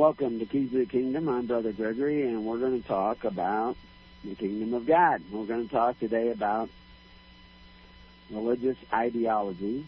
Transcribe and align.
Welcome 0.00 0.38
to 0.38 0.46
Keys 0.46 0.72
of 0.72 0.78
the 0.78 0.86
Kingdom. 0.86 1.28
I'm 1.28 1.44
Brother 1.44 1.72
Gregory, 1.72 2.22
and 2.22 2.46
we're 2.46 2.56
going 2.56 2.80
to 2.80 2.88
talk 2.88 3.24
about 3.24 3.76
the 4.24 4.34
kingdom 4.34 4.72
of 4.72 4.86
God. 4.86 5.20
We're 5.30 5.44
going 5.44 5.68
to 5.68 5.70
talk 5.70 5.98
today 6.00 6.30
about 6.30 6.70
religious 8.30 8.78
ideology. 8.94 9.86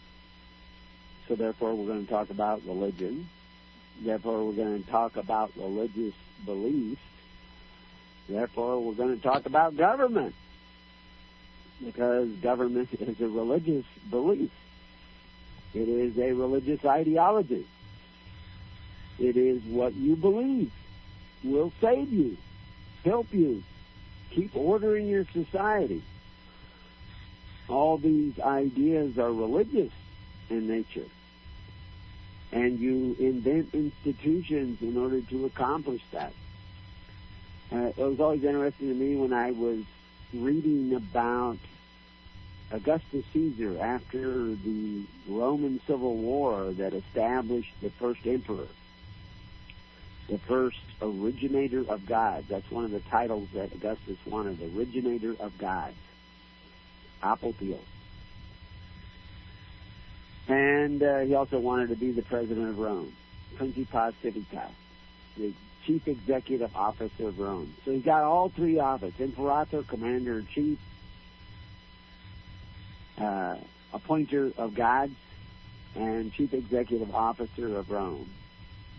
So, 1.27 1.33
therefore, 1.33 1.73
we're 1.73 1.87
going 1.87 2.05
to 2.05 2.11
talk 2.11 2.29
about 2.29 2.61
religion. 2.63 3.27
Therefore, 4.03 4.45
we're 4.45 4.53
going 4.53 4.83
to 4.83 4.87
talk 4.87 5.17
about 5.17 5.51
religious 5.55 6.13
beliefs. 6.45 7.01
Therefore, 8.29 8.83
we're 8.83 8.93
going 8.93 9.17
to 9.17 9.23
talk 9.23 9.47
about 9.47 9.75
government. 9.75 10.35
Because 11.83 12.29
government 12.33 12.89
is 12.99 13.19
a 13.19 13.27
religious 13.27 13.85
belief, 14.11 14.51
it 15.73 15.89
is 15.89 16.15
a 16.19 16.33
religious 16.33 16.85
ideology. 16.85 17.65
It 19.23 19.37
is 19.37 19.63
what 19.63 19.93
you 19.93 20.17
believe 20.17 20.69
will 21.45 21.71
save 21.79 22.11
you, 22.11 22.35
help 23.05 23.33
you, 23.33 23.63
keep 24.31 24.53
order 24.53 24.97
in 24.97 25.07
your 25.07 25.25
society. 25.31 26.03
All 27.69 27.97
these 27.97 28.37
ideas 28.41 29.17
are 29.17 29.31
religious 29.31 29.93
in 30.49 30.67
nature. 30.67 31.07
And 32.51 32.77
you 32.77 33.15
invent 33.17 33.69
institutions 33.73 34.81
in 34.81 34.97
order 34.97 35.21
to 35.21 35.45
accomplish 35.45 36.01
that. 36.11 36.33
Uh, 37.71 37.93
it 37.95 37.97
was 37.97 38.19
always 38.19 38.43
interesting 38.43 38.89
to 38.89 38.93
me 38.93 39.15
when 39.15 39.31
I 39.31 39.51
was 39.51 39.85
reading 40.33 40.95
about 40.95 41.59
Augustus 42.71 43.23
Caesar 43.31 43.79
after 43.79 44.53
the 44.53 45.03
Roman 45.29 45.79
Civil 45.87 46.17
War 46.17 46.73
that 46.73 46.93
established 46.93 47.71
the 47.81 47.89
first 47.89 48.27
emperor 48.27 48.67
the 50.29 50.37
first 50.39 50.79
originator 51.01 51.83
of 51.87 52.05
gods. 52.05 52.47
That's 52.49 52.69
one 52.71 52.85
of 52.85 52.91
the 52.91 53.01
titles 53.01 53.49
that 53.53 53.73
Augustus 53.73 54.17
wanted, 54.25 54.59
originator 54.75 55.35
of 55.39 55.57
gods. 55.57 55.95
Apotheos. 57.21 57.79
And 60.47 61.01
uh, 61.01 61.19
he 61.19 61.35
also 61.35 61.59
wanted 61.59 61.89
to 61.89 61.95
be 61.95 62.11
the 62.11 62.21
president 62.21 62.69
of 62.69 62.77
Rome, 62.77 63.13
Principas 63.55 64.13
Civitas, 64.21 64.71
the 65.37 65.53
chief 65.85 66.07
executive 66.07 66.75
officer 66.75 67.29
of 67.29 67.39
Rome. 67.39 67.73
So 67.85 67.91
he 67.91 67.99
got 67.99 68.23
all 68.23 68.49
three 68.49 68.79
offices, 68.79 69.19
imperator, 69.19 69.83
commander-in-chief, 69.83 70.79
uh, 73.19 73.55
appointer 73.93 74.51
of 74.57 74.75
gods, 74.75 75.15
and 75.95 76.33
chief 76.33 76.53
executive 76.53 77.13
officer 77.15 77.77
of 77.77 77.89
Rome 77.89 78.29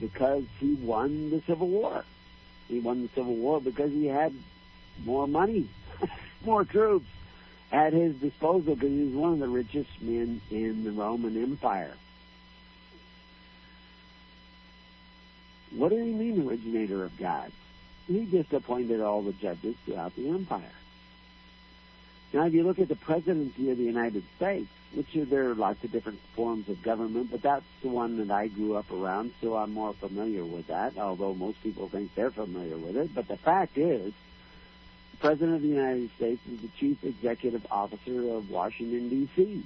because 0.01 0.45
he 0.61 0.75
won 0.75 1.31
the 1.31 1.43
Civil 1.47 1.69
War. 1.69 2.05
He 2.69 2.81
won 2.81 3.03
the 3.03 3.09
Civil 3.15 3.35
War 3.37 3.61
because 3.61 3.93
he 3.93 4.07
had 4.07 4.35
more 5.05 5.27
money, 5.27 5.69
more 6.45 6.65
troops 6.65 7.07
at 7.73 7.93
his 7.93 8.15
disposal 8.17 8.75
because 8.75 8.91
he 8.91 9.05
was 9.05 9.15
one 9.15 9.33
of 9.35 9.39
the 9.39 9.49
richest 9.49 9.91
men 10.01 10.41
in 10.51 10.85
the 10.85 10.93
Roman 10.93 11.41
Empire. 11.43 11.95
What 15.73 15.91
did 15.91 16.05
he 16.05 16.13
mean, 16.13 16.47
originator 16.47 17.05
of 17.05 17.17
God? 17.19 17.51
He 18.07 18.27
just 18.27 18.53
appointed 18.53 19.01
all 19.01 19.23
the 19.23 19.33
judges 19.33 19.75
throughout 19.85 20.15
the 20.15 20.29
empire. 20.29 20.63
Now, 22.33 22.47
if 22.47 22.53
you 22.53 22.65
look 22.65 22.79
at 22.79 22.89
the 22.89 22.97
presidency 22.97 23.71
of 23.71 23.79
the 23.79 23.85
United 23.85 24.23
States, 24.37 24.69
which 24.95 25.09
there 25.29 25.51
are 25.51 25.55
lots 25.55 25.83
of 25.85 25.93
different 25.93 26.21
forms 26.35 26.69
of 26.69 26.83
government, 26.83 27.31
but 27.31 27.43
that's 27.43 27.65
the 27.83 27.89
one 27.89 28.17
that 28.19 28.31
I 28.31 28.49
grew 28.49 28.77
up 28.77 28.91
around, 28.91 29.33
so 29.41 29.57
I'm 29.57 29.73
more 29.73 29.93
familiar 29.93 30.45
with 30.45 30.69
that, 30.69 30.97
although 30.99 31.35
most 31.35 31.63
people 31.63 31.89
think 31.89 32.15
they're 32.15 32.31
familiar 32.31 32.77
with 32.77 32.97
it. 32.97 33.15
But 33.15 33.29
the 33.29 33.37
fact 33.37 33.77
is, 33.77 34.13
the 35.11 35.17
President 35.19 35.57
of 35.57 35.63
the 35.63 35.69
United 35.69 36.11
States 36.17 36.41
is 36.51 36.61
the 36.61 36.69
chief 36.79 37.03
executive 37.03 37.67
officer 37.71 38.31
of 38.31 38.51
Washington, 38.51 39.09
D.C., 39.09 39.65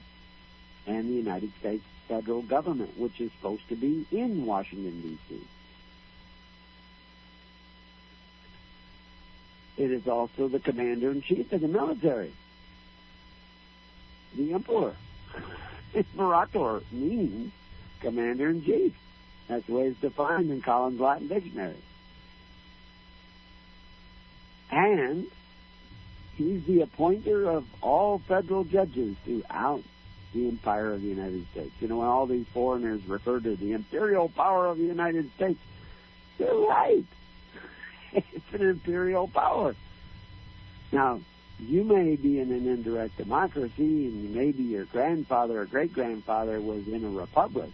and 0.86 1.08
the 1.08 1.14
United 1.14 1.52
States 1.60 1.84
federal 2.06 2.42
government, 2.42 2.98
which 2.98 3.20
is 3.20 3.30
supposed 3.32 3.68
to 3.68 3.76
be 3.76 4.06
in 4.10 4.46
Washington, 4.46 5.00
D.C. 5.02 5.42
It 9.76 9.92
is 9.92 10.08
also 10.08 10.48
the 10.48 10.58
commander 10.58 11.10
in 11.10 11.22
chief 11.22 11.52
of 11.52 11.60
the 11.60 11.68
military 11.68 12.32
the 14.36 14.52
emperor. 14.52 14.94
Imperator 15.94 16.82
means 16.92 17.52
commander 18.00 18.50
in 18.50 18.64
chief. 18.64 18.94
That's 19.48 19.66
the 19.66 19.72
way 19.72 19.86
it's 19.86 20.00
defined 20.00 20.50
in 20.50 20.60
Collins 20.60 21.00
Latin 21.00 21.28
Dictionary. 21.28 21.74
And 24.70 25.26
he's 26.36 26.64
the 26.64 26.82
appointer 26.82 27.48
of 27.48 27.64
all 27.80 28.18
federal 28.18 28.64
judges 28.64 29.16
throughout 29.24 29.82
the 30.34 30.48
empire 30.48 30.92
of 30.92 31.00
the 31.00 31.08
United 31.08 31.46
States. 31.52 31.72
You 31.80 31.88
know, 31.88 31.98
when 31.98 32.08
all 32.08 32.26
these 32.26 32.46
foreigners 32.52 33.04
refer 33.06 33.40
to 33.40 33.56
the 33.56 33.72
imperial 33.72 34.28
power 34.28 34.66
of 34.66 34.76
the 34.76 34.84
United 34.84 35.30
States, 35.36 35.58
they're 36.36 36.54
right. 36.54 37.04
it's 38.12 38.52
an 38.52 38.62
imperial 38.62 39.28
power. 39.28 39.74
Now, 40.92 41.20
you 41.60 41.82
may 41.82 42.14
be 42.16 42.40
in 42.40 42.52
an 42.52 42.66
indirect 42.66 43.16
democracy, 43.16 44.06
and 44.06 44.34
maybe 44.34 44.62
your 44.62 44.84
grandfather 44.84 45.60
or 45.60 45.64
great 45.64 45.92
grandfather 45.92 46.60
was 46.60 46.86
in 46.86 47.04
a 47.04 47.10
republic, 47.10 47.70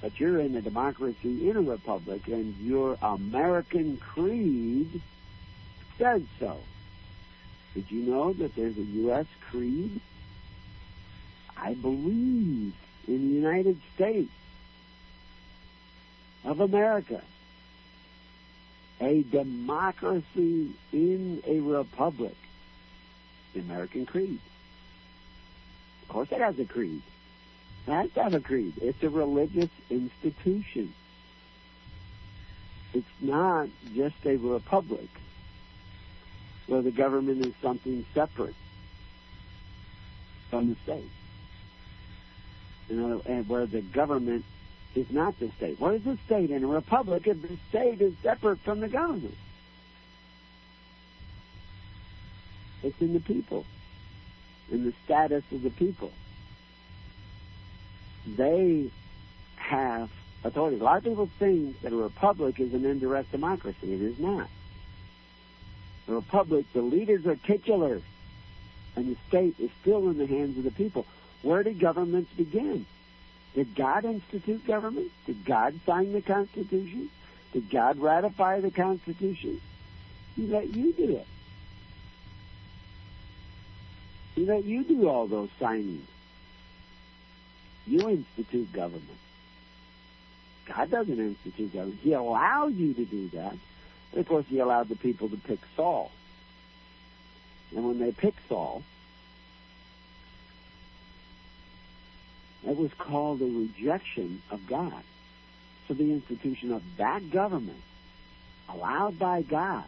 but 0.00 0.18
you're 0.18 0.40
in 0.40 0.56
a 0.56 0.60
democracy 0.60 1.48
in 1.48 1.56
a 1.56 1.60
republic, 1.60 2.26
and 2.26 2.56
your 2.56 2.98
American 3.00 3.96
creed 3.96 5.00
says 5.98 6.22
so. 6.40 6.56
Did 7.74 7.90
you 7.90 8.02
know 8.10 8.32
that 8.32 8.56
there's 8.56 8.76
a 8.76 8.82
U.S. 8.82 9.26
creed? 9.48 10.00
I 11.56 11.74
believe 11.74 12.74
in 13.06 13.28
the 13.28 13.34
United 13.34 13.80
States 13.94 14.32
of 16.44 16.58
America, 16.58 17.22
a 19.00 19.22
democracy 19.22 20.70
in 20.92 21.42
a 21.46 21.60
republic 21.60 22.34
the 23.54 23.60
American 23.60 24.06
Creed. 24.06 24.38
Of 26.02 26.08
course, 26.08 26.28
it 26.32 26.40
has 26.40 26.58
a 26.58 26.64
creed. 26.64 27.02
It 27.86 27.92
has 27.92 28.10
to 28.12 28.22
have 28.22 28.34
a 28.34 28.40
creed. 28.40 28.74
It's 28.80 29.02
a 29.02 29.08
religious 29.08 29.70
institution. 29.88 30.92
It's 32.92 33.06
not 33.20 33.68
just 33.94 34.16
a 34.24 34.36
republic 34.36 35.08
where 36.66 36.82
the 36.82 36.90
government 36.90 37.44
is 37.44 37.54
something 37.62 38.04
separate 38.14 38.54
from 40.50 40.70
the 40.70 40.76
state. 40.82 41.10
You 42.88 42.96
know, 42.96 43.22
and 43.26 43.48
where 43.48 43.66
the 43.66 43.80
government 43.80 44.44
is 44.94 45.06
not 45.10 45.38
the 45.38 45.50
state. 45.56 45.78
What 45.80 45.94
is 45.94 46.02
the 46.02 46.18
state 46.26 46.50
in 46.50 46.64
a 46.64 46.66
republic 46.66 47.26
if 47.26 47.40
the 47.40 47.56
state 47.68 48.00
is 48.00 48.14
separate 48.22 48.58
from 48.60 48.80
the 48.80 48.88
government? 48.88 49.36
It's 52.82 53.00
in 53.00 53.12
the 53.12 53.20
people, 53.20 53.66
in 54.70 54.84
the 54.84 54.92
status 55.04 55.44
of 55.52 55.62
the 55.62 55.70
people. 55.70 56.12
They 58.26 58.90
have 59.56 60.10
authority. 60.44 60.78
A 60.78 60.82
lot 60.82 60.98
of 60.98 61.04
people 61.04 61.28
think 61.38 61.80
that 61.82 61.92
a 61.92 61.96
republic 61.96 62.58
is 62.60 62.72
an 62.74 62.84
indirect 62.84 63.32
democracy. 63.32 63.92
It 63.92 64.02
is 64.02 64.18
not. 64.18 64.48
A 66.08 66.12
republic, 66.12 66.66
the 66.72 66.82
leaders 66.82 67.26
are 67.26 67.36
titular, 67.36 68.00
and 68.96 69.06
the 69.06 69.16
state 69.28 69.54
is 69.58 69.70
still 69.82 70.08
in 70.08 70.18
the 70.18 70.26
hands 70.26 70.58
of 70.58 70.64
the 70.64 70.70
people. 70.70 71.06
Where 71.42 71.62
did 71.62 71.78
governments 71.78 72.32
begin? 72.36 72.86
Did 73.54 73.74
God 73.74 74.04
institute 74.04 74.66
government? 74.66 75.10
Did 75.26 75.44
God 75.44 75.78
sign 75.84 76.12
the 76.12 76.22
Constitution? 76.22 77.10
Did 77.52 77.70
God 77.70 77.98
ratify 77.98 78.60
the 78.60 78.70
Constitution? 78.70 79.60
He 80.36 80.46
let 80.46 80.74
you 80.74 80.92
do 80.92 81.16
it. 81.16 81.26
He 84.40 84.46
let 84.46 84.64
you 84.64 84.84
do 84.84 85.06
all 85.06 85.26
those 85.26 85.50
signings. 85.60 86.06
You 87.86 88.08
institute 88.08 88.72
government. 88.72 89.04
God 90.64 90.90
doesn't 90.90 91.18
institute 91.18 91.74
government. 91.74 92.00
He 92.02 92.14
allows 92.14 92.72
you 92.72 92.94
to 92.94 93.04
do 93.04 93.28
that. 93.34 93.54
But 94.10 94.20
of 94.20 94.28
course, 94.28 94.46
he 94.48 94.58
allowed 94.60 94.88
the 94.88 94.96
people 94.96 95.28
to 95.28 95.36
pick 95.36 95.58
Saul. 95.76 96.10
And 97.76 97.86
when 97.86 97.98
they 97.98 98.12
picked 98.12 98.48
Saul, 98.48 98.82
it 102.66 102.78
was 102.78 102.94
called 102.94 103.42
a 103.42 103.44
rejection 103.44 104.40
of 104.50 104.66
God. 104.66 105.02
So 105.86 105.92
the 105.92 106.10
institution 106.10 106.72
of 106.72 106.82
that 106.96 107.30
government, 107.30 107.82
allowed 108.70 109.18
by 109.18 109.42
God, 109.42 109.84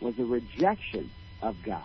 was 0.00 0.18
a 0.18 0.24
rejection 0.24 1.08
of 1.40 1.62
God. 1.62 1.84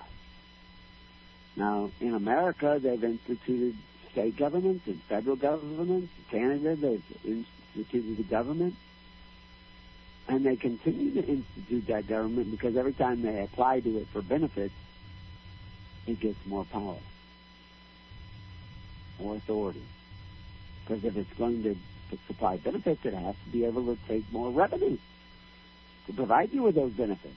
Now, 1.59 1.91
in 1.99 2.13
America, 2.13 2.79
they've 2.81 3.03
instituted 3.03 3.75
state 4.13 4.37
governments 4.37 4.87
and 4.87 5.01
federal 5.03 5.35
governments. 5.35 6.09
In 6.31 6.39
Canada, 6.39 6.75
they've 6.77 7.45
instituted 7.75 8.15
the 8.15 8.23
government. 8.23 8.75
And 10.29 10.45
they 10.45 10.55
continue 10.55 11.11
to 11.21 11.27
institute 11.27 11.87
that 11.87 12.07
government 12.07 12.49
because 12.49 12.77
every 12.77 12.93
time 12.93 13.21
they 13.23 13.43
apply 13.43 13.81
to 13.81 13.97
it 13.97 14.07
for 14.07 14.21
benefits, 14.21 14.73
it 16.07 16.21
gets 16.21 16.37
more 16.45 16.63
power 16.63 16.95
or 19.19 19.35
authority. 19.35 19.83
Because 20.85 21.03
if 21.03 21.17
it's 21.17 21.33
going 21.33 21.61
to 21.63 21.75
supply 22.27 22.55
benefits, 22.55 23.03
it 23.03 23.13
has 23.13 23.35
to 23.43 23.51
be 23.51 23.65
able 23.65 23.83
to 23.85 23.97
take 24.07 24.31
more 24.31 24.49
revenue 24.49 24.97
to 26.07 26.13
provide 26.13 26.53
you 26.53 26.63
with 26.63 26.75
those 26.75 26.93
benefits. 26.93 27.35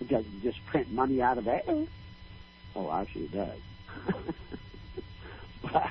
It 0.00 0.08
doesn't 0.08 0.42
just 0.44 0.64
print 0.66 0.92
money 0.92 1.20
out 1.20 1.38
of 1.38 1.48
air. 1.48 1.86
Oh, 2.76 2.92
actually 2.92 3.24
it 3.24 3.32
does. 3.32 3.58
but 5.62 5.90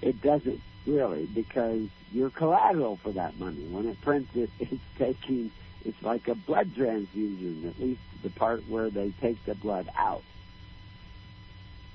it 0.00 0.22
doesn't 0.22 0.60
really 0.86 1.26
because 1.26 1.86
you're 2.10 2.30
collateral 2.30 2.96
for 2.96 3.12
that 3.12 3.38
money. 3.38 3.62
When 3.70 3.86
it 3.86 4.00
prints 4.00 4.34
it, 4.34 4.50
it's 4.58 4.82
taking, 4.98 5.52
it's 5.84 6.02
like 6.02 6.28
a 6.28 6.34
blood 6.34 6.74
transfusion, 6.74 7.68
at 7.68 7.78
least 7.78 8.00
the 8.22 8.30
part 8.30 8.66
where 8.66 8.88
they 8.88 9.12
take 9.20 9.44
the 9.44 9.54
blood 9.54 9.90
out. 9.96 10.22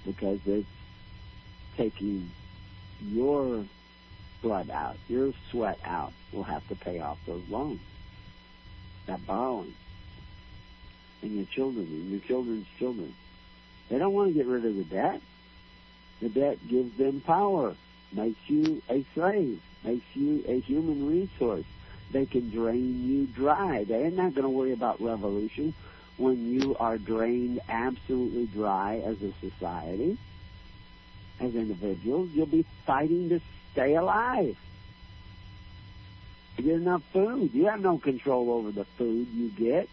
Because 0.06 0.40
it's 0.46 0.68
taking 1.76 2.32
your 3.02 3.66
blood 4.42 4.70
out, 4.70 4.98
your 5.10 5.34
sweat 5.50 5.80
out, 5.84 6.14
will 6.32 6.44
have 6.44 6.66
to 6.68 6.76
pay 6.76 7.00
off 7.00 7.18
those 7.26 7.44
loans, 7.50 7.82
that 9.08 9.26
borrowing. 9.26 9.74
And 11.24 11.36
your 11.36 11.46
children 11.46 11.86
and 11.86 12.12
your 12.12 12.20
children's 12.20 12.68
children. 12.78 13.16
They 13.90 13.98
don't 13.98 14.14
want 14.14 14.30
to 14.30 14.34
get 14.34 14.46
rid 14.46 14.66
of 14.66 14.76
the 14.76 14.84
debt. 14.84 15.22
The 16.22 16.30
debt 16.30 16.58
gives 16.68 16.98
them 16.98 17.22
power, 17.22 17.76
makes 18.12 18.40
you 18.48 18.82
a 18.90 19.06
slave, 19.14 19.62
makes 19.84 20.06
you 20.16 20.44
a 20.48 20.60
human 20.60 21.08
resource. 21.08 21.66
They 22.12 22.26
can 22.26 22.50
drain 22.50 23.08
you 23.08 23.28
dry. 23.28 23.84
They're 23.84 24.12
not 24.12 24.34
going 24.34 24.44
to 24.44 24.50
worry 24.50 24.72
about 24.72 25.02
revolution 25.02 25.74
when 26.18 26.52
you 26.52 26.76
are 26.80 26.98
drained 26.98 27.60
absolutely 27.70 28.48
dry 28.48 29.02
as 29.06 29.22
a 29.22 29.32
society, 29.40 30.18
as 31.40 31.54
individuals. 31.54 32.30
You'll 32.34 32.48
be 32.48 32.66
fighting 32.86 33.30
to 33.30 33.40
stay 33.74 33.96
alive. 33.96 34.58
You 36.58 36.64
get 36.64 36.76
enough 36.76 37.04
food. 37.14 37.54
You 37.54 37.66
have 37.68 37.82
no 37.82 38.00
control 38.00 38.50
over 38.52 38.72
the 38.72 38.86
food 38.98 39.28
you 39.34 39.50
get. 39.50 39.88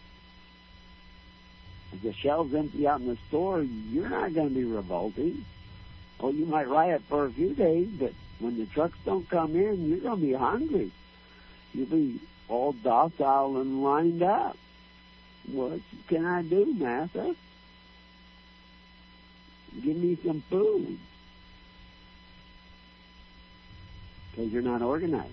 If 1.95 2.01
the 2.01 2.13
shelves 2.13 2.53
empty 2.53 2.85
out 2.85 2.99
in 2.99 3.07
the 3.07 3.17
store, 3.29 3.61
you're 3.61 4.09
not 4.09 4.33
going 4.33 4.49
to 4.49 4.53
be 4.53 4.65
revolting. 4.65 5.45
Oh, 6.19 6.29
you 6.29 6.45
might 6.45 6.67
riot 6.67 7.03
for 7.07 7.25
a 7.25 7.31
few 7.31 7.53
days, 7.53 7.87
but 7.97 8.11
when 8.39 8.57
the 8.57 8.65
trucks 8.65 8.97
don't 9.05 9.29
come 9.29 9.55
in, 9.55 9.87
you're 9.87 9.99
going 9.99 10.19
to 10.19 10.27
be 10.27 10.33
hungry. 10.33 10.91
You'll 11.73 11.85
be 11.85 12.19
all 12.49 12.73
docile 12.73 13.61
and 13.61 13.81
lined 13.81 14.23
up. 14.23 14.57
What 15.47 15.79
can 16.07 16.25
I 16.25 16.41
do, 16.41 16.73
Master? 16.73 17.33
Give 19.81 19.95
me 19.95 20.17
some 20.25 20.43
food. 20.49 20.97
Because 24.31 24.51
you're 24.51 24.61
not 24.61 24.81
organized. 24.81 25.31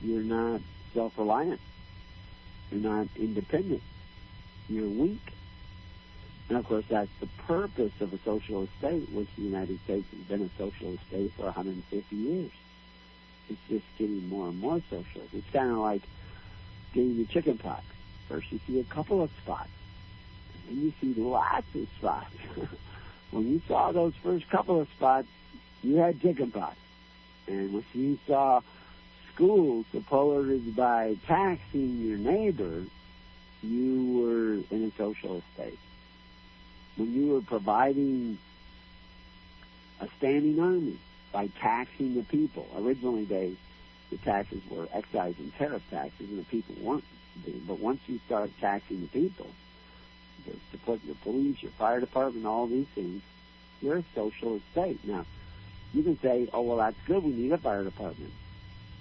You're 0.00 0.22
not 0.22 0.62
self-reliant. 0.94 1.60
You're 2.70 2.80
not 2.80 3.08
independent. 3.16 3.82
You're 4.70 4.88
weak. 4.88 5.20
And 6.48 6.56
of 6.56 6.64
course, 6.64 6.84
that's 6.88 7.10
the 7.20 7.26
purpose 7.46 7.92
of 8.00 8.12
a 8.14 8.18
socialist 8.24 8.72
state, 8.78 9.10
which 9.10 9.28
the 9.36 9.42
United 9.42 9.78
States 9.84 10.06
has 10.10 10.20
been 10.20 10.42
a 10.42 10.58
socialist 10.58 11.02
state 11.08 11.32
for 11.36 11.44
150 11.44 12.16
years. 12.16 12.50
It's 13.50 13.60
just 13.68 13.84
getting 13.98 14.28
more 14.28 14.48
and 14.48 14.58
more 14.58 14.80
socialist. 14.88 15.34
It's 15.34 15.50
kind 15.52 15.70
of 15.70 15.78
like 15.78 16.02
getting 16.94 17.18
the 17.18 17.26
chicken 17.26 17.58
pox. 17.58 17.84
First, 18.28 18.50
you 18.50 18.60
see 18.66 18.80
a 18.80 18.84
couple 18.84 19.22
of 19.22 19.30
spots, 19.42 19.70
and 20.68 20.78
you 20.78 20.92
see 21.00 21.14
lots 21.20 21.66
of 21.74 21.86
spots. 21.98 22.34
when 23.30 23.48
you 23.48 23.60
saw 23.68 23.92
those 23.92 24.14
first 24.22 24.48
couple 24.48 24.80
of 24.80 24.88
spots, 24.96 25.28
you 25.82 25.96
had 25.96 26.20
chicken 26.20 26.50
pox. 26.50 26.76
And 27.46 27.72
when 27.72 27.84
you 27.94 28.18
saw 28.26 28.60
schools 29.34 29.86
supported 29.92 30.74
by 30.76 31.16
taxing 31.26 32.00
your 32.00 32.18
neighbor, 32.18 32.84
you 33.62 34.18
were 34.18 34.74
in 34.74 34.84
a 34.84 34.96
socialist 34.96 35.46
state 35.54 35.78
when 36.98 37.14
you 37.14 37.32
were 37.32 37.40
providing 37.40 38.38
a 40.00 40.08
standing 40.18 40.60
army 40.60 40.98
by 41.32 41.48
taxing 41.60 42.14
the 42.14 42.22
people. 42.24 42.66
Originally, 42.76 43.24
they 43.24 43.54
the 44.10 44.16
taxes 44.18 44.62
were 44.70 44.88
excise 44.92 45.34
and 45.38 45.54
tariff 45.56 45.82
taxes, 45.90 46.28
and 46.28 46.38
the 46.38 46.44
people 46.44 46.74
weren't. 46.80 47.04
But 47.66 47.78
once 47.78 48.00
you 48.06 48.18
start 48.26 48.50
taxing 48.60 49.02
the 49.02 49.06
people, 49.06 49.46
to 50.46 50.78
put 50.78 51.04
your 51.04 51.14
police, 51.16 51.62
your 51.62 51.72
fire 51.72 52.00
department, 52.00 52.46
all 52.46 52.66
these 52.66 52.86
things, 52.94 53.22
you're 53.82 53.98
a 53.98 54.04
socialist 54.14 54.64
state. 54.72 54.98
Now, 55.04 55.26
you 55.92 56.02
can 56.02 56.18
say, 56.20 56.48
"Oh, 56.52 56.62
well, 56.62 56.78
that's 56.78 56.96
good. 57.06 57.22
We 57.22 57.32
need 57.32 57.52
a 57.52 57.58
fire 57.58 57.84
department," 57.84 58.32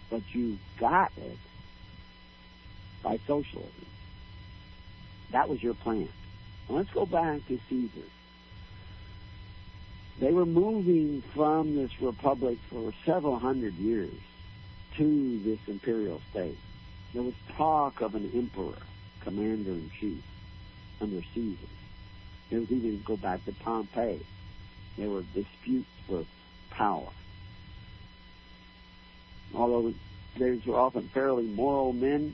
but 0.10 0.22
you 0.36 0.60
got 0.78 1.12
it 1.18 1.38
by 3.02 3.18
socialism. 3.26 3.86
That 5.32 5.50
was 5.50 5.64
your 5.64 5.74
plan. 5.74 6.10
Let's 6.70 6.90
go 6.92 7.06
back 7.06 7.48
to 7.48 7.60
Caesar. 7.70 8.08
They 10.20 10.32
were 10.32 10.46
moving 10.46 11.22
from 11.34 11.76
this 11.76 12.02
republic 12.02 12.58
for 12.70 12.92
several 13.06 13.38
hundred 13.38 13.76
years 13.76 14.14
to 14.98 15.40
this 15.44 15.60
imperial 15.68 16.22
state. 16.32 16.58
There 17.14 17.24
was 17.24 17.36
talk 17.56 18.02
of 18.02 18.16
an 18.16 18.32
emperor, 18.34 18.82
commander 19.22 19.72
in 19.72 19.92
chief, 20.00 20.24
under 21.00 21.22
Caesar. 21.34 21.68
There 22.50 22.60
was 22.60 22.72
even 22.72 23.02
go 23.06 23.16
back 23.16 23.46
to 23.46 23.52
Pompey. 23.54 24.26
There 24.98 25.10
were 25.10 25.24
disputes 25.34 25.90
for 26.08 26.26
power. 26.72 27.10
Although 29.54 29.94
these 30.38 30.66
were 30.66 30.80
often 30.80 31.10
fairly 31.10 31.46
moral 31.46 31.94
men, 31.94 32.34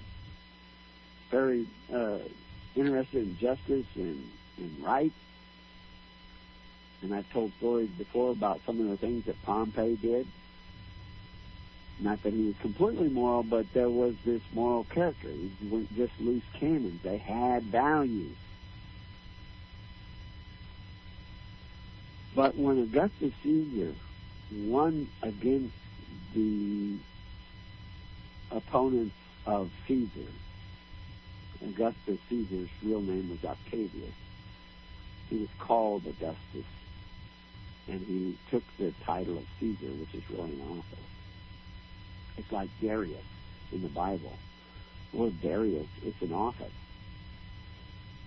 very 1.29 1.67
uh, 1.93 2.19
interested 2.75 3.23
in 3.23 3.37
justice 3.37 3.85
and, 3.95 4.29
and 4.57 4.83
right. 4.83 5.11
And 7.01 7.13
I've 7.13 7.29
told 7.31 7.51
stories 7.57 7.89
before 7.97 8.31
about 8.31 8.61
some 8.65 8.79
of 8.79 8.87
the 8.87 8.97
things 8.97 9.25
that 9.25 9.41
Pompey 9.43 9.97
did. 9.97 10.27
Not 11.99 12.23
that 12.23 12.33
he 12.33 12.47
was 12.47 12.55
completely 12.61 13.09
moral, 13.09 13.43
but 13.43 13.71
there 13.73 13.89
was 13.89 14.15
this 14.25 14.41
moral 14.53 14.85
character. 14.85 15.29
He 15.29 15.51
weren't 15.67 15.95
just 15.95 16.13
loose 16.19 16.43
cannons. 16.53 17.01
They 17.03 17.17
had 17.17 17.63
values. 17.63 18.35
But 22.35 22.55
when 22.55 22.79
Augustus 22.79 23.33
Caesar 23.43 23.93
won 24.51 25.07
against 25.21 25.75
the 26.33 26.95
opponents 28.49 29.15
of 29.45 29.69
Caesar, 29.87 30.31
Augustus 31.63 32.19
Caesar's 32.29 32.69
real 32.81 33.01
name 33.01 33.29
was 33.29 33.49
Octavius. 33.49 34.13
He 35.29 35.37
was 35.37 35.49
called 35.57 36.05
Augustus, 36.05 36.65
and 37.87 38.01
he 38.01 38.37
took 38.49 38.63
the 38.77 38.93
title 39.05 39.37
of 39.37 39.45
Caesar, 39.59 39.91
which 39.93 40.13
is 40.13 40.29
really 40.29 40.51
an 40.51 40.61
office. 40.61 41.05
It's 42.37 42.51
like 42.51 42.69
Darius 42.81 43.23
in 43.71 43.81
the 43.81 43.89
Bible. 43.89 44.37
Word 45.13 45.39
Darius, 45.41 45.87
it's 46.03 46.21
an 46.21 46.33
office. 46.33 46.71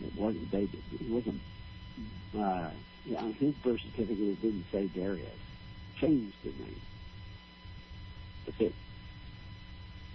It 0.05 0.15
wasn't. 0.17 0.51
They, 0.51 0.65
it 0.65 1.09
wasn't. 1.09 1.41
Uh, 2.37 2.71
yeah, 3.05 3.23
his 3.39 3.55
birth 3.55 3.81
certificate, 3.81 4.19
it 4.19 4.43
didn't 4.43 4.67
say 4.71 4.87
Darius. 4.87 5.29
Changed 5.97 6.37
the 6.43 6.51
name 6.51 6.81
to 8.45 8.53
fit 8.53 8.75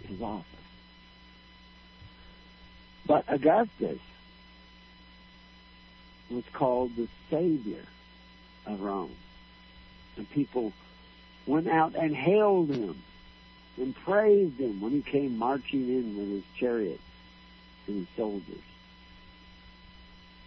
his 0.08 0.22
office. 0.22 0.46
But 3.05 3.25
Augustus 3.27 4.00
was 6.29 6.43
called 6.53 6.96
the 6.96 7.08
Savior 7.29 7.84
of 8.65 8.81
Rome. 8.81 9.15
And 10.17 10.29
people 10.29 10.74
went 11.46 11.67
out 11.67 11.96
and 11.96 12.15
hailed 12.15 12.70
him 12.70 13.01
and 13.77 13.96
praised 13.96 14.60
him 14.60 14.81
when 14.81 14.91
he 14.91 15.01
came 15.01 15.38
marching 15.38 15.88
in 15.88 16.17
with 16.17 16.29
his 16.29 16.43
chariots 16.58 17.01
and 17.88 17.98
his 17.98 18.08
soldiers. 18.15 18.62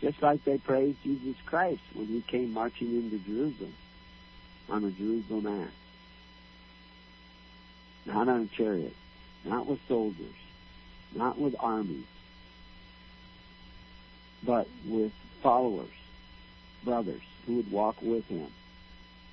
Just 0.01 0.23
like 0.23 0.45
they 0.45 0.59
praised 0.59 1.03
Jesus 1.03 1.37
Christ 1.47 1.81
when 1.95 2.07
he 2.07 2.21
came 2.21 2.53
marching 2.53 2.89
into 2.95 3.19
Jerusalem 3.19 3.75
on 4.69 4.85
a 4.85 4.91
Jerusalem 4.91 5.47
ass. 5.47 5.71
Not 8.07 8.29
on 8.29 8.43
a 8.43 8.57
chariot, 8.57 8.95
not 9.45 9.67
with 9.67 9.81
soldiers, 9.89 10.35
not 11.15 11.39
with 11.39 11.57
armies, 11.59 12.05
but 14.45 14.69
with 14.87 15.13
followers, 15.43 15.89
brothers, 16.85 17.23
who 17.47 17.57
would 17.57 17.71
walk 17.71 17.97
with 18.03 18.27
him 18.29 18.49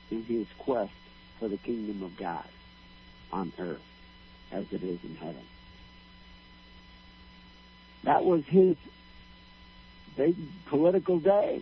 in 0.09 0.23
his 0.23 0.47
quest 0.57 0.91
for 1.39 1.47
the 1.47 1.57
kingdom 1.57 2.03
of 2.03 2.15
God 2.17 2.45
on 3.31 3.51
earth 3.57 3.81
as 4.51 4.65
it 4.71 4.83
is 4.83 4.99
in 5.03 5.15
heaven. 5.15 5.43
That 8.03 8.25
was 8.25 8.43
his 8.45 8.75
big 10.17 10.35
political 10.65 11.19
day. 11.19 11.61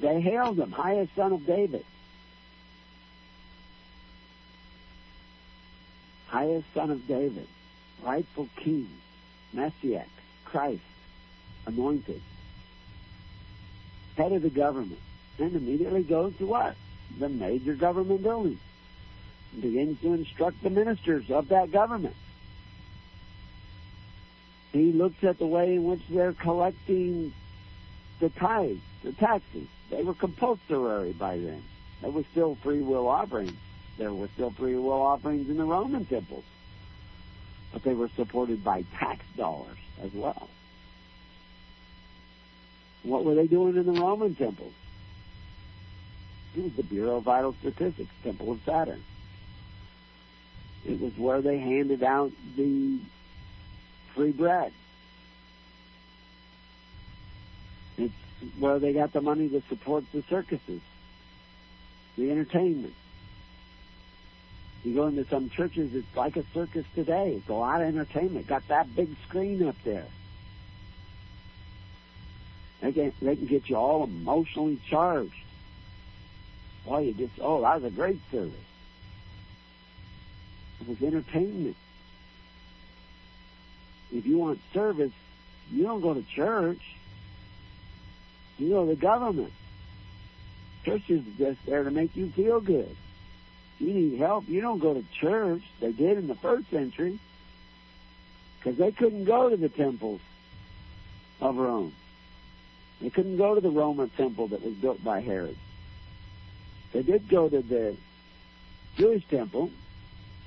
They 0.00 0.20
hailed 0.20 0.58
him, 0.58 0.72
highest 0.72 1.14
son 1.14 1.32
of 1.32 1.46
David. 1.46 1.84
Highest 6.28 6.66
son 6.74 6.90
of 6.90 7.06
David, 7.06 7.46
rightful 8.02 8.48
king, 8.56 8.88
Messiah, 9.52 10.04
Christ, 10.44 10.82
anointed, 11.66 12.20
head 14.16 14.32
of 14.32 14.42
the 14.42 14.50
government, 14.50 15.00
and 15.38 15.54
immediately 15.54 16.02
goes 16.02 16.36
to 16.38 16.46
what? 16.46 16.76
The 17.18 17.28
major 17.28 17.74
government 17.74 18.22
building. 18.22 18.58
Begins 19.60 20.00
to 20.00 20.14
instruct 20.14 20.62
the 20.62 20.70
ministers 20.70 21.30
of 21.30 21.48
that 21.48 21.70
government. 21.70 22.16
He 24.72 24.92
looks 24.92 25.22
at 25.22 25.38
the 25.38 25.46
way 25.46 25.74
in 25.74 25.84
which 25.84 26.02
they're 26.10 26.32
collecting 26.32 27.32
the 28.18 28.28
tithes, 28.30 28.80
the 29.04 29.12
taxes. 29.12 29.68
They 29.90 30.02
were 30.02 30.14
compulsory 30.14 31.12
by 31.12 31.38
then. 31.38 31.62
There 32.00 32.10
was 32.10 32.24
still 32.32 32.56
free 32.56 32.80
will 32.80 33.06
offerings. 33.06 33.54
There 33.96 34.12
were 34.12 34.28
still 34.34 34.50
free 34.50 34.74
will 34.74 35.00
offerings 35.00 35.48
in 35.48 35.56
the 35.56 35.64
Roman 35.64 36.04
temples. 36.04 36.44
But 37.72 37.84
they 37.84 37.94
were 37.94 38.08
supported 38.16 38.64
by 38.64 38.84
tax 38.98 39.24
dollars 39.36 39.78
as 40.02 40.12
well. 40.12 40.48
What 43.04 43.24
were 43.24 43.34
they 43.34 43.46
doing 43.46 43.76
in 43.76 43.86
the 43.86 44.00
Roman 44.00 44.34
temples? 44.34 44.72
It 46.56 46.64
was 46.64 46.72
the 46.72 46.82
Bureau 46.82 47.16
of 47.16 47.24
Vital 47.24 47.54
Statistics, 47.60 48.10
Temple 48.22 48.52
of 48.52 48.60
Saturn. 48.64 49.02
It 50.84 51.00
was 51.00 51.16
where 51.16 51.40
they 51.40 51.58
handed 51.58 52.02
out 52.02 52.32
the 52.56 52.98
free 54.14 54.32
bread. 54.32 54.72
It's 57.98 58.12
where 58.58 58.78
they 58.78 58.92
got 58.92 59.12
the 59.12 59.20
money 59.20 59.48
to 59.50 59.62
support 59.68 60.04
the 60.12 60.22
circuses, 60.28 60.80
the 62.16 62.30
entertainment. 62.30 62.94
You 64.82 64.94
go 64.94 65.06
into 65.06 65.24
some 65.26 65.50
churches, 65.50 65.94
it's 65.94 66.16
like 66.16 66.36
a 66.36 66.44
circus 66.52 66.84
today. 66.94 67.34
It's 67.38 67.48
a 67.48 67.54
lot 67.54 67.80
of 67.80 67.88
entertainment. 67.88 68.46
Got 68.46 68.68
that 68.68 68.94
big 68.94 69.08
screen 69.26 69.66
up 69.66 69.76
there. 69.84 70.06
They 72.84 72.92
can, 72.92 73.12
they 73.22 73.34
can 73.34 73.46
get 73.46 73.70
you 73.70 73.76
all 73.76 74.04
emotionally 74.04 74.78
charged. 74.90 75.32
Boy, 76.84 76.98
you 76.98 77.14
just, 77.14 77.32
oh, 77.40 77.62
that 77.62 77.80
was 77.80 77.90
a 77.90 77.96
great 77.96 78.20
service. 78.30 78.52
It 80.82 80.88
was 80.88 81.02
entertainment. 81.02 81.76
If 84.12 84.26
you 84.26 84.36
want 84.36 84.60
service, 84.74 85.12
you 85.72 85.84
don't 85.84 86.02
go 86.02 86.12
to 86.12 86.22
church. 86.24 86.82
You 88.58 88.68
know, 88.68 88.84
the 88.84 88.96
government. 88.96 89.52
Church 90.84 91.08
is 91.08 91.22
just 91.38 91.64
there 91.64 91.84
to 91.84 91.90
make 91.90 92.14
you 92.14 92.28
feel 92.32 92.60
good. 92.60 92.94
You 93.78 93.94
need 93.94 94.18
help. 94.18 94.46
You 94.46 94.60
don't 94.60 94.78
go 94.78 94.92
to 94.92 95.02
church. 95.18 95.62
They 95.80 95.92
did 95.92 96.18
in 96.18 96.26
the 96.26 96.34
first 96.34 96.68
century 96.70 97.18
because 98.58 98.76
they 98.76 98.92
couldn't 98.92 99.24
go 99.24 99.48
to 99.48 99.56
the 99.56 99.70
temples 99.70 100.20
of 101.40 101.56
Rome. 101.56 101.94
They 103.00 103.10
couldn't 103.10 103.36
go 103.36 103.54
to 103.54 103.60
the 103.60 103.70
Roman 103.70 104.08
temple 104.10 104.48
that 104.48 104.62
was 104.62 104.74
built 104.74 105.02
by 105.02 105.20
Herod. 105.20 105.56
They 106.92 107.02
did 107.02 107.28
go 107.28 107.48
to 107.48 107.60
the 107.60 107.96
Jewish 108.96 109.26
temple. 109.26 109.70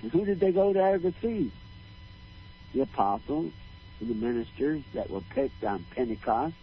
And 0.02 0.12
who 0.12 0.26
did 0.26 0.40
they 0.40 0.52
go 0.52 0.74
to 0.74 1.14
see? 1.22 1.52
The 2.74 2.82
apostles 2.82 3.52
and 4.00 4.10
the 4.10 4.14
ministers 4.14 4.84
that 4.94 5.10
were 5.10 5.22
picked 5.22 5.64
on 5.64 5.86
Pentecost 5.92 6.56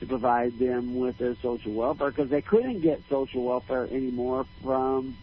to 0.00 0.06
provide 0.06 0.58
them 0.58 0.96
with 0.96 1.18
their 1.18 1.36
social 1.36 1.72
welfare 1.72 2.10
because 2.10 2.28
they 2.28 2.42
couldn't 2.42 2.80
get 2.80 3.02
social 3.08 3.44
welfare 3.44 3.84
anymore 3.84 4.46
from 4.62 5.16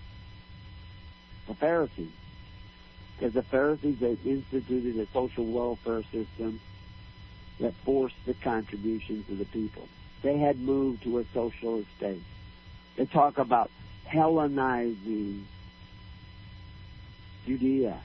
the 1.47 1.53
Pharisees. 1.55 2.11
Because 3.15 3.33
the 3.33 3.43
Pharisees 3.43 3.99
had 3.99 4.17
instituted 4.25 4.97
a 4.97 5.07
social 5.13 5.45
welfare 5.45 6.03
system 6.11 6.59
that 7.59 7.73
forced 7.85 8.15
the 8.25 8.33
contributions 8.33 9.29
of 9.29 9.37
the 9.37 9.45
people. 9.45 9.87
They 10.21 10.37
had 10.37 10.59
moved 10.59 11.03
to 11.03 11.19
a 11.19 11.25
socialist 11.33 11.87
state. 11.97 12.23
They 12.95 13.05
talk 13.05 13.37
about 13.37 13.69
Hellenizing 14.07 15.43
Judea. 17.45 17.99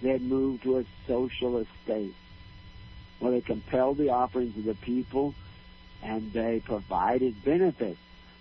They 0.00 0.08
had 0.08 0.22
moved 0.22 0.64
to 0.64 0.78
a 0.78 0.84
socialist 1.06 1.70
state 1.84 2.14
where 3.20 3.32
they 3.32 3.40
compelled 3.40 3.98
the 3.98 4.10
offerings 4.10 4.56
of 4.56 4.64
the 4.64 4.74
people 4.74 5.34
and 6.02 6.32
they 6.32 6.60
provided 6.60 7.44
benefits. 7.44 7.98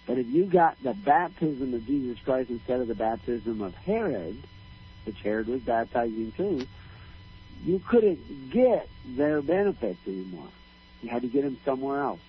But 0.07 0.17
if 0.17 0.27
you 0.27 0.45
got 0.45 0.81
the 0.81 0.93
baptism 0.93 1.73
of 1.73 1.85
Jesus 1.85 2.17
Christ 2.23 2.49
instead 2.49 2.81
of 2.81 2.87
the 2.87 2.95
baptism 2.95 3.61
of 3.61 3.75
Herod, 3.75 4.41
which 5.05 5.21
Herod 5.21 5.47
was 5.47 5.61
baptizing 5.61 6.31
too, 6.35 6.65
you 7.63 7.80
couldn't 7.80 8.51
get 8.51 8.88
their 9.06 9.41
benefits 9.41 10.00
anymore. 10.08 10.50
You 11.01 11.10
had 11.10 11.22
to 11.22 11.27
get 11.27 11.44
them 11.44 11.58
somewhere 11.63 12.01
else. 12.01 12.20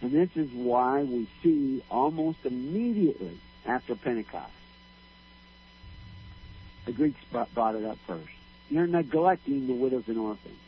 And 0.00 0.12
this 0.12 0.30
is 0.36 0.50
why 0.52 1.02
we 1.02 1.28
see 1.42 1.82
almost 1.90 2.38
immediately 2.44 3.38
after 3.64 3.94
Pentecost, 3.94 4.52
the 6.84 6.92
Greeks 6.92 7.20
brought 7.30 7.74
it 7.74 7.84
up 7.84 7.98
first. 8.06 8.28
You're 8.70 8.86
neglecting 8.86 9.66
the 9.66 9.72
widows 9.72 10.04
and 10.06 10.18
orphans. 10.18 10.58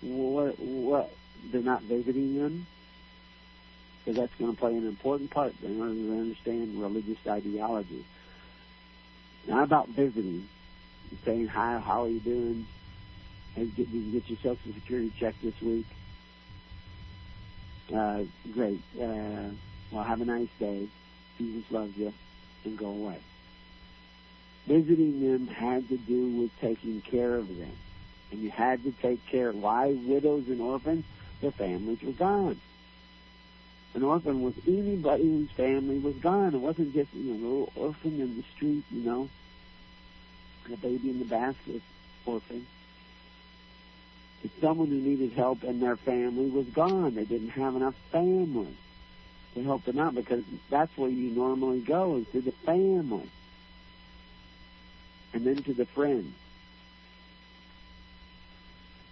What? 0.00 0.58
What? 0.58 1.12
They're 1.50 1.62
not 1.62 1.82
visiting 1.82 2.38
them 2.38 2.66
because 4.04 4.20
that's 4.20 4.34
going 4.38 4.54
to 4.54 4.58
play 4.58 4.76
an 4.76 4.86
important 4.86 5.30
part 5.30 5.52
in 5.62 5.80
order 5.80 5.92
to 5.92 6.12
understand 6.12 6.80
religious 6.80 7.18
ideology. 7.26 8.04
Not 9.46 9.64
about 9.64 9.88
visiting, 9.88 10.48
saying 11.24 11.48
hi, 11.48 11.78
how 11.78 12.04
are 12.04 12.08
you 12.08 12.20
doing? 12.20 12.66
Did 13.54 13.78
you 13.78 14.12
get 14.12 14.28
your 14.28 14.38
Social 14.38 14.72
Security 14.74 15.12
check 15.18 15.34
this 15.42 15.60
week? 15.62 15.86
Uh, 17.94 18.24
great. 18.52 18.80
Uh, 19.00 19.50
well, 19.90 20.04
have 20.04 20.20
a 20.20 20.24
nice 20.24 20.48
day. 20.58 20.88
Jesus 21.38 21.70
loves 21.70 21.96
you, 21.96 22.12
and 22.64 22.76
go 22.76 22.86
away. 22.86 23.18
Visiting 24.66 25.20
them 25.20 25.46
had 25.46 25.88
to 25.88 25.96
do 25.96 26.40
with 26.40 26.50
taking 26.60 27.00
care 27.00 27.36
of 27.36 27.48
them. 27.48 27.72
And 28.32 28.40
you 28.40 28.50
had 28.50 28.82
to 28.84 28.90
take 28.90 29.24
care. 29.26 29.52
Why 29.52 29.92
widows 29.92 30.48
and 30.48 30.60
orphans? 30.60 31.04
Their 31.40 31.52
families 31.52 32.02
were 32.02 32.12
gone. 32.12 32.60
An 33.94 34.02
orphan 34.02 34.42
was 34.42 34.54
anybody 34.66 35.22
whose 35.22 35.50
family 35.52 35.98
was 35.98 36.16
gone. 36.16 36.54
It 36.54 36.58
wasn't 36.58 36.92
just 36.92 37.14
you 37.14 37.32
know, 37.32 37.32
a 37.32 37.40
little 37.48 37.72
orphan 37.76 38.20
in 38.20 38.36
the 38.36 38.42
street, 38.54 38.84
you 38.90 39.02
know, 39.02 39.28
a 40.72 40.76
baby 40.76 41.10
in 41.10 41.18
the 41.18 41.24
basket 41.24 41.82
orphan. 42.24 42.66
It's 44.44 44.60
someone 44.60 44.88
who 44.88 44.96
needed 44.96 45.32
help 45.32 45.62
and 45.62 45.82
their 45.82 45.96
family 45.96 46.48
was 46.48 46.66
gone. 46.66 47.14
They 47.14 47.24
didn't 47.24 47.50
have 47.50 47.74
enough 47.74 47.94
family 48.12 48.76
to 49.54 49.62
help 49.62 49.84
them 49.84 49.98
out 49.98 50.14
because 50.14 50.44
that's 50.70 50.96
where 50.96 51.10
you 51.10 51.30
normally 51.30 51.80
go 51.80 52.16
is 52.16 52.26
to 52.32 52.40
the 52.40 52.52
family 52.52 53.28
and 55.32 55.46
then 55.46 55.62
to 55.64 55.74
the 55.74 55.84
friends, 55.86 56.32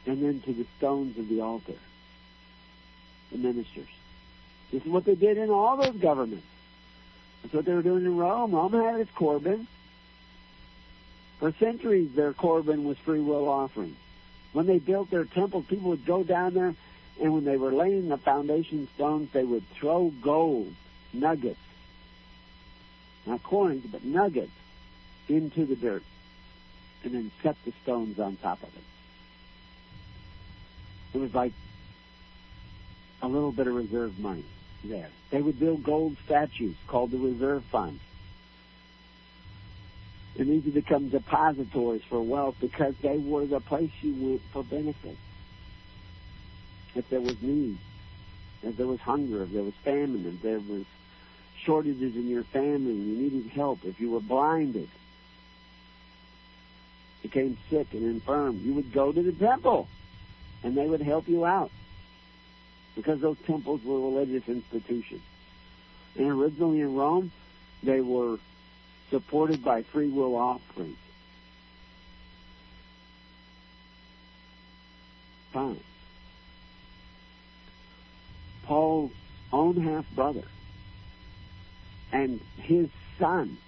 and 0.06 0.22
then 0.22 0.40
to 0.40 0.52
the 0.54 0.66
stones 0.78 1.18
of 1.18 1.28
the 1.28 1.40
altar, 1.40 1.74
the 3.30 3.38
ministers. 3.38 3.88
This 4.72 4.82
is 4.82 4.88
what 4.88 5.04
they 5.04 5.14
did 5.14 5.36
in 5.36 5.50
all 5.50 5.76
those 5.76 5.96
governments. 5.96 6.46
That's 7.42 7.54
what 7.54 7.66
they 7.66 7.74
were 7.74 7.82
doing 7.82 8.06
in 8.06 8.16
Rome. 8.16 8.52
Rome 8.52 8.72
had 8.72 9.00
its 9.00 9.10
Corban. 9.10 9.66
For 11.38 11.52
centuries, 11.52 12.12
their 12.14 12.32
Corban 12.32 12.84
was 12.84 12.96
free 12.98 13.20
will 13.20 13.48
offering. 13.48 13.96
When 14.52 14.66
they 14.66 14.78
built 14.78 15.10
their 15.10 15.24
temples, 15.24 15.66
people 15.66 15.90
would 15.90 16.06
go 16.06 16.22
down 16.22 16.54
there, 16.54 16.74
and 17.20 17.34
when 17.34 17.44
they 17.44 17.56
were 17.56 17.72
laying 17.72 18.08
the 18.08 18.18
foundation 18.18 18.88
stones, 18.94 19.30
they 19.32 19.44
would 19.44 19.68
throw 19.70 20.12
gold 20.22 20.72
nuggets, 21.12 21.58
not 23.26 23.42
coins, 23.42 23.84
but 23.90 24.04
nuggets, 24.04 24.52
into 25.28 25.64
the 25.64 25.76
dirt 25.76 26.02
and 27.04 27.14
then 27.14 27.30
set 27.42 27.56
the 27.64 27.72
stones 27.82 28.18
on 28.18 28.36
top 28.36 28.62
of 28.62 28.68
it. 28.70 28.82
It 31.14 31.18
was 31.18 31.34
like 31.34 31.52
a 33.22 33.28
little 33.28 33.52
bit 33.52 33.66
of 33.66 33.74
reserve 33.74 34.18
money 34.18 34.44
there. 34.82 35.10
They 35.30 35.40
would 35.40 35.58
build 35.60 35.84
gold 35.84 36.16
statues 36.24 36.76
called 36.86 37.10
the 37.10 37.18
reserve 37.18 37.64
fund. 37.64 38.00
And 40.38 40.48
these 40.48 40.64
would 40.64 40.74
become 40.74 41.10
depositories 41.10 42.02
for 42.08 42.20
wealth 42.20 42.56
because 42.60 42.94
they 43.02 43.18
were 43.18 43.46
the 43.46 43.60
place 43.60 43.90
you 44.02 44.14
went 44.14 44.42
for 44.52 44.64
benefit. 44.64 45.16
If 46.94 47.08
there 47.08 47.20
was 47.20 47.40
need, 47.40 47.78
if 48.62 48.76
there 48.76 48.86
was 48.86 49.00
hunger, 49.00 49.44
if 49.44 49.52
there 49.52 49.62
was 49.62 49.74
famine, 49.84 50.26
if 50.26 50.42
there 50.42 50.58
was 50.58 50.84
shortages 51.62 52.16
in 52.16 52.28
your 52.28 52.42
family 52.44 52.94
you 52.94 53.16
needed 53.16 53.50
help, 53.50 53.84
if 53.84 54.00
you 54.00 54.10
were 54.10 54.20
blinded, 54.20 54.88
became 57.22 57.56
sick 57.70 57.88
and 57.92 58.02
infirm, 58.02 58.60
you 58.62 58.74
would 58.74 58.92
go 58.92 59.12
to 59.12 59.22
the 59.22 59.32
temple 59.32 59.88
and 60.62 60.76
they 60.76 60.86
would 60.86 61.00
help 61.00 61.28
you 61.28 61.44
out 61.44 61.70
because 62.96 63.20
those 63.20 63.36
temples 63.46 63.82
were 63.84 64.00
religious 64.00 64.48
institutions. 64.48 65.22
And 66.16 66.30
originally 66.30 66.80
in 66.80 66.94
Rome, 66.94 67.32
they 67.82 68.00
were 68.00 68.38
supported 69.10 69.64
by 69.64 69.82
free 69.82 70.08
will 70.08 70.34
offerings. 70.34 70.96
Fine. 75.52 75.80
Paul's 78.64 79.12
own 79.52 79.76
half 79.76 80.04
brother 80.14 80.44
and 82.14 82.40
his 82.58 82.88
son 83.18 83.58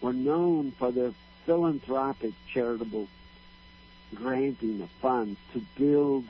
were 0.00 0.12
known 0.12 0.70
for 0.72 0.92
their 0.92 1.12
philanthropic 1.44 2.32
charitable 2.52 3.08
granting 4.14 4.80
of 4.80 4.90
funds 5.02 5.38
to 5.52 5.60
build 5.76 6.24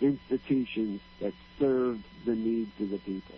institutions 0.00 1.00
that 1.20 1.32
served 1.58 2.04
the 2.26 2.34
needs 2.34 2.70
of 2.80 2.90
the 2.90 2.98
people. 2.98 3.36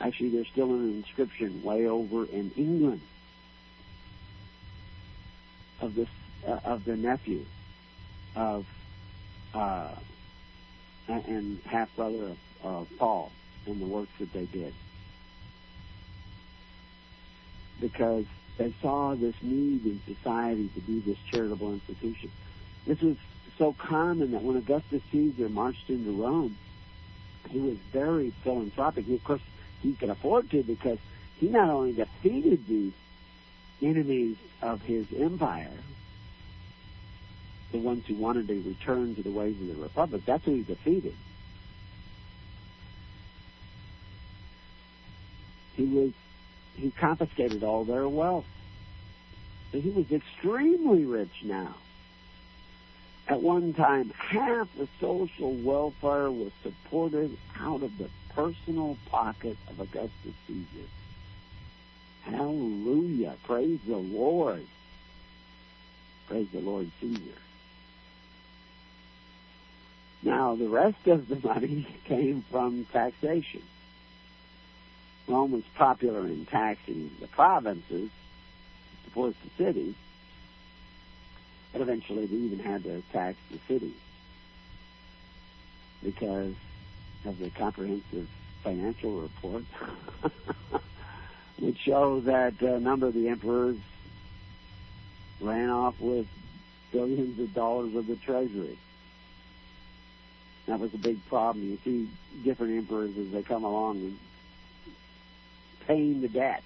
Actually, 0.00 0.30
there's 0.30 0.48
still 0.48 0.70
an 0.70 0.96
inscription 0.96 1.62
way 1.62 1.86
over 1.86 2.24
in 2.26 2.50
England 2.56 3.00
of 5.80 5.94
this 5.94 6.08
uh, 6.46 6.58
of 6.64 6.84
the 6.84 6.96
nephew 6.96 7.44
of 8.36 8.64
uh, 9.54 9.90
and 11.08 11.60
half 11.64 11.94
brother 11.96 12.36
of 12.62 12.86
uh, 12.86 12.96
Paul 12.98 13.32
and 13.66 13.80
the 13.80 13.86
works 13.86 14.12
that 14.18 14.32
they 14.32 14.44
did 14.46 14.74
because 17.80 18.24
they 18.56 18.74
saw 18.82 19.14
this 19.14 19.34
need 19.42 19.84
in 19.84 20.00
society 20.06 20.68
to 20.74 20.80
be 20.80 21.00
this 21.00 21.18
charitable 21.30 21.72
institution. 21.72 22.30
This 22.86 23.00
was 23.00 23.16
so 23.56 23.72
common 23.72 24.32
that 24.32 24.42
when 24.42 24.56
Augustus 24.56 25.02
Caesar 25.12 25.48
marched 25.48 25.88
into 25.88 26.10
Rome, 26.10 26.56
he 27.48 27.60
was 27.60 27.76
very 27.92 28.32
philanthropic. 28.42 29.08
Of 29.08 29.22
course, 29.22 29.40
he 29.82 29.94
could 29.94 30.10
afford 30.10 30.50
to 30.50 30.62
because 30.62 30.98
he 31.38 31.48
not 31.48 31.68
only 31.70 31.92
defeated 31.92 32.66
the 32.66 32.90
enemies 33.82 34.36
of 34.60 34.82
his 34.82 35.06
empire, 35.16 35.70
the 37.72 37.78
ones 37.78 38.04
who 38.06 38.14
wanted 38.14 38.48
to 38.48 38.54
return 38.62 39.14
to 39.14 39.22
the 39.22 39.30
ways 39.30 39.60
of 39.60 39.68
the 39.68 39.82
republic, 39.82 40.22
that's 40.24 40.44
who 40.44 40.54
he 40.54 40.62
defeated. 40.62 41.14
He 45.74 45.84
was 45.84 46.12
he 46.74 46.90
confiscated 46.92 47.62
all 47.64 47.84
their 47.84 48.08
wealth. 48.08 48.46
So 49.72 49.80
he 49.80 49.90
was 49.90 50.10
extremely 50.10 51.04
rich 51.04 51.42
now. 51.44 51.74
At 53.26 53.42
one 53.42 53.74
time, 53.74 54.10
half 54.16 54.68
the 54.76 54.88
social 55.00 55.52
welfare 55.52 56.30
was 56.30 56.52
supported 56.62 57.36
out 57.60 57.82
of 57.82 57.98
the 57.98 58.08
personal 58.38 58.96
pocket 59.06 59.56
of 59.68 59.80
Augustus 59.80 60.34
Caesar. 60.46 60.86
Hallelujah. 62.22 63.34
Praise 63.42 63.80
the 63.84 63.96
Lord. 63.96 64.64
Praise 66.28 66.46
the 66.52 66.60
Lord 66.60 66.88
Caesar. 67.00 67.40
Now, 70.22 70.54
the 70.54 70.68
rest 70.68 71.04
of 71.08 71.26
the 71.28 71.40
money 71.48 71.88
came 72.04 72.44
from 72.48 72.84
taxation. 72.92 73.64
Rome 75.26 75.50
was 75.50 75.64
popular 75.74 76.24
in 76.24 76.46
taxing 76.46 77.10
the 77.20 77.26
provinces 77.26 78.08
to 78.08 79.04
support 79.04 79.34
the 79.42 79.64
cities, 79.64 79.96
but 81.72 81.80
eventually 81.80 82.26
they 82.26 82.36
even 82.36 82.60
had 82.60 82.84
to 82.84 83.02
tax 83.12 83.36
the 83.50 83.58
cities 83.66 83.98
because 86.04 86.54
of 87.24 87.38
the 87.38 87.50
comprehensive 87.50 88.28
financial 88.62 89.20
report, 89.20 89.64
which 91.58 91.78
show 91.78 92.20
that 92.20 92.60
a 92.60 92.80
number 92.80 93.06
of 93.06 93.14
the 93.14 93.28
emperors 93.28 93.76
ran 95.40 95.70
off 95.70 96.00
with 96.00 96.26
billions 96.92 97.38
of 97.38 97.54
dollars 97.54 97.94
of 97.94 98.06
the 98.06 98.16
treasury. 98.16 98.78
That 100.66 100.80
was 100.80 100.92
a 100.92 100.98
big 100.98 101.24
problem. 101.28 101.64
You 101.64 101.78
see 101.84 102.10
different 102.44 102.76
emperors 102.76 103.16
as 103.16 103.30
they 103.30 103.42
come 103.42 103.64
along 103.64 103.96
and 103.98 104.18
paying 105.86 106.20
the 106.20 106.28
debt. 106.28 106.62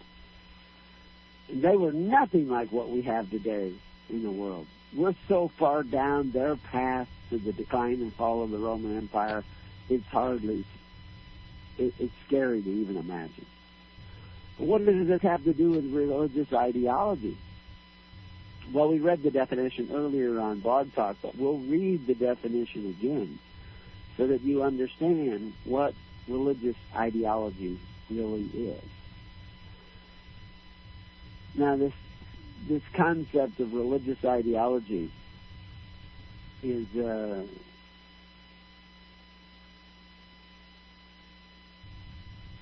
And 1.49 1.63
they 1.63 1.77
were 1.77 1.93
nothing 1.93 2.49
like 2.49 2.73
what 2.73 2.91
we 2.91 3.03
have 3.03 3.31
today 3.31 3.73
in 4.11 4.23
the 4.23 4.31
world. 4.31 4.67
We're 4.95 5.15
so 5.29 5.49
far 5.57 5.83
down 5.83 6.33
their 6.33 6.57
path 6.57 7.09
to 7.31 7.39
the 7.39 7.53
decline 7.53 7.95
and 7.95 8.13
fall 8.13 8.43
of 8.43 8.51
the 8.51 8.59
Roman 8.59 8.99
Empire, 8.99 9.45
it's 9.89 10.07
hardly, 10.07 10.65
it, 11.79 11.95
it's 11.99 12.15
scary 12.27 12.63
to 12.63 12.71
even 12.71 12.97
imagine. 12.97 13.47
But 14.59 14.67
what 14.67 14.85
does 14.85 15.07
this 15.07 15.23
have 15.23 15.45
to 15.45 15.53
do 15.53 15.71
with 15.71 15.93
religious 15.93 16.53
ideology? 16.53 17.37
Well, 18.73 18.89
we 18.89 19.01
read 19.01 19.23
the 19.23 19.31
definition 19.31 19.91
earlier 19.93 20.41
on 20.41 20.61
Blog 20.61 20.95
Talk, 20.95 21.17
but 21.21 21.37
we'll 21.37 21.59
read 21.59 22.07
the 22.07 22.15
definition 22.15 22.87
again 22.87 23.39
so 24.17 24.27
that 24.27 24.43
you 24.43 24.63
understand 24.63 25.53
what 25.65 25.95
religious 26.29 26.77
ideology 26.95 27.79
really 28.11 28.49
is. 28.55 28.83
Now, 31.55 31.77
this 31.77 31.93
this 32.69 32.83
concept 32.95 33.59
of 33.59 33.75
religious 33.75 34.25
ideology 34.25 35.11
is 36.63 36.87
uh, 36.97 37.43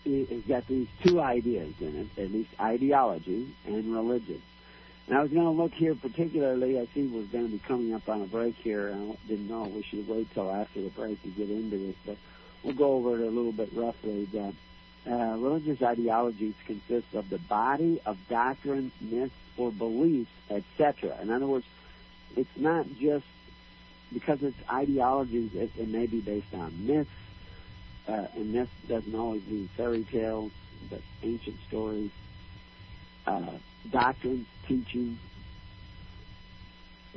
has 0.05 0.43
got 0.43 0.67
these 0.67 0.89
two 1.03 1.21
ideas 1.21 1.75
in 1.81 1.97
it, 1.97 2.23
at 2.23 2.33
least 2.33 2.51
ideology 2.61 3.55
and 3.67 3.95
religion. 3.95 4.41
And 5.07 5.19
I 5.19 5.23
was 5.23 5.33
going 5.33 5.45
to 5.45 5.51
look 5.51 5.73
here 5.73 5.95
particularly, 5.95 6.79
I 6.79 6.87
see 6.95 7.07
we're 7.07 7.23
going 7.23 7.47
to 7.47 7.53
be 7.53 7.59
coming 7.59 7.93
up 7.95 8.09
on 8.09 8.23
a 8.23 8.27
break 8.27 8.55
here. 8.57 8.95
I 8.95 9.17
didn't 9.27 9.49
know 9.49 9.65
we 9.65 9.83
should 9.83 10.07
wait 10.09 10.33
till 10.33 10.51
after 10.51 10.81
the 10.81 10.91
break 10.91 11.21
to 11.23 11.29
get 11.29 11.51
into 11.51 11.79
this, 11.79 11.97
but 12.07 12.17
we'll 12.63 12.75
go 12.75 12.93
over 12.93 13.17
it 13.17 13.27
a 13.27 13.31
little 13.31 13.53
bit 13.53 13.71
roughly. 13.75 14.27
That 14.27 14.55
uh, 15.11 15.37
religious 15.39 15.83
ideologies 15.83 16.55
consist 16.65 17.13
of 17.15 17.29
the 17.29 17.39
body 17.39 18.01
of 18.07 18.19
doctrines, 18.29 18.93
myths, 19.01 19.35
or 19.57 19.73
beliefs, 19.73 20.31
etc. 20.49 21.19
In 21.21 21.31
other 21.31 21.47
words, 21.47 21.67
it's 22.37 22.57
not 22.57 22.87
just 23.01 23.27
because 24.13 24.43
it's 24.43 24.57
ideologies, 24.71 25.55
it, 25.55 25.71
it 25.77 25.89
may 25.89 26.07
be 26.07 26.21
based 26.21 26.55
on 26.55 26.87
myths, 26.87 27.11
uh, 28.09 28.27
and 28.35 28.53
myths 28.53 28.71
doesn't 28.89 29.15
always 29.15 29.47
mean 29.47 29.69
fairy 29.77 30.05
tales, 30.05 30.53
but 30.89 31.01
ancient 31.23 31.57
stories, 31.69 32.11
uh, 33.27 33.53
doctrines, 33.91 34.47
teachings, 34.67 35.19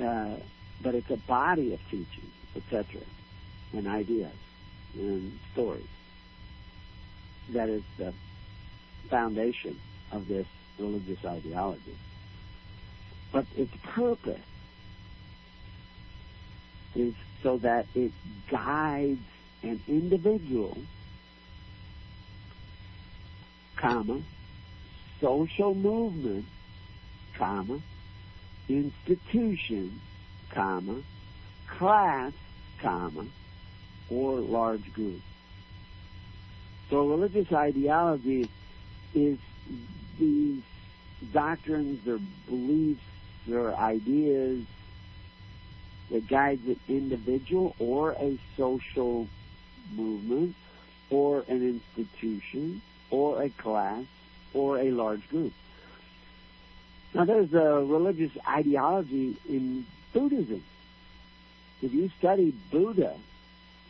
uh, 0.02 0.36
but 0.82 0.96
it's 0.96 1.10
a 1.10 1.18
body 1.18 1.74
of 1.74 1.80
teachings, 1.90 2.34
etc., 2.56 3.02
and 3.74 3.88
ideas 3.88 4.32
and 4.96 5.40
stories 5.52 5.88
that 7.50 7.70
is 7.70 7.84
the 7.98 8.14
foundation 9.10 9.80
of 10.12 10.28
this 10.28 10.48
religious 10.80 11.24
ideology. 11.26 11.98
But 13.32 13.46
its 13.56 13.74
purpose 13.84 14.40
is 16.96 17.14
so 17.42 17.58
that 17.58 17.88
it 17.96 18.12
guides 18.50 19.20
an 19.64 19.82
individual, 19.88 20.78
comma, 23.78 24.22
social 25.20 25.74
movement, 25.74 26.46
comma, 27.36 27.80
institution, 28.70 30.00
comma, 30.50 30.98
class, 31.68 32.34
comma, 32.80 33.26
or 34.10 34.40
large 34.40 34.94
group. 34.94 35.22
So 36.90 37.08
religious 37.08 37.52
ideology 37.52 38.50
is 39.16 39.40
these 40.20 40.62
doctrines 41.32 42.06
or 42.08 42.20
beliefs 42.48 43.02
or 43.52 43.74
ideas 43.76 44.64
that 46.12 46.28
guides 46.28 46.66
an 46.68 46.80
individual 46.88 47.76
or 47.80 48.12
a 48.12 48.38
social 48.58 49.28
movement 49.92 50.56
or 51.10 51.44
an 51.48 51.82
institution 51.98 52.82
or 53.10 53.42
a 53.44 53.50
class 53.50 54.06
or 54.54 54.80
a 54.80 54.92
large 54.92 55.28
group. 55.30 55.54
Now 57.14 57.26
there's 57.26 57.54
a 57.54 57.84
religious 57.84 58.32
ideology 58.48 59.38
in 59.48 59.86
Buddhism. 60.14 60.64
If 61.82 61.94
you 61.94 62.10
study 62.18 62.54
Buddha 62.72 63.16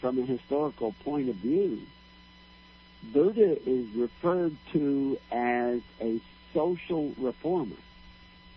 from 0.02 0.20
a 0.20 0.24
historical 0.24 0.94
point 1.04 1.30
of 1.30 1.36
view, 1.36 1.82
Buddha 3.14 3.58
is 3.70 3.88
referred 3.96 4.56
to 4.72 5.18
as 5.32 5.82
a 6.02 6.20
social 6.54 7.14
reformer. 7.18 7.76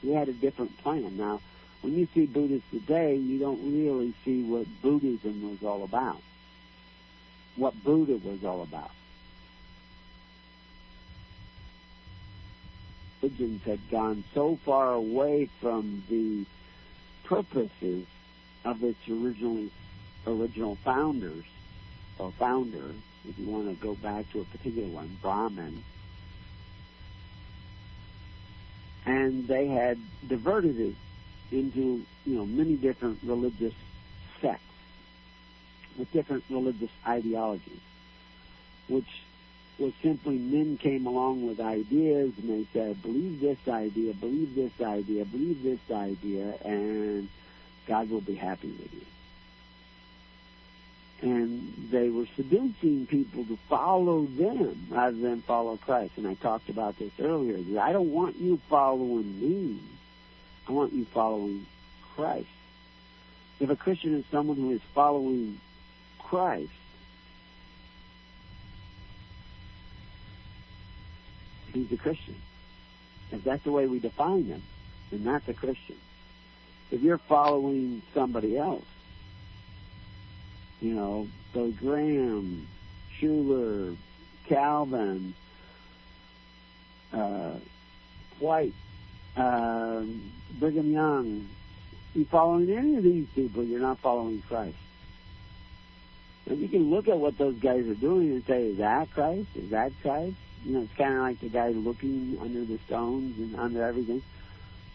He 0.03 0.13
had 0.13 0.29
a 0.29 0.33
different 0.33 0.77
plan. 0.79 1.17
Now, 1.17 1.41
when 1.83 1.97
you 1.97 2.09
see 2.15 2.27
Buddhists 2.27 2.71
today, 2.71 3.17
you 3.17 3.39
don't 3.39 3.73
really 3.73 4.15
see 4.25 4.43
what 4.43 4.67
Buddhism 4.83 5.51
was 5.51 5.63
all 5.63 5.85
about, 5.85 6.21
what 7.57 7.83
Buddha 7.83 8.19
was 8.25 8.45
all 8.45 8.63
about. 8.63 8.91
Religions 13.23 13.63
had 13.65 13.91
gone 13.91 14.25
so 14.35 14.59
far 14.65 14.93
away 14.93 15.49
from 15.61 16.05
the 16.09 16.45
purposes 17.25 18.07
of 18.65 18.85
its 18.85 18.99
originally 19.09 19.71
original 20.27 20.77
founders 20.85 21.45
or 22.19 22.33
founder, 22.33 22.95
if 23.29 23.39
you 23.39 23.47
want 23.47 23.69
to 23.69 23.75
go 23.85 23.95
back 23.95 24.31
to 24.33 24.41
a 24.41 24.45
particular 24.45 24.89
one, 24.89 25.19
Brahman, 25.21 25.83
and 29.05 29.47
they 29.47 29.67
had 29.69 29.99
diverted 30.29 30.79
it 30.79 30.95
into 31.53 32.05
you 32.25 32.35
know 32.35 32.45
many 32.47 32.77
different 32.77 33.19
religious 33.23 33.75
sects 34.41 34.63
with 35.99 36.13
different 36.13 36.45
religious 36.51 36.91
ideologies, 37.07 37.81
which 38.89 39.23
was 39.79 39.93
simply 40.03 40.39
men 40.39 40.79
came 40.79 41.07
along 41.07 41.47
with 41.47 41.61
ideas 41.61 42.33
and 42.39 42.49
they 42.49 42.67
said, 42.73 43.03
believe 43.03 43.41
this 43.41 43.59
idea, 43.69 44.15
believe 44.15 44.55
this 44.55 44.73
idea, 44.81 45.25
believe 45.25 45.63
this 45.63 45.81
idea, 45.91 46.55
and 46.65 47.29
God 47.87 48.09
will 48.11 48.23
be 48.23 48.35
happy 48.35 48.69
with 48.69 48.93
you. 48.95 49.01
And 51.23 51.89
they 51.91 52.11
were 52.11 52.27
seducing 52.37 53.07
people 53.07 53.45
to 53.45 53.59
follow 53.69 54.25
them 54.25 54.87
rather 54.91 55.17
than 55.17 55.41
follow 55.43 55.77
Christ. 55.77 56.13
And 56.17 56.27
I 56.27 56.35
talked 56.35 56.69
about 56.69 56.99
this 56.99 57.13
earlier. 57.19 57.81
I 57.81 57.93
don't 57.93 58.11
want 58.11 58.37
you 58.37 58.61
following 58.69 59.41
me. 59.41 59.81
I 60.69 60.73
want 60.73 60.93
you 60.93 61.07
following 61.07 61.67
Christ. 62.15 62.49
If 63.61 63.71
a 63.71 63.77
Christian 63.77 64.15
is 64.15 64.25
someone 64.31 64.57
who 64.57 64.73
is 64.73 64.83
following 64.95 65.59
Christ, 66.29 66.73
he's 71.73 71.91
a 71.93 71.97
Christian. 71.97 72.37
If 73.31 73.45
that's 73.45 73.63
the 73.63 73.71
way 73.71 73.87
we 73.87 73.99
define 74.01 74.49
them, 74.49 74.63
then 75.11 75.25
that's 75.25 75.49
a 75.49 75.55
Christian. 75.55 75.97
If 76.91 77.03
you're 77.03 77.19
following 77.19 78.03
somebody 78.13 78.57
else, 78.57 78.85
you 80.81 80.95
know, 80.95 81.29
Billy 81.53 81.73
Graham, 81.73 82.67
Schuller, 83.19 83.97
Calvin, 84.49 85.35
uh, 87.13 87.55
White, 88.39 88.75
uh, 89.37 90.03
Brigham 90.59 90.93
Young, 90.93 91.49
you 92.15 92.25
following 92.25 92.71
any 92.71 92.97
of 92.97 93.05
these 93.05 93.27
people, 93.35 93.63
you're 93.63 93.81
not 93.81 93.99
following 94.01 94.43
Christ. 94.49 94.77
And 96.47 96.61
you 96.61 96.69
can 96.69 96.91
look 96.91 97.09
at 97.09 97.19
what 97.19 97.39
those 97.39 97.57
guys 97.57 97.87
are 97.87 97.95
doing 97.95 98.31
and 98.31 98.45
say, 98.47 98.69
is 98.69 98.79
that 98.79 99.11
Christ? 99.11 99.49
Is 99.55 99.71
that 99.71 99.93
Christ? 100.03 100.37
You 100.65 100.75
know, 100.75 100.83
it's 100.83 100.95
kind 100.95 101.15
of 101.15 101.21
like 101.21 101.41
the 101.41 101.49
guy 101.49 101.69
looking 101.71 102.39
under 102.41 102.65
the 102.65 102.79
stones 102.87 103.39
and 103.39 103.57
under 103.57 103.83
everything. 103.83 104.23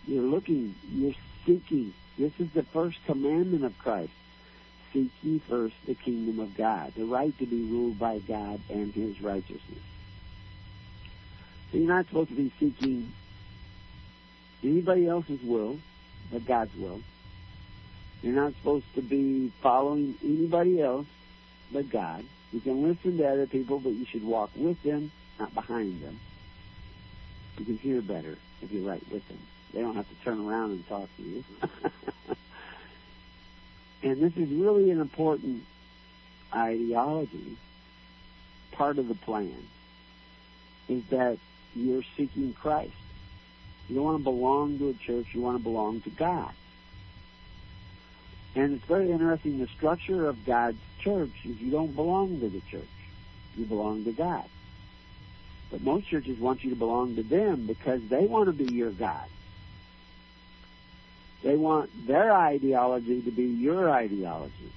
You're 0.08 0.24
looking, 0.24 0.76
you're 0.92 1.14
seeking. 1.46 1.94
This 2.18 2.34
is 2.40 2.50
the 2.52 2.64
first 2.64 2.98
commandment 3.06 3.66
of 3.66 3.78
Christ. 3.80 4.12
Seek 4.94 5.12
ye 5.24 5.40
first 5.40 5.76
the 5.86 5.96
kingdom 5.96 6.40
of 6.40 6.56
God, 6.56 6.94
the 6.96 7.06
right 7.06 7.38
to 7.40 7.46
be 7.46 7.64
ruled 7.64 7.98
by 7.98 8.20
God 8.20 8.60
and 8.70 8.94
his 8.94 9.22
righteousness. 9.22 9.80
So 11.72 11.78
you're 11.78 11.88
not 11.88 12.08
supposed 12.08 12.30
to 12.30 12.36
be 12.36 12.52
seeking 12.60 13.14
anybody 14.64 15.08
else's 15.08 15.42
will 15.42 15.80
but 16.32 16.46
God's 16.46 16.76
will. 16.76 17.02
You're 18.22 18.36
not 18.36 18.54
supposed 18.56 18.86
to 18.96 19.02
be 19.02 19.52
following 19.62 20.16
anybody 20.24 20.82
else 20.82 21.08
but 21.72 21.90
God. 21.90 22.26
You 22.52 22.60
can 22.60 22.84
listen 22.84 23.18
to 23.18 23.28
other 23.28 23.48
people, 23.48 23.80
but 23.80 23.94
you 23.94 24.06
should 24.06 24.24
walk 24.24 24.52
with 24.56 24.82
them, 24.84 25.12
not 25.40 25.54
behind 25.54 26.02
them. 26.02 26.20
You 27.58 27.66
can 27.66 27.78
hear 27.78 28.02
better 28.02 28.38
if 28.62 28.72
you're 28.72 28.88
right 28.88 29.04
with 29.12 29.28
them. 29.28 29.40
They 29.74 29.82
don't 29.82 29.96
have 29.96 30.10
to 30.10 30.16
turn 30.24 30.46
around 30.46 30.72
and 30.72 30.88
talk 30.88 31.08
to 31.18 31.24
you. 31.24 31.44
and 34.04 34.22
this 34.22 34.36
is 34.36 34.50
really 34.50 34.92
an 34.92 35.00
important 35.00 35.64
ideology. 36.54 37.58
Part 38.74 38.98
of 38.98 39.08
the 39.08 39.16
plan 39.16 39.68
is 40.90 41.04
that 41.10 41.38
you're 41.76 42.04
seeking 42.18 42.54
Christ. 42.54 42.92
You 43.88 43.96
don't 43.96 44.04
want 44.04 44.18
to 44.18 44.24
belong 44.24 44.78
to 44.80 44.90
a 44.90 44.94
church, 44.94 45.28
you 45.34 45.42
want 45.42 45.58
to 45.58 45.64
belong 45.64 46.02
to 46.02 46.10
God. 46.10 46.52
And 48.56 48.74
it's 48.74 48.86
very 48.86 49.12
interesting. 49.12 49.60
The 49.60 49.68
structure 49.68 50.28
of 50.28 50.46
God's 50.46 50.80
church 51.00 51.32
is 51.46 51.60
you 51.60 51.72
don't 51.72 51.96
belong 51.96 52.40
to 52.42 52.50
the 52.50 52.62
church, 52.70 52.84
you 53.56 53.66
belong 53.66 54.04
to 54.06 54.12
God. 54.12 54.46
But 55.72 55.82
most 55.82 56.08
churches 56.08 56.38
want 56.38 56.64
you 56.64 56.72
to 56.72 56.76
belong 56.76 57.16
to 57.16 57.24
them 57.24 57.66
because 57.66 58.02
they 58.10 58.26
want 58.26 58.48
to 58.48 58.52
be 58.54 58.74
your 58.74 58.92
God. 58.92 59.26
They 61.44 61.56
want 61.56 61.90
their 62.06 62.34
ideology 62.34 63.22
to 63.22 63.32
be 63.32 63.46
your 63.46 63.90
ideology. 63.90 64.72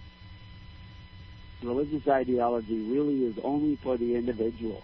Religious 1.63 2.07
ideology 2.07 2.81
really 2.83 3.25
is 3.25 3.39
only 3.43 3.77
for 3.77 3.97
the 3.97 4.15
individual. 4.15 4.83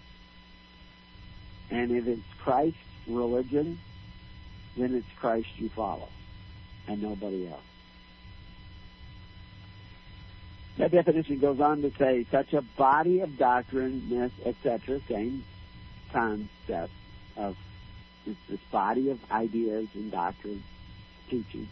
And 1.70 1.92
if 1.92 2.06
it's 2.08 2.22
Christ's 2.42 2.78
religion, 3.06 3.78
then 4.76 4.94
it's 4.94 5.06
Christ 5.18 5.48
you 5.56 5.68
follow 5.68 6.08
and 6.88 7.00
nobody 7.00 7.48
else. 7.48 7.60
That 10.78 10.92
definition 10.92 11.38
goes 11.38 11.60
on 11.60 11.82
to 11.82 11.92
say 11.98 12.26
such 12.30 12.52
a 12.52 12.62
body 12.62 13.20
of 13.20 13.36
doctrine, 13.36 14.08
myth, 14.08 14.32
etc., 14.44 15.00
same 15.08 15.44
concept 16.12 16.92
of 17.36 17.56
it's 18.26 18.38
this 18.48 18.60
body 18.70 19.10
of 19.10 19.18
ideas 19.30 19.88
and 19.94 20.10
doctrine, 20.10 20.62
teaching, 21.28 21.68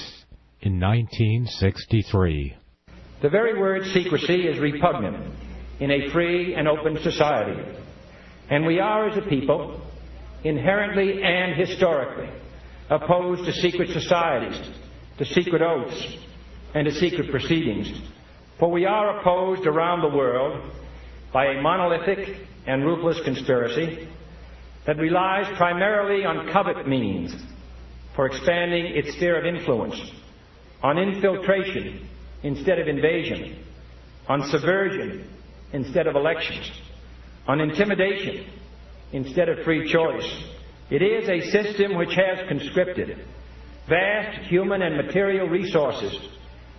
in 0.60 0.82
1963. 0.82 2.58
The 3.22 3.30
very 3.30 3.58
word 3.58 3.86
secrecy 3.94 4.46
is 4.46 4.60
repugnant 4.60 5.34
in 5.80 5.90
a 5.90 6.10
free 6.12 6.56
and 6.56 6.68
open 6.68 6.98
society. 7.04 7.64
And 8.50 8.66
we 8.66 8.82
are, 8.82 9.08
as 9.08 9.18
a 9.18 9.22
people, 9.22 9.80
inherently 10.44 11.24
and 11.24 11.56
historically 11.56 12.28
opposed 12.90 13.46
to 13.46 13.54
secret 13.54 13.92
societies, 13.92 14.60
to 15.20 15.24
secret 15.24 15.62
oaths, 15.62 16.18
and 16.74 16.86
to 16.86 16.94
secret 16.94 17.32
proceedings. 17.32 17.92
For 18.60 18.72
we 18.72 18.86
are 18.86 19.20
opposed 19.20 19.68
around 19.68 20.02
the 20.02 20.16
world 20.16 20.72
by 21.32 21.48
a 21.48 21.62
monolithic 21.62 22.38
and 22.66 22.84
ruthless 22.84 23.20
conspiracy 23.24 24.08
that 24.86 24.98
relies 24.98 25.46
primarily 25.58 26.26
on 26.26 26.52
covert 26.52 26.88
means 26.88 27.36
for 28.16 28.26
expanding 28.26 28.86
its 28.86 29.14
sphere 29.16 29.40
of 29.40 29.46
influence, 29.46 30.00
on 30.82 30.98
infiltration 30.98 32.08
instead 32.44 32.80
of 32.80 32.88
invasion, 32.88 33.64
on 34.28 34.50
subversion 34.50 35.30
instead 35.74 36.08
of 36.08 36.16
elections, 36.16 36.72
on 37.48 37.62
intimidation 37.62 38.48
instead 39.12 39.50
of 39.50 39.64
free 39.64 39.92
choice. 39.92 40.44
It 40.90 41.02
is 41.02 41.30
a 41.30 41.52
system 41.52 41.96
which 41.96 42.16
has 42.16 42.48
conscripted 42.48 43.26
vast 43.88 44.48
human 44.48 44.82
and 44.82 44.98
material 44.98 45.48
resources 45.48 46.18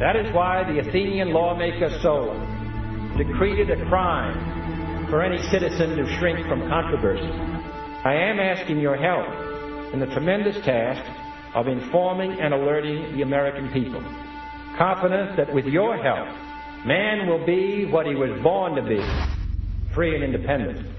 That 0.00 0.16
is 0.16 0.32
why 0.32 0.64
the 0.64 0.78
Athenian 0.78 1.30
lawmaker 1.34 1.90
Solon 2.00 3.18
decreed 3.18 3.58
it 3.58 3.70
a 3.70 3.84
crime 3.84 5.10
for 5.10 5.22
any 5.22 5.36
citizen 5.50 5.94
to 5.94 6.18
shrink 6.18 6.48
from 6.48 6.66
controversy. 6.70 7.30
I 8.02 8.14
am 8.14 8.40
asking 8.40 8.80
your 8.80 8.96
help 8.96 9.28
in 9.92 10.00
the 10.00 10.06
tremendous 10.06 10.56
task 10.64 11.04
of 11.54 11.68
informing 11.68 12.40
and 12.40 12.54
alerting 12.54 13.14
the 13.14 13.20
American 13.20 13.70
people, 13.74 14.00
confident 14.78 15.36
that 15.36 15.52
with 15.52 15.66
your 15.66 15.98
help, 15.98 16.28
man 16.86 17.28
will 17.28 17.44
be 17.44 17.84
what 17.84 18.06
he 18.06 18.14
was 18.14 18.30
born 18.42 18.76
to 18.76 18.82
be, 18.82 19.04
free 19.94 20.14
and 20.14 20.24
independent. 20.24 20.96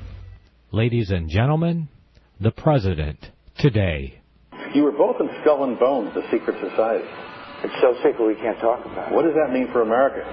Ladies 0.71 1.09
and 1.09 1.27
gentlemen, 1.27 1.89
the 2.39 2.51
President 2.51 3.31
today. 3.57 4.21
You 4.75 4.83
were 4.83 4.91
both 4.91 5.19
in 5.19 5.27
Skull 5.41 5.63
and 5.63 5.79
Bones, 5.79 6.13
the 6.13 6.21
secret 6.29 6.55
society. 6.69 7.07
It's 7.61 7.77
so 7.77 7.93
secret 8.01 8.25
we 8.25 8.33
can't 8.35 8.57
talk 8.57 8.81
about 8.85 9.11
it. 9.11 9.15
What 9.15 9.21
does 9.21 9.37
that 9.37 9.53
mean 9.53 9.69
for 9.69 9.85
America? 9.85 10.25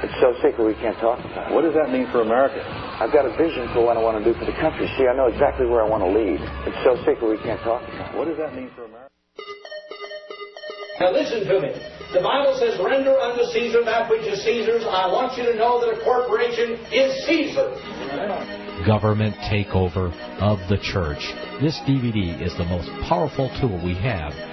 It's 0.00 0.16
so 0.24 0.32
secret 0.40 0.64
we 0.64 0.74
can't 0.80 0.96
talk 0.98 1.20
about 1.20 1.52
it. 1.52 1.54
What 1.54 1.68
does 1.68 1.76
that 1.76 1.92
mean 1.92 2.08
for 2.08 2.24
America? 2.24 2.64
I've 2.64 3.12
got 3.12 3.28
a 3.28 3.36
vision 3.36 3.68
for 3.76 3.84
what 3.84 3.96
I 3.96 4.02
want 4.02 4.16
to 4.16 4.24
do 4.24 4.32
for 4.38 4.48
the 4.48 4.56
country. 4.56 4.88
See, 4.96 5.04
I 5.04 5.12
know 5.12 5.28
exactly 5.28 5.68
where 5.68 5.84
I 5.84 5.88
want 5.88 6.00
to 6.00 6.08
lead. 6.08 6.40
It's 6.64 6.80
so 6.80 6.96
secret 7.04 7.28
we 7.28 7.36
can't 7.44 7.60
talk 7.60 7.84
about 7.84 8.14
it. 8.14 8.16
What 8.16 8.24
does 8.24 8.40
that 8.40 8.56
mean 8.56 8.72
for 8.72 8.88
America? 8.88 9.12
Now 10.98 11.12
listen 11.12 11.44
to 11.44 11.60
me. 11.60 11.76
The 12.16 12.24
Bible 12.24 12.56
says, 12.56 12.80
render 12.80 13.18
unto 13.20 13.44
Caesar 13.52 13.84
that 13.84 14.08
which 14.08 14.22
is 14.22 14.40
Caesar's. 14.44 14.84
I 14.88 15.12
want 15.12 15.36
you 15.36 15.44
to 15.44 15.54
know 15.56 15.80
that 15.80 15.92
a 15.92 16.04
corporation 16.04 16.80
is 16.88 17.12
Caesar. 17.26 17.68
Government 18.86 19.34
takeover 19.50 20.08
of 20.40 20.56
the 20.68 20.78
church. 20.80 21.20
This 21.60 21.76
DVD 21.84 22.40
is 22.40 22.56
the 22.56 22.64
most 22.64 22.88
powerful 23.08 23.52
tool 23.60 23.76
we 23.84 23.94
have 24.00 24.32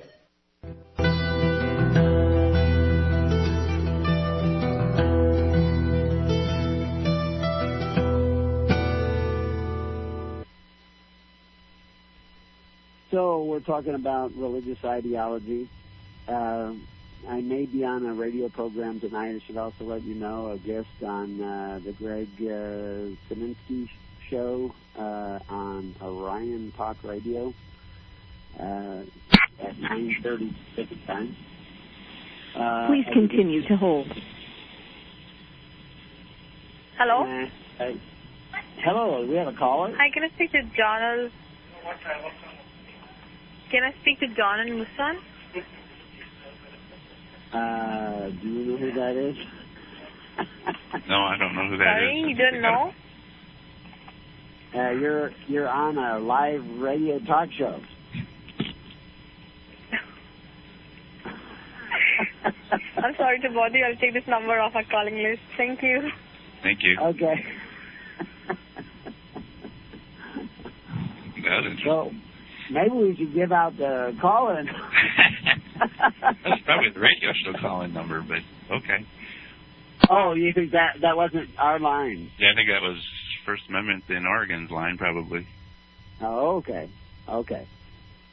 So 13.12 13.44
we're 13.44 13.60
talking 13.60 13.94
about 13.94 14.34
religious 14.34 14.78
ideology. 14.84 15.68
Uh, 16.28 16.72
I 17.28 17.40
may 17.40 17.66
be 17.66 17.84
on 17.84 18.06
a 18.06 18.14
radio 18.14 18.48
program 18.48 19.00
tonight. 19.00 19.36
I 19.36 19.40
should 19.46 19.56
also 19.56 19.84
let 19.84 20.02
you 20.02 20.14
know 20.14 20.48
a 20.52 20.58
guest 20.58 20.88
on 21.06 21.40
uh, 21.40 21.80
the 21.84 21.92
Greg 21.92 22.28
uh, 22.40 23.14
Saminsky 23.28 23.88
show 24.30 24.74
uh, 24.98 25.38
on 25.48 25.94
Orion 26.00 26.72
Talk 26.76 26.96
Radio 27.02 27.52
uh, 28.58 29.02
at 29.60 29.76
9:30 29.76 30.54
Pacific 30.74 31.06
time. 31.06 31.36
Uh, 32.56 32.86
Please 32.88 33.06
continue 33.12 33.66
to 33.68 33.76
hold. 33.76 34.06
Hello? 36.96 37.22
Uh, 37.22 37.82
uh, 37.82 37.92
hello, 38.82 39.26
we 39.26 39.34
have 39.36 39.46
a 39.46 39.52
caller. 39.52 39.94
Hi, 39.96 40.10
can 40.12 40.24
I 40.24 40.28
speak 40.34 40.52
to 40.52 40.62
Donald? 40.76 41.32
Can 43.70 43.84
I 43.84 43.94
speak 44.00 44.20
to 44.20 44.26
John 44.34 44.60
and 44.60 44.70
Musan? 44.70 45.18
Uh, 47.52 48.28
do 48.40 48.48
you 48.48 48.64
know 48.66 48.76
who 48.78 48.92
that 48.92 49.16
is? 49.16 49.36
No, 51.08 51.16
I 51.22 51.36
don't 51.36 51.54
know 51.54 51.68
who 51.68 51.76
that 51.78 51.84
Sorry, 51.84 52.20
is. 52.20 52.28
you 52.28 52.36
don't 52.36 52.60
know? 52.62 52.92
Uh, 54.72 54.90
you're 54.92 55.32
you're 55.48 55.68
on 55.68 55.98
a 55.98 56.18
live 56.20 56.64
radio 56.78 57.18
talk 57.20 57.48
show. 57.58 57.80
I'm 63.02 63.14
sorry 63.16 63.40
to 63.40 63.48
bother 63.50 63.76
you. 63.78 63.84
I'll 63.84 63.96
take 63.96 64.12
this 64.14 64.26
number 64.28 64.60
off 64.60 64.74
our 64.76 64.84
calling 64.90 65.16
list. 65.16 65.40
Thank 65.56 65.82
you. 65.82 66.08
Thank 66.62 66.78
you. 66.82 66.96
Okay. 67.00 67.34
That 71.44 71.66
is 71.66 71.78
so 71.84 72.12
maybe 72.70 72.90
we 72.90 73.16
should 73.16 73.34
give 73.34 73.50
out 73.50 73.76
the 73.76 74.14
call-in. 74.20 74.68
That's 76.44 76.62
probably 76.64 76.90
the 76.90 77.00
radio 77.00 77.32
show 77.44 77.52
calling 77.54 77.92
number, 77.92 78.22
but 78.22 78.40
okay. 78.70 79.04
oh, 80.08 80.34
you 80.34 80.52
think 80.52 80.72
that 80.72 81.00
that 81.00 81.16
wasn't 81.16 81.50
our 81.58 81.78
line? 81.78 82.30
Yeah, 82.38 82.52
I 82.52 82.54
think 82.54 82.68
that 82.68 82.82
was 82.82 82.98
First 83.46 83.68
Amendment 83.68 84.04
in 84.08 84.26
Oregon's 84.26 84.70
line, 84.70 84.98
probably. 84.98 85.46
Oh, 86.20 86.56
okay, 86.56 86.88
okay. 87.28 87.66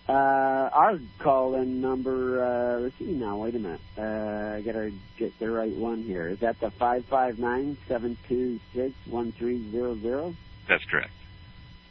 Uh, 0.10 0.70
our 0.72 1.00
call-in 1.20 1.82
number. 1.82 2.42
Uh, 2.42 2.80
let's 2.80 2.98
see 2.98 3.12
now. 3.12 3.38
Wait 3.38 3.56
a 3.56 3.60
minute. 3.60 3.82
Uh, 3.98 4.56
I 4.56 4.62
gotta 4.66 4.94
get 5.18 5.38
the 5.38 5.50
right 5.50 5.76
one 5.76 6.02
here. 6.04 6.30
Is 6.30 6.40
that 6.40 6.60
the 6.62 6.72
five 6.72 7.06
five 7.06 7.40
nine 7.40 7.78
seven 7.90 8.18
two 8.28 8.60
six 8.74 8.94
one 9.06 9.34
three 9.34 9.70
zero 9.70 9.98
zero? 10.00 10.34
That's 10.70 10.86
correct. 10.86 11.12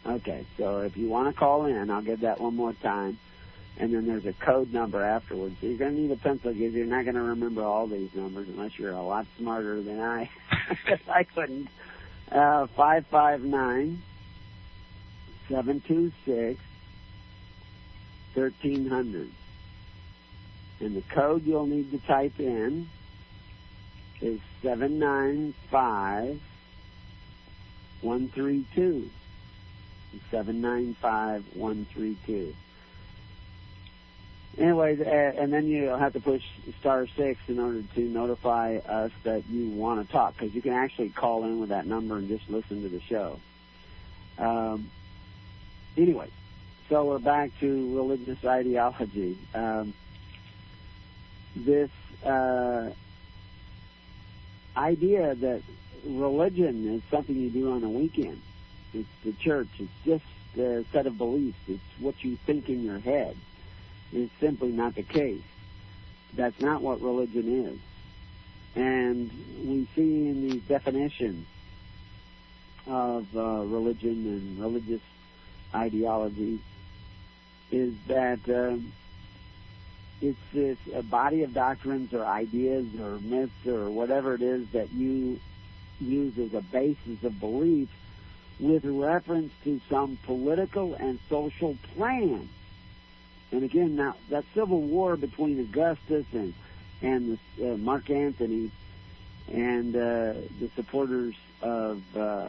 Okay, 0.07 0.47
so 0.57 0.79
if 0.81 0.97
you 0.97 1.09
want 1.09 1.35
to 1.35 1.39
call 1.39 1.67
in, 1.67 1.91
I'll 1.91 2.01
give 2.01 2.21
that 2.21 2.41
one 2.41 2.55
more 2.57 2.73
time. 2.73 3.19
And 3.79 3.93
then 3.93 4.07
there's 4.07 4.25
a 4.25 4.33
code 4.33 4.73
number 4.73 5.05
afterwards. 5.05 5.57
You're 5.61 5.77
going 5.77 5.95
to 5.95 6.01
need 6.01 6.11
a 6.11 6.17
pencil 6.17 6.51
because 6.53 6.73
you're 6.73 6.87
not 6.87 7.05
going 7.05 7.17
to 7.17 7.23
remember 7.23 7.63
all 7.63 7.87
these 7.87 8.15
numbers 8.15 8.49
unless 8.49 8.79
you're 8.79 8.93
a 8.93 9.03
lot 9.03 9.27
smarter 9.39 9.83
than 9.83 10.01
I. 10.01 10.31
Because 10.69 11.01
I 11.09 11.25
couldn't. 11.25 11.69
Uh, 12.31 12.67
559 12.69 14.03
726 15.49 16.59
1300. 18.35 19.31
And 20.81 20.97
the 20.97 21.03
code 21.03 21.45
you'll 21.45 21.67
need 21.67 21.91
to 21.93 21.99
type 21.99 22.39
in 22.39 22.89
is 24.21 24.41
795 24.63 26.41
132. 28.01 29.11
795132. 30.31 32.55
Anyways, 34.59 35.01
and 35.01 35.53
then 35.53 35.67
you'll 35.67 35.99
have 35.99 36.15
to 36.15 36.21
push 36.21 36.43
star 36.81 37.07
six 37.07 37.39
in 37.47 37.59
order 37.59 37.83
to 37.95 38.01
notify 38.01 38.77
us 38.77 39.13
that 39.23 39.47
you 39.49 39.69
want 39.69 40.07
to 40.07 40.11
talk, 40.11 40.35
because 40.35 40.55
you 40.55 40.63
can 40.63 40.73
actually 40.73 41.11
call 41.11 41.45
in 41.45 41.61
with 41.61 41.69
that 41.69 41.87
number 41.87 42.17
and 42.17 42.27
just 42.29 42.49
listen 42.49 42.83
to 42.83 42.89
the 42.89 43.01
show. 43.01 43.39
Um, 44.39 44.91
anyway, 45.97 46.29
so 46.89 47.05
we're 47.05 47.19
back 47.19 47.51
to 47.61 47.97
religious 47.97 48.43
ideology. 48.47 49.37
Um, 49.55 49.93
this 51.55 51.91
uh, 52.25 52.91
idea 54.75 55.35
that 55.35 55.63
religion 56.07 56.95
is 56.95 57.03
something 57.11 57.37
you 57.37 57.51
do 57.51 57.73
on 57.73 57.85
a 57.85 57.91
weekend. 57.91 58.41
It's 58.95 59.09
the 59.23 59.33
church. 59.33 59.69
It's 59.79 59.93
just 60.05 60.25
a 60.59 60.85
set 60.93 61.07
of 61.07 61.19
beliefs. 61.19 61.59
It's 61.69 61.83
what 61.99 62.25
you 62.25 62.39
think 62.47 62.71
in 62.71 62.85
your 62.85 63.01
head. 63.01 63.37
Is 64.13 64.31
simply 64.41 64.71
not 64.71 64.95
the 64.95 65.03
case. 65.03 65.43
That's 66.35 66.61
not 66.61 66.81
what 66.81 67.01
religion 67.01 67.67
is. 67.67 67.79
And 68.81 69.31
we 69.65 69.89
see 69.95 70.29
in 70.29 70.49
these 70.49 70.63
definitions 70.63 71.47
of 72.87 73.27
uh, 73.37 73.65
religion 73.65 74.27
and 74.27 74.61
religious 74.61 75.01
ideology 75.75 76.61
is 77.71 77.95
that 78.07 78.39
um, 78.49 78.93
it's 80.21 80.39
this 80.53 80.79
a 80.95 81.03
body 81.03 81.43
of 81.43 81.53
doctrines 81.53 82.15
or 82.15 82.25
ideas 82.25 82.87
or 83.01 83.19
myths 83.19 83.67
or 83.67 83.91
whatever 83.91 84.35
it 84.35 84.43
is 84.43 84.67
that 84.73 84.93
you 84.93 85.41
use 86.01 86.39
as 86.39 86.55
a 86.55 86.61
basis 86.61 87.23
of 87.23 87.39
belief 87.41 87.89
with 88.59 88.85
reference 88.85 89.53
to 89.65 89.81
some 89.91 90.19
political 90.25 90.95
and 90.95 91.19
social 91.29 91.77
plan. 91.95 92.49
And 93.53 93.63
again, 93.63 93.97
now 93.97 94.17
that 94.31 94.45
civil 94.55 94.81
war 94.81 95.17
between 95.17 95.61
Augustus 95.61 96.27
and 96.33 96.55
and 97.03 97.39
the, 97.57 97.73
uh, 97.73 97.77
Mark 97.77 98.11
Antony 98.11 98.71
and 99.53 99.95
uh, 99.95 100.35
the 100.61 100.71
supporters 100.75 101.35
of 101.63 102.03
uh, 102.17 102.49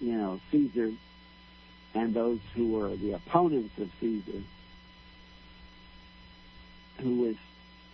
you 0.00 0.12
know 0.12 0.40
Caesar 0.50 0.92
and 1.94 2.14
those 2.14 2.38
who 2.54 2.68
were 2.72 2.94
the 2.96 3.12
opponents 3.12 3.76
of 3.78 3.90
Caesar, 4.00 4.42
who 6.98 7.14
was 7.22 7.36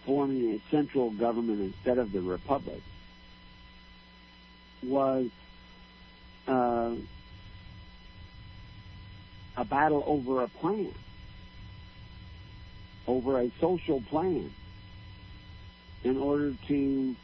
forming 0.05 0.55
a 0.55 0.71
central 0.71 1.11
government 1.11 1.61
instead 1.61 1.99
of 1.99 2.13
the 2.13 2.21
republic, 2.21 2.83
was 4.83 5.29
uh, 6.49 6.95
a 9.57 9.65
battle 9.65 10.03
over 10.07 10.43
a 10.43 10.49
plan, 10.49 10.93
over 13.07 13.41
a 13.41 13.51
social 13.61 14.01
plan, 14.03 14.53
in 16.05 16.17
order 16.17 16.55
to 16.69 17.15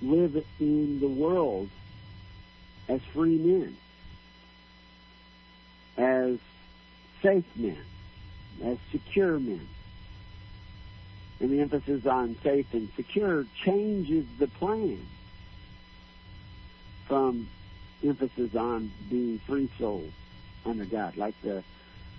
live 0.00 0.44
in 0.60 1.00
the 1.00 1.08
world 1.08 1.68
as 2.88 3.00
free 3.12 3.38
men, 3.38 3.76
as 5.96 6.38
safe 7.22 7.44
men, 7.56 7.78
as 8.64 8.78
secure 8.90 9.38
men. 9.38 9.66
And 11.40 11.50
the 11.50 11.60
emphasis 11.60 12.06
on 12.06 12.36
safe 12.42 12.66
and 12.72 12.88
secure 12.94 13.46
changes 13.64 14.26
the 14.38 14.46
plan 14.46 15.04
from 17.06 17.48
emphasis 18.04 18.54
on 18.54 18.92
being 19.10 19.38
free 19.40 19.68
souls 19.78 20.12
under 20.64 20.84
God, 20.84 21.16
like 21.16 21.40
the 21.42 21.62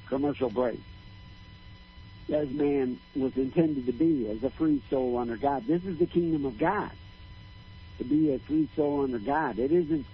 commercial 0.08 0.49
break. 0.49 0.79
As 2.31 2.49
man 2.49 2.99
was 3.15 3.36
intended 3.36 3.86
to 3.86 3.91
be, 3.91 4.29
as 4.29 4.43
a 4.43 4.49
free 4.49 4.81
soul 4.89 5.17
under 5.17 5.36
God. 5.36 5.67
This 5.67 5.83
is 5.83 5.97
the 5.97 6.05
kingdom 6.05 6.45
of 6.45 6.57
God, 6.57 6.91
to 7.97 8.03
be 8.03 8.33
a 8.33 8.39
free 8.39 8.69
soul 8.75 9.03
under 9.03 9.19
God. 9.19 9.59
It 9.59 9.71
isn't 9.71 10.05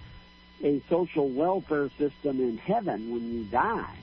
a 0.62 0.82
social 0.88 1.28
welfare 1.28 1.88
system 1.98 2.40
in 2.40 2.58
heaven 2.58 3.12
when 3.12 3.32
you 3.32 3.44
die. 3.44 3.96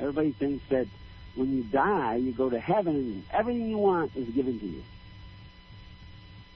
Everybody 0.00 0.32
thinks 0.32 0.64
that 0.70 0.88
when 1.34 1.56
you 1.56 1.62
die, 1.62 2.16
you 2.16 2.32
go 2.32 2.50
to 2.50 2.58
heaven 2.58 2.96
and 2.96 3.24
everything 3.30 3.70
you 3.70 3.78
want 3.78 4.12
is 4.16 4.28
given 4.28 4.58
to 4.58 4.66
you. 4.66 4.82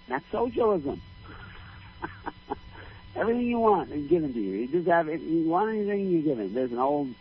That's 0.09 0.24
socialism. 0.30 1.00
everything 3.16 3.46
you 3.46 3.59
want 3.59 3.90
is 3.90 4.06
given 4.09 4.32
to 4.35 4.40
you. 4.40 4.59
You 4.59 4.68
just 4.68 4.88
have 4.88 5.09
if 5.09 5.22
you 5.22 5.44
want 5.44 5.70
anything, 5.70 6.11
you 6.11 6.22
give 6.22 6.40
it. 6.40 6.54
There's 6.54 6.72
an 6.72 6.78
old 6.78 7.14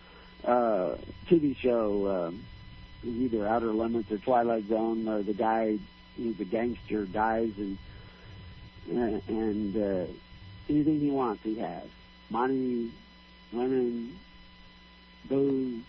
uh, 0.46 0.96
TV 1.28 1.56
show, 1.58 2.28
um, 2.28 2.44
either 3.04 3.48
Outer 3.48 3.74
Limits 3.74 4.12
or 4.12 4.18
Twilight 4.18 4.68
Zone, 4.68 5.06
where 5.06 5.24
the 5.24 5.34
guy 5.34 5.78
who's 6.18 6.40
a 6.40 6.46
gangster 6.46 7.06
dies 7.06 7.52
and 7.58 7.78
and 8.88 9.76
uh, 9.76 10.06
anything 10.70 11.00
he 11.00 11.10
wants, 11.10 11.44
he 11.44 11.56
has 11.56 11.84
money, 12.30 12.92
women, 13.52 14.18
booze, 15.28 15.82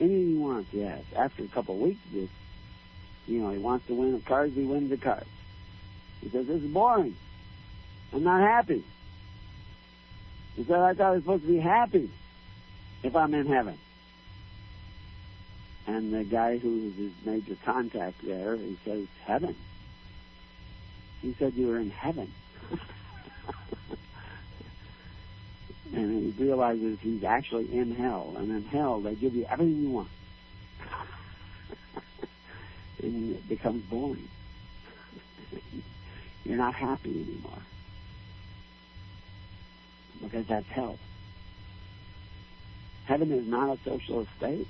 anything 0.00 0.28
he 0.32 0.34
wants, 0.34 0.70
he 0.72 0.80
has. 0.80 1.04
After 1.14 1.44
a 1.44 1.48
couple 1.48 1.76
of 1.76 1.80
weeks, 1.80 2.00
just 2.12 2.32
you 3.28 3.40
know, 3.40 3.50
he 3.50 3.58
wants 3.58 3.86
to 3.86 3.94
win 3.94 4.12
the 4.12 4.20
cards, 4.20 4.54
he 4.54 4.64
wins 4.64 4.90
the 4.90 4.96
cards. 4.96 5.28
He 6.20 6.28
says, 6.28 6.46
"This 6.46 6.62
is 6.62 6.70
boring. 6.70 7.16
I'm 8.12 8.24
not 8.24 8.40
happy." 8.40 8.84
He 10.56 10.64
said, 10.64 10.80
"I 10.80 10.94
thought 10.94 11.06
I 11.06 11.10
was 11.12 11.22
supposed 11.22 11.42
to 11.44 11.48
be 11.48 11.58
happy 11.58 12.10
if 13.02 13.16
I'm 13.16 13.34
in 13.34 13.46
heaven." 13.46 13.78
And 15.86 16.12
the 16.12 16.24
guy 16.24 16.58
who 16.58 16.84
was 16.84 16.94
his 16.94 17.12
major 17.24 17.56
contact 17.64 18.24
there, 18.24 18.56
he 18.56 18.78
says, 18.84 19.06
"Heaven." 19.24 19.56
He 21.20 21.34
said, 21.38 21.54
"You 21.54 21.68
were 21.68 21.78
in 21.78 21.90
heaven." 21.90 22.32
and 25.94 26.34
he 26.34 26.42
realizes 26.42 26.98
he's 27.00 27.24
actually 27.24 27.76
in 27.76 27.94
hell. 27.94 28.34
And 28.36 28.50
in 28.50 28.64
hell, 28.64 29.00
they 29.00 29.14
give 29.14 29.34
you 29.34 29.46
everything 29.48 29.82
you 29.82 29.90
want. 29.90 30.08
and 33.02 33.36
it 33.36 33.48
becomes 33.48 33.82
boring. 33.84 34.28
You're 36.44 36.56
not 36.56 36.74
happy 36.74 37.10
anymore. 37.10 37.62
Because 40.22 40.46
that's 40.46 40.68
hell. 40.68 40.98
Heaven 43.04 43.32
is 43.32 43.46
not 43.46 43.76
a 43.76 43.78
socialist 43.84 44.30
state. 44.36 44.66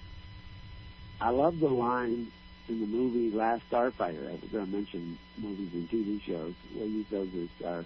I 1.20 1.30
love 1.30 1.60
the 1.60 1.68
line 1.68 2.30
in 2.68 2.80
the 2.80 2.86
movie 2.86 3.30
Last 3.30 3.68
Starfighter. 3.70 4.28
I 4.28 4.32
was 4.32 4.50
going 4.50 4.66
to 4.66 4.72
mention 4.72 5.18
movies 5.38 5.70
and 5.72 5.90
TV 5.90 6.20
shows. 6.22 6.54
We'll 6.74 6.88
use 6.88 7.06
those 7.10 7.28
as 7.34 7.66
our, 7.66 7.84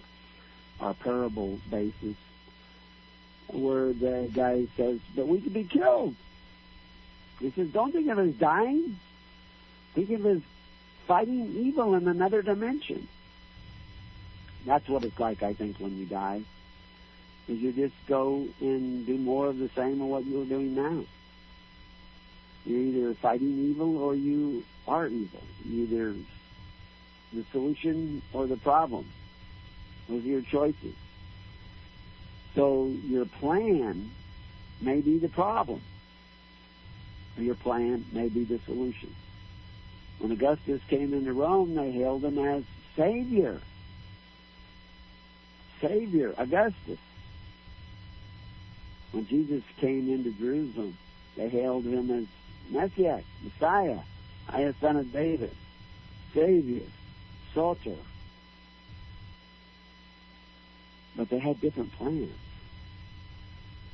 our 0.79 0.93
parable 0.93 1.59
basis 1.69 2.15
where 3.47 3.93
the 3.93 4.29
guy 4.33 4.67
says, 4.75 4.99
but 5.15 5.27
we 5.27 5.41
could 5.41 5.53
be 5.53 5.63
killed. 5.63 6.15
He 7.39 7.51
says, 7.51 7.67
don't 7.69 7.91
think 7.91 8.09
of 8.09 8.17
us 8.17 8.33
dying. 8.33 8.99
Think 9.93 10.09
of 10.11 10.25
us 10.25 10.41
fighting 11.05 11.53
evil 11.55 11.95
in 11.95 12.07
another 12.07 12.41
dimension. 12.41 13.07
That's 14.65 14.87
what 14.89 15.03
it's 15.03 15.19
like, 15.19 15.43
I 15.43 15.53
think, 15.53 15.77
when 15.77 15.97
you 15.97 16.05
die. 16.05 16.41
Is 17.47 17.59
you 17.59 17.71
just 17.71 17.95
go 18.07 18.45
and 18.59 19.05
do 19.05 19.17
more 19.17 19.47
of 19.47 19.57
the 19.57 19.69
same 19.69 20.01
of 20.01 20.07
what 20.07 20.25
you're 20.25 20.45
doing 20.45 20.75
now. 20.75 21.05
You're 22.65 22.79
either 22.79 23.13
fighting 23.13 23.69
evil 23.69 23.97
or 23.97 24.13
you 24.15 24.65
are 24.87 25.07
evil. 25.07 25.41
Either 25.65 26.13
the 27.31 27.43
solution 27.51 28.21
or 28.33 28.47
the 28.47 28.57
problem. 28.57 29.07
Those 30.09 30.23
are 30.23 30.27
your 30.27 30.41
choices. 30.41 30.95
So 32.55 32.87
your 33.05 33.25
plan 33.25 34.09
may 34.81 35.01
be 35.01 35.17
the 35.19 35.29
problem, 35.29 35.81
or 37.37 37.43
your 37.43 37.55
plan 37.55 38.05
may 38.11 38.29
be 38.29 38.43
the 38.43 38.59
solution. 38.65 39.13
When 40.19 40.31
Augustus 40.31 40.81
came 40.89 41.13
into 41.13 41.33
Rome, 41.33 41.75
they 41.75 41.91
hailed 41.91 42.25
him 42.25 42.39
as 42.39 42.63
Savior. 42.95 43.61
Savior, 45.79 46.33
Augustus. 46.37 46.97
When 49.17 49.25
Jesus 49.25 49.63
came 49.77 50.13
into 50.13 50.29
Jerusalem, 50.29 50.95
they 51.35 51.49
hailed 51.49 51.85
him 51.85 52.11
as 52.11 52.27
Messiah, 52.69 53.23
Messiah, 53.43 53.97
highest 54.45 54.79
son 54.79 54.95
of 54.95 55.11
David, 55.11 55.49
Savior, 56.35 56.85
Soter. 57.51 57.95
But 61.15 61.31
they 61.31 61.39
had 61.39 61.59
different 61.59 61.91
plans, 61.93 62.29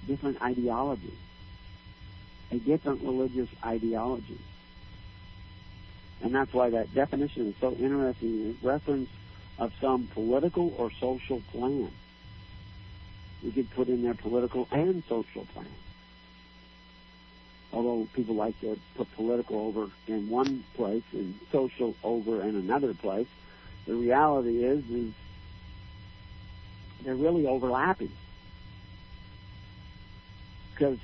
different 0.07 0.41
ideologies, 0.41 1.15
a 2.51 2.57
different 2.57 3.01
religious 3.01 3.47
ideology. 3.63 4.41
And 6.21 6.35
that's 6.35 6.51
why 6.51 6.69
that 6.71 6.93
definition 6.93 7.47
is 7.47 7.55
so 7.61 7.71
interesting. 7.71 8.49
It's 8.49 8.61
reference 8.61 9.09
of 9.57 9.71
some 9.79 10.05
political 10.07 10.73
or 10.77 10.91
social 10.91 11.41
plan. 11.53 11.93
We 13.43 13.51
could 13.51 13.69
put 13.71 13.89
in 13.89 14.03
there 14.03 14.13
political 14.13 14.67
and 14.71 15.03
social 15.09 15.45
plan. 15.53 15.67
Although 17.73 18.07
people 18.13 18.35
like 18.35 18.59
to 18.61 18.79
put 18.95 19.13
political 19.15 19.59
over 19.59 19.89
in 20.07 20.29
one 20.29 20.63
place 20.75 21.03
and 21.11 21.37
social 21.51 21.95
over 22.03 22.41
in 22.41 22.55
another 22.55 22.93
place, 22.93 23.27
the 23.85 23.95
reality 23.95 24.63
is 24.63 24.87
is 24.89 25.11
they're 27.03 27.15
really 27.15 27.45
overlapping. 27.47 28.11
Because 30.73 30.99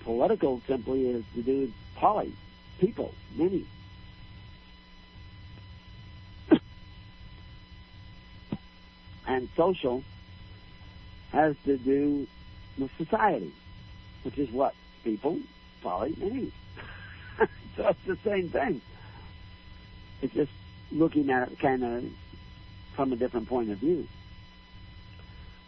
political 0.00 0.62
simply 0.66 1.08
is 1.08 1.24
to 1.34 1.42
do 1.42 1.60
with 1.62 1.72
poly, 1.96 2.32
people, 2.78 3.14
many. 3.36 3.66
And 9.26 9.48
social 9.56 10.04
has 11.34 11.56
to 11.64 11.76
do 11.76 12.26
with 12.78 12.90
society, 12.96 13.52
which 14.22 14.38
is 14.38 14.50
what 14.50 14.74
people 15.02 15.38
probably 15.82 16.14
need. 16.18 16.52
so 17.76 17.88
it's 17.88 18.04
the 18.06 18.18
same 18.24 18.48
thing. 18.48 18.80
It's 20.22 20.32
just 20.32 20.52
looking 20.90 21.30
at 21.30 21.52
it 21.52 21.58
kind 21.58 21.84
of 21.84 22.04
from 22.94 23.12
a 23.12 23.16
different 23.16 23.48
point 23.48 23.70
of 23.70 23.78
view. 23.78 24.06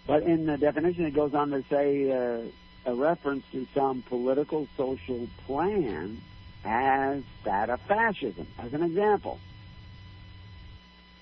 But 0.07 0.23
in 0.23 0.47
the 0.47 0.57
definition, 0.57 1.05
it 1.05 1.15
goes 1.15 1.35
on 1.35 1.51
to 1.51 1.65
say 1.69 2.11
uh, 2.11 2.91
a 2.91 2.95
reference 2.95 3.45
to 3.53 3.67
some 3.75 4.03
political 4.03 4.69
social 4.77 5.29
plan 5.47 6.21
as 6.65 7.23
that 7.45 7.71
of 7.71 7.81
fascism. 7.83 8.47
As 8.59 8.73
an 8.73 8.83
example, 8.83 9.41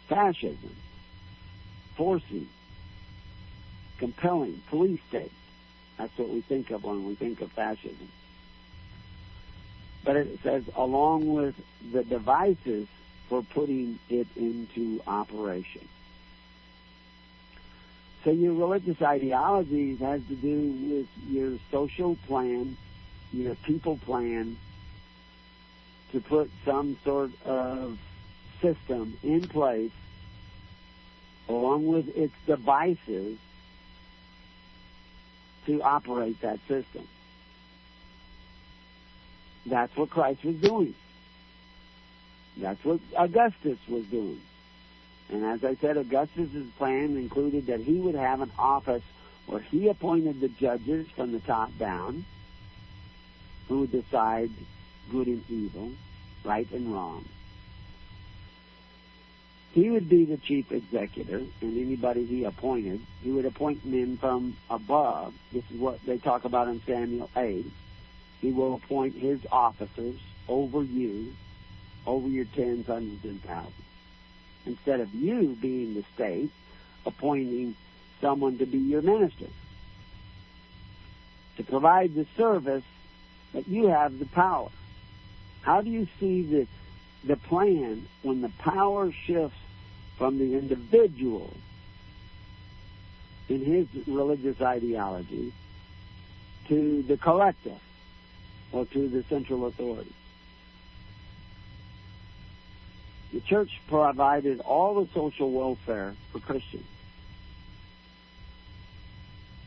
fascism, 0.09 0.76
forcing, 1.97 2.49
compelling, 4.05 4.61
police 4.68 5.00
state. 5.09 5.32
That's 5.96 6.16
what 6.18 6.28
we 6.28 6.42
think 6.42 6.70
of 6.70 6.84
when 6.84 7.07
we 7.07 7.14
think 7.14 7.40
of 7.40 7.50
fascism. 7.52 8.11
But 10.05 10.16
it 10.16 10.40
says, 10.42 10.64
along 10.76 11.32
with 11.32 11.55
the 11.90 12.05
devices 12.05 12.86
for 13.30 13.42
putting 13.42 13.98
it 14.11 14.26
into 14.36 15.00
operation. 15.07 15.88
So 18.24 18.30
your 18.30 18.52
religious 18.52 19.00
ideologies 19.00 20.00
has 20.00 20.20
to 20.28 20.34
do 20.34 20.76
with 20.90 21.09
your 21.30 21.59
social 21.70 22.16
plan, 22.26 22.76
your 23.32 23.55
people 23.55 23.96
plan, 23.96 24.59
to 26.12 26.20
put 26.20 26.50
some 26.66 26.98
sort 27.05 27.30
of 27.46 27.98
system 28.61 29.16
in 29.22 29.48
place 29.48 29.92
along 31.48 31.86
with 31.86 32.14
its 32.14 32.34
devices 32.46 33.38
to 35.66 35.82
operate 35.82 36.40
that 36.42 36.58
system. 36.68 37.08
That's 39.66 39.96
what 39.96 40.10
Christ 40.10 40.44
was 40.44 40.56
doing. 40.56 40.94
That's 42.56 42.82
what 42.84 43.00
Augustus 43.16 43.78
was 43.88 44.04
doing. 44.06 44.40
And 45.30 45.44
as 45.44 45.64
I 45.64 45.74
said, 45.76 45.96
Augustus's 45.96 46.66
plan 46.76 47.16
included 47.16 47.66
that 47.66 47.80
he 47.80 47.94
would 47.94 48.14
have 48.14 48.40
an 48.40 48.52
office 48.58 49.02
where 49.46 49.60
he 49.60 49.88
appointed 49.88 50.40
the 50.40 50.48
judges 50.48 51.06
from 51.16 51.32
the 51.32 51.40
top 51.40 51.76
down 51.78 52.24
who 53.68 53.80
would 53.80 53.92
decide 53.92 54.50
good 55.10 55.26
and 55.26 55.42
evil, 55.48 55.90
right 56.44 56.70
and 56.72 56.92
wrong. 56.92 57.24
He 59.75 59.91
would 59.91 60.09
be 60.09 60.25
the 60.25 60.37
chief 60.37 60.70
executor, 60.70 61.39
and 61.61 61.77
anybody 61.77 62.25
he 62.25 62.45
appointed, 62.45 63.01
he 63.25 63.33
would 63.33 63.45
appoint 63.45 63.85
men 63.85 64.16
from 64.18 64.57
above. 64.70 65.35
This 65.53 65.64
is 65.68 65.81
what 65.81 65.99
they 66.07 66.16
talk 66.16 66.45
about 66.45 66.68
in 66.68 66.81
Samuel 66.87 67.29
8. 67.37 67.66
He 68.41 68.53
will 68.53 68.75
appoint 68.75 69.16
his 69.16 69.41
officers 69.51 70.14
over 70.47 70.85
you, 70.85 71.35
over 72.07 72.29
your 72.29 72.45
tens, 72.45 72.87
hundreds, 72.87 73.25
and 73.25 73.43
thousands. 73.43 73.75
Instead 74.64 75.01
of 75.01 75.12
you 75.12 75.57
being 75.61 75.95
the 75.95 76.05
state, 76.14 76.51
appointing 77.05 77.75
someone 78.20 78.59
to 78.59 78.66
be 78.66 78.79
your 78.79 79.03
minister. 79.03 79.49
To 81.57 81.64
provide 81.64 82.14
the 82.14 82.29
service 82.37 82.85
that 83.53 83.66
you 83.66 83.89
have 83.89 84.20
the 84.20 84.27
power. 84.27 84.70
How 85.62 85.81
do 85.81 85.91
you 85.91 86.07
see 86.20 86.43
the 86.43 86.66
the 87.27 87.37
plan 87.37 88.07
when 88.22 88.43
the 88.43 88.51
power 88.59 89.11
shifts 89.11 89.57
from 90.16 90.38
the 90.38 90.56
individual 90.56 91.52
in 93.48 93.64
his 93.64 93.86
religious 94.06 94.60
ideology 94.60 95.52
to 96.68 97.02
the 97.02 97.16
collective 97.16 97.80
or 98.72 98.84
to 98.86 99.08
the 99.08 99.22
central 99.24 99.66
authority? 99.66 100.14
The 103.32 103.40
church 103.40 103.80
provided 103.88 104.60
all 104.60 105.04
the 105.04 105.12
social 105.12 105.50
welfare 105.50 106.14
for 106.30 106.38
Christians. 106.38 106.86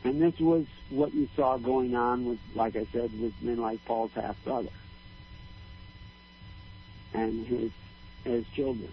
And 0.04 0.22
this 0.22 0.38
was 0.40 0.64
what 0.88 1.12
you 1.12 1.28
saw 1.36 1.58
going 1.58 1.94
on 1.94 2.24
with, 2.24 2.38
like 2.54 2.76
I 2.76 2.86
said, 2.92 3.10
with 3.20 3.34
men 3.42 3.58
like 3.58 3.84
Paul's 3.84 4.12
half 4.12 4.42
brother 4.44 4.70
and 7.12 7.46
his 7.46 7.70
his 8.24 8.46
children. 8.54 8.92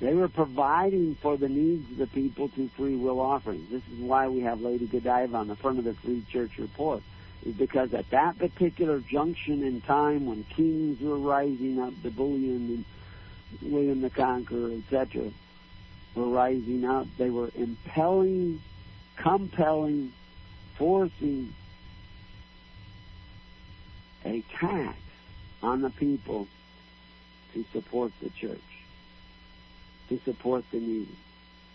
They 0.00 0.12
were 0.14 0.28
providing 0.28 1.14
for 1.16 1.36
the 1.36 1.48
needs 1.48 1.90
of 1.92 1.96
the 1.96 2.06
people 2.06 2.48
through 2.48 2.68
free 2.76 2.96
will 2.96 3.18
offerings. 3.18 3.70
This 3.70 3.82
is 3.90 3.98
why 3.98 4.28
we 4.28 4.40
have 4.40 4.60
Lady 4.60 4.86
Godiva 4.86 5.36
on 5.36 5.48
the 5.48 5.56
front 5.56 5.78
of 5.78 5.84
the 5.84 5.94
Free 5.94 6.22
Church 6.30 6.58
Report, 6.58 7.02
is 7.44 7.54
because 7.54 7.94
at 7.94 8.10
that 8.10 8.38
particular 8.38 9.00
junction 9.00 9.62
in 9.62 9.80
time 9.80 10.26
when 10.26 10.44
kings 10.44 11.00
were 11.00 11.18
rising 11.18 11.80
up, 11.80 11.94
the 12.02 12.10
bullion 12.10 12.84
and 13.62 13.72
William 13.72 14.02
the 14.02 14.10
Conqueror, 14.10 14.72
etc., 14.72 15.30
were 16.14 16.28
rising 16.28 16.84
up, 16.84 17.06
they 17.16 17.30
were 17.30 17.50
impelling, 17.54 18.60
compelling, 19.16 20.12
forcing 20.76 21.54
a 24.24 24.42
tax 24.58 24.98
on 25.62 25.80
the 25.80 25.90
people 25.90 26.48
to 27.54 27.64
support 27.72 28.12
the 28.22 28.30
church, 28.30 28.60
to 30.08 30.20
support 30.24 30.64
the 30.70 30.78
needy. 30.78 31.16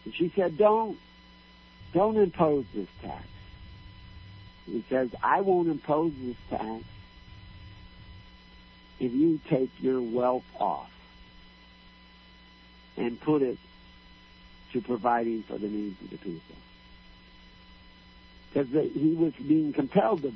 And 0.05 0.13
she 0.13 0.31
said, 0.35 0.57
don't, 0.57 0.97
don't 1.93 2.17
impose 2.17 2.65
this 2.73 2.87
tax. 3.01 3.25
He 4.65 4.83
says, 4.89 5.09
I 5.21 5.41
won't 5.41 5.69
impose 5.69 6.13
this 6.21 6.37
tax 6.49 6.83
if 8.99 9.11
you 9.11 9.39
take 9.49 9.69
your 9.79 10.01
wealth 10.01 10.45
off 10.59 10.91
and 12.97 13.19
put 13.19 13.41
it 13.41 13.57
to 14.73 14.81
providing 14.81 15.43
for 15.43 15.57
the 15.57 15.67
needs 15.67 15.99
of 16.01 16.11
the 16.11 16.17
people. 16.17 16.55
Because 18.53 18.69
he 18.93 19.13
was 19.13 19.33
being 19.33 19.73
compelled 19.73 20.21
to 20.23 20.33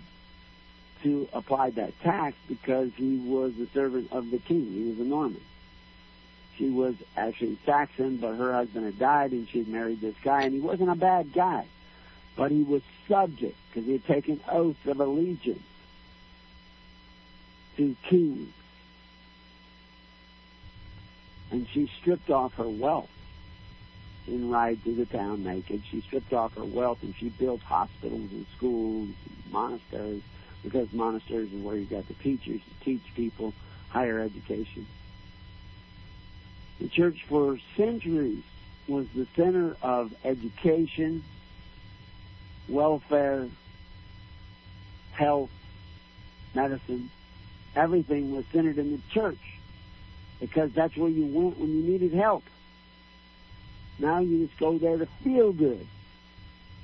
to 1.05 1.29
apply 1.33 1.69
that 1.69 1.97
tax 2.01 2.35
because 2.47 2.89
he 2.95 3.17
was 3.17 3.53
the 3.53 3.67
servant 3.75 4.11
of 4.11 4.31
the 4.31 4.39
king. 4.39 4.65
He 4.73 4.89
was 4.89 4.99
a 4.99 5.03
Norman. 5.03 5.41
She 6.57 6.69
was 6.69 6.95
actually 7.17 7.57
Saxon, 7.65 8.17
but 8.17 8.35
her 8.35 8.53
husband 8.53 8.85
had 8.85 8.99
died 8.99 9.31
and 9.31 9.47
she 9.49 9.59
had 9.59 9.67
married 9.67 10.01
this 10.01 10.15
guy, 10.23 10.43
and 10.43 10.53
he 10.53 10.61
wasn't 10.61 10.89
a 10.89 10.95
bad 10.95 11.33
guy. 11.33 11.65
But 12.35 12.51
he 12.51 12.63
was 12.63 12.81
subject 13.07 13.57
because 13.69 13.85
he 13.85 13.93
had 13.93 14.05
taken 14.05 14.39
oaths 14.49 14.85
of 14.85 14.99
allegiance 14.99 15.61
to 17.77 17.95
kings. 18.03 18.53
And 21.51 21.67
she 21.69 21.89
stripped 21.99 22.29
off 22.29 22.55
her 22.55 22.67
wealth 22.67 23.09
and 24.27 24.51
ride 24.51 24.81
through 24.83 24.95
the 24.95 25.05
town 25.05 25.43
naked. 25.43 25.83
She 25.89 26.01
stripped 26.01 26.33
off 26.33 26.55
her 26.55 26.65
wealth 26.65 27.03
and 27.03 27.13
she 27.15 27.29
built 27.29 27.61
hospitals 27.61 28.31
and 28.31 28.45
schools 28.57 29.09
and 29.29 29.53
monasteries 29.53 30.23
because 30.63 30.91
monasteries 30.91 31.53
are 31.53 31.57
where 31.57 31.75
you 31.75 31.85
got 31.85 32.07
the 32.07 32.15
teachers 32.15 32.59
to 32.61 32.85
teach 32.85 33.03
people 33.15 33.53
higher 33.89 34.19
education. 34.19 34.87
The 36.79 36.87
church 36.89 37.25
for 37.27 37.57
centuries 37.77 38.43
was 38.87 39.07
the 39.15 39.27
center 39.35 39.75
of 39.81 40.13
education, 40.23 41.23
welfare, 42.67 43.47
health, 45.11 45.49
medicine. 46.53 47.09
Everything 47.75 48.35
was 48.35 48.45
centered 48.51 48.77
in 48.77 48.91
the 48.91 49.01
church 49.11 49.39
because 50.39 50.71
that's 50.73 50.95
where 50.95 51.09
you 51.09 51.25
went 51.25 51.57
when 51.57 51.69
you 51.69 51.83
needed 51.83 52.13
help. 52.13 52.43
Now 53.97 54.19
you 54.19 54.45
just 54.45 54.59
go 54.59 54.77
there 54.77 54.97
to 54.97 55.07
feel 55.23 55.53
good. 55.53 55.87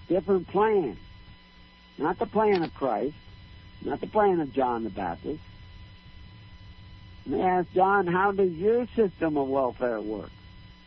Different 0.08 0.48
plan. 0.48 0.98
Not 1.98 2.18
the 2.18 2.26
plan 2.26 2.64
of 2.64 2.74
Christ, 2.74 3.16
not 3.84 4.02
the 4.02 4.08
plan 4.08 4.40
of 4.40 4.54
John 4.54 4.84
the 4.84 4.90
Baptist. 4.90 5.42
And 7.26 7.34
they 7.34 7.42
asked 7.42 7.74
John, 7.74 8.08
how 8.08 8.32
does 8.32 8.52
your 8.52 8.88
system 8.96 9.38
of 9.38 9.48
welfare 9.48 10.02
work? 10.02 10.32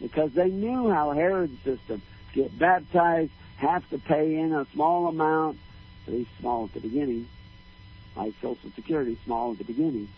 Because 0.01 0.33
they 0.33 0.51
knew 0.51 0.91
how 0.91 1.13
Herod's 1.13 1.63
system, 1.63 2.03
get 2.33 2.59
baptized, 2.59 3.31
have 3.57 3.89
to 3.91 3.99
pay 3.99 4.37
in 4.37 4.53
a 4.53 4.67
small 4.73 5.09
amount, 5.09 5.59
at 6.07 6.13
least 6.13 6.31
small 6.41 6.65
at 6.65 6.75
the 6.75 6.81
beginning, 6.81 7.29
like 8.17 8.35
Social 8.43 8.71
Security, 8.75 9.17
small 9.25 9.53
at 9.53 9.59
the 9.59 9.65
beginning. 9.65 10.09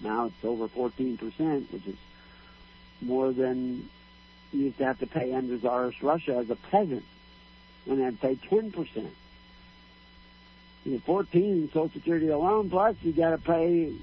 Now 0.00 0.26
it's 0.26 0.44
over 0.44 0.68
14%, 0.68 1.72
which 1.72 1.86
is 1.86 1.96
more 3.00 3.32
than 3.32 3.88
you 4.52 4.64
used 4.64 4.78
to 4.78 4.84
have 4.84 4.98
to 4.98 5.06
pay 5.06 5.32
under 5.32 5.56
Tsarist 5.58 6.02
Russia 6.02 6.36
as 6.36 6.50
a 6.50 6.56
peasant, 6.56 7.04
when 7.84 7.98
they 7.98 8.04
had 8.04 8.20
to 8.20 8.26
pay 8.28 8.36
10%. 8.36 9.08
You 10.84 10.98
14 10.98 11.68
Social 11.68 11.90
Security 11.90 12.28
alone, 12.28 12.68
plus 12.68 12.96
you 13.02 13.12
got 13.12 13.30
to 13.30 13.38
pay 13.38 13.94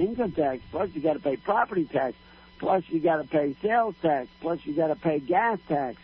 income 0.00 0.32
tax, 0.32 0.62
plus 0.70 0.90
you 0.94 1.00
got 1.00 1.14
to 1.14 1.20
pay 1.20 1.36
property 1.36 1.84
tax, 1.84 2.16
plus 2.58 2.82
you 2.88 3.00
got 3.00 3.16
to 3.16 3.24
pay 3.24 3.54
sales 3.62 3.94
tax, 4.02 4.28
plus 4.40 4.64
you 4.64 4.72
got 4.72 4.88
to 4.88 4.96
pay 4.96 5.18
gas 5.18 5.58
tax. 5.68 6.00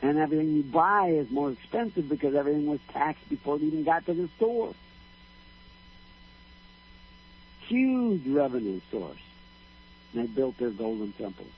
And 0.00 0.18
everything 0.18 0.54
you 0.54 0.62
buy 0.62 1.08
is 1.08 1.30
more 1.30 1.50
expensive 1.50 2.08
because 2.08 2.34
everything 2.34 2.66
was 2.66 2.80
taxed 2.92 3.28
before 3.28 3.56
it 3.56 3.62
even 3.62 3.84
got 3.84 4.06
to 4.06 4.14
the 4.14 4.28
store. 4.36 4.72
Huge 7.66 8.26
revenue 8.26 8.80
source. 8.90 9.18
And 10.12 10.22
they 10.22 10.26
built 10.26 10.56
their 10.58 10.70
golden 10.70 11.12
temples. 11.12 11.50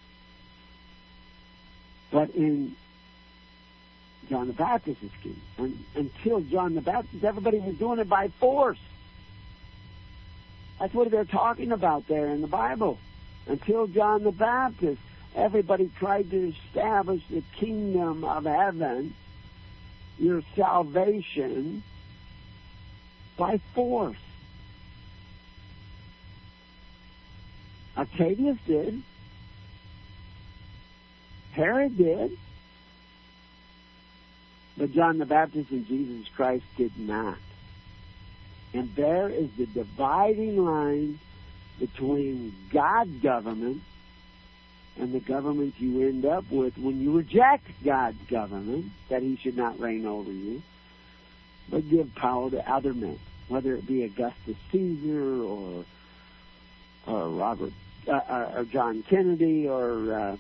But 2.11 2.31
in 2.31 2.75
John 4.29 4.47
the 4.47 4.53
Baptist's 4.53 5.05
scheme, 5.21 5.41
until 5.95 6.41
John 6.41 6.75
the 6.75 6.81
Baptist, 6.81 7.23
everybody 7.23 7.59
was 7.59 7.77
doing 7.77 7.99
it 7.99 8.09
by 8.09 8.29
force. 8.41 8.79
That's 10.81 10.95
what 10.95 11.11
they're 11.11 11.27
talking 11.27 11.73
about 11.73 12.09
there 12.09 12.29
in 12.29 12.41
the 12.41 12.47
Bible. 12.47 12.99
Until 13.47 13.87
John 13.87 14.25
the 14.25 14.33
Baptist, 14.33 15.01
everybody 15.37 15.91
tried 15.99 16.31
to 16.31 16.55
establish 16.55 17.23
the 17.29 17.43
kingdom 17.53 18.25
of 18.25 18.47
heaven, 18.47 19.15
your 20.19 20.43
salvation, 20.57 21.83
by 23.37 23.61
force. 23.75 24.17
Octavius 27.97 28.59
did. 28.67 29.03
Herod 31.53 31.99
did. 31.99 32.39
But 34.79 34.93
John 34.93 35.19
the 35.19 35.27
Baptist 35.27 35.71
and 35.73 35.87
Jesus 35.87 36.27
Christ 36.35 36.65
did 36.79 36.99
not. 36.99 37.37
And 38.73 38.95
there 38.95 39.29
is 39.29 39.49
the 39.57 39.67
dividing 39.67 40.65
line 40.65 41.19
between 41.79 42.55
God's 42.73 43.17
government 43.23 43.83
and 44.99 45.13
the 45.13 45.21
government 45.21 45.75
you 45.79 46.07
end 46.07 46.25
up 46.27 46.45
with 46.51 46.77
when 46.79 47.01
you 47.01 47.17
reject 47.17 47.67
God's 47.83 48.21
government, 48.29 48.93
that 49.09 49.23
he 49.23 49.37
should 49.37 49.57
not 49.57 49.81
reign 49.81 50.07
over 50.07 50.31
you, 50.31 50.63
but 51.69 51.89
give 51.89 52.15
power 52.15 52.51
to 52.51 52.71
other 52.71 52.93
men, 52.93 53.19
whether 53.49 53.75
it 53.75 53.87
be 53.87 54.05
Augustus 54.05 54.57
Caesar 54.71 55.43
or 55.43 55.85
or 57.07 57.29
Robert 57.31 57.73
uh, 58.07 58.51
or 58.57 58.65
John 58.65 59.03
Kennedy 59.03 59.69
or 59.69 60.13
uh, 60.13 60.37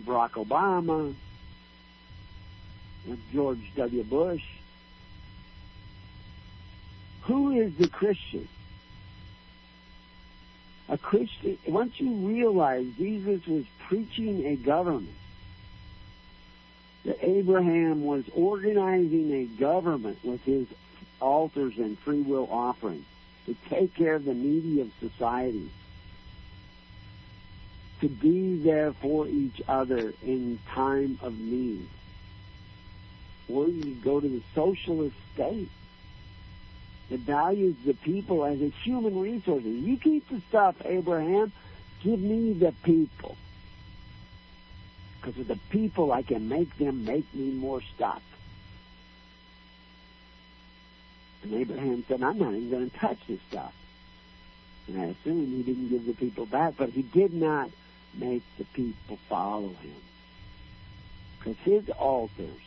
Barack 0.00 0.32
Obama, 0.32 1.14
or 3.08 3.16
George 3.32 3.72
W. 3.76 4.02
Bush. 4.02 4.44
Who 7.28 7.50
is 7.50 7.74
the 7.76 7.88
Christian? 7.88 8.48
A 10.88 10.96
Christian, 10.96 11.58
once 11.66 12.00
you 12.00 12.10
realize 12.10 12.86
Jesus 12.96 13.46
was 13.46 13.64
preaching 13.86 14.46
a 14.46 14.56
government, 14.56 15.14
that 17.04 17.18
Abraham 17.20 18.02
was 18.02 18.24
organizing 18.34 19.30
a 19.32 19.44
government 19.44 20.18
with 20.24 20.42
his 20.44 20.66
altars 21.20 21.76
and 21.76 21.98
free 21.98 22.22
will 22.22 22.48
offerings 22.50 23.04
to 23.44 23.54
take 23.68 23.94
care 23.94 24.14
of 24.14 24.24
the 24.24 24.32
needy 24.32 24.80
of 24.80 24.90
society, 24.98 25.70
to 28.00 28.08
be 28.08 28.56
there 28.56 28.94
for 28.94 29.28
each 29.28 29.60
other 29.68 30.14
in 30.22 30.58
time 30.70 31.18
of 31.20 31.38
need. 31.38 31.86
Or 33.50 33.68
you 33.68 33.94
go 33.96 34.18
to 34.18 34.28
the 34.28 34.42
socialist 34.54 35.16
state 35.34 35.68
that 37.10 37.20
values 37.20 37.76
the 37.84 37.94
people 37.94 38.44
as 38.44 38.60
a 38.60 38.68
human 38.68 39.18
resource. 39.18 39.62
You 39.64 39.96
keep 39.96 40.28
the 40.28 40.40
stuff, 40.48 40.76
Abraham. 40.84 41.52
Give 42.02 42.20
me 42.20 42.52
the 42.52 42.72
people. 42.82 43.36
Because 45.20 45.36
with 45.36 45.48
the 45.48 45.58
people, 45.70 46.12
I 46.12 46.22
can 46.22 46.48
make 46.48 46.76
them 46.78 47.04
make 47.04 47.32
me 47.34 47.50
more 47.52 47.80
stuff. 47.94 48.22
And 51.42 51.54
Abraham 51.54 52.04
said, 52.08 52.22
I'm 52.22 52.38
not 52.38 52.54
even 52.54 52.70
going 52.70 52.90
to 52.90 52.96
touch 52.96 53.18
this 53.26 53.40
stuff. 53.48 53.72
And 54.86 55.00
I 55.00 55.04
assume 55.06 55.46
he 55.46 55.62
didn't 55.62 55.88
give 55.88 56.06
the 56.06 56.14
people 56.14 56.46
back, 56.46 56.74
but 56.76 56.90
he 56.90 57.02
did 57.02 57.32
not 57.32 57.70
make 58.14 58.42
the 58.58 58.64
people 58.64 59.18
follow 59.28 59.68
him. 59.68 59.94
Because 61.38 61.56
his 61.64 61.88
altars 61.90 62.60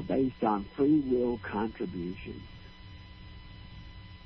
based 0.00 0.42
on 0.42 0.64
free 0.76 1.00
will 1.00 1.38
contributions, 1.42 2.42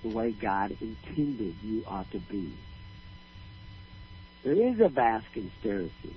the 0.02 0.08
way 0.10 0.32
God 0.32 0.76
intended 0.80 1.54
you 1.62 1.84
ought 1.86 2.10
to 2.12 2.18
be. 2.18 2.52
There 4.42 4.52
is 4.52 4.80
a 4.80 4.88
vast 4.88 5.26
conspiracy, 5.32 6.14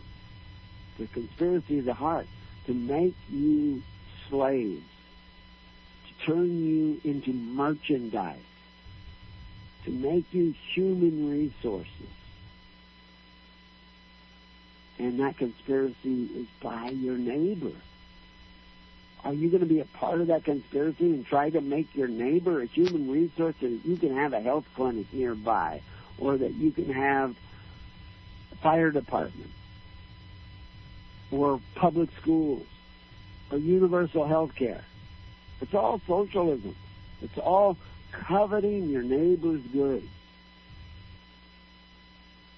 the 0.97 1.07
conspiracy 1.07 1.79
of 1.79 1.85
the 1.85 1.93
heart, 1.93 2.27
to 2.65 2.73
make 2.73 3.15
you 3.29 3.81
slaves, 4.29 4.83
to 6.07 6.25
turn 6.25 6.65
you 6.65 6.99
into 7.03 7.31
merchandise, 7.31 8.39
to 9.85 9.91
make 9.91 10.25
you 10.33 10.53
human 10.73 11.29
resources. 11.31 11.91
And 14.99 15.19
that 15.19 15.37
conspiracy 15.37 16.29
is 16.35 16.47
by 16.61 16.89
your 16.89 17.17
neighbor. 17.17 17.71
Are 19.24 19.34
you 19.34 19.49
going 19.49 19.61
to 19.61 19.68
be 19.68 19.80
a 19.80 19.86
part 19.86 20.22
of 20.22 20.28
that 20.28 20.43
conspiracy 20.43 21.05
and 21.05 21.26
try 21.26 21.49
to 21.49 21.59
make 21.59 21.95
your 21.95 22.07
neighbor 22.07 22.61
a 22.61 22.65
human 22.65 23.09
resource 23.09 23.55
so 23.59 23.68
that 23.68 23.86
you 23.86 23.97
can 23.97 24.15
have 24.15 24.34
a 24.34 24.39
health 24.39 24.65
clinic 24.76 25.11
nearby 25.11 25.82
or 26.18 26.38
that 26.38 26.53
you 26.53 26.72
can 26.72 26.91
have 26.93 27.36
a 28.51 28.55
fire 28.57 28.91
department 28.91 29.51
or 31.32 31.59
public 31.76 32.09
schools 32.22 32.65
or 33.51 33.57
universal 33.57 34.26
health 34.26 34.55
care? 34.55 34.84
It's 35.61 35.74
all 35.74 35.99
socialism. 36.07 36.76
It's 37.22 37.38
all 37.38 37.78
coveting 38.11 38.89
your 38.89 39.03
neighbor's 39.03 39.61
goods. 39.74 40.07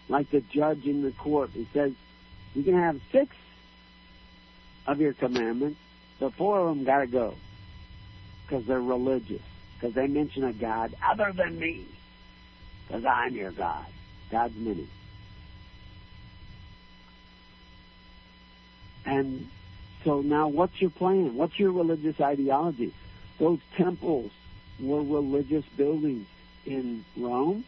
Like 0.07 0.29
the 0.31 0.41
judge 0.41 0.85
in 0.85 1.01
the 1.03 1.11
court, 1.11 1.51
he 1.53 1.67
says, 1.73 1.93
you 2.55 2.63
can 2.63 2.73
have 2.73 2.99
six 3.11 3.35
of 4.87 4.99
your 4.99 5.13
commandments, 5.13 5.79
but 6.19 6.33
four 6.35 6.59
of 6.59 6.75
them 6.75 6.85
got 6.85 6.99
to 6.99 7.07
go 7.07 7.35
because 8.45 8.65
they're 8.65 8.81
religious, 8.81 9.41
because 9.75 9.93
they 9.93 10.07
mention 10.07 10.43
a 10.43 10.53
God 10.53 10.95
other 11.03 11.31
than 11.31 11.59
me, 11.59 11.85
because 12.87 13.05
I'm 13.05 13.35
your 13.35 13.51
God. 13.51 13.85
God's 14.31 14.55
many. 14.55 14.87
And 19.05 19.49
so 20.03 20.21
now 20.21 20.47
what's 20.47 20.79
your 20.81 20.89
plan? 20.91 21.35
What's 21.35 21.57
your 21.59 21.71
religious 21.71 22.19
ideology? 22.19 22.93
Those 23.39 23.59
temples 23.75 24.31
were 24.79 25.01
religious 25.01 25.65
buildings 25.77 26.27
in 26.65 27.03
Rome 27.17 27.63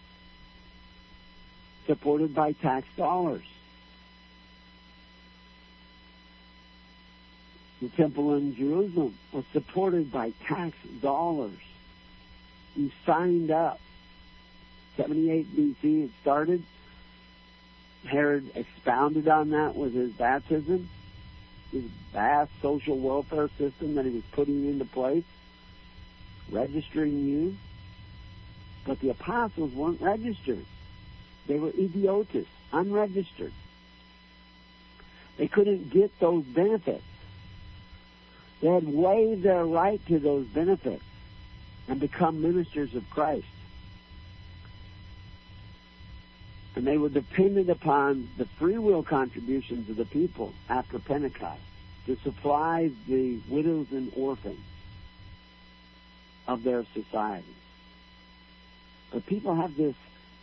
supported 1.87 2.33
by 2.33 2.51
tax 2.53 2.87
dollars. 2.95 3.43
The 7.81 7.89
temple 7.89 8.35
in 8.35 8.55
Jerusalem 8.55 9.17
was 9.31 9.43
supported 9.53 10.11
by 10.11 10.33
tax 10.45 10.77
dollars. 11.01 11.57
You 12.75 12.91
signed 13.05 13.49
up. 13.49 13.79
78 14.97 15.55
BC 15.55 16.05
it 16.05 16.11
started. 16.21 16.63
Herod 18.05 18.51
expounded 18.55 19.27
on 19.27 19.49
that 19.51 19.75
with 19.75 19.93
his 19.93 20.11
baptism, 20.11 20.89
his 21.71 21.83
vast 22.13 22.51
social 22.61 22.97
welfare 22.97 23.49
system 23.57 23.95
that 23.95 24.05
he 24.05 24.11
was 24.11 24.23
putting 24.31 24.67
into 24.67 24.85
place, 24.85 25.23
registering 26.51 27.27
you. 27.27 27.57
But 28.85 28.99
the 28.99 29.09
apostles 29.09 29.71
weren't 29.73 30.01
registered. 30.01 30.65
They 31.47 31.59
were 31.59 31.69
idiotus, 31.69 32.47
unregistered. 32.71 33.53
They 35.37 35.47
couldn't 35.47 35.89
get 35.89 36.19
those 36.19 36.43
benefits. 36.43 37.03
They 38.61 38.67
had 38.67 38.87
waived 38.87 39.43
their 39.43 39.65
right 39.65 40.03
to 40.07 40.19
those 40.19 40.45
benefits 40.45 41.03
and 41.87 41.99
become 41.99 42.41
ministers 42.41 42.93
of 42.93 43.09
Christ. 43.09 43.45
And 46.75 46.85
they 46.87 46.97
were 46.97 47.09
dependent 47.09 47.69
upon 47.69 48.29
the 48.37 48.45
free 48.45 48.77
will 48.77 49.03
contributions 49.03 49.89
of 49.89 49.97
the 49.97 50.05
people 50.05 50.53
after 50.69 50.99
Pentecost 50.99 51.61
to 52.05 52.15
supply 52.17 52.91
the 53.07 53.39
widows 53.49 53.87
and 53.91 54.11
orphans 54.15 54.59
of 56.47 56.63
their 56.63 56.85
society. 56.93 57.55
But 59.11 59.25
people 59.25 59.55
have 59.55 59.75
this 59.75 59.95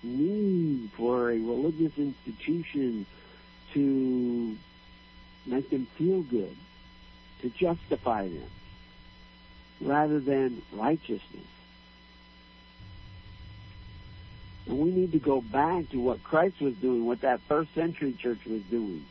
need 0.02 0.90
for 0.96 1.30
a 1.30 1.38
religious 1.38 1.96
institution 1.96 3.06
to 3.74 4.56
make 5.46 5.70
them 5.70 5.86
feel 5.96 6.22
good 6.22 6.54
to 7.40 7.50
justify 7.50 8.28
them 8.28 8.50
rather 9.80 10.20
than 10.20 10.62
righteousness. 10.72 11.46
And 14.66 14.78
we 14.78 14.90
need 14.90 15.12
to 15.12 15.18
go 15.18 15.40
back 15.40 15.88
to 15.90 15.98
what 15.98 16.22
Christ 16.22 16.60
was 16.60 16.74
doing, 16.74 17.06
what 17.06 17.22
that 17.22 17.40
first 17.48 17.74
century 17.74 18.12
church 18.12 18.44
was 18.44 18.62
doing. 18.62 19.04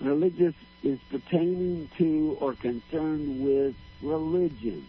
Religious 0.00 0.54
is 0.84 1.00
pertaining 1.10 1.90
to 1.98 2.36
or 2.40 2.54
concerned 2.54 3.44
with 3.44 3.74
religion, 4.00 4.86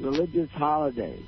religious 0.00 0.50
holidays. 0.50 1.24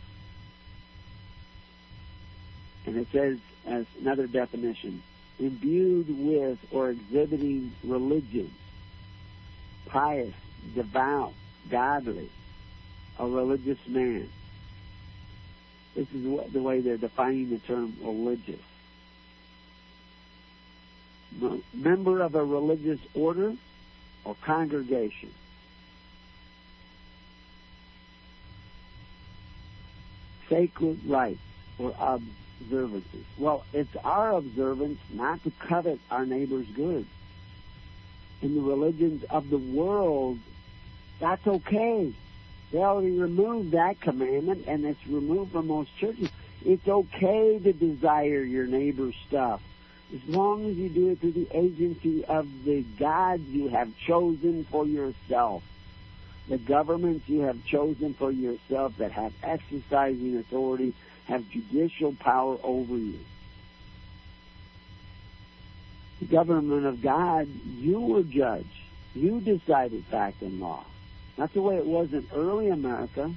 And 2.87 2.97
it 2.97 3.07
says, 3.13 3.39
as 3.67 3.87
another 4.01 4.27
definition, 4.27 5.03
imbued 5.39 6.09
with 6.09 6.59
or 6.71 6.91
exhibiting 6.91 7.73
religion, 7.83 8.53
pious, 9.87 10.35
devout, 10.75 11.33
godly, 11.71 12.31
a 13.19 13.27
religious 13.27 13.79
man. 13.87 14.29
This 15.95 16.09
is 16.13 16.53
the 16.53 16.61
way 16.61 16.81
they're 16.81 16.97
defining 16.97 17.51
the 17.51 17.59
term 17.59 17.97
religious. 18.03 18.61
Member 21.73 22.21
of 22.21 22.35
a 22.35 22.45
religious 22.45 23.01
order 23.15 23.55
or 24.25 24.37
congregation. 24.43 25.33
Sacred 30.49 31.01
rites 31.07 31.39
or 31.79 31.91
observances. 31.91 32.44
Well, 33.39 33.65
it's 33.73 33.95
our 34.05 34.33
observance 34.33 34.99
not 35.13 35.43
to 35.45 35.53
covet 35.59 36.01
our 36.11 36.25
neighbor's 36.27 36.67
goods. 36.69 37.09
In 38.43 38.55
the 38.55 38.63
religions 38.63 39.25
of 39.31 39.51
the 39.51 39.59
world, 39.59 40.39
that's 41.21 41.47
okay. 41.47 42.13
They 42.73 42.79
already 42.79 43.19
removed 43.19 43.73
that 43.73 44.01
commandment, 44.01 44.65
and 44.67 44.85
it's 44.85 45.07
removed 45.07 45.53
from 45.53 45.69
most 45.69 45.97
churches. 45.97 46.29
It's 46.65 46.87
okay 46.89 47.59
to 47.59 47.73
desire 47.73 48.43
your 48.43 48.67
neighbor's 48.67 49.15
stuff, 49.29 49.61
as 50.15 50.21
long 50.29 50.65
as 50.69 50.77
you 50.77 50.89
do 50.89 51.11
it 51.11 51.21
through 51.21 51.33
the 51.33 51.49
agency 51.53 52.25
of 52.25 52.49
the 52.65 52.83
gods 52.99 53.45
you 53.45 53.69
have 53.69 53.91
chosen 54.07 54.65
for 54.71 54.87
yourself, 54.87 55.63
the 56.49 56.59
governments 56.59 57.29
you 57.29 57.41
have 57.41 57.65
chosen 57.65 58.15
for 58.15 58.31
yourself 58.31 58.97
that 58.99 59.13
have 59.13 59.33
exercising 59.43 60.37
authority, 60.39 60.95
have 61.27 61.49
judicial 61.51 62.15
power 62.15 62.59
over 62.63 62.97
you. 62.97 63.19
The 66.21 66.27
government 66.27 66.87
of 66.87 67.03
God, 67.03 67.49
you 67.79 68.01
were 68.01 68.23
judge. 68.23 68.67
You 69.15 69.41
decided 69.41 70.05
fact 70.07 70.43
and 70.43 70.61
law. 70.61 70.85
That's 71.37 71.53
the 71.55 71.63
way 71.63 71.77
it 71.77 71.87
was 71.87 72.13
in 72.13 72.27
early 72.35 72.69
America 72.69 73.33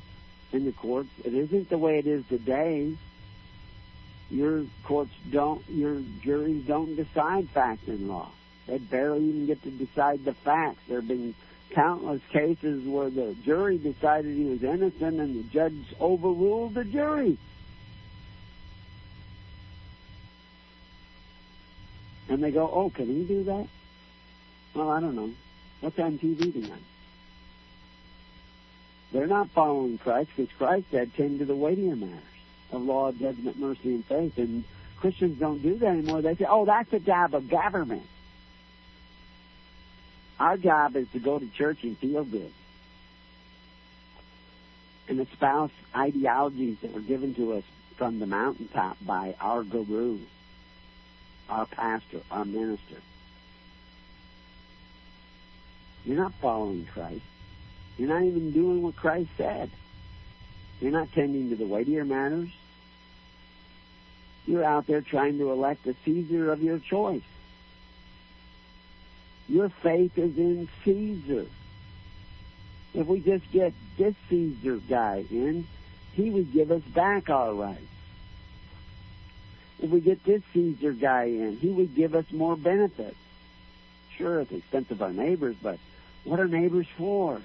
in 0.51 0.65
the 0.65 0.71
courts. 0.71 1.09
It 1.23 1.33
isn't 1.33 1.69
the 1.69 1.77
way 1.77 1.97
it 1.99 2.07
is 2.07 2.25
today. 2.27 2.95
Your 4.29 4.65
courts 4.83 5.11
don't, 5.31 5.63
your 5.69 6.01
juries 6.21 6.65
don't 6.65 6.95
decide 6.95 7.49
fact 7.49 7.87
and 7.87 8.07
law. 8.07 8.29
They 8.67 8.77
barely 8.77 9.23
even 9.23 9.45
get 9.45 9.63
to 9.63 9.71
decide 9.71 10.25
the 10.25 10.33
facts. 10.33 10.81
There 10.87 10.99
have 10.99 11.07
been 11.07 11.33
countless 11.71 12.21
cases 12.31 12.85
where 12.85 13.09
the 13.09 13.35
jury 13.43 13.77
decided 13.77 14.35
he 14.35 14.45
was 14.45 14.63
innocent 14.63 15.19
and 15.19 15.35
the 15.35 15.49
judge 15.49 15.95
overruled 15.99 16.73
the 16.73 16.83
jury. 16.83 17.37
And 22.37 22.43
they 22.43 22.51
go, 22.51 22.69
oh, 22.71 22.91
can 22.91 23.07
he 23.07 23.23
do 23.23 23.45
that? 23.45 23.67
Well, 24.75 24.91
I 24.91 24.99
don't 24.99 25.15
know. 25.15 25.31
What's 25.81 25.97
on 25.97 26.19
TV 26.19 26.53
tonight? 26.53 26.83
They're 29.11 29.25
not 29.25 29.49
following 29.55 29.97
Christ 29.97 30.29
because 30.35 30.55
Christ 30.55 30.85
said, 30.91 31.15
tend 31.15 31.39
to 31.39 31.45
the 31.45 31.55
weightier 31.55 31.95
matters 31.95 32.21
of 32.71 32.83
law, 32.83 33.11
judgment, 33.11 33.57
mercy, 33.57 33.95
and 33.95 34.05
faith. 34.05 34.37
And 34.37 34.65
Christians 34.97 35.39
don't 35.39 35.63
do 35.63 35.79
that 35.79 35.87
anymore. 35.87 36.21
They 36.21 36.35
say, 36.35 36.45
oh, 36.47 36.63
that's 36.63 36.91
the 36.91 36.99
job 36.99 37.33
of 37.33 37.49
government. 37.49 38.05
Our 40.39 40.57
job 40.57 40.95
is 40.95 41.07
to 41.13 41.19
go 41.19 41.39
to 41.39 41.47
church 41.47 41.79
and 41.81 41.97
feel 41.97 42.23
good 42.23 42.53
and 45.07 45.19
espouse 45.21 45.71
ideologies 45.95 46.77
that 46.83 46.93
were 46.93 47.01
given 47.01 47.33
to 47.33 47.53
us 47.53 47.63
from 47.95 48.19
the 48.19 48.27
mountaintop 48.27 48.97
by 49.01 49.35
our 49.41 49.63
guru, 49.63 50.19
our 51.49 51.65
pastor, 51.65 52.21
our 52.31 52.45
minister. 52.45 52.97
You're 56.05 56.17
not 56.17 56.33
following 56.41 56.85
Christ. 56.93 57.21
You're 57.97 58.09
not 58.09 58.23
even 58.23 58.51
doing 58.51 58.81
what 58.81 58.95
Christ 58.95 59.29
said. 59.37 59.69
You're 60.79 60.91
not 60.91 61.11
tending 61.11 61.49
to 61.49 61.55
the 61.55 61.65
weightier 61.65 62.05
matters. 62.05 62.49
You're 64.45 64.63
out 64.63 64.87
there 64.87 65.01
trying 65.01 65.37
to 65.39 65.51
elect 65.51 65.85
a 65.87 65.95
Caesar 66.05 66.51
of 66.51 66.61
your 66.61 66.79
choice. 66.79 67.23
Your 69.49 69.69
faith 69.69 70.17
is 70.17 70.37
in 70.37 70.69
Caesar. 70.85 71.45
If 72.93 73.07
we 73.07 73.19
just 73.19 73.51
get 73.51 73.73
this 73.97 74.15
Caesar 74.29 74.77
guy 74.89 75.25
in, 75.29 75.67
he 76.13 76.29
would 76.29 76.53
give 76.53 76.71
us 76.71 76.81
back 76.83 77.29
our 77.29 77.53
rights. 77.53 77.81
If 79.79 79.89
we 79.89 79.99
get 79.99 80.23
this 80.23 80.41
Caesar 80.53 80.91
guy 80.91 81.25
in, 81.25 81.57
he 81.57 81.69
would 81.69 81.95
give 81.95 82.15
us 82.15 82.25
more 82.31 82.55
benefits. 82.55 83.17
Sure, 84.17 84.39
at 84.39 84.49
the 84.49 84.57
expense 84.57 84.89
of 84.89 85.01
our 85.01 85.13
neighbors, 85.13 85.55
but 85.61 85.77
what 86.23 86.39
are 86.39 86.47
neighbors 86.47 86.87
for? 86.97 87.41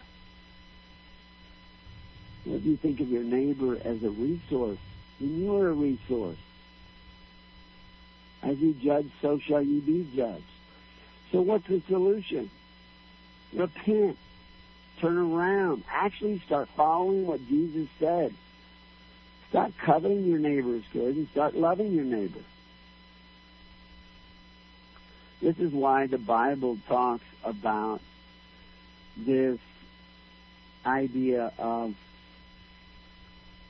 Do 2.44 2.58
you 2.58 2.76
think 2.76 3.00
of 3.00 3.08
your 3.08 3.22
neighbor 3.22 3.76
as 3.84 4.02
a 4.02 4.10
resource? 4.10 4.78
And 5.20 5.40
you 5.40 5.56
are 5.56 5.68
a 5.68 5.72
resource. 5.72 6.38
As 8.42 8.58
you 8.58 8.74
judge, 8.74 9.08
so 9.20 9.38
shall 9.38 9.62
you 9.62 9.80
be 9.80 10.08
judged. 10.16 10.42
So 11.30 11.42
what's 11.42 11.66
the 11.68 11.80
solution? 11.86 12.50
Repent. 13.52 14.18
Turn 14.98 15.16
around. 15.16 15.84
Actually 15.88 16.40
start 16.40 16.68
following 16.76 17.26
what 17.26 17.46
Jesus 17.48 17.88
said. 18.00 18.34
Start 19.52 19.72
coveting 19.76 20.24
your 20.24 20.38
neighbor's 20.38 20.82
good 20.94 21.14
and 21.14 21.28
start 21.28 21.54
loving 21.54 21.92
your 21.92 22.04
neighbor. 22.06 22.40
This 25.42 25.58
is 25.58 25.70
why 25.72 26.06
the 26.06 26.16
Bible 26.16 26.78
talks 26.88 27.26
about 27.44 28.00
this 29.14 29.58
idea 30.86 31.52
of 31.58 31.94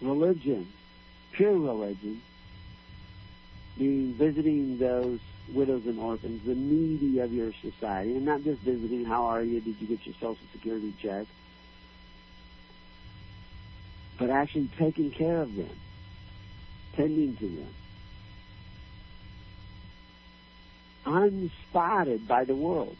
religion, 0.00 0.68
pure 1.32 1.58
religion, 1.58 2.22
being 3.76 4.14
visiting 4.14 4.78
those 4.78 5.18
widows 5.52 5.84
and 5.86 5.98
orphans, 5.98 6.46
the 6.46 6.54
needy 6.54 7.18
of 7.18 7.32
your 7.32 7.52
society, 7.60 8.14
and 8.14 8.24
not 8.24 8.44
just 8.44 8.60
visiting, 8.60 9.04
how 9.04 9.24
are 9.24 9.42
you, 9.42 9.60
did 9.60 9.80
you 9.80 9.88
get 9.88 10.06
your 10.06 10.14
Social 10.20 10.46
Security 10.52 10.94
check, 11.02 11.26
but 14.18 14.30
actually 14.30 14.68
taking 14.78 15.10
care 15.10 15.40
of 15.40 15.54
them, 15.56 15.70
tending 16.94 17.36
to 17.36 17.48
them. 17.48 17.74
Unspotted 21.04 22.28
by 22.28 22.44
the 22.44 22.54
world. 22.54 22.96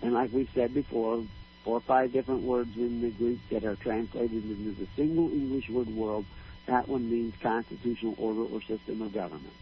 And 0.00 0.14
like 0.14 0.32
we 0.32 0.48
said 0.54 0.72
before, 0.72 1.24
four 1.64 1.76
or 1.76 1.80
five 1.80 2.12
different 2.12 2.42
words 2.42 2.76
in 2.76 3.02
the 3.02 3.10
Greek 3.10 3.40
that 3.50 3.64
are 3.64 3.76
translated 3.76 4.42
into 4.44 4.70
the 4.70 4.86
single 4.96 5.30
English 5.30 5.68
word 5.68 5.88
world. 5.88 6.24
That 6.66 6.88
one 6.88 7.10
means 7.10 7.34
constitutional 7.42 8.14
order 8.18 8.42
or 8.42 8.62
system 8.62 9.02
of 9.02 9.12
government. 9.12 9.52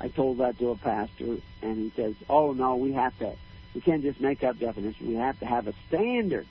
I 0.00 0.08
told 0.08 0.38
that 0.38 0.58
to 0.58 0.70
a 0.70 0.76
pastor, 0.76 1.36
and 1.62 1.76
he 1.76 1.92
says, 1.94 2.14
"Oh 2.28 2.52
no, 2.52 2.76
we 2.76 2.92
have 2.92 3.16
to. 3.20 3.32
We 3.74 3.80
can't 3.80 4.02
just 4.02 4.20
make 4.20 4.42
up 4.42 4.58
definitions. 4.58 5.08
We 5.08 5.14
have 5.14 5.38
to 5.40 5.46
have 5.46 5.68
a 5.68 5.74
standard 5.88 6.46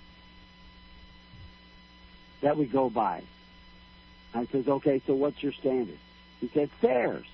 that 2.41 2.57
we 2.57 2.65
go 2.65 2.89
by." 2.89 3.23
I 4.33 4.45
says, 4.47 4.67
"Okay, 4.67 5.01
so 5.05 5.13
what's 5.13 5.41
your 5.41 5.53
standard?" 5.53 5.97
He 6.41 6.49
said, 6.49 6.69
"Thayers." 6.81 7.25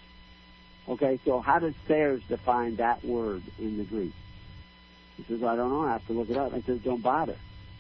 Okay, 0.88 1.20
so 1.24 1.40
how 1.42 1.60
does 1.60 1.74
Thayers 1.88 2.22
define 2.28 2.78
that 2.78 3.04
word 3.06 3.44
in 3.60 3.78
the 3.78 3.84
Greek? 3.84 4.14
He 5.18 5.24
says, 5.24 5.44
I 5.44 5.56
don't 5.56 5.70
know. 5.70 5.84
I 5.84 5.94
have 5.94 6.06
to 6.08 6.14
look 6.14 6.30
it 6.30 6.38
up. 6.38 6.54
I 6.54 6.62
says, 6.62 6.80
don't 6.80 7.02
bother. 7.02 7.36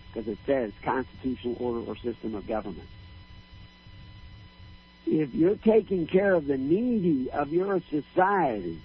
Because 0.07 0.27
it 0.27 0.37
says 0.45 0.71
constitutional 0.83 1.55
order 1.59 1.79
or 1.89 1.95
system 1.95 2.35
of 2.35 2.47
government. 2.47 2.87
If 5.07 5.33
you're 5.33 5.55
taking 5.55 6.05
care 6.07 6.33
of 6.33 6.45
the 6.45 6.57
needy 6.57 7.31
of 7.31 7.51
your 7.51 7.81
society 7.89 8.79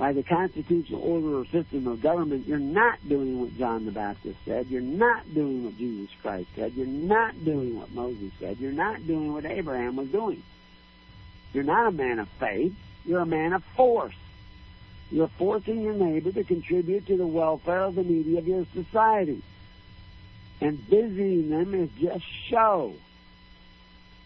by 0.00 0.14
the 0.14 0.22
constitutional 0.22 1.02
order 1.02 1.40
or 1.40 1.44
system 1.44 1.86
of 1.86 2.00
government, 2.00 2.46
you're 2.46 2.58
not 2.58 3.06
doing 3.06 3.38
what 3.38 3.54
John 3.58 3.84
the 3.84 3.92
Baptist 3.92 4.38
said. 4.46 4.66
You're 4.68 4.80
not 4.80 5.34
doing 5.34 5.62
what 5.62 5.76
Jesus 5.76 6.08
Christ 6.22 6.48
said. 6.56 6.72
You're 6.72 6.86
not 6.86 7.44
doing 7.44 7.78
what 7.78 7.92
Moses 7.92 8.32
said. 8.40 8.56
You're 8.58 8.72
not 8.72 9.06
doing 9.06 9.34
what 9.34 9.44
Abraham 9.44 9.96
was 9.96 10.08
doing. 10.08 10.42
You're 11.52 11.64
not 11.64 11.86
a 11.86 11.90
man 11.90 12.18
of 12.18 12.30
faith. 12.40 12.72
You're 13.04 13.20
a 13.20 13.26
man 13.26 13.52
of 13.52 13.62
force. 13.76 14.14
You're 15.10 15.28
forcing 15.36 15.82
your 15.82 15.92
neighbor 15.92 16.32
to 16.32 16.44
contribute 16.44 17.06
to 17.08 17.18
the 17.18 17.26
welfare 17.26 17.82
of 17.82 17.94
the 17.94 18.02
needy 18.02 18.38
of 18.38 18.48
your 18.48 18.64
society. 18.72 19.42
And 20.62 20.78
visiting 20.78 21.50
them 21.50 21.74
is 21.74 21.90
just 22.00 22.24
show. 22.48 22.94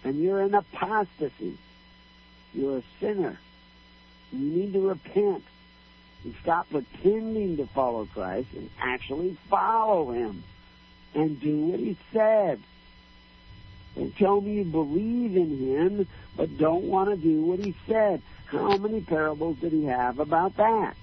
and 0.05 0.23
you're 0.23 0.43
in 0.43 0.55
apostasy. 0.55 1.59
You're 2.53 2.79
a 2.79 2.83
sinner. 3.01 3.41
You 4.31 4.39
need 4.39 4.73
to 4.75 4.89
repent 4.89 5.43
and 6.25 6.35
stop 6.43 6.69
pretending 6.71 7.59
to 7.59 7.67
follow 7.67 8.07
Christ 8.07 8.49
and 8.57 8.71
actually 8.81 9.37
follow 9.49 10.11
Him 10.13 10.43
and 11.15 11.41
do 11.41 11.57
what 11.57 11.81
He 11.81 11.97
said. 12.13 12.61
Don't 13.95 14.17
tell 14.17 14.41
me 14.41 14.55
you 14.55 14.65
believe 14.65 15.37
in 15.37 15.59
Him, 15.59 16.09
but 16.37 16.59
don't 16.59 16.85
want 16.85 17.11
to 17.11 17.17
do 17.17 17.43
what 17.43 17.61
He 17.61 17.75
said. 17.87 18.23
How 18.47 18.77
many 18.77 19.01
parables 19.01 19.59
did 19.61 19.73
He 19.73 19.85
have 19.85 20.19
about 20.19 20.57
that? 20.57 20.97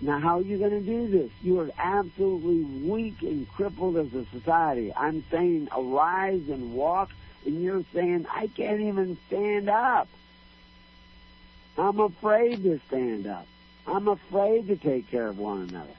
Now, 0.00 0.20
how 0.20 0.38
are 0.38 0.42
you 0.42 0.58
going 0.58 0.70
to 0.70 0.80
do 0.80 1.08
this? 1.08 1.30
You 1.42 1.60
are 1.60 1.70
absolutely 1.76 2.62
weak 2.88 3.22
and 3.22 3.48
crippled 3.48 3.96
as 3.96 4.14
a 4.14 4.24
society. 4.26 4.92
I'm 4.94 5.24
saying 5.30 5.68
arise 5.76 6.42
and 6.48 6.74
walk, 6.74 7.10
and 7.44 7.62
you're 7.62 7.84
saying 7.92 8.26
I 8.32 8.46
can't 8.46 8.80
even 8.80 9.18
stand 9.26 9.68
up. 9.68 10.08
I'm 11.76 11.98
afraid 11.98 12.62
to 12.62 12.80
stand 12.88 13.26
up. 13.26 13.46
I'm 13.88 14.08
afraid 14.08 14.68
to 14.68 14.76
take 14.76 15.10
care 15.10 15.28
of 15.28 15.38
one 15.38 15.68
another. 15.68 15.94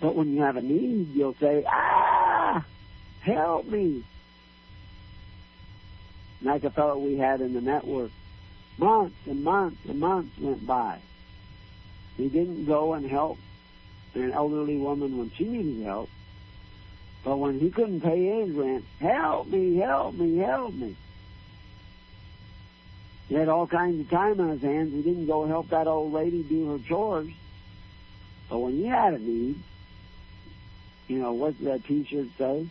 But 0.00 0.14
when 0.14 0.34
you 0.34 0.42
have 0.42 0.56
a 0.56 0.62
need, 0.62 1.14
you'll 1.14 1.34
say, 1.34 1.64
ah, 1.66 2.64
help 3.20 3.66
me. 3.66 4.04
Like 6.42 6.64
a 6.64 6.70
fellow 6.70 6.98
we 6.98 7.16
had 7.16 7.40
in 7.40 7.54
the 7.54 7.60
network 7.60 8.10
Months 8.76 9.16
and 9.26 9.44
months 9.44 9.78
and 9.88 10.00
months 10.00 10.36
went 10.38 10.66
by. 10.66 10.98
He 12.16 12.28
didn't 12.28 12.66
go 12.66 12.94
and 12.94 13.08
help 13.08 13.38
an 14.14 14.32
elderly 14.32 14.76
woman 14.76 15.16
when 15.16 15.30
she 15.30 15.44
needed 15.44 15.84
help. 15.84 16.08
But 17.24 17.38
when 17.38 17.58
he 17.60 17.70
couldn't 17.70 18.00
pay 18.00 18.40
his 18.40 18.50
rent, 18.50 18.84
help 19.00 19.46
me, 19.46 19.76
help 19.76 20.14
me, 20.14 20.38
help 20.38 20.74
me. 20.74 20.96
He 23.28 23.34
had 23.34 23.48
all 23.48 23.66
kinds 23.66 24.00
of 24.00 24.10
time 24.10 24.40
on 24.40 24.50
his 24.50 24.62
hands. 24.62 24.92
He 24.92 25.02
didn't 25.02 25.26
go 25.26 25.46
help 25.46 25.70
that 25.70 25.86
old 25.86 26.12
lady 26.12 26.42
do 26.42 26.70
her 26.72 26.78
chores. 26.78 27.30
But 28.50 28.58
when 28.58 28.74
he 28.74 28.86
had 28.86 29.14
a 29.14 29.18
need, 29.18 29.62
you 31.08 31.18
know, 31.18 31.32
what 31.32 31.58
did 31.58 31.66
that 31.66 31.84
t-shirt 31.84 32.28
say? 32.36 32.66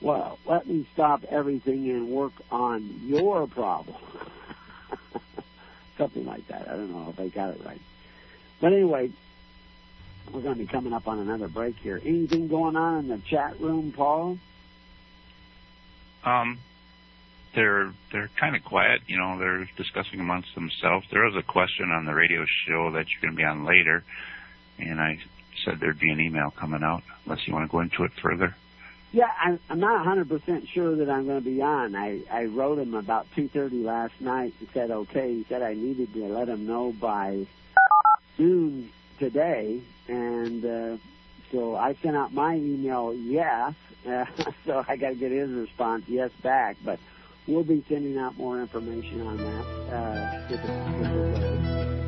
Well, 0.00 0.38
let 0.46 0.66
me 0.66 0.86
stop 0.94 1.24
everything 1.28 1.90
and 1.90 2.08
work 2.08 2.32
on 2.50 3.00
your 3.04 3.46
problem. 3.46 3.96
Something 5.98 6.24
like 6.24 6.48
that. 6.48 6.68
I 6.68 6.72
don't 6.72 6.90
know 6.90 7.10
if 7.10 7.20
I 7.20 7.28
got 7.28 7.50
it 7.50 7.60
right. 7.64 7.80
But 8.60 8.72
anyway, 8.72 9.10
we're 10.32 10.40
going 10.40 10.54
to 10.54 10.60
be 10.60 10.66
coming 10.66 10.94
up 10.94 11.06
on 11.06 11.18
another 11.18 11.48
break 11.48 11.76
here. 11.78 12.00
Anything 12.02 12.48
going 12.48 12.76
on 12.76 13.00
in 13.00 13.08
the 13.08 13.18
chat 13.18 13.60
room, 13.60 13.92
Paul? 13.92 14.38
Um, 16.24 16.58
they're 17.54 17.92
they're 18.12 18.30
kind 18.38 18.56
of 18.56 18.64
quiet. 18.64 19.02
You 19.06 19.18
know, 19.18 19.38
they're 19.38 19.68
discussing 19.76 20.20
amongst 20.20 20.54
themselves. 20.54 21.06
There 21.10 21.24
was 21.24 21.36
a 21.36 21.42
question 21.42 21.90
on 21.90 22.04
the 22.04 22.14
radio 22.14 22.44
show 22.66 22.90
that 22.92 23.06
you're 23.10 23.22
going 23.22 23.32
to 23.32 23.36
be 23.36 23.44
on 23.44 23.64
later, 23.64 24.04
and 24.78 25.00
I 25.00 25.18
said 25.64 25.80
there'd 25.80 25.98
be 25.98 26.10
an 26.10 26.20
email 26.20 26.50
coming 26.50 26.82
out. 26.82 27.02
Unless 27.24 27.46
you 27.46 27.54
want 27.54 27.68
to 27.68 27.72
go 27.72 27.80
into 27.80 28.04
it 28.04 28.12
further. 28.22 28.54
Yeah, 29.12 29.28
I'm, 29.42 29.58
I'm 29.68 29.80
not 29.80 30.06
100% 30.06 30.68
sure 30.68 30.94
that 30.96 31.10
I'm 31.10 31.26
going 31.26 31.42
to 31.42 31.44
be 31.44 31.60
on. 31.60 31.96
I, 31.96 32.20
I 32.30 32.44
wrote 32.44 32.78
him 32.78 32.94
about 32.94 33.26
2.30 33.36 33.84
last 33.84 34.20
night 34.20 34.54
and 34.60 34.68
said, 34.72 34.90
okay. 34.92 35.34
He 35.34 35.46
said 35.48 35.62
I 35.62 35.74
needed 35.74 36.14
to 36.14 36.26
let 36.26 36.48
him 36.48 36.64
know 36.64 36.92
by 36.92 37.46
noon 38.38 38.90
today. 39.18 39.82
And 40.06 40.64
uh, 40.64 40.96
so 41.50 41.74
I 41.74 41.94
sent 41.94 42.16
out 42.16 42.32
my 42.32 42.54
email, 42.54 43.12
yes. 43.12 43.74
Uh, 44.06 44.26
so 44.64 44.84
I 44.86 44.96
got 44.96 45.08
to 45.10 45.14
get 45.16 45.32
his 45.32 45.50
response, 45.50 46.04
yes, 46.06 46.30
back. 46.42 46.76
But 46.84 47.00
we'll 47.46 47.64
be 47.64 47.84
sending 47.88 48.18
out 48.18 48.36
more 48.36 48.60
information 48.60 49.20
on 49.26 49.36
that. 49.36 49.64
Uh, 49.92 50.48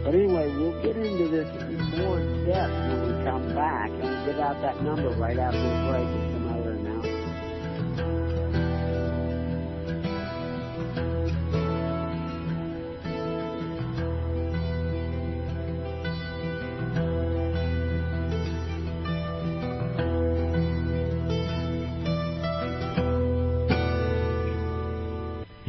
but 0.05 0.15
anyway, 0.15 0.49
we'll 0.57 0.83
get 0.83 0.97
into 0.97 1.29
this 1.29 1.49
in 1.63 1.79
more 2.01 2.19
depth 2.47 2.73
when 2.73 3.19
we 3.19 3.25
come 3.25 3.55
back. 3.55 3.91
And 3.91 4.03
we'll 4.03 4.27
give 4.27 4.39
out 4.41 4.61
that 4.63 4.83
number 4.83 5.11
right 5.11 5.39
after 5.39 5.61
the 5.61 5.89
break. 5.91 6.33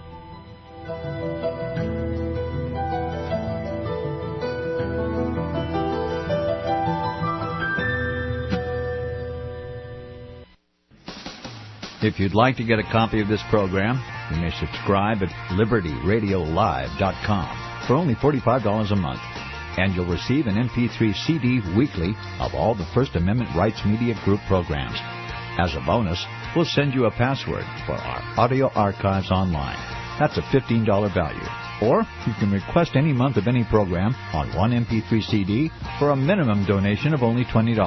If 12.02 12.18
you'd 12.18 12.34
like 12.34 12.56
to 12.58 12.64
get 12.64 12.80
a 12.80 12.84
copy 12.84 13.20
of 13.22 13.28
this 13.28 13.44
program, 13.50 14.02
you 14.32 14.38
may 14.42 14.52
subscribe 14.52 15.22
at 15.22 15.28
libertyradiolive.com 15.52 17.88
for 17.88 17.96
only 17.96 18.16
$45 18.16 18.92
a 18.92 18.96
month 18.96 19.20
and 19.80 19.96
you'll 19.96 20.06
receive 20.06 20.46
an 20.48 20.56
MP3 20.56 21.16
CD 21.26 21.62
weekly 21.76 22.14
of 22.40 22.54
all 22.54 22.76
the 22.76 22.88
First 22.94 23.16
Amendment 23.16 23.56
Rights 23.56 23.82
Media 23.86 24.14
Group 24.26 24.42
programs. 24.46 25.00
As 25.58 25.74
a 25.74 25.80
bonus, 25.86 26.24
we'll 26.54 26.66
send 26.66 26.94
you 26.94 27.06
a 27.06 27.12
password 27.12 27.64
for 27.86 27.94
our 27.94 28.22
audio 28.38 28.70
archives 28.72 29.32
online. 29.32 29.78
That's 30.20 30.38
a 30.38 30.42
$15 30.42 31.14
value. 31.14 31.48
Or 31.82 32.04
you 32.28 32.34
can 32.40 32.52
request 32.52 32.92
any 32.96 33.14
month 33.14 33.38
of 33.38 33.48
any 33.48 33.64
program 33.64 34.14
on 34.34 34.54
one 34.54 34.72
MP3 34.72 35.24
CD 35.24 35.72
for 35.98 36.10
a 36.10 36.16
minimum 36.16 36.66
donation 36.66 37.14
of 37.14 37.24
only 37.24 37.46
$20. 37.46 37.80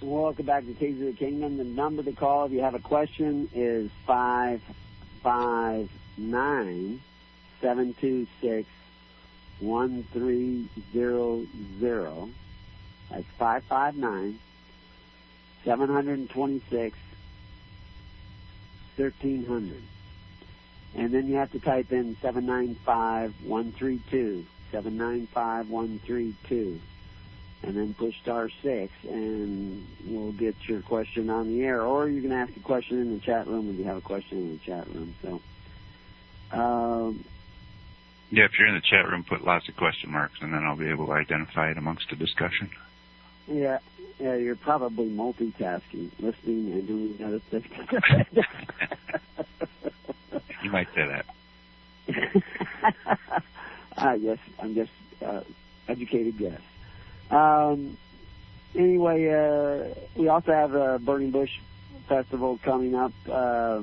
Welcome 0.01 0.45
back 0.45 0.65
to 0.65 0.73
Keys 0.73 0.99
of 0.99 1.07
the 1.07 1.13
Kingdom. 1.13 1.55
The 1.55 1.63
number 1.63 2.03
to 2.03 2.11
call 2.11 2.47
if 2.47 2.51
you 2.51 2.59
have 2.61 2.75
a 2.75 2.79
question 2.79 3.49
is 3.53 3.89
559 4.05 6.99
726 7.61 8.67
1300. 9.59 12.33
That's 13.09 13.25
559 13.37 14.39
726 15.63 16.97
1300. 18.95 19.83
And 20.95 21.11
then 21.11 21.27
you 21.27 21.35
have 21.35 21.51
to 21.51 21.59
type 21.59 21.91
in 21.91 22.15
795132. 22.21 24.45
795132. 24.71 26.79
And 27.63 27.75
then 27.77 27.93
push 27.93 28.19
star 28.21 28.49
6, 28.61 28.93
and 29.03 29.87
we'll 30.05 30.31
get 30.33 30.55
your 30.67 30.81
question 30.81 31.29
on 31.29 31.47
the 31.47 31.63
air. 31.63 31.83
Or 31.83 32.09
you 32.09 32.21
can 32.21 32.33
ask 32.33 32.53
a 32.57 32.59
question 32.59 32.99
in 32.99 33.13
the 33.13 33.19
chat 33.21 33.47
room 33.47 33.69
if 33.69 33.77
you 33.77 33.85
have 33.85 33.95
a 33.97 34.01
question 34.01 34.39
in 34.39 34.51
the 34.53 34.59
chat 34.59 34.85
room. 34.93 35.15
So, 35.21 35.39
um, 36.51 37.23
Yeah, 38.33 38.45
if 38.45 38.51
you're 38.57 38.67
in 38.67 38.73
the 38.73 38.81
chat 38.81 39.07
room, 39.07 39.23
put 39.29 39.43
lots 39.45 39.69
of 39.69 39.75
question 39.75 40.11
marks, 40.11 40.41
and 40.41 40.51
then 40.51 40.63
I'll 40.63 40.75
be 40.75 40.89
able 40.89 41.05
to 41.05 41.11
identify 41.11 41.69
it 41.69 41.77
amongst 41.77 42.09
the 42.09 42.15
discussion. 42.15 42.71
Yeah, 43.45 43.77
yeah, 44.19 44.37
you're 44.37 44.55
probably 44.55 45.05
multitasking, 45.05 46.09
listening 46.19 46.71
and 46.73 46.87
doing 46.87 47.19
other 47.23 47.39
things. 47.51 47.67
You 50.63 50.71
might 50.71 50.87
say 50.95 51.05
that. 51.05 51.25
ah, 53.97 54.13
yes, 54.13 54.39
I'm 54.59 54.73
just 54.73 54.91
uh, 55.23 55.41
educated 55.87 56.39
guess. 56.39 56.61
Um, 57.29 57.97
anyway, 58.73 59.27
uh, 59.27 59.93
we 60.15 60.27
also 60.29 60.53
have 60.53 60.73
a 60.73 60.97
Burning 60.97 61.29
Bush 61.29 61.51
Festival 62.07 62.59
coming 62.63 62.95
up. 62.95 63.11
Uh, 63.31 63.81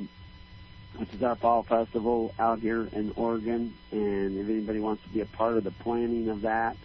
this 1.00 1.14
is 1.14 1.22
our 1.22 1.34
fall 1.34 1.62
festival 1.62 2.34
out 2.38 2.58
here 2.58 2.86
in 2.92 3.10
Oregon, 3.16 3.72
and 3.90 4.38
if 4.38 4.48
anybody 4.50 4.80
wants 4.80 5.02
to 5.04 5.08
be 5.08 5.22
a 5.22 5.26
part 5.26 5.56
of 5.56 5.64
the 5.64 5.70
planning 5.70 6.28
of 6.28 6.42
that, 6.42 6.76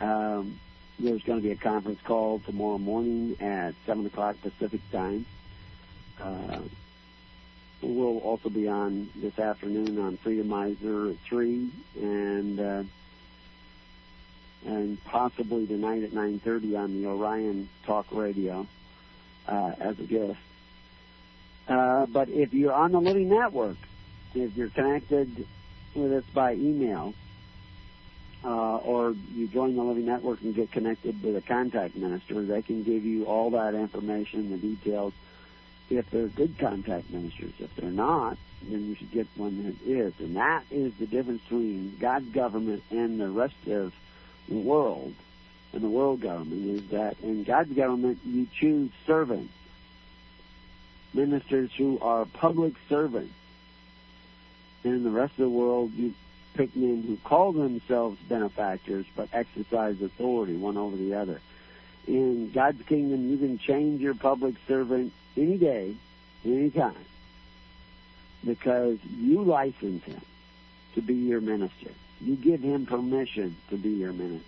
um, 0.00 0.58
there's 0.98 1.22
going 1.24 1.40
to 1.40 1.42
be 1.42 1.50
a 1.50 1.56
conference 1.56 2.00
call 2.04 2.38
tomorrow 2.38 2.78
morning 2.78 3.36
at 3.40 3.74
7 3.84 4.06
o'clock 4.06 4.36
Pacific 4.40 4.80
time. 4.90 5.26
Uh, 6.18 6.60
we'll 7.82 8.18
also 8.18 8.48
be 8.48 8.66
on 8.66 9.10
this 9.14 9.38
afternoon 9.38 9.98
on 9.98 10.16
Freedomizer 10.16 11.12
at 11.12 11.18
3 11.28 11.70
and 12.00 12.60
uh, 12.60 12.82
and 14.64 15.04
possibly 15.04 15.66
tonight 15.66 16.02
at 16.02 16.12
9.30 16.12 16.78
on 16.78 16.94
the 16.94 17.06
Orion 17.06 17.68
Talk 17.84 18.06
Radio 18.10 18.66
uh, 19.46 19.72
as 19.78 19.98
a 19.98 20.04
guest. 20.04 20.38
Uh, 21.68 22.06
but 22.06 22.28
if 22.28 22.52
you're 22.52 22.72
on 22.72 22.92
the 22.92 23.00
Living 23.00 23.28
Network, 23.28 23.76
if 24.34 24.56
you're 24.56 24.68
connected 24.68 25.46
with 25.94 26.12
us 26.12 26.24
by 26.32 26.54
email, 26.54 27.14
uh, 28.44 28.76
or 28.76 29.14
you 29.34 29.48
join 29.48 29.74
the 29.74 29.82
Living 29.82 30.04
Network 30.04 30.42
and 30.42 30.54
get 30.54 30.70
connected 30.70 31.22
with 31.22 31.36
a 31.36 31.40
contact 31.40 31.96
minister, 31.96 32.42
they 32.42 32.60
can 32.60 32.82
give 32.82 33.04
you 33.04 33.24
all 33.24 33.50
that 33.50 33.74
information, 33.74 34.50
the 34.50 34.58
details, 34.58 35.14
if 35.88 36.10
they're 36.10 36.28
good 36.28 36.58
contact 36.58 37.10
ministers. 37.10 37.52
If 37.58 37.74
they're 37.76 37.90
not, 37.90 38.36
then 38.62 38.86
you 38.86 38.94
should 38.94 39.12
get 39.12 39.26
one 39.36 39.64
that 39.64 39.90
is. 39.90 40.12
And 40.18 40.36
that 40.36 40.64
is 40.70 40.92
the 40.98 41.06
difference 41.06 41.42
between 41.42 41.96
God's 41.98 42.28
government 42.28 42.82
and 42.90 43.18
the 43.18 43.30
rest 43.30 43.66
of 43.68 43.94
the 44.48 44.58
world 44.58 45.14
and 45.74 45.82
the 45.82 45.88
world 45.88 46.20
government 46.20 46.66
is 46.66 46.90
that 46.90 47.16
in 47.22 47.44
God's 47.44 47.72
government 47.72 48.20
you 48.24 48.46
choose 48.58 48.90
servants, 49.06 49.52
ministers 51.14 51.70
who 51.76 51.98
are 52.00 52.24
public 52.24 52.74
servants. 52.88 53.32
In 54.82 55.04
the 55.04 55.10
rest 55.10 55.32
of 55.32 55.38
the 55.38 55.48
world 55.48 55.92
you 55.94 56.14
pick 56.54 56.74
men 56.76 57.02
who 57.02 57.16
call 57.24 57.52
themselves 57.52 58.18
benefactors 58.28 59.06
but 59.16 59.28
exercise 59.32 60.00
authority 60.02 60.56
one 60.56 60.76
over 60.76 60.96
the 60.96 61.14
other. 61.14 61.40
In 62.06 62.50
God's 62.50 62.82
kingdom, 62.82 63.30
you 63.30 63.38
can 63.38 63.58
change 63.58 64.00
your 64.00 64.14
public 64.14 64.56
servant 64.68 65.12
any 65.36 65.56
day, 65.56 65.94
any 66.44 66.70
time, 66.70 66.94
because 68.44 68.98
you 69.18 69.42
license 69.42 70.04
him 70.04 70.20
to 70.94 71.02
be 71.02 71.14
your 71.14 71.40
minister. 71.40 71.90
You 72.20 72.36
give 72.36 72.60
him 72.60 72.86
permission 72.86 73.56
to 73.70 73.76
be 73.76 73.90
your 73.90 74.12
minister. 74.12 74.44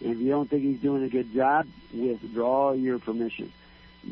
And 0.00 0.12
if 0.12 0.18
you 0.18 0.28
don't 0.28 0.48
think 0.48 0.62
he's 0.62 0.80
doing 0.80 1.02
a 1.02 1.08
good 1.08 1.34
job, 1.34 1.66
withdraw 1.92 2.72
your 2.72 2.98
permission. 2.98 3.52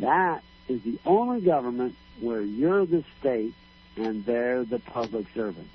That 0.01 0.42
is 0.68 0.82
the 0.82 0.98
only 1.04 1.40
government 1.40 1.96
where 2.20 2.40
you're 2.40 2.86
the 2.86 3.04
state 3.20 3.54
and 3.96 4.24
they're 4.24 4.64
the 4.64 4.78
public 4.78 5.26
servant. 5.34 5.68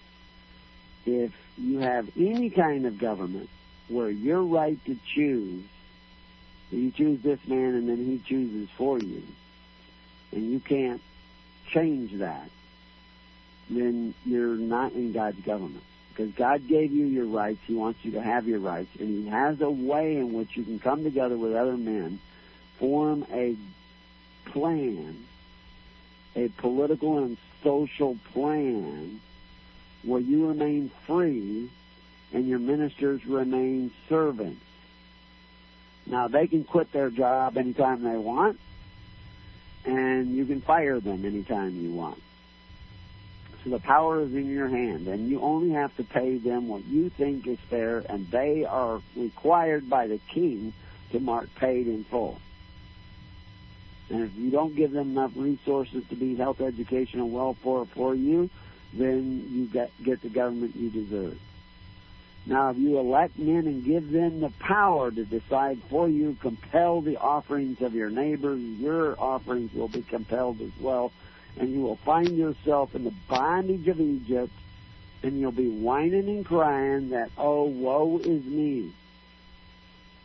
If 1.06 1.32
you 1.58 1.80
have 1.80 2.10
any 2.18 2.50
kind 2.50 2.86
of 2.86 2.98
government 2.98 3.50
where 3.88 4.10
you're 4.10 4.44
right 4.44 4.84
to 4.86 4.98
choose, 5.16 5.64
you 6.72 6.92
choose 6.92 7.22
this 7.22 7.40
man 7.48 7.76
and 7.76 7.90
then 7.90 7.98
he 7.98 8.20
chooses 8.20 8.70
for 8.78 9.00
you, 9.00 9.24
and 10.32 10.52
you 10.52 10.60
can't 10.60 11.02
change 11.72 12.14
that, 12.20 12.50
then 13.70 14.14
you're 14.26 14.56
not 14.56 14.94
in 14.94 15.12
God's 15.12 15.40
government. 15.42 15.84
Because 16.10 16.34
God 16.34 16.68
gave 16.68 16.92
you 16.92 17.06
your 17.06 17.26
rights, 17.26 17.60
He 17.66 17.76
wants 17.76 18.04
you 18.04 18.12
to 18.12 18.22
have 18.22 18.48
your 18.48 18.60
rights, 18.60 18.90
and 19.00 19.08
He 19.08 19.30
has 19.30 19.62
a 19.62 19.70
way 19.70 20.18
in 20.18 20.34
which 20.34 20.58
you 20.58 20.64
can 20.64 20.78
come 20.78 21.04
together 21.04 21.38
with 21.38 21.56
other 21.56 21.78
men, 21.78 22.20
form 22.78 23.26
a 23.32 23.56
plan, 24.52 25.26
a 26.36 26.50
political 26.50 27.20
and 27.20 27.38
social 27.64 28.18
plan 28.34 29.20
where 30.04 30.22
you 30.22 30.48
remain 30.48 30.92
free 31.06 31.70
and 32.34 32.48
your 32.48 32.60
ministers 32.60 33.26
remain 33.26 33.92
servants. 34.08 34.64
Now, 36.06 36.28
they 36.28 36.48
can 36.48 36.64
quit 36.64 36.92
their 36.92 37.10
job 37.10 37.58
anytime 37.58 38.04
they 38.04 38.18
want, 38.18 38.60
and 39.86 40.36
you 40.36 40.46
can 40.46 40.62
fire 40.62 41.00
them 41.00 41.26
anytime 41.26 41.80
you 41.82 41.92
want. 41.92 42.22
So 43.64 43.72
the 43.72 43.80
power 43.80 44.22
is 44.22 44.34
in 44.34 44.50
your 44.50 44.70
hand, 44.70 45.08
and 45.08 45.30
you 45.30 45.42
only 45.42 45.72
have 45.72 45.96
to 45.98 46.04
pay 46.04 46.38
them 46.38 46.68
what 46.68 46.86
you 46.86 47.10
think 47.10 47.46
is 47.46 47.60
fair, 47.70 48.04
and 48.08 48.30
they 48.32 48.64
are 48.64 49.02
required 49.16 49.90
by 49.90 50.08
the 50.08 50.20
king 50.30 50.74
to 51.12 51.20
mark 51.20 51.54
paid 51.56 51.88
in 51.88 52.06
full. 52.06 52.40
And 54.10 54.24
if 54.24 54.36
you 54.36 54.50
don't 54.50 54.76
give 54.76 54.92
them 54.92 55.12
enough 55.12 55.32
resources 55.36 56.04
to 56.10 56.16
be 56.16 56.36
health, 56.36 56.62
education, 56.62 57.20
and 57.20 57.32
welfare 57.32 57.86
for 57.86 58.16
you, 58.16 58.50
then 58.94 59.48
you 59.52 59.66
get, 59.66 59.92
get 60.04 60.22
the 60.22 60.30
government 60.30 60.76
you 60.76 60.90
deserve. 60.90 61.40
Now, 62.46 62.72
if 62.72 62.78
you 62.78 62.98
elect 62.98 63.38
men 63.38 63.68
and 63.68 63.86
give 63.86 64.10
them 64.10 64.40
the 64.40 64.50
power 64.60 65.12
to 65.12 65.26
decide 65.26 65.80
for 65.90 66.10
you, 66.10 66.36
compel 66.42 67.02
the 67.02 67.18
offerings 67.18 67.82
of 67.82 67.94
your 67.94 68.10
neighbors, 68.10 68.60
your 68.60 69.20
offerings 69.22 69.74
will 69.74 69.90
be 69.90 70.02
compelled 70.02 70.60
as 70.62 70.72
well, 70.80 71.12
and 71.60 71.70
you 71.70 71.82
will 71.82 71.98
find 71.98 72.36
yourself 72.36 72.96
in 72.96 73.04
the 73.04 73.14
bondage 73.28 73.88
of 73.88 74.00
Egypt, 74.00 74.52
and 75.22 75.40
you'll 75.40 75.52
be 75.52 75.70
whining 75.70 76.28
and 76.30 76.46
crying 76.46 77.10
that, 77.10 77.30
oh, 77.38 77.66
woe 77.66 78.18
is 78.18 78.44
me. 78.46 78.94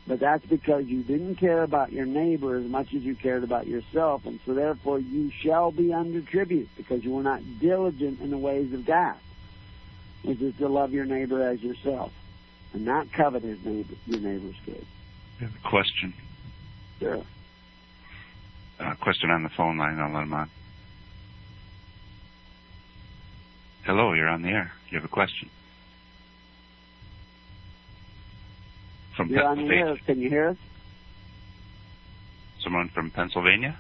But 0.07 0.21
that's 0.21 0.45
because 0.45 0.85
you 0.85 1.03
didn't 1.03 1.37
care 1.37 1.63
about 1.63 1.93
your 1.93 2.05
neighbor 2.05 2.57
as 2.57 2.67
much 2.67 2.93
as 2.95 3.03
you 3.03 3.15
cared 3.15 3.43
about 3.43 3.67
yourself, 3.67 4.27
and 4.27 4.39
so 4.45 4.53
therefore 4.53 4.99
you 4.99 5.31
shall 5.31 5.71
be 5.71 5.95
under 5.95 6.21
tribute 6.21 6.69
because 6.77 7.03
you 7.03 7.13
were 7.13 7.23
not 7.23 7.41
diligent 7.59 8.21
in 8.21 8.31
the 8.31 8.37
ways 8.39 8.73
of 8.75 8.85
God, 8.85 9.17
which 10.23 10.41
is 10.43 10.55
to 10.57 10.69
love 10.69 10.93
your 10.93 11.07
neighbor 11.07 11.43
as 11.43 11.63
yourself 11.63 12.13
and 12.75 12.85
not 12.85 13.11
covet 13.13 13.43
his 13.43 13.65
neighbor, 13.65 13.95
your 14.07 14.21
neighbor's 14.21 14.57
good. 14.67 14.85
Have 15.41 15.55
a 15.55 15.69
question. 15.69 16.13
Sure. 16.99 17.23
Uh, 18.79 18.95
question 18.97 19.31
on 19.31 19.43
the 19.43 19.49
phone 19.49 19.79
line. 19.79 19.99
I'll 19.99 20.13
let 20.13 20.25
him 20.25 20.35
on. 20.35 20.51
Hello, 23.85 24.13
you're 24.13 24.29
on 24.29 24.43
the 24.43 24.49
air. 24.49 24.73
You 24.91 24.99
have 24.99 25.05
a 25.05 25.09
question. 25.09 25.49
From 29.17 29.29
You're 29.29 29.47
on 29.47 29.69
the 29.69 29.75
air. 29.75 29.97
Can 30.07 30.21
you 30.21 30.29
hear 30.29 30.49
us? 30.49 30.57
Someone 32.61 32.89
from 32.89 33.11
Pennsylvania? 33.11 33.77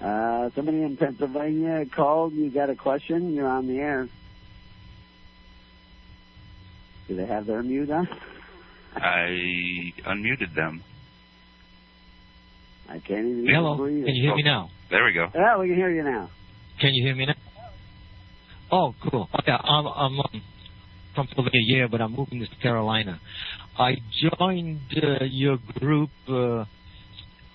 Uh, 0.00 0.50
somebody 0.54 0.82
in 0.82 0.96
Pennsylvania 0.96 1.84
called. 1.86 2.32
You 2.32 2.50
got 2.50 2.70
a 2.70 2.76
question? 2.76 3.34
You're 3.34 3.48
on 3.48 3.66
the 3.66 3.78
air. 3.78 4.08
Do 7.08 7.16
they 7.16 7.26
have 7.26 7.46
their 7.46 7.62
mute 7.62 7.90
on? 7.90 8.08
I 8.94 9.92
unmuted 10.06 10.54
them. 10.54 10.82
I 12.88 13.00
can't 13.00 13.26
even 13.26 13.46
Hello. 13.46 13.76
breathe. 13.76 14.06
Can 14.06 14.14
you 14.14 14.22
hear 14.22 14.36
me 14.36 14.42
now? 14.42 14.70
There 14.90 15.04
we 15.04 15.12
go. 15.12 15.28
Yeah, 15.34 15.58
we 15.58 15.68
can 15.68 15.76
hear 15.76 15.90
you 15.90 16.02
now. 16.02 16.30
Can 16.80 16.94
you 16.94 17.04
hear 17.04 17.14
me 17.14 17.26
now? 17.26 17.34
Oh, 18.70 18.94
cool. 19.10 19.28
Okay, 19.40 19.52
I'm, 19.52 19.86
I'm 19.86 20.20
um, 20.20 20.42
from 21.14 21.26
Pennsylvania, 21.26 21.60
yeah, 21.66 21.86
but 21.90 22.00
I'm 22.00 22.14
moving 22.14 22.40
to 22.40 22.62
Carolina. 22.62 23.18
I 23.78 23.96
joined 24.38 24.80
uh, 25.02 25.24
your 25.24 25.58
group 25.78 26.10
uh, 26.28 26.32
uh, 26.34 26.64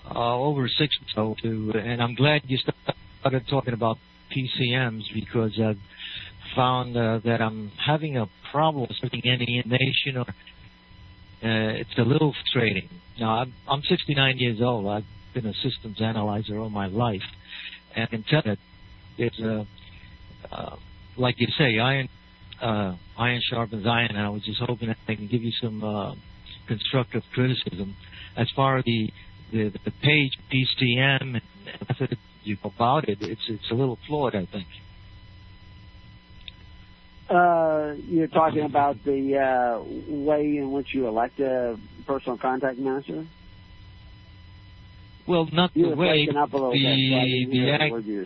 over 0.09 0.67
six 0.67 0.95
months 0.99 1.13
ago, 1.13 1.35
to, 1.43 1.77
and 1.77 2.01
I'm 2.01 2.15
glad 2.15 2.41
you 2.45 2.57
started 2.57 3.47
talking 3.47 3.73
about 3.73 3.97
PCMs 4.35 5.03
because 5.13 5.59
I've 5.59 5.77
found 6.55 6.97
uh, 6.97 7.19
that 7.25 7.41
I'm 7.41 7.71
having 7.85 8.17
a 8.17 8.25
problem 8.51 8.89
with 8.89 9.13
any 9.13 9.63
nation 9.65 10.17
or 10.17 10.21
uh, 10.21 11.73
it's 11.75 11.97
a 11.97 12.03
little 12.03 12.33
frustrating. 12.33 12.89
Now, 13.19 13.39
I'm, 13.39 13.53
I'm 13.67 13.81
69 13.83 14.37
years 14.37 14.61
old. 14.61 14.87
I've 14.87 15.05
been 15.33 15.45
a 15.45 15.53
systems 15.53 16.01
analyzer 16.01 16.57
all 16.57 16.69
my 16.69 16.87
life, 16.87 17.21
and 17.95 18.05
I 18.05 18.07
can 18.07 18.23
tell 18.23 18.41
that 18.45 18.57
there's 19.17 19.39
a, 19.39 19.67
uh, 20.51 20.75
like 21.17 21.35
you 21.39 21.47
say, 21.57 21.79
iron, 21.79 22.09
uh, 22.61 22.95
iron 23.17 23.41
sharpens 23.49 23.85
iron. 23.85 24.09
And 24.11 24.19
I 24.19 24.29
was 24.29 24.43
just 24.43 24.59
hoping 24.61 24.87
that 24.89 24.97
I 25.07 25.15
can 25.15 25.27
give 25.27 25.41
you 25.43 25.51
some 25.61 25.83
uh, 25.83 26.15
constructive 26.67 27.23
criticism 27.33 27.95
as 28.35 28.49
far 28.55 28.77
as 28.77 28.85
the 28.85 29.11
the, 29.51 29.69
the 29.85 29.91
page 30.01 30.31
PCM 30.51 31.21
and 31.21 31.41
the 31.79 31.85
method 31.87 32.17
you 32.43 32.57
about 32.63 33.07
it. 33.07 33.19
It's 33.21 33.41
it's 33.47 33.69
a 33.71 33.75
little 33.75 33.97
flawed, 34.07 34.35
I 34.35 34.45
think. 34.45 34.67
Uh, 37.29 37.93
you're 38.07 38.27
talking 38.27 38.61
about 38.63 39.01
the 39.05 39.37
uh, 39.37 39.81
way 40.13 40.57
in 40.57 40.71
which 40.71 40.93
you 40.93 41.07
elect 41.07 41.39
a 41.39 41.77
personal 42.05 42.37
contact 42.37 42.77
manager. 42.77 43.25
Well, 45.25 45.47
not 45.53 45.71
You 45.73 45.91
the 45.91 45.95
way 45.95 46.27
up 46.37 46.51
a 46.51 46.55
little 46.57 46.71
the 46.73 46.83
bit. 46.83 47.45
so 47.45 47.51
the 47.51 47.71
act, 47.71 47.91
word 47.91 48.05
you 48.05 48.17
were- 48.19 48.25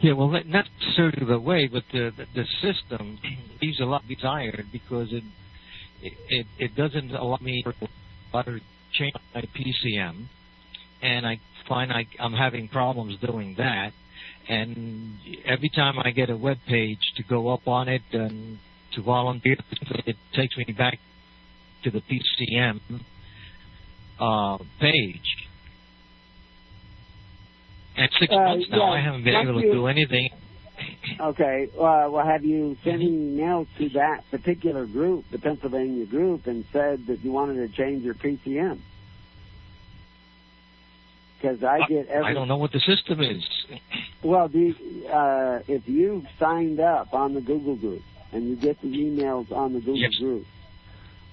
yeah, 0.00 0.12
well, 0.12 0.28
not 0.28 0.46
necessarily 0.46 1.24
the 1.26 1.40
way, 1.40 1.66
but 1.66 1.84
the 1.92 2.12
the, 2.16 2.26
the 2.34 2.44
system 2.62 3.18
leaves 3.60 3.80
a 3.80 3.84
lot 3.84 4.06
desired 4.06 4.66
because 4.72 5.12
it 5.12 5.24
it 6.02 6.46
it 6.58 6.76
doesn't 6.76 7.10
allow 7.10 7.38
me 7.40 7.62
to 7.62 8.60
change 8.92 9.14
my 9.34 9.42
PCM, 9.42 10.26
and 11.02 11.26
I 11.26 11.40
find 11.68 11.92
I, 11.92 12.06
I'm 12.18 12.32
having 12.32 12.68
problems 12.68 13.18
doing 13.20 13.54
that. 13.58 13.92
And 14.48 15.18
every 15.44 15.68
time 15.68 15.98
I 15.98 16.10
get 16.10 16.30
a 16.30 16.36
web 16.36 16.58
page 16.66 17.12
to 17.16 17.22
go 17.22 17.48
up 17.48 17.68
on 17.68 17.88
it 17.88 18.02
and 18.12 18.58
to 18.94 19.02
volunteer, 19.02 19.56
it 20.06 20.16
takes 20.34 20.56
me 20.56 20.64
back 20.76 20.98
to 21.84 21.90
the 21.90 22.00
PCM 22.00 22.80
uh, 24.18 24.58
page. 24.80 25.47
And 27.98 28.10
six 28.20 28.32
Uh, 28.32 28.38
months 28.44 28.68
now, 28.70 28.78
yeah, 28.78 28.84
I 28.92 29.00
haven't 29.00 29.24
been 29.24 29.34
able 29.34 29.60
to 29.60 29.66
you- 29.66 29.72
do 29.72 29.86
anything. 29.86 30.30
Okay. 31.20 31.68
Uh, 31.76 32.08
well, 32.08 32.24
have 32.24 32.44
you 32.44 32.76
sent 32.84 33.02
any 33.02 33.10
emails 33.10 33.66
to 33.78 33.88
that 33.90 34.22
particular 34.30 34.86
group, 34.86 35.24
the 35.32 35.38
Pennsylvania 35.38 36.06
group, 36.06 36.46
and 36.46 36.64
said 36.72 37.06
that 37.08 37.24
you 37.24 37.32
wanted 37.32 37.56
to 37.56 37.76
change 37.76 38.04
your 38.04 38.14
PCM? 38.14 38.78
Because 41.36 41.62
I 41.64 41.80
get 41.88 42.06
every. 42.08 42.30
I 42.30 42.34
don't 42.34 42.46
know 42.46 42.56
what 42.56 42.70
the 42.72 42.80
system 42.80 43.20
is. 43.20 43.48
Well, 44.22 44.48
you, 44.52 44.74
uh, 45.12 45.60
if 45.66 45.88
you've 45.88 46.26
signed 46.38 46.78
up 46.80 47.12
on 47.14 47.34
the 47.34 47.40
Google 47.40 47.76
group 47.76 48.02
and 48.32 48.48
you 48.48 48.56
get 48.56 48.80
the 48.80 48.88
emails 48.88 49.50
on 49.52 49.72
the 49.72 49.80
Google 49.80 49.96
Yes. 49.96 50.16
group, 50.18 50.46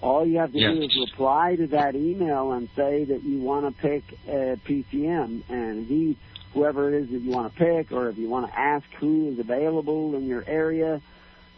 all 0.01 0.25
you 0.25 0.37
have 0.39 0.51
to 0.53 0.59
do 0.59 0.81
is 0.81 0.97
reply 1.11 1.55
to 1.55 1.67
that 1.67 1.95
email 1.95 2.51
and 2.51 2.69
say 2.75 3.03
that 3.05 3.23
you 3.23 3.39
want 3.39 3.65
to 3.65 3.81
pick 3.81 4.03
a 4.27 4.57
PCM, 4.63 5.43
and 5.49 5.87
he, 5.87 6.17
whoever 6.55 6.87
it 6.91 7.03
is 7.03 7.09
that 7.11 7.19
you 7.19 7.29
want 7.29 7.53
to 7.53 7.59
pick, 7.59 7.91
or 7.91 8.09
if 8.09 8.17
you 8.17 8.29
want 8.29 8.47
to 8.47 8.57
ask 8.57 8.85
who 8.99 9.29
is 9.29 9.39
available 9.39 10.15
in 10.15 10.25
your 10.25 10.43
area. 10.47 11.01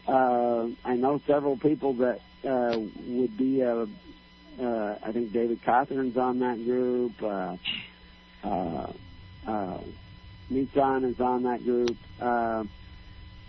Uh, 0.06 0.66
I 0.84 0.96
know 0.96 1.20
several 1.26 1.56
people 1.56 1.94
that 1.94 2.20
uh, 2.46 2.78
would 3.06 3.36
be. 3.38 3.62
Uh, 3.62 3.86
uh, 4.60 4.98
I 5.02 5.12
think 5.12 5.32
David 5.32 5.62
Cothran's 5.62 6.16
on 6.16 6.40
that 6.40 6.56
group. 6.64 7.22
Uh, 7.22 7.56
uh, 8.42 8.92
uh, 9.46 9.78
Nissan 10.50 11.04
is 11.08 11.20
on 11.20 11.44
that 11.44 11.62
group, 11.62 11.96
uh, 12.20 12.64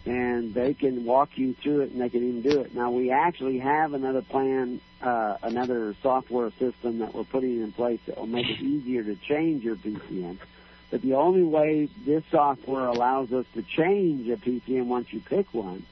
and 0.06 0.54
they 0.54 0.76
can 0.76 1.06
walk 1.06 1.30
you 1.36 1.56
through 1.56 1.82
it, 1.82 1.92
and 1.92 2.02
they 2.02 2.10
can 2.10 2.24
even 2.28 2.42
do 2.44 2.60
it. 2.60 2.76
Now 2.76 2.92
we 2.92 3.10
actually 3.10 3.58
have 3.58 3.94
another 3.94 4.22
plan, 4.22 4.82
uh, 5.02 5.38
another 5.42 5.96
software 6.04 6.52
system 6.60 7.00
that 7.00 7.16
we're 7.16 7.24
putting 7.24 7.64
in 7.64 7.72
place 7.72 8.02
that 8.06 8.18
will 8.18 8.28
make 8.28 8.48
it 8.48 8.62
easier 8.62 9.04
to 9.04 9.16
change 9.16 9.64
your 9.64 9.78
PCM. 9.78 10.38
But 10.92 11.02
the 11.04 11.14
only 11.14 11.44
way 11.44 11.88
this 12.06 12.24
software 12.32 12.86
allows 12.88 13.32
us 13.32 13.46
to 13.54 13.62
change 13.62 14.28
a 14.30 14.38
PCM 14.38 14.86
once 14.86 15.08
you 15.12 15.22
pick 15.22 15.54
one 15.54 15.86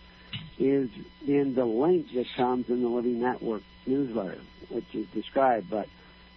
is 0.59 0.89
in 1.27 1.53
the 1.55 1.65
link 1.65 2.07
that 2.15 2.25
comes 2.35 2.67
in 2.67 2.81
the 2.81 2.87
Living 2.89 3.21
Network 3.21 3.61
newsletter, 3.85 4.41
which 4.69 4.85
is 4.93 5.05
described. 5.13 5.69
But 5.69 5.87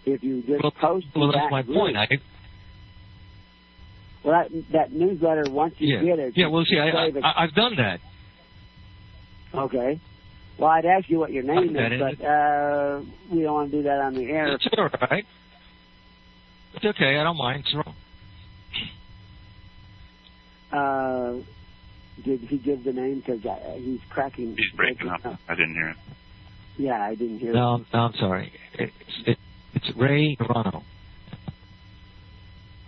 if 0.05 0.23
you 0.23 0.43
just 0.43 0.63
Well, 0.63 0.73
post 0.73 1.07
well, 1.17 1.29
that's 1.33 1.45
that 1.45 1.51
my 1.51 1.63
group, 1.63 1.77
point. 1.79 1.97
I, 1.97 2.07
well, 4.23 4.43
that, 4.43 4.73
that 4.73 4.93
newsletter, 4.93 5.45
once 5.49 5.75
you 5.79 5.97
yeah, 5.97 6.03
get 6.05 6.19
it, 6.19 6.37
yeah. 6.37 6.49
Well, 6.49 6.65
see, 6.67 6.79
I, 6.79 6.91
say 7.07 7.11
the- 7.13 7.25
I, 7.27 7.45
I've 7.45 7.55
done 7.55 7.77
that. 7.77 8.01
okay. 9.55 10.01
Well, 10.59 10.69
I'd 10.69 10.85
ask 10.85 11.09
you 11.09 11.19
what 11.19 11.33
your 11.33 11.43
name 11.45 11.75
is, 11.75 11.93
is- 11.93 11.99
but 12.19 12.23
uh, 12.27 13.01
we 13.31 13.41
don't 13.41 13.55
want 13.55 13.71
to 13.71 13.77
do 13.79 13.83
that 13.85 14.01
on 14.01 14.15
the 14.15 14.25
air. 14.31 14.49
It's 14.53 14.67
all 14.77 14.91
right. 15.11 15.25
It's 16.75 16.85
okay. 16.85 17.17
I 17.19 17.23
don't 17.25 17.39
mind. 17.39 17.65
It's 17.65 17.75
wrong. 17.75 17.95
Uh, 20.73 21.35
did 22.25 22.41
he 22.41 22.59
give 22.59 22.85
the 22.85 22.93
name? 22.93 23.23
Because 23.25 23.43
he's 23.79 24.01
cracking. 24.11 24.57
He's 24.57 24.77
breaking 24.77 25.09
up. 25.09 25.21
I 25.49 25.55
didn't 25.55 25.75
hear 25.75 25.89
it. 25.91 25.97
Yeah, 26.77 27.03
I 27.03 27.15
didn't 27.15 27.39
hear. 27.39 27.53
No, 27.53 27.79
no, 27.93 27.99
I'm 27.99 28.15
sorry. 28.15 28.53
It's 28.75 28.93
it, 29.27 29.39
it's 29.75 29.97
Ray 29.97 30.37
Romano. 30.41 30.83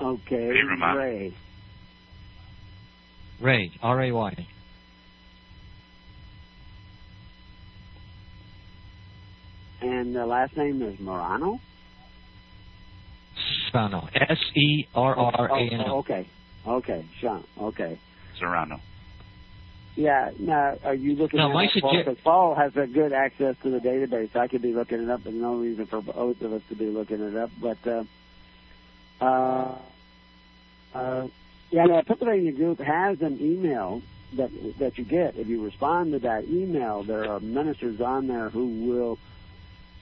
Okay, 0.01 0.49
Ray 0.49 0.63
Romano. 0.63 0.99
Ray. 0.99 1.35
Ray 3.41 3.73
R 3.83 4.03
A 4.03 4.13
Y. 4.13 4.47
And 9.81 10.15
the 10.15 10.27
last 10.27 10.57
name 10.57 10.81
is 10.83 10.99
Morano. 11.01 11.61
Serrano. 13.71 14.09
S 14.15 14.39
E 14.55 14.87
R 14.95 15.17
R 15.17 15.49
A 15.51 15.61
N 15.61 15.81
Oh, 15.87 15.99
okay, 15.99 16.29
okay, 16.67 17.05
Sean. 17.19 17.45
Okay. 17.59 17.99
Serrano. 18.39 18.81
Yeah. 19.95 20.31
Now, 20.39 20.79
are 20.85 20.95
you 20.95 21.15
looking 21.17 21.39
No, 21.39 21.49
at 21.51 21.55
my 21.55 21.65
it, 21.65 21.71
Paul? 21.81 21.93
sugge- 21.95 22.05
'Cause 22.07 22.17
Paul 22.25 22.55
has 22.55 22.75
a 22.77 22.87
good 22.87 23.13
access 23.13 23.57
to 23.63 23.71
the 23.71 23.79
database. 23.79 24.35
I 24.35 24.49
could 24.49 24.63
be 24.63 24.73
looking 24.73 25.03
it 25.03 25.11
up, 25.11 25.27
and 25.27 25.41
no 25.41 25.57
reason 25.57 25.87
for 25.87 26.01
both 26.01 26.41
of 26.41 26.53
us 26.53 26.63
to 26.71 26.75
be 26.75 26.87
looking 26.87 27.21
it 27.21 27.37
up. 27.37 27.51
But 27.61 27.79
uh, 27.87 28.05
uh, 29.21 29.75
uh, 30.95 31.29
yeah, 31.71 31.87
the 31.87 32.03
Pennsylvania 32.07 32.53
group 32.53 32.81
has 32.81 33.21
an 33.21 33.39
email 33.41 34.03
that 34.35 34.51
that 34.79 34.97
you 34.99 35.05
get. 35.05 35.37
If 35.37 35.49
you 35.49 35.63
respond 35.63 36.13
to 36.13 36.19
that 36.21 36.45
email, 36.49 37.03
there 37.03 37.31
are 37.31 37.41
ministers 37.41 38.01
on 38.01 38.27
there 38.29 38.49
who 38.49 38.67
will 38.89 39.19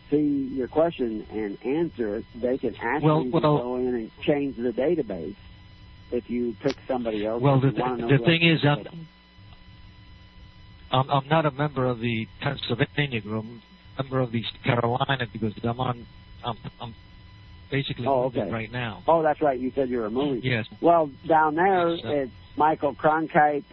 see 0.08 0.48
your 0.54 0.68
question 0.68 1.26
and 1.32 1.58
answer 1.64 2.16
it. 2.16 2.24
They 2.34 2.58
can 2.58 2.74
actually 2.80 3.28
Well, 3.30 3.40
well- 3.40 3.58
go 3.58 3.76
in 3.76 3.88
and 3.94 4.11
change 4.22 4.56
the 4.56 4.72
database 4.72 5.34
if 6.12 6.28
you 6.30 6.54
pick 6.62 6.76
somebody 6.86 7.24
else. 7.26 7.42
Well, 7.42 7.61
the, 7.61 7.68
you 7.68 8.08
the 8.18 8.24
thing 8.24 8.42
is, 8.42 8.64
I'm, 8.64 9.06
I'm 10.90 11.11
I'm 11.11 11.28
not 11.28 11.46
a 11.46 11.50
member 11.50 11.84
of 11.86 12.00
the 12.00 12.26
Pennsylvania 12.40 13.20
group. 13.20 13.44
I'm 13.44 13.61
a 13.98 14.02
member 14.02 14.20
of 14.20 14.32
the 14.32 14.44
Carolina 14.64 15.26
because 15.32 15.54
I'm 15.62 15.80
on. 15.80 16.06
I'm 16.44 16.56
I'm 16.80 16.94
basically 17.70 18.06
Oh, 18.06 18.24
okay. 18.24 18.50
right 18.50 18.70
now. 18.72 19.02
Oh, 19.06 19.22
that's 19.22 19.40
right. 19.40 19.58
You 19.58 19.70
said 19.74 19.88
you 19.88 20.00
were 20.00 20.11
moving. 20.11 20.42
Yes. 20.42 20.66
Well, 20.80 21.11
down 21.26 21.54
there, 21.54 21.96
So- 21.98 22.08
it's 22.08 22.32
Michael 22.56 22.94
Cronkite 22.94 23.64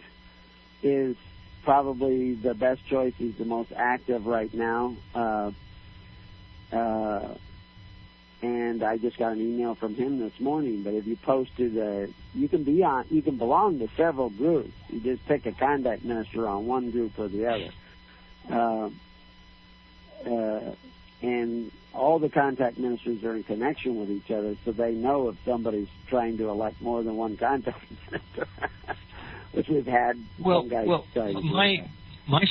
is 0.82 1.16
probably 1.64 2.34
the 2.34 2.54
best 2.54 2.86
choice. 2.86 3.12
He's 3.18 3.36
the 3.36 3.44
most 3.44 3.72
active 3.76 4.26
right 4.26 4.52
now. 4.54 4.96
Uh, 5.14 5.50
uh, 6.72 7.34
and 8.40 8.82
I 8.82 8.98
just 8.98 9.18
got 9.18 9.32
an 9.32 9.40
email 9.40 9.74
from 9.74 9.94
him 9.94 10.20
this 10.20 10.38
morning. 10.38 10.82
But 10.82 10.94
if 10.94 11.06
you 11.06 11.16
post 11.16 11.56
to 11.56 11.68
the, 11.68 12.12
you 12.34 12.48
can 12.48 12.62
be 12.64 12.82
on, 12.82 13.06
you 13.10 13.22
can 13.22 13.36
belong 13.36 13.78
to 13.80 13.88
several 13.96 14.30
groups. 14.30 14.72
You 14.88 15.00
just 15.00 15.26
pick 15.26 15.46
a 15.46 15.52
contact 15.52 16.04
minister 16.04 16.46
on 16.46 16.66
one 16.66 16.90
group 16.90 17.18
or 17.18 17.28
the 17.28 17.46
other. 17.46 17.70
Uh, 18.50 18.90
uh, 20.28 20.74
and 21.20 21.72
all 21.92 22.18
the 22.18 22.28
contact 22.28 22.78
ministers 22.78 23.24
are 23.24 23.34
in 23.34 23.42
connection 23.42 23.98
with 23.98 24.10
each 24.10 24.30
other, 24.30 24.56
so 24.64 24.72
they 24.72 24.92
know 24.92 25.28
if 25.28 25.36
somebody's 25.44 25.88
trying 26.08 26.38
to 26.38 26.48
elect 26.48 26.80
more 26.80 27.02
than 27.02 27.16
one 27.16 27.36
contact 27.36 27.82
minister, 28.10 28.46
which 29.52 29.68
we've 29.68 29.86
had 29.86 30.16
Well, 30.38 30.62
some 30.62 30.68
guys 30.68 30.86
well, 30.86 31.06
try 31.12 31.32
to 31.32 31.40
do 31.40 31.42
my 31.42 31.88
my 32.28 32.44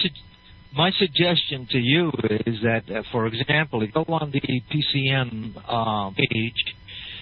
my 0.77 0.91
suggestion 0.91 1.67
to 1.71 1.79
you 1.79 2.11
is 2.45 2.61
that, 2.61 2.83
uh, 2.89 3.01
for 3.11 3.25
example, 3.25 3.81
if 3.81 3.87
you 3.87 4.05
go 4.05 4.13
on 4.13 4.31
the 4.31 4.39
PCM 4.39 5.55
uh, 5.67 6.11
page, 6.15 6.75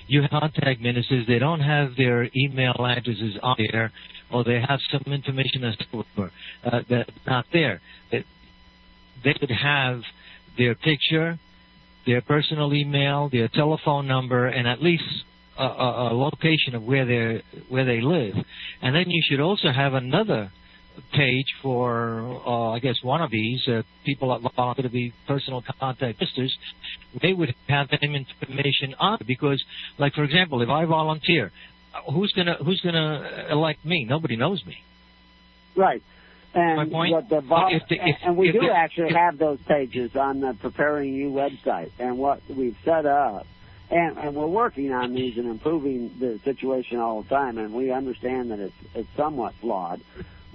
you 0.07 0.21
contact 0.29 0.81
ministers. 0.81 1.25
They 1.25 1.39
don't 1.39 1.61
have 1.61 1.95
their 1.95 2.29
email 2.35 2.75
addresses 2.79 3.37
on 3.41 3.55
there, 3.71 3.91
or 4.31 4.43
they 4.43 4.59
have 4.59 4.79
some 4.91 5.11
information 5.11 5.61
that's 5.61 5.77
uh, 5.95 6.81
that's 6.89 7.09
not 7.25 7.45
there. 7.53 7.81
It, 8.11 8.25
they 9.23 9.33
could 9.33 9.51
have 9.51 10.01
their 10.57 10.75
picture, 10.75 11.39
their 12.05 12.21
personal 12.21 12.73
email, 12.73 13.29
their 13.29 13.47
telephone 13.47 14.05
number, 14.05 14.47
and 14.47 14.67
at 14.67 14.83
least 14.83 15.03
a, 15.57 15.63
a, 15.63 16.11
a 16.11 16.13
location 16.13 16.75
of 16.75 16.83
where 16.83 17.05
they 17.05 17.41
where 17.69 17.85
they 17.85 18.01
live. 18.01 18.35
And 18.81 18.95
then 18.95 19.09
you 19.09 19.23
should 19.27 19.39
also 19.39 19.71
have 19.71 19.93
another 19.93 20.51
page 21.13 21.47
for, 21.61 22.41
uh, 22.45 22.71
I 22.71 22.79
guess, 22.79 22.95
one 23.03 23.21
of 23.21 23.31
these 23.31 23.67
uh, 23.67 23.83
people 24.05 24.37
that 24.37 24.53
volunteer 24.55 24.83
to 24.83 24.89
be 24.89 25.13
personal 25.27 25.63
contact 25.79 26.19
ministers, 26.19 26.57
they 27.21 27.33
would 27.33 27.53
have 27.67 27.89
that 27.89 28.01
information 28.03 28.95
on 28.99 29.19
because, 29.25 29.63
like 29.97 30.13
for 30.13 30.23
example, 30.23 30.61
if 30.61 30.69
I 30.69 30.85
volunteer, 30.85 31.51
uh, 31.93 32.11
who's 32.11 32.31
gonna 32.33 32.55
who's 32.63 32.81
gonna 32.81 33.47
elect 33.49 33.83
me? 33.85 34.05
Nobody 34.05 34.35
knows 34.35 34.65
me. 34.65 34.77
Right. 35.75 36.01
And 36.53 36.77
My 36.77 36.85
point? 36.85 37.11
what 37.11 37.29
the 37.29 37.41
vol- 37.41 37.67
If 37.69 37.85
the- 37.89 37.99
if- 38.07 38.17
and 38.23 38.37
we 38.37 38.51
do 38.51 38.61
the- 38.61 38.71
actually 38.73 39.09
if- 39.09 39.15
have 39.15 39.37
those 39.37 39.59
pages 39.67 40.15
on 40.15 40.39
the 40.39 40.53
Preparing 40.53 41.13
You 41.13 41.29
website. 41.29 41.91
And 41.99 42.17
what 42.17 42.39
we've 42.49 42.77
set 42.85 43.05
up, 43.05 43.45
and, 43.91 44.17
and 44.17 44.35
we're 44.35 44.47
working 44.47 44.93
on 44.93 45.13
these 45.13 45.37
and 45.37 45.47
improving 45.47 46.11
the 46.17 46.39
situation 46.45 46.97
all 46.99 47.23
the 47.23 47.29
time. 47.29 47.57
And 47.57 47.73
we 47.73 47.91
understand 47.91 48.51
that 48.51 48.59
it's 48.59 48.73
it's 48.93 49.09
somewhat 49.17 49.53
flawed, 49.55 49.99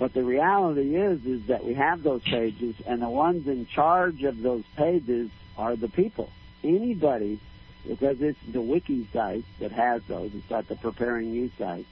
but 0.00 0.12
the 0.14 0.24
reality 0.24 0.96
is 0.96 1.24
is 1.24 1.46
that 1.46 1.64
we 1.64 1.74
have 1.74 2.02
those 2.02 2.22
pages, 2.22 2.74
and 2.86 3.00
the 3.00 3.08
ones 3.08 3.46
in 3.46 3.66
charge 3.66 4.24
of 4.24 4.42
those 4.42 4.64
pages 4.76 5.30
are 5.56 5.76
the 5.76 5.88
people. 5.88 6.30
Anybody, 6.64 7.38
because 7.86 8.20
it's 8.20 8.38
the 8.50 8.60
wiki 8.60 9.08
site 9.12 9.44
that 9.60 9.70
has 9.70 10.02
those. 10.08 10.32
It's 10.34 10.50
at 10.50 10.66
the 10.66 10.74
Preparing 10.74 11.32
You 11.32 11.50
site, 11.56 11.86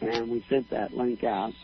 and 0.00 0.28
we 0.28 0.44
sent 0.48 0.70
that 0.70 0.96
link 0.96 1.22
out 1.22 1.54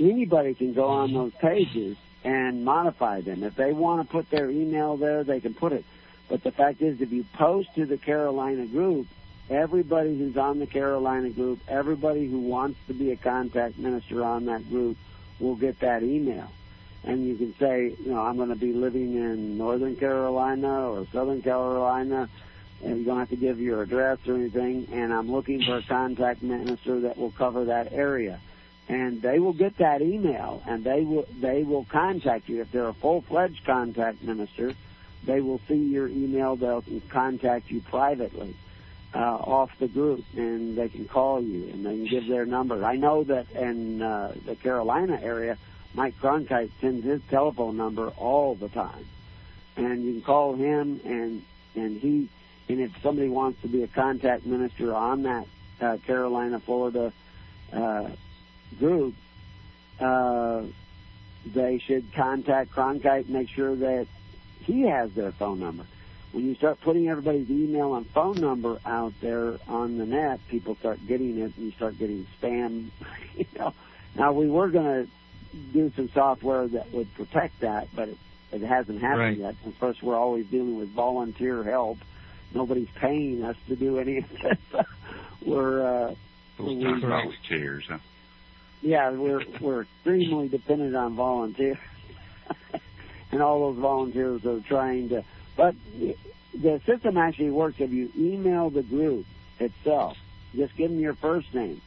anybody 0.00 0.54
can 0.54 0.72
go 0.72 0.86
on 0.88 1.12
those 1.12 1.32
pages 1.40 1.96
and 2.24 2.64
modify 2.64 3.20
them. 3.20 3.42
If 3.42 3.56
they 3.56 3.72
want 3.72 4.06
to 4.06 4.12
put 4.12 4.30
their 4.30 4.50
email 4.50 4.96
there, 4.96 5.24
they 5.24 5.40
can 5.40 5.54
put 5.54 5.72
it. 5.72 5.84
But 6.28 6.42
the 6.42 6.52
fact 6.52 6.80
is, 6.82 7.00
if 7.00 7.12
you 7.12 7.24
post 7.34 7.74
to 7.74 7.84
the 7.84 7.98
Carolina 7.98 8.66
group, 8.66 9.06
everybody 9.50 10.16
who's 10.16 10.36
on 10.36 10.58
the 10.58 10.66
Carolina 10.66 11.30
group, 11.30 11.60
everybody 11.68 12.28
who 12.28 12.40
wants 12.40 12.78
to 12.86 12.94
be 12.94 13.10
a 13.10 13.16
contact 13.16 13.76
minister 13.76 14.24
on 14.24 14.46
that 14.46 14.68
group 14.68 14.96
will 15.42 15.56
get 15.56 15.80
that 15.80 16.02
email. 16.02 16.48
And 17.04 17.26
you 17.26 17.36
can 17.36 17.54
say, 17.58 17.96
you 17.98 18.12
know, 18.12 18.20
I'm 18.20 18.36
going 18.36 18.50
to 18.50 18.54
be 18.54 18.72
living 18.72 19.14
in 19.14 19.58
Northern 19.58 19.96
Carolina 19.96 20.88
or 20.88 21.06
Southern 21.12 21.42
Carolina, 21.42 22.28
and 22.84 23.00
you 23.00 23.04
don't 23.04 23.18
have 23.18 23.30
to 23.30 23.36
give 23.36 23.58
your 23.58 23.82
address 23.82 24.18
or 24.28 24.36
anything, 24.36 24.86
and 24.92 25.12
I'm 25.12 25.30
looking 25.30 25.64
for 25.64 25.78
a 25.78 25.82
contact 25.82 26.42
minister 26.42 27.00
that 27.00 27.18
will 27.18 27.32
cover 27.32 27.64
that 27.66 27.92
area. 27.92 28.40
And 28.88 29.22
they 29.22 29.38
will 29.38 29.52
get 29.52 29.78
that 29.78 30.02
email 30.02 30.62
and 30.66 30.84
they 30.84 31.02
will 31.02 31.24
they 31.40 31.62
will 31.62 31.86
contact 31.90 32.48
you. 32.48 32.60
If 32.60 32.72
they're 32.72 32.88
a 32.88 32.94
full 32.94 33.22
fledged 33.22 33.64
contact 33.64 34.22
minister 34.22 34.74
they 35.24 35.40
will 35.40 35.60
see 35.68 35.74
your 35.76 36.08
email. 36.08 36.56
They'll 36.56 36.84
contact 37.10 37.70
you 37.70 37.80
privately 37.80 38.56
uh, 39.14 39.18
off 39.18 39.70
the 39.78 39.88
group 39.88 40.24
and 40.36 40.76
they 40.76 40.88
can 40.88 41.06
call 41.06 41.42
you 41.42 41.68
and 41.68 41.84
they 41.84 41.96
can 41.96 42.06
give 42.06 42.26
their 42.26 42.46
number 42.46 42.84
i 42.84 42.96
know 42.96 43.24
that 43.24 43.50
in 43.52 44.00
uh, 44.00 44.32
the 44.46 44.56
carolina 44.56 45.18
area 45.22 45.56
mike 45.94 46.14
cronkite 46.20 46.70
sends 46.80 47.04
his 47.04 47.20
telephone 47.28 47.76
number 47.76 48.08
all 48.16 48.54
the 48.54 48.68
time 48.68 49.06
and 49.76 50.04
you 50.04 50.12
can 50.14 50.22
call 50.22 50.54
him 50.54 51.00
and 51.04 51.42
and 51.74 52.00
he 52.00 52.28
and 52.68 52.80
if 52.80 52.90
somebody 53.02 53.28
wants 53.28 53.60
to 53.60 53.68
be 53.68 53.82
a 53.82 53.88
contact 53.88 54.46
minister 54.46 54.94
on 54.94 55.22
that 55.22 55.46
uh, 55.80 55.96
carolina 56.06 56.58
florida 56.60 57.12
uh, 57.72 58.08
group, 58.78 59.14
uh, 60.00 60.62
they 61.46 61.78
should 61.78 62.12
contact 62.14 62.70
Cronkite 62.72 63.24
and 63.26 63.30
make 63.30 63.48
sure 63.48 63.74
that 63.74 64.06
he 64.60 64.82
has 64.82 65.12
their 65.12 65.32
phone 65.32 65.60
number. 65.60 65.84
When 66.32 66.46
you 66.46 66.54
start 66.54 66.80
putting 66.80 67.08
everybody's 67.08 67.50
email 67.50 67.94
and 67.94 68.06
phone 68.10 68.40
number 68.40 68.78
out 68.86 69.12
there 69.20 69.58
on 69.68 69.98
the 69.98 70.06
net, 70.06 70.40
people 70.48 70.76
start 70.76 70.98
getting 71.06 71.38
it 71.38 71.52
and 71.56 71.66
you 71.66 71.72
start 71.72 71.98
getting 71.98 72.26
spam. 72.40 72.90
you 73.36 73.44
know, 73.58 73.74
now 74.14 74.32
we 74.32 74.48
were 74.48 74.70
going 74.70 75.06
to 75.06 75.10
do 75.74 75.92
some 75.94 76.08
software 76.14 76.66
that 76.68 76.90
would 76.92 77.12
protect 77.14 77.60
that, 77.60 77.88
but 77.94 78.08
it, 78.08 78.18
it 78.50 78.62
hasn't 78.62 79.00
happened 79.02 79.18
Right. 79.20 79.36
yet. 79.36 79.54
And 79.64 79.76
first, 79.76 80.02
we're 80.02 80.16
always 80.16 80.46
dealing 80.46 80.78
with 80.78 80.88
volunteer 80.94 81.62
help. 81.62 81.98
Nobody's 82.54 82.88
paying 82.96 83.44
us 83.44 83.56
to 83.68 83.76
do 83.76 83.98
any 83.98 84.18
of 84.18 84.24
this. 84.30 84.58
we're 85.44 85.82
uh, 86.08 86.14
Those 86.58 86.76
we- 86.76 87.00
volunteers, 87.00 87.84
huh? 87.88 87.98
yeah, 88.80 89.10
we're 89.10 89.42
we're 89.60 89.82
extremely 89.82 90.48
dependent 90.48 90.96
on 90.96 91.14
volunteers, 91.14 91.78
and 93.32 93.40
all 93.42 93.70
those 93.72 93.80
volunteers 93.80 94.44
are 94.46 94.60
trying 94.60 95.10
to. 95.10 95.24
But 95.56 95.74
the 96.54 96.80
system 96.86 97.16
actually 97.16 97.50
works 97.50 97.76
if 97.78 97.90
you 97.90 98.10
email 98.16 98.70
the 98.70 98.82
group 98.82 99.26
itself. 99.58 100.16
Just 100.54 100.76
give 100.76 100.90
them 100.90 101.00
your 101.00 101.14
first 101.14 101.54
name, 101.54 101.80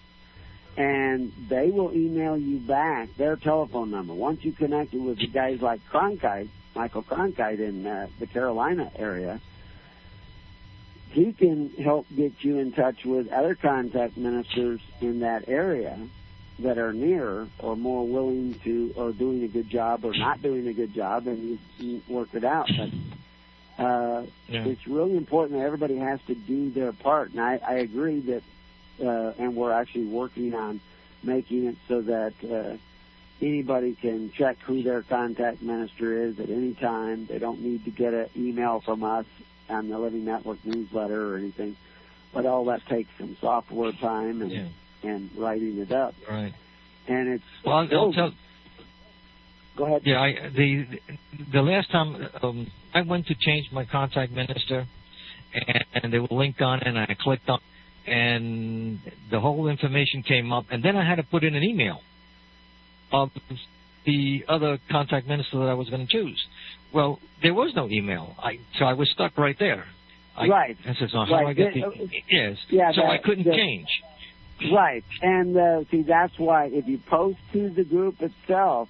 and 0.76 1.32
they 1.50 1.70
will 1.70 1.94
email 1.94 2.38
you 2.38 2.58
back 2.60 3.16
their 3.16 3.36
telephone 3.36 3.92
number. 3.92 4.14
Once 4.14 4.44
you 4.44 4.52
connect 4.52 4.94
it 4.94 5.00
with 5.00 5.20
the 5.20 5.28
guys 5.28 5.62
like 5.62 5.82
Cronkite, 5.92 6.50
Michael 6.76 7.04
Cronkite 7.04 7.60
in 7.60 7.86
uh, 7.86 8.08
the 8.20 8.26
Carolina 8.26 8.92
area, 8.96 9.40
he 11.12 11.32
can 11.32 11.70
help 11.82 12.08
get 12.16 12.34
you 12.44 12.58
in 12.58 12.72
touch 12.72 13.06
with 13.06 13.32
other 13.32 13.56
contact 13.56 14.18
ministers 14.18 14.82
in 15.00 15.20
that 15.20 15.48
area 15.48 15.98
that 16.60 16.78
are 16.78 16.94
near 16.94 17.48
or 17.60 17.76
more 17.76 18.08
willing 18.08 18.60
to 18.64 18.94
or 18.96 19.12
doing 19.12 19.44
a 19.44 19.48
good 19.48 19.70
job 19.70 20.04
or 20.04 20.14
not 20.14 20.42
doing 20.42 20.68
a 20.68 20.74
good 20.74 20.94
job 20.94 21.28
and 21.28 21.44
you, 21.44 21.60
you 21.78 22.02
work 22.10 22.30
it 22.34 22.44
out 22.44 22.70
but 22.78 22.90
uh 23.78 24.24
Yeah. 24.48 24.66
it's 24.66 24.88
really 24.88 25.18
important 25.18 25.60
that 25.60 25.66
everybody 25.66 25.98
has 25.98 26.20
to 26.28 26.36
do 26.36 26.70
their 26.72 26.92
part 26.94 27.32
and 27.32 27.42
i 27.42 27.60
i 27.68 27.74
agree 27.76 28.20
that 28.22 28.44
uh 29.06 29.34
and 29.38 29.56
we're 29.56 29.74
actually 29.74 30.06
working 30.06 30.54
on 30.54 30.80
making 31.24 31.66
it 31.66 31.76
so 31.88 32.02
that 32.02 32.34
uh 32.44 32.78
anybody 33.42 33.96
can 33.96 34.32
check 34.32 34.58
who 34.66 34.82
their 34.82 35.02
contact 35.02 35.62
minister 35.62 36.24
is 36.26 36.40
at 36.40 36.50
any 36.50 36.74
time 36.74 37.26
they 37.26 37.38
don't 37.40 37.62
need 37.62 37.84
to 37.86 37.92
get 37.92 38.14
an 38.14 38.30
email 38.38 38.80
from 38.80 39.04
us 39.04 39.26
on 39.70 39.90
the 39.90 39.98
living 40.00 40.24
network 40.24 40.64
newsletter 40.66 41.34
or 41.34 41.38
anything 41.38 41.76
but 42.34 42.46
all 42.46 42.66
that 42.66 42.86
takes 42.88 43.10
some 43.18 43.36
software 43.42 43.92
time 43.94 44.42
and 44.42 44.52
Yeah. 44.52 44.68
and 45.04 45.30
writing 45.36 45.78
it 45.80 45.92
up 45.92 46.16
Right. 46.30 46.54
and 47.08 47.28
it's 47.28 47.44
Well, 47.66 47.76
I'll, 47.78 47.98
I'll 48.00 48.14
tell. 48.14 48.32
Go 49.76 49.86
ahead. 49.86 50.04
Yeah, 50.06 50.22
I, 50.22 50.50
the 50.56 50.86
the 51.52 51.62
last 51.62 51.92
time 51.92 52.30
um, 52.42 52.68
I 52.96 53.02
went 53.02 53.28
to 53.28 53.36
change 53.36 53.68
my 53.74 53.84
contact 53.86 54.32
minister, 54.32 54.88
and, 56.02 56.12
they 56.14 56.20
were 56.20 56.28
linked 56.32 56.62
on, 56.62 56.80
and 56.82 56.98
I 56.98 57.16
clicked 57.20 57.50
on, 57.50 57.60
and 58.08 59.00
the 59.30 59.40
whole 59.40 59.68
information 59.68 60.24
came 60.24 60.52
up, 60.54 60.66
and 60.72 60.82
then 60.82 60.96
I 60.96 61.08
had 61.08 61.16
to 61.16 61.24
put 61.24 61.44
in 61.44 61.56
an 61.56 61.64
email 61.64 62.00
of 63.12 63.30
the 64.06 64.46
other 64.48 64.80
contact 64.90 65.28
minister 65.28 65.58
that 65.60 65.68
I 65.68 65.74
was 65.74 65.90
going 65.90 66.08
to 66.08 66.12
choose. 66.12 66.42
Well, 66.94 67.20
there 67.44 67.54
was 67.54 67.74
no 67.76 67.90
email, 67.90 68.36
I 68.42 68.60
so 68.80 68.86
I 68.86 68.94
was 68.94 69.10
stuck 69.12 69.38
right 69.38 69.58
there. 69.60 69.86
I, 70.38 70.48
Right. 70.48 70.78
I 70.86 70.94
said, 70.96 71.10
so 71.12 71.20
how 71.20 71.26
do 71.26 71.34
I 71.48 71.54
get 71.54 71.74
the 71.74 71.84
uh, 71.86 71.90
yes? 72.30 72.58
yeah, 72.70 72.92
so 72.94 73.04
I 73.04 73.18
that- 73.18 73.24
couldn't 73.24 73.46
that- 73.46 73.56
change. 73.56 73.88
Right, 74.72 75.04
and 75.22 75.58
uh, 75.58 75.84
see 75.92 76.04
that's 76.04 76.40
why 76.40 76.68
if 76.72 76.88
you 76.88 76.98
post 77.10 77.40
to 77.52 77.70
the 77.70 77.84
group 77.84 78.22
itself, 78.22 78.88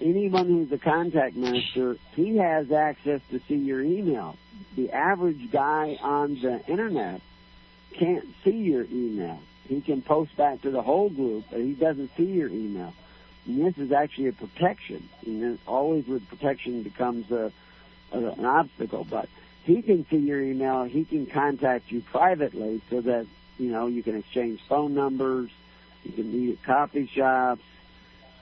anyone 0.00 0.46
who's 0.46 0.72
a 0.72 0.78
contact 0.78 1.36
master, 1.36 1.96
he 2.14 2.36
has 2.36 2.70
access 2.72 3.20
to 3.30 3.40
see 3.48 3.56
your 3.56 3.82
email. 3.82 4.36
The 4.76 4.90
average 4.90 5.50
guy 5.50 5.98
on 6.00 6.40
the 6.40 6.64
internet 6.66 7.20
can't 7.98 8.26
see 8.44 8.56
your 8.56 8.84
email. 8.84 9.40
He 9.68 9.80
can 9.80 10.02
post 10.02 10.36
back 10.36 10.62
to 10.62 10.70
the 10.70 10.82
whole 10.82 11.08
group, 11.08 11.44
but 11.50 11.60
he 11.60 11.72
doesn't 11.72 12.10
see 12.16 12.24
your 12.24 12.48
email. 12.48 12.92
And 13.46 13.64
this 13.64 13.76
is 13.78 13.92
actually 13.92 14.28
a 14.28 14.32
protection. 14.32 15.08
And 15.26 15.58
always 15.66 16.06
with 16.06 16.26
protection 16.28 16.82
becomes 16.82 17.30
a, 17.30 17.52
a, 18.12 18.18
an 18.18 18.44
obstacle. 18.44 19.04
But 19.08 19.28
he 19.64 19.82
can 19.82 20.06
see 20.08 20.18
your 20.18 20.42
email. 20.42 20.84
He 20.84 21.04
can 21.04 21.26
contact 21.26 21.90
you 21.90 22.02
privately 22.02 22.82
so 22.90 23.00
that 23.00 23.26
you 23.58 23.70
know 23.70 23.86
you 23.86 24.02
can 24.02 24.16
exchange 24.16 24.60
phone 24.68 24.94
numbers. 24.94 25.50
You 26.04 26.12
can 26.12 26.32
meet 26.32 26.58
at 26.58 26.64
coffee 26.64 27.06
shops, 27.06 27.62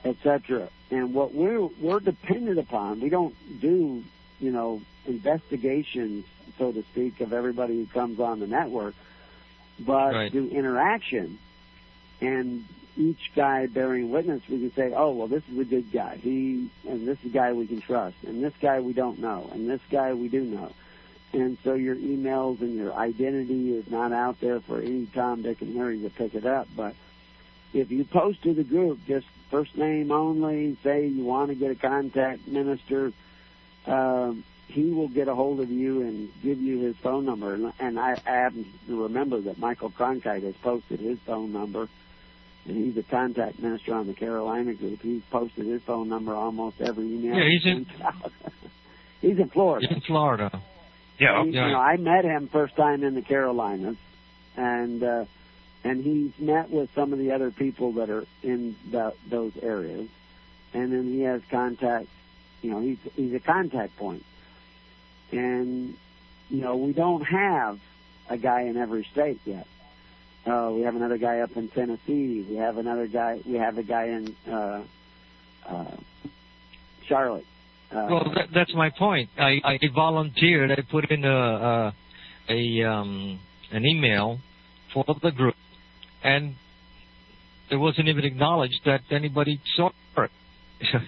etc. 0.04 0.70
And 0.90 1.14
what 1.14 1.34
we're 1.34 1.66
we're 1.80 2.00
dependent 2.00 2.58
upon, 2.58 3.00
we 3.00 3.08
don't 3.10 3.34
do 3.60 4.02
you 4.40 4.50
know 4.50 4.82
investigations, 5.06 6.24
so 6.58 6.72
to 6.72 6.82
speak, 6.82 7.20
of 7.20 7.32
everybody 7.32 7.76
who 7.76 7.86
comes 7.86 8.18
on 8.20 8.40
the 8.40 8.46
network, 8.46 8.94
but 9.78 10.12
Right. 10.14 10.32
do 10.32 10.48
interaction. 10.48 11.38
And 12.20 12.64
each 12.96 13.32
guy 13.34 13.66
bearing 13.66 14.10
witness, 14.10 14.42
we 14.48 14.58
can 14.58 14.72
say, 14.74 14.92
oh 14.94 15.12
well, 15.12 15.28
this 15.28 15.42
is 15.50 15.58
a 15.58 15.64
good 15.64 15.90
guy. 15.92 16.16
He 16.16 16.68
and 16.88 17.06
this 17.06 17.18
is 17.20 17.26
a 17.26 17.34
guy 17.34 17.52
we 17.52 17.66
can 17.66 17.80
trust, 17.80 18.16
and 18.26 18.42
this 18.42 18.54
guy 18.60 18.80
we 18.80 18.92
don't 18.92 19.20
know, 19.20 19.48
and 19.52 19.70
this 19.70 19.80
guy 19.90 20.12
we 20.14 20.28
do 20.28 20.42
know. 20.42 20.72
And 21.32 21.56
so 21.62 21.74
your 21.74 21.94
emails 21.94 22.60
and 22.60 22.74
your 22.74 22.92
identity 22.92 23.72
is 23.76 23.88
not 23.88 24.12
out 24.12 24.40
there 24.40 24.58
for 24.60 24.80
any 24.80 25.06
Tom, 25.06 25.42
Dick, 25.42 25.62
and 25.62 25.76
Harry 25.76 26.00
to 26.00 26.10
pick 26.10 26.34
it 26.34 26.44
up. 26.44 26.66
But 26.76 26.96
if 27.72 27.92
you 27.92 28.04
post 28.04 28.42
to 28.42 28.52
the 28.52 28.64
group, 28.64 28.98
just 29.06 29.26
first 29.50 29.76
name 29.76 30.10
only, 30.12 30.76
say 30.82 31.06
you 31.06 31.24
want 31.24 31.48
to 31.50 31.54
get 31.54 31.70
a 31.70 31.74
contact 31.74 32.46
minister, 32.46 33.12
um, 33.86 34.44
he 34.68 34.90
will 34.90 35.08
get 35.08 35.26
a 35.28 35.34
hold 35.34 35.60
of 35.60 35.70
you 35.70 36.02
and 36.02 36.30
give 36.42 36.60
you 36.60 36.80
his 36.80 36.96
phone 36.96 37.24
number. 37.24 37.54
And, 37.54 37.72
and 37.80 37.98
I, 37.98 38.12
I 38.24 38.30
happen 38.30 38.66
to 38.86 39.02
remember 39.02 39.40
that 39.42 39.58
Michael 39.58 39.90
Cronkite 39.90 40.42
has 40.44 40.54
posted 40.62 41.00
his 41.00 41.18
phone 41.20 41.52
number 41.52 41.88
and 42.66 42.76
he's 42.76 42.96
a 42.96 43.02
contact 43.02 43.58
minister 43.58 43.94
on 43.94 44.06
the 44.06 44.12
Carolina 44.14 44.74
group. 44.74 45.00
He's 45.02 45.22
posted 45.30 45.66
his 45.66 45.82
phone 45.82 46.08
number 46.08 46.34
almost 46.34 46.80
every 46.80 47.04
email. 47.06 47.36
Yeah, 47.38 47.48
he's 47.48 47.64
in- 47.66 47.86
he's 49.20 49.38
in 49.38 49.48
Florida. 49.48 49.86
He's 49.88 49.96
In 49.96 50.02
Florida. 50.02 50.60
Yeah, 51.18 51.42
He- 51.42 51.50
You 51.50 51.52
know, 51.60 51.78
I 51.80 51.96
met 51.96 52.24
him 52.24 52.48
first 52.48 52.76
time 52.76 53.02
in 53.02 53.14
the 53.14 53.22
Carolinas, 53.22 53.96
and 54.56 55.02
uh, 55.02 55.24
and 55.84 56.04
he's 56.04 56.32
met 56.38 56.70
with 56.70 56.90
some 56.94 57.12
of 57.12 57.18
the 57.18 57.32
other 57.32 57.50
people 57.50 57.92
that 57.94 58.10
are 58.10 58.24
in 58.42 58.76
the, 58.90 59.14
those 59.28 59.52
areas, 59.62 60.08
and 60.74 60.92
then 60.92 61.04
he 61.12 61.22
has 61.22 61.42
contact. 61.50 62.06
You 62.62 62.70
know, 62.72 62.80
he's 62.80 62.98
he's 63.16 63.34
a 63.34 63.40
contact 63.40 63.96
point, 63.96 64.24
and 65.32 65.94
you 66.48 66.60
know 66.60 66.76
we 66.76 66.92
don't 66.92 67.22
have 67.22 67.78
a 68.28 68.36
guy 68.36 68.62
in 68.62 68.76
every 68.76 69.06
state 69.12 69.40
yet. 69.44 69.66
Uh, 70.46 70.70
we 70.74 70.82
have 70.82 70.96
another 70.96 71.18
guy 71.18 71.40
up 71.40 71.56
in 71.56 71.68
Tennessee. 71.68 72.46
We 72.48 72.56
have 72.56 72.78
another 72.78 73.06
guy. 73.06 73.40
We 73.46 73.54
have 73.54 73.76
a 73.76 73.82
guy 73.82 74.04
in 74.04 74.36
uh, 74.50 74.82
uh, 75.66 75.96
Charlotte. 77.06 77.44
Uh, 77.90 78.06
Well, 78.08 78.32
that, 78.34 78.48
that's 78.54 78.74
my 78.74 78.90
point. 78.90 79.30
I, 79.38 79.60
I 79.64 79.78
volunteered. 79.94 80.70
I 80.70 80.82
put 80.90 81.10
in 81.10 81.24
a 81.24 81.28
a, 81.28 81.94
a 82.48 82.88
um, 82.88 83.40
an 83.72 83.84
email 83.84 84.40
for 84.94 85.04
the 85.22 85.30
group, 85.30 85.54
and 86.22 86.54
it 87.70 87.76
wasn't 87.76 88.08
even 88.08 88.24
acknowledged 88.24 88.84
that 88.84 89.02
anybody 89.10 89.60
saw 89.76 89.90
it. 90.18 90.30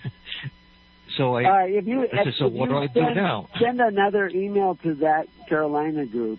so 1.17 1.37
I, 1.37 1.45
Uh, 1.45 1.67
if 1.67 1.87
you, 1.87 2.09
I 2.13 2.25
said, 2.25 2.35
so 2.35 2.47
if 2.47 2.53
what 2.53 2.69
you 2.71 2.75
do 2.75 2.79
I 2.79 2.87
do 2.87 3.01
send, 3.01 3.17
now? 3.17 3.49
Send 3.59 3.81
another 3.81 4.29
email 4.29 4.77
to 4.83 4.95
that 4.97 5.29
Carolina 5.49 6.07
group. 6.07 6.39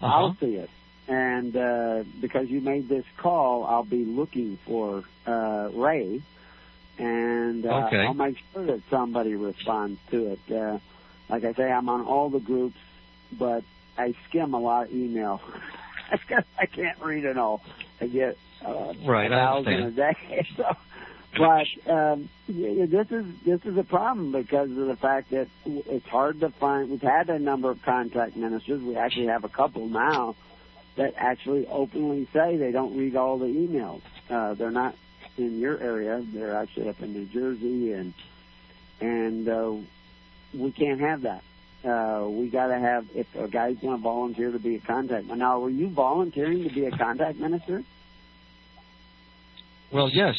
Uh-huh. 0.00 0.14
I'll 0.14 0.36
see 0.38 0.56
it, 0.56 0.70
and 1.08 1.56
uh, 1.56 2.04
because 2.20 2.48
you 2.48 2.60
made 2.60 2.88
this 2.88 3.04
call, 3.16 3.64
I'll 3.64 3.84
be 3.84 4.04
looking 4.04 4.58
for 4.66 5.04
uh, 5.26 5.70
Ray, 5.72 6.20
and 6.98 7.64
uh, 7.64 7.86
Okay. 7.86 8.04
I'll 8.04 8.14
make 8.14 8.36
sure 8.52 8.66
that 8.66 8.82
somebody 8.90 9.34
responds 9.34 9.98
to 10.10 10.32
it. 10.32 10.40
Uh, 10.54 10.78
like 11.28 11.44
I 11.44 11.54
say, 11.54 11.70
I'm 11.70 11.88
on 11.88 12.02
all 12.02 12.28
the 12.28 12.40
groups, 12.40 12.76
but 13.32 13.64
I 13.96 14.14
skim 14.28 14.52
a 14.52 14.60
lot 14.60 14.86
of 14.88 14.92
email. 14.92 15.40
I 16.58 16.66
can't 16.66 17.00
read 17.00 17.24
it 17.24 17.38
all. 17.38 17.62
I 18.00 18.06
get 18.06 18.36
uh, 18.64 18.92
Right, 19.04 19.30
a 19.30 19.34
thousand 19.34 19.72
a 19.72 19.90
day. 19.90 20.46
So, 20.56 20.76
but 21.36 21.92
um, 21.92 22.28
this 22.46 23.10
is 23.10 23.26
this 23.44 23.60
is 23.64 23.76
a 23.76 23.82
problem 23.82 24.30
because 24.30 24.70
of 24.70 24.86
the 24.86 24.96
fact 24.96 25.30
that 25.30 25.48
it's 25.66 26.06
hard 26.06 26.40
to 26.40 26.50
find. 26.50 26.90
We've 26.90 27.02
had 27.02 27.28
a 27.28 27.40
number 27.40 27.70
of 27.70 27.82
contact 27.82 28.36
ministers. 28.36 28.80
We 28.80 28.96
actually 28.96 29.26
have 29.26 29.42
a 29.42 29.48
couple 29.48 29.88
now 29.88 30.36
that 30.96 31.14
actually 31.16 31.66
openly 31.66 32.28
say 32.32 32.56
they 32.56 32.70
don't 32.70 32.96
read 32.96 33.16
all 33.16 33.38
the 33.38 33.46
emails. 33.46 34.02
Uh, 34.30 34.54
they're 34.54 34.70
not 34.70 34.94
in 35.36 35.58
your 35.58 35.78
area. 35.80 36.24
They're 36.32 36.56
actually 36.56 36.88
up 36.88 37.02
in 37.02 37.12
New 37.12 37.26
Jersey, 37.26 37.92
and 37.92 38.14
and 39.00 39.48
uh, 39.48 39.74
we 40.54 40.70
can't 40.70 41.00
have 41.00 41.22
that. 41.22 41.42
Uh, 41.84 42.26
we 42.30 42.48
got 42.48 42.68
to 42.68 42.78
have 42.78 43.06
if 43.14 43.26
a 43.34 43.46
guy's 43.48 43.76
going 43.78 43.96
to 43.96 44.02
volunteer 44.02 44.50
to 44.50 44.58
be 44.58 44.76
a 44.76 44.80
contact. 44.80 45.26
Now, 45.26 45.60
were 45.60 45.68
you 45.70 45.90
volunteering 45.90 46.64
to 46.64 46.70
be 46.74 46.86
a 46.86 46.90
contact 46.96 47.38
minister? 47.38 47.82
well, 49.92 50.08
yes. 50.10 50.34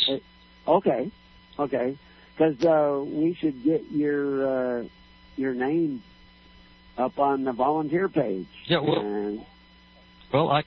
Okay, 0.68 1.12
okay, 1.60 1.98
because 2.36 2.62
uh, 2.64 3.04
we 3.06 3.36
should 3.36 3.64
get 3.64 3.84
your 3.92 4.82
uh, 4.82 4.84
your 5.38 5.54
name 5.54 6.02
up 6.98 7.20
on 7.20 7.44
the 7.44 7.52
volunteer 7.54 8.10
page. 8.10 8.48
Yeah, 8.66 8.80
well- 8.80 9.00
And- 9.00 9.46
Well, 10.34 10.50
I, 10.50 10.64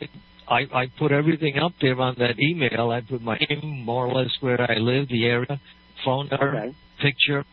I 0.49 0.61
I 0.73 0.87
put 0.99 1.11
everything 1.11 1.59
up 1.59 1.73
there 1.81 2.01
on 2.01 2.15
that 2.19 2.39
email. 2.39 2.91
I 2.93 3.01
put 3.01 3.21
my 3.21 3.37
name, 3.51 3.83
more 3.85 4.07
or 4.07 4.13
less 4.15 4.31
where 4.41 4.61
I 4.61 4.77
live, 4.79 5.09
the 5.09 5.27
area, 5.27 5.61
phone 6.05 6.29
number, 6.29 6.57
okay. 6.57 6.75
picture, 7.01 7.45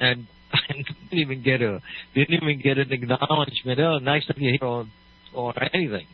and 0.00 0.26
I 0.54 0.72
didn't 0.72 0.92
even 1.12 1.42
get 1.42 1.60
a 1.62 1.80
didn't 2.14 2.34
even 2.42 2.60
get 2.60 2.78
an 2.78 2.92
acknowledgement. 2.92 3.80
Oh, 3.80 3.98
nice 3.98 4.28
of 4.28 4.38
you 4.38 4.50
here, 4.50 4.68
or, 4.68 4.86
or 5.32 5.54
anything. 5.74 6.06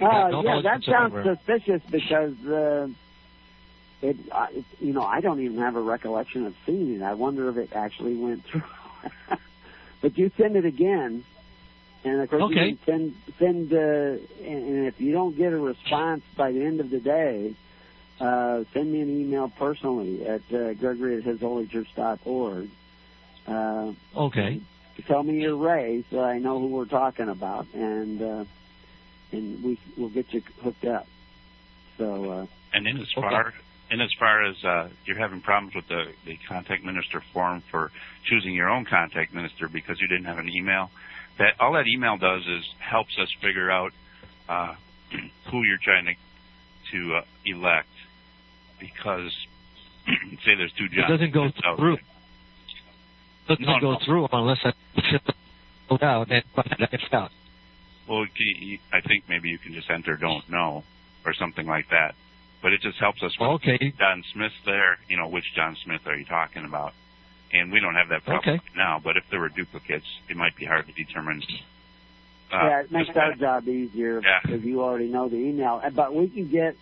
Uh, 0.00 0.30
no 0.30 0.42
yeah, 0.42 0.60
that 0.62 0.84
sounds 0.84 1.12
whatsoever. 1.12 1.36
suspicious 1.36 1.82
because 1.90 2.34
uh, 2.46 2.88
it, 4.02 4.16
uh, 4.32 4.46
it, 4.50 4.64
you 4.78 4.92
know, 4.92 5.04
I 5.04 5.20
don't 5.20 5.40
even 5.40 5.58
have 5.58 5.76
a 5.76 5.80
recollection 5.80 6.46
of 6.46 6.54
seeing 6.64 6.94
it. 6.94 7.02
I 7.02 7.14
wonder 7.14 7.48
if 7.50 7.56
it 7.56 7.72
actually 7.74 8.16
went 8.16 8.44
through. 8.46 8.62
but 10.02 10.16
you 10.16 10.30
send 10.38 10.56
it 10.56 10.64
again, 10.64 11.24
and 12.04 12.20
of 12.20 12.30
course 12.30 12.42
Okay. 12.44 12.70
you 12.70 12.78
can 12.84 13.14
send 13.38 13.38
send. 13.38 13.72
Uh, 13.72 13.76
and, 13.76 14.64
and 14.68 14.86
if 14.86 15.00
you 15.00 15.12
don't 15.12 15.36
get 15.36 15.52
a 15.52 15.58
response 15.58 16.22
by 16.36 16.52
the 16.52 16.62
end 16.62 16.80
of 16.80 16.88
the 16.88 17.00
day, 17.00 17.54
uh, 18.20 18.64
send 18.72 18.90
me 18.90 19.00
an 19.00 19.20
email 19.20 19.52
personally 19.58 20.26
at 20.26 20.40
uh, 20.52 20.72
Gregory 20.74 21.18
at 21.18 21.24
hisholychurch.org. 21.24 22.70
Uh, 23.50 23.92
Okay. 24.16 24.60
tell 25.06 25.22
me 25.22 25.40
your 25.42 25.56
Ray 25.56 26.04
so 26.10 26.20
I 26.22 26.38
know 26.38 26.58
who 26.60 26.68
we're 26.68 26.84
talking 26.84 27.28
about, 27.28 27.66
and 27.74 28.22
uh, 28.22 28.44
and 29.32 29.62
we 29.64 29.78
we'll 29.96 30.08
get 30.10 30.32
you 30.32 30.42
hooked 30.62 30.84
up. 30.84 31.06
So 31.98 32.30
uh, 32.30 32.46
And 32.72 32.86
in 32.86 32.98
as 32.98 33.10
far 33.14 33.52
in 33.90 34.00
as 34.00 34.10
far 34.18 34.44
as 34.44 34.62
uh, 34.64 34.88
you're 35.04 35.18
having 35.18 35.40
problems 35.40 35.74
with 35.74 35.88
the, 35.88 36.12
the 36.24 36.38
contact 36.48 36.84
minister 36.84 37.20
form 37.32 37.60
for 37.70 37.90
choosing 38.24 38.54
your 38.54 38.68
own 38.68 38.84
contact 38.84 39.34
minister 39.34 39.68
because 39.68 40.00
you 40.00 40.06
didn't 40.06 40.26
have 40.26 40.38
an 40.38 40.48
email, 40.48 40.90
that 41.38 41.54
all 41.58 41.72
that 41.72 41.86
email 41.88 42.16
does 42.16 42.46
is 42.46 42.64
helps 42.78 43.18
us 43.18 43.28
figure 43.40 43.70
out 43.70 43.92
uh, 44.48 44.74
who 45.50 45.62
you're 45.64 45.78
trying 45.82 46.06
to 46.06 46.14
to 46.92 47.16
uh, 47.16 47.22
elect. 47.44 47.88
Because 48.78 49.30
say 50.44 50.54
there's 50.56 50.72
two 50.72 50.84
It 50.86 50.92
Johns. 50.92 51.08
doesn't 51.08 51.32
go 51.32 51.50
out 51.64 51.76
through. 51.78 51.98
Doesn't 53.48 53.64
No, 53.64 53.80
go 53.80 53.92
no. 53.92 53.98
through 54.04 54.28
unless 54.32 54.58
I 54.64 54.72
fill 54.94 55.96
it 55.96 56.02
out 56.02 56.30
and 56.30 56.44
find 56.54 56.76
it 56.80 57.14
out. 57.14 57.32
Well, 58.06 58.26
you- 58.36 58.56
you- 58.66 58.78
I 58.92 59.00
think 59.00 59.28
maybe 59.28 59.50
you 59.50 59.58
can 59.58 59.72
just 59.72 59.90
enter 59.90 60.16
"don't 60.16 60.48
know" 60.48 60.84
or 61.24 61.32
something 61.34 61.66
like 61.66 61.88
that. 61.90 62.14
But 62.62 62.72
it 62.72 62.80
just 62.82 62.98
helps 62.98 63.22
us. 63.22 63.38
With 63.38 63.48
Okay. 63.62 63.92
John 63.98 64.22
Smith 64.32 64.52
there, 64.64 64.98
you 65.08 65.16
know, 65.16 65.28
which 65.28 65.54
John 65.54 65.76
Smith 65.76 66.06
are 66.06 66.16
you 66.16 66.24
talking 66.26 66.64
about? 66.64 66.92
And 67.52 67.72
we 67.72 67.80
don't 67.80 67.94
have 67.94 68.08
that 68.08 68.24
problem 68.24 68.56
Okay. 68.56 68.68
now. 68.76 69.00
But 69.02 69.16
if 69.16 69.28
there 69.30 69.40
were 69.40 69.48
duplicates, 69.48 70.06
it 70.28 70.36
might 70.36 70.54
be 70.56 70.66
hard 70.66 70.86
to 70.86 70.92
determine. 70.92 71.42
Uh, 72.52 72.56
yeah, 72.56 72.80
it 72.80 72.90
makes 72.92 73.10
our 73.16 73.34
job 73.34 73.66
easier 73.68 74.20
Yeah. 74.22 74.40
because 74.42 74.64
you 74.64 74.82
already 74.82 75.08
know 75.08 75.28
the 75.28 75.36
email. 75.36 75.82
But 75.94 76.14
we 76.14 76.28
can 76.28 76.48
get. 76.50 76.76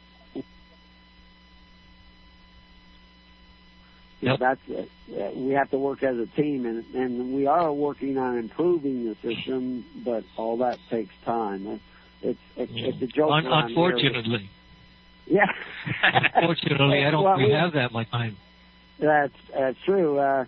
You 4.20 4.31
know, 4.31 4.36
that's. 4.36 4.61
Uh, 4.69 5.31
we 5.35 5.53
have 5.53 5.70
to 5.70 5.78
work 5.78 6.03
as 6.03 6.16
a 6.16 6.27
team, 6.27 6.66
and 6.66 6.85
and 6.95 7.35
we 7.35 7.47
are 7.47 7.73
working 7.73 8.19
on 8.19 8.36
improving 8.36 9.05
the 9.05 9.15
system, 9.16 9.85
but 10.05 10.24
all 10.36 10.57
that 10.59 10.78
takes 10.90 11.15
time. 11.24 11.66
It's 11.66 11.81
it's, 12.23 12.40
it's, 12.57 12.73
it's 12.74 13.03
a 13.03 13.07
joke. 13.07 13.31
Un- 13.31 13.47
around 13.47 13.69
here. 13.69 13.86
unfortunately, 13.86 14.51
Yeah. 15.27 15.47
unfortunately, 16.03 17.05
I 17.05 17.11
don't 17.11 17.23
Well, 17.23 17.36
we 17.36 17.51
have 17.51 17.74
that 17.74 17.93
much 17.93 18.11
time. 18.11 18.36
That's 18.99 19.35
that's 19.55 19.78
true. 19.85 20.19
Uh, 20.19 20.45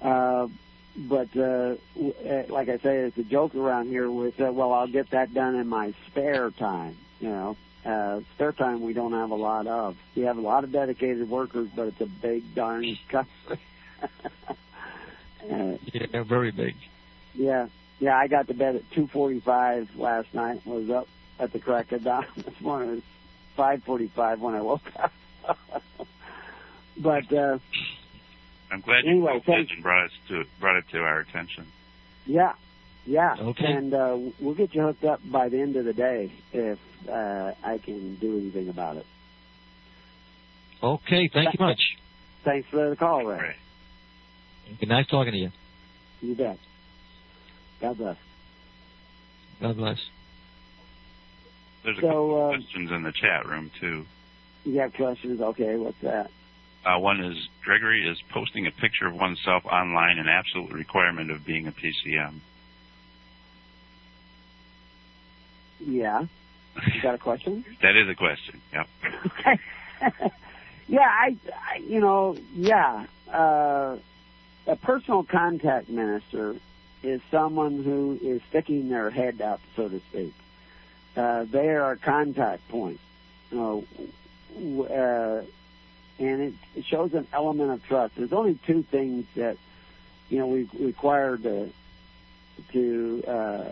uh, 0.00 0.48
but 0.96 1.28
uh, 1.36 1.40
uh, 1.40 2.42
like 2.48 2.68
I 2.68 2.78
say, 2.78 2.98
it's 2.98 3.18
a 3.18 3.24
joke 3.24 3.54
around 3.54 3.88
here. 3.88 4.10
With 4.10 4.40
uh, 4.40 4.52
well, 4.52 4.72
I'll 4.72 4.86
get 4.86 5.10
that 5.10 5.34
done 5.34 5.56
in 5.56 5.66
my 5.66 5.94
spare 6.06 6.50
time. 6.50 6.96
You 7.18 7.30
know, 7.30 7.56
uh, 7.84 8.20
spare 8.34 8.52
time 8.52 8.80
we 8.82 8.92
don't 8.92 9.12
have 9.12 9.30
a 9.30 9.34
lot 9.36 9.66
of. 9.66 9.96
We 10.14 10.22
have 10.22 10.38
a 10.38 10.40
lot 10.40 10.64
of 10.64 10.72
dedicated 10.72 11.28
workers, 11.28 11.68
but 11.74 11.88
it's 11.88 12.00
a 12.00 12.06
big 12.06 12.54
darn 12.54 12.84
country. 13.08 13.58
uh, 15.50 15.76
Yeah, 15.92 16.22
very 16.22 16.50
big. 16.52 16.76
yeah, 17.34 17.66
yeah. 17.98 18.16
I 18.16 18.28
got 18.28 18.48
to 18.48 18.54
bed 18.54 18.76
at 18.76 18.90
two 18.92 19.06
forty-five 19.08 19.96
last 19.96 20.32
night. 20.34 20.64
Was 20.66 20.90
up 20.90 21.08
at 21.38 21.52
the 21.52 21.58
crack 21.58 21.92
of 21.92 22.04
dawn 22.04 22.26
this 22.36 22.60
morning. 22.60 22.88
It 22.90 22.94
was 22.94 23.02
five 23.56 23.82
forty-five 23.84 24.40
when 24.40 24.54
I 24.54 24.60
woke 24.62 24.82
up. 24.98 25.12
but. 26.96 27.32
uh 27.32 27.58
I'm 28.70 28.80
glad 28.80 29.04
you 29.04 29.10
Anyway, 29.10 29.32
posted 29.34 29.54
thanks. 29.54 29.72
and 29.74 29.82
brought 29.82 30.06
us 30.06 30.12
to 30.28 30.44
brought 30.58 30.76
it 30.76 30.84
to 30.92 30.98
our 31.00 31.18
attention. 31.18 31.66
Yeah, 32.24 32.54
yeah. 33.06 33.36
Okay. 33.38 33.66
And 33.66 33.92
uh, 33.94 34.18
we'll 34.40 34.54
get 34.54 34.74
you 34.74 34.82
hooked 34.82 35.04
up 35.04 35.20
by 35.30 35.48
the 35.48 35.60
end 35.60 35.76
of 35.76 35.84
the 35.84 35.92
day 35.92 36.32
if 36.52 36.78
uh, 37.08 37.52
I 37.64 37.78
can 37.78 38.16
do 38.16 38.38
anything 38.38 38.68
about 38.68 38.96
it. 38.96 39.06
Okay, 40.82 41.30
thank 41.32 41.54
you 41.54 41.64
much. 41.64 41.80
Thanks 42.44 42.68
for 42.68 42.90
the 42.90 42.96
call, 42.96 43.24
Ray. 43.24 43.36
Right. 43.38 43.56
Good 44.80 44.88
nice 44.88 45.06
talking 45.06 45.32
to 45.32 45.38
you. 45.38 45.50
You 46.20 46.34
bet. 46.34 46.58
God 47.80 47.98
bless. 47.98 48.16
God 49.60 49.76
bless. 49.76 49.98
There's 51.84 51.98
a 51.98 52.00
So, 52.00 52.06
couple 52.06 52.44
uh, 52.44 52.48
questions 52.56 52.90
in 52.90 53.02
the 53.02 53.12
chat 53.12 53.46
room 53.46 53.70
too. 53.80 54.06
You 54.64 54.80
have 54.80 54.92
questions? 54.94 55.40
Okay, 55.40 55.76
what's 55.76 55.98
that? 56.02 56.30
Uh, 56.84 56.98
one 56.98 57.20
is 57.20 57.48
Gregory 57.64 58.08
is 58.08 58.20
posting 58.30 58.66
a 58.66 58.70
picture 58.70 59.06
of 59.06 59.14
oneself 59.14 59.64
online 59.66 60.18
an 60.18 60.28
absolute 60.28 60.72
requirement 60.72 61.30
of 61.30 61.44
being 61.44 61.68
a 61.68 61.72
PCM. 61.72 62.40
Yeah. 65.86 66.26
You 66.94 67.02
got 67.02 67.14
a 67.14 67.18
question? 67.18 67.64
That 67.82 67.96
is 67.96 68.08
a 68.08 68.14
question. 68.14 68.60
Yep. 68.72 68.88
yeah, 70.88 71.00
I, 71.00 71.36
I, 71.70 71.76
you 71.78 72.00
know, 72.00 72.36
yeah. 72.54 73.06
Uh, 73.30 73.96
a 74.66 74.76
personal 74.76 75.24
contact 75.24 75.88
minister 75.88 76.56
is 77.02 77.20
someone 77.30 77.82
who 77.82 78.18
is 78.22 78.40
sticking 78.48 78.88
their 78.88 79.10
head 79.10 79.40
up, 79.40 79.60
so 79.76 79.88
to 79.88 80.00
speak. 80.10 80.34
Uh, 81.16 81.44
they 81.44 81.68
are 81.68 81.92
a 81.92 81.96
contact 81.96 82.68
point. 82.68 83.00
You 83.50 83.58
know, 83.58 84.84
uh, 84.84 85.42
and 86.18 86.42
it, 86.42 86.54
it 86.76 86.84
shows 86.84 87.12
an 87.14 87.26
element 87.32 87.70
of 87.70 87.84
trust. 87.84 88.14
There's 88.16 88.32
only 88.32 88.58
two 88.66 88.82
things 88.82 89.26
that 89.34 89.56
you 90.30 90.38
know 90.38 90.46
we 90.46 90.68
require 90.78 91.36
to 91.36 91.70
to 92.72 93.24
uh, 93.26 93.64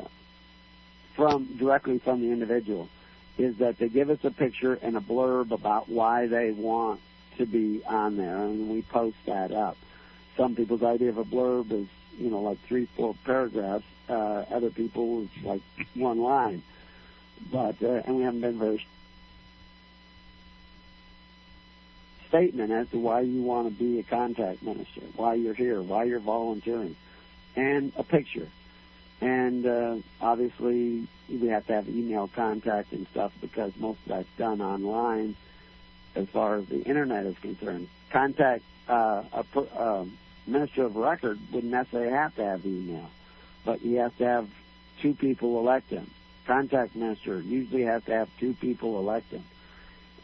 from 1.14 1.56
directly 1.56 1.98
from 1.98 2.20
the 2.20 2.30
individual 2.30 2.88
is 3.38 3.56
that 3.56 3.78
they 3.78 3.88
give 3.88 4.10
us 4.10 4.18
a 4.24 4.30
picture 4.30 4.74
and 4.82 4.96
a 4.96 5.00
blurb 5.00 5.50
about 5.50 5.88
why 5.88 6.26
they 6.26 6.50
want 6.50 7.00
to 7.38 7.46
be 7.46 7.82
on 7.86 8.16
there, 8.16 8.36
and 8.36 8.68
we 8.68 8.82
post 8.82 9.16
that 9.26 9.50
up. 9.50 9.76
Some 10.36 10.54
people's 10.54 10.82
idea 10.82 11.08
of 11.08 11.18
a 11.18 11.24
blurb 11.24 11.72
is 11.72 11.86
you 12.18 12.30
know 12.30 12.40
like 12.40 12.58
three, 12.60 12.86
four 12.96 13.14
paragraphs. 13.24 13.84
Uh, 14.08 14.44
other 14.50 14.70
people 14.70 15.22
it's 15.22 15.44
like 15.44 15.62
one 15.94 16.20
line. 16.20 16.62
But 17.50 17.82
uh, 17.82 18.02
and 18.04 18.16
we 18.16 18.22
haven't 18.24 18.40
been 18.40 18.58
very 18.58 18.84
statement 22.28 22.70
as 22.70 22.88
to 22.90 22.98
why 22.98 23.20
you 23.20 23.42
want 23.42 23.68
to 23.68 23.74
be 23.74 23.98
a 23.98 24.02
contact 24.04 24.62
minister, 24.62 25.00
why 25.16 25.34
you're 25.34 25.54
here, 25.54 25.82
why 25.82 26.04
you're 26.04 26.20
volunteering, 26.20 26.94
and 27.56 27.92
a 27.96 28.04
picture. 28.04 28.48
And 29.20 29.66
uh, 29.66 29.96
obviously, 30.20 31.06
we 31.28 31.48
have 31.48 31.66
to 31.66 31.74
have 31.74 31.88
email 31.88 32.28
contact 32.28 32.92
and 32.92 33.06
stuff 33.08 33.32
because 33.40 33.72
most 33.76 34.00
of 34.00 34.08
that's 34.08 34.28
done 34.38 34.60
online 34.60 35.36
as 36.14 36.28
far 36.28 36.56
as 36.56 36.66
the 36.66 36.82
internet 36.82 37.26
is 37.26 37.38
concerned. 37.38 37.88
Contact 38.10 38.62
uh, 38.88 39.22
a 39.32 39.44
per, 39.44 39.66
uh, 39.76 40.04
minister 40.46 40.84
of 40.84 40.96
record 40.96 41.38
wouldn't 41.52 41.72
necessarily 41.72 42.10
have 42.10 42.34
to 42.36 42.44
have 42.44 42.64
email, 42.64 43.10
but 43.64 43.82
you 43.82 43.98
have 43.98 44.16
to 44.18 44.24
have 44.24 44.48
two 45.00 45.14
people 45.14 45.58
elect 45.58 45.90
him. 45.90 46.10
Contact 46.46 46.96
minister 46.96 47.40
usually 47.40 47.82
has 47.82 48.02
to 48.04 48.12
have 48.12 48.28
two 48.38 48.54
people 48.54 48.98
elect 48.98 49.30
him. 49.30 49.44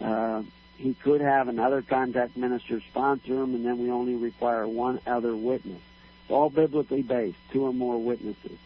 Uh, 0.00 0.42
he 0.76 0.94
could 0.94 1.20
have 1.20 1.48
another 1.48 1.82
contact 1.82 2.36
minister 2.36 2.80
sponsor 2.90 3.42
him, 3.42 3.54
and 3.54 3.64
then 3.64 3.78
we 3.78 3.90
only 3.90 4.14
require 4.14 4.66
one 4.66 5.00
other 5.06 5.34
witness. 5.36 5.80
It's 6.22 6.30
all 6.30 6.50
biblically 6.50 7.02
based, 7.02 7.38
two 7.52 7.64
or 7.64 7.72
more 7.72 7.98
witnesses. 7.98 8.58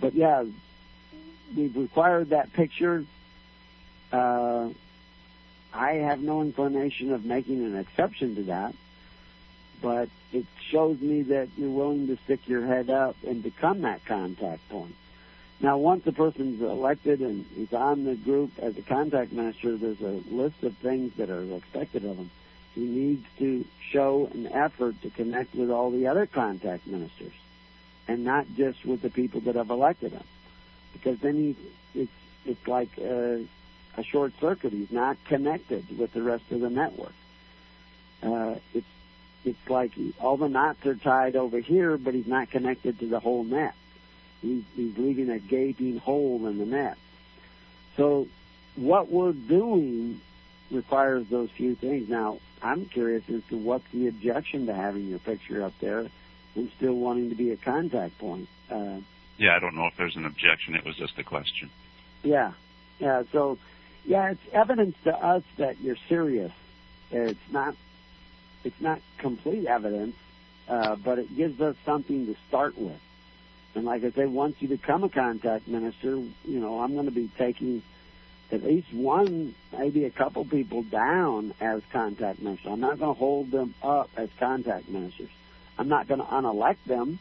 But 0.00 0.14
yeah, 0.14 0.44
we've 1.56 1.76
required 1.76 2.30
that 2.30 2.52
picture. 2.52 3.04
Uh, 4.12 4.70
I 5.72 5.92
have 5.94 6.20
no 6.20 6.40
inclination 6.42 7.12
of 7.12 7.24
making 7.24 7.64
an 7.64 7.76
exception 7.76 8.34
to 8.36 8.42
that, 8.44 8.74
but 9.80 10.08
it 10.32 10.46
shows 10.70 11.00
me 11.00 11.22
that 11.22 11.48
you're 11.56 11.70
willing 11.70 12.06
to 12.08 12.16
stick 12.24 12.48
your 12.48 12.66
head 12.66 12.90
up 12.90 13.16
and 13.26 13.42
become 13.42 13.82
that 13.82 14.04
contact 14.04 14.68
point. 14.68 14.94
Now, 15.60 15.76
once 15.76 16.06
a 16.06 16.12
person's 16.12 16.62
elected 16.62 17.20
and 17.20 17.44
he's 17.54 17.72
on 17.74 18.04
the 18.04 18.14
group 18.14 18.50
as 18.58 18.78
a 18.78 18.82
contact 18.82 19.30
minister, 19.30 19.76
there's 19.76 20.00
a 20.00 20.22
list 20.30 20.62
of 20.62 20.74
things 20.78 21.12
that 21.18 21.28
are 21.28 21.42
expected 21.54 22.04
of 22.04 22.16
him. 22.16 22.30
He 22.74 22.80
needs 22.80 23.26
to 23.38 23.64
show 23.90 24.30
an 24.32 24.46
effort 24.46 25.00
to 25.02 25.10
connect 25.10 25.54
with 25.54 25.70
all 25.70 25.90
the 25.90 26.06
other 26.06 26.26
contact 26.26 26.86
ministers, 26.86 27.34
and 28.10 28.24
not 28.24 28.44
just 28.56 28.84
with 28.84 29.02
the 29.02 29.08
people 29.08 29.40
that 29.42 29.54
have 29.54 29.70
elected 29.70 30.10
him, 30.10 30.24
because 30.92 31.20
then 31.20 31.36
he 31.36 31.56
it's 31.94 32.10
it's 32.44 32.66
like 32.66 32.98
a, 32.98 33.44
a 33.96 34.02
short 34.02 34.32
circuit. 34.40 34.72
He's 34.72 34.90
not 34.90 35.16
connected 35.26 35.96
with 35.96 36.12
the 36.12 36.20
rest 36.20 36.42
of 36.50 36.60
the 36.60 36.70
network. 36.70 37.14
Uh, 38.20 38.56
it's 38.74 38.86
it's 39.44 39.68
like 39.68 39.94
he, 39.94 40.12
all 40.20 40.36
the 40.36 40.48
knots 40.48 40.84
are 40.86 40.96
tied 40.96 41.36
over 41.36 41.60
here, 41.60 41.96
but 41.96 42.12
he's 42.12 42.26
not 42.26 42.50
connected 42.50 42.98
to 42.98 43.06
the 43.06 43.20
whole 43.20 43.44
net. 43.44 43.74
He's, 44.42 44.64
he's 44.74 44.98
leaving 44.98 45.30
a 45.30 45.38
gaping 45.38 45.98
hole 45.98 46.46
in 46.48 46.58
the 46.58 46.66
net. 46.66 46.98
So 47.96 48.26
what 48.74 49.08
we're 49.08 49.32
doing 49.32 50.20
requires 50.70 51.26
those 51.28 51.50
few 51.50 51.74
things. 51.74 52.08
Now, 52.08 52.40
I'm 52.60 52.86
curious 52.86 53.22
as 53.30 53.42
to 53.50 53.56
what's 53.56 53.88
the 53.92 54.08
objection 54.08 54.66
to 54.66 54.74
having 54.74 55.06
your 55.06 55.20
picture 55.20 55.62
up 55.62 55.72
there 55.80 56.10
and 56.54 56.70
still 56.76 56.94
wanting 56.94 57.30
to 57.30 57.36
be 57.36 57.50
a 57.50 57.56
contact 57.56 58.18
point. 58.18 58.48
Uh, 58.70 58.98
Yeah, 59.38 59.56
I 59.56 59.58
don't 59.58 59.74
know 59.74 59.86
if 59.86 59.96
there's 59.96 60.16
an 60.16 60.26
objection. 60.26 60.74
It 60.74 60.84
was 60.84 60.96
just 60.96 61.18
a 61.18 61.24
question. 61.24 61.70
yeah, 62.22 62.52
yeah. 62.98 63.22
So, 63.32 63.58
yeah, 64.04 64.30
it's 64.32 64.40
evidence 64.52 64.96
to 65.04 65.14
us 65.14 65.42
that 65.58 65.80
you're 65.80 65.96
serious. 66.08 66.52
It's 67.10 67.38
not, 67.50 67.74
it's 68.64 68.80
not 68.80 69.00
complete 69.18 69.66
evidence, 69.66 70.16
uh, 70.68 70.96
but 70.96 71.18
it 71.18 71.34
gives 71.36 71.60
us 71.60 71.76
something 71.84 72.26
to 72.26 72.36
start 72.48 72.76
with. 72.78 73.00
And 73.74 73.84
like 73.84 74.04
I 74.04 74.10
say, 74.10 74.26
once 74.26 74.56
you 74.60 74.68
become 74.68 75.04
a 75.04 75.08
contact 75.08 75.68
minister, 75.68 76.16
you 76.16 76.60
know, 76.60 76.80
I'm 76.80 76.94
going 76.94 77.06
to 77.06 77.12
be 77.12 77.30
taking 77.38 77.82
at 78.52 78.64
least 78.64 78.92
one, 78.92 79.54
maybe 79.72 80.04
a 80.04 80.10
couple 80.10 80.44
people 80.44 80.82
down 80.82 81.54
as 81.60 81.82
contact 81.92 82.40
ministers. 82.40 82.70
I'm 82.70 82.80
not 82.80 82.98
going 82.98 83.14
to 83.14 83.18
hold 83.18 83.50
them 83.52 83.74
up 83.82 84.10
as 84.16 84.28
contact 84.38 84.88
ministers. 84.88 85.30
I'm 85.80 85.88
not 85.88 86.06
going 86.06 86.20
to 86.20 86.36
unelect 86.36 86.86
them, 86.86 87.18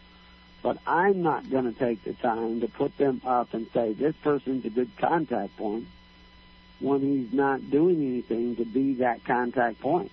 but 0.61 0.77
I'm 0.85 1.21
not 1.21 1.49
going 1.49 1.71
to 1.71 1.77
take 1.77 2.03
the 2.03 2.13
time 2.13 2.61
to 2.61 2.67
put 2.67 2.97
them 2.97 3.21
up 3.25 3.53
and 3.53 3.67
say 3.73 3.93
this 3.93 4.15
person's 4.17 4.65
a 4.65 4.69
good 4.69 4.91
contact 4.97 5.57
point 5.57 5.87
when 6.79 7.01
he's 7.01 7.33
not 7.33 7.69
doing 7.69 7.95
anything 7.97 8.57
to 8.57 8.65
be 8.65 8.95
that 8.95 9.23
contact 9.23 9.79
point. 9.79 10.11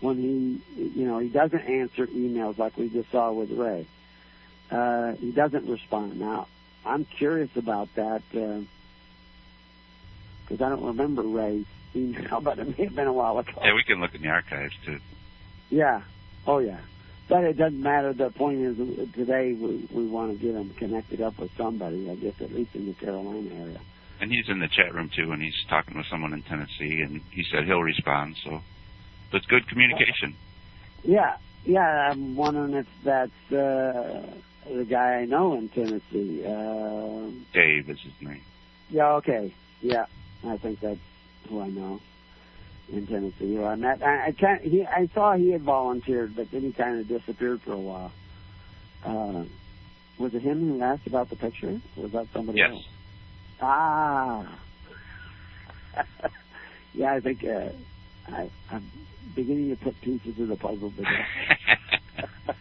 When 0.00 0.16
he, 0.16 0.62
you 0.76 1.06
know, 1.06 1.18
he 1.18 1.28
doesn't 1.28 1.60
answer 1.60 2.06
emails 2.06 2.58
like 2.58 2.76
we 2.76 2.88
just 2.88 3.10
saw 3.10 3.30
with 3.32 3.50
Ray 3.50 3.86
uh, 4.72 5.12
he 5.16 5.30
doesn't 5.30 5.68
respond. 5.68 6.18
Now, 6.18 6.48
I'm 6.84 7.04
curious 7.04 7.50
about 7.56 7.94
that 7.94 8.22
because 8.30 8.66
I 10.50 10.68
don't 10.68 10.84
remember 10.84 11.22
Ray's 11.22 11.66
email, 11.94 12.40
but 12.40 12.58
it 12.58 12.78
may 12.78 12.84
have 12.84 12.94
been 12.94 13.06
a 13.06 13.12
while 13.12 13.38
ago. 13.38 13.52
Yeah, 13.62 13.74
we 13.74 13.84
can 13.84 14.00
look 14.00 14.14
in 14.14 14.22
the 14.22 14.28
archives 14.28 14.74
too. 14.84 14.98
Yeah. 15.68 16.02
Oh, 16.46 16.58
yeah. 16.58 16.80
But 17.32 17.44
it 17.44 17.56
doesn't 17.56 17.82
matter. 17.82 18.12
The 18.12 18.28
point 18.28 18.58
is, 18.58 18.76
today 19.14 19.54
we 19.54 19.88
we 19.90 20.06
want 20.06 20.38
to 20.38 20.46
get 20.46 20.54
him 20.54 20.68
connected 20.74 21.22
up 21.22 21.38
with 21.38 21.50
somebody. 21.56 22.10
I 22.10 22.14
guess 22.14 22.34
at 22.42 22.52
least 22.52 22.74
in 22.74 22.84
the 22.84 22.92
Carolina 22.92 23.48
area. 23.54 23.80
And 24.20 24.30
he's 24.30 24.50
in 24.50 24.58
the 24.58 24.68
chat 24.68 24.92
room 24.92 25.08
too, 25.16 25.32
and 25.32 25.40
he's 25.40 25.56
talking 25.66 25.96
with 25.96 26.04
someone 26.10 26.34
in 26.34 26.42
Tennessee, 26.42 27.00
and 27.00 27.22
he 27.30 27.42
said 27.50 27.64
he'll 27.64 27.80
respond. 27.80 28.36
So 28.44 28.60
it's 29.32 29.46
good 29.46 29.66
communication. 29.66 30.36
Yeah, 31.04 31.38
yeah. 31.64 32.10
I'm 32.10 32.36
wondering 32.36 32.74
if 32.74 32.86
that's 33.02 33.50
uh, 33.50 34.26
the 34.68 34.84
guy 34.84 35.20
I 35.20 35.24
know 35.24 35.54
in 35.54 35.70
Tennessee. 35.70 36.44
Uh, 36.44 37.30
Dave 37.54 37.88
is 37.88 37.98
his 37.98 38.12
name. 38.20 38.42
yeah. 38.90 39.12
Okay. 39.14 39.54
Yeah. 39.80 40.04
I 40.44 40.58
think 40.58 40.80
that's 40.80 41.00
who 41.48 41.62
I 41.62 41.68
know 41.68 42.02
in 42.92 43.06
Tennessee. 43.06 43.58
I 43.58 43.74
met. 43.76 44.02
I, 44.02 44.26
I 44.26 44.32
can't. 44.32 44.62
He. 44.62 44.84
I 44.84 45.08
saw 45.14 45.34
he 45.34 45.50
had 45.50 45.62
volunteered, 45.62 46.36
but 46.36 46.50
then 46.50 46.62
he 46.62 46.72
kind 46.72 47.00
of 47.00 47.08
disappeared 47.08 47.62
for 47.62 47.72
a 47.72 47.78
while. 47.78 48.12
Uh, 49.04 49.44
was 50.18 50.34
it 50.34 50.42
him 50.42 50.60
who 50.60 50.82
asked 50.82 51.06
about 51.06 51.30
the 51.30 51.36
picture? 51.36 51.80
Or 51.96 52.02
was 52.04 52.12
that 52.12 52.28
somebody 52.32 52.60
else? 52.60 52.72
Yes. 52.72 52.84
else? 52.84 52.88
Ah. 53.62 54.58
yeah, 56.94 57.14
I 57.14 57.20
think 57.20 57.44
uh, 57.44 57.70
I, 58.28 58.50
I'm 58.70 58.90
beginning 59.34 59.70
to 59.70 59.82
put 59.82 60.00
pieces 60.00 60.38
of 60.38 60.48
the 60.48 60.56
puzzle 60.56 60.90
together. 60.90 61.26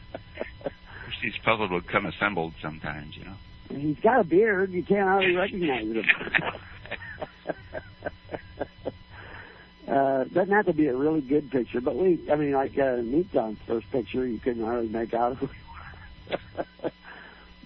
These 1.21 1.37
puzzles 1.43 1.69
would 1.69 1.87
come 1.87 2.07
assembled 2.07 2.53
sometimes, 2.61 3.15
you 3.15 3.25
know. 3.25 3.35
He's 3.69 3.99
got 3.99 4.21
a 4.21 4.23
beard. 4.23 4.71
You 4.71 4.83
can't 4.83 5.07
hardly 5.07 5.35
recognize 5.35 5.85
him. 5.85 6.03
uh, 9.91 10.23
doesn't 10.23 10.53
have 10.53 10.65
to 10.67 10.73
be 10.73 10.87
a 10.87 10.95
really 10.95 11.19
good 11.21 11.51
picture, 11.51 11.81
but 11.81 11.95
we, 11.95 12.17
I 12.31 12.35
mean, 12.35 12.53
like 12.53 12.77
uh, 12.77 13.03
Meatdon's 13.03 13.59
first 13.67 13.91
picture, 13.91 14.25
you 14.25 14.39
couldn't 14.39 14.63
hardly 14.63 14.87
make 14.87 15.13
out 15.13 15.35
who 15.35 15.49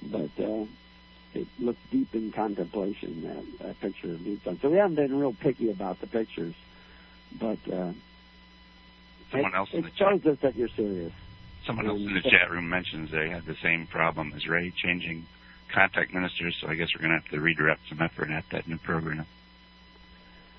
but 0.01 0.31
uh, 0.39 0.65
it 1.35 1.47
looks 1.59 1.79
deep 1.91 2.15
in 2.15 2.31
contemplation, 2.31 3.21
that, 3.23 3.59
that 3.59 3.79
picture 3.79 4.11
of 4.11 4.19
Meatdon. 4.19 4.59
So 4.59 4.69
we 4.69 4.77
haven't 4.77 4.95
been 4.95 5.19
real 5.19 5.33
picky 5.33 5.69
about 5.69 6.01
the 6.01 6.07
pictures, 6.07 6.55
but 7.39 7.59
uh, 7.71 7.91
Someone 9.31 9.53
it, 9.53 9.57
else 9.57 9.69
in 9.73 9.79
it 9.79 9.83
the 9.83 9.89
chat. 9.91 10.09
shows 10.23 10.25
us 10.25 10.39
that 10.41 10.55
you're 10.55 10.69
serious. 10.69 11.13
Someone 11.65 11.87
else 11.87 11.99
in 11.99 12.13
the 12.13 12.21
chat 12.21 12.49
room 12.49 12.69
mentions 12.69 13.11
they 13.11 13.29
had 13.29 13.45
the 13.45 13.55
same 13.55 13.85
problem 13.85 14.33
as 14.35 14.47
Ray, 14.47 14.71
changing 14.71 15.27
contact 15.71 16.13
ministers. 16.13 16.57
So 16.59 16.67
I 16.67 16.75
guess 16.75 16.89
we're 16.95 17.01
going 17.01 17.11
to 17.11 17.21
have 17.21 17.31
to 17.31 17.39
redirect 17.39 17.81
some 17.89 18.01
effort 18.01 18.31
at 18.31 18.49
that 18.49 18.67
new 18.67 18.77
program. 18.77 19.25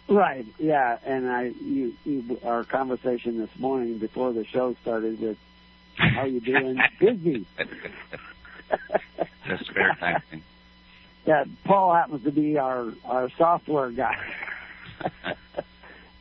Right. 0.08 0.46
Yeah. 0.58 0.98
And 1.04 1.28
I, 1.28 1.52
you, 1.60 1.94
you, 2.04 2.40
our 2.44 2.64
conversation 2.64 3.38
this 3.38 3.50
morning 3.58 3.98
before 3.98 4.32
the 4.32 4.44
show 4.44 4.76
started 4.82 5.20
with 5.20 5.36
how 5.96 6.24
you 6.24 6.40
doing? 6.40 6.78
Busy. 7.00 7.46
That's 9.48 9.68
fair 9.68 9.94
time 9.98 10.22
thing. 10.30 10.42
Yeah, 11.26 11.44
Paul 11.64 11.92
happens 11.92 12.22
to 12.24 12.30
be 12.30 12.56
our 12.56 12.92
our 13.04 13.30
software 13.30 13.90
guy. 13.90 14.16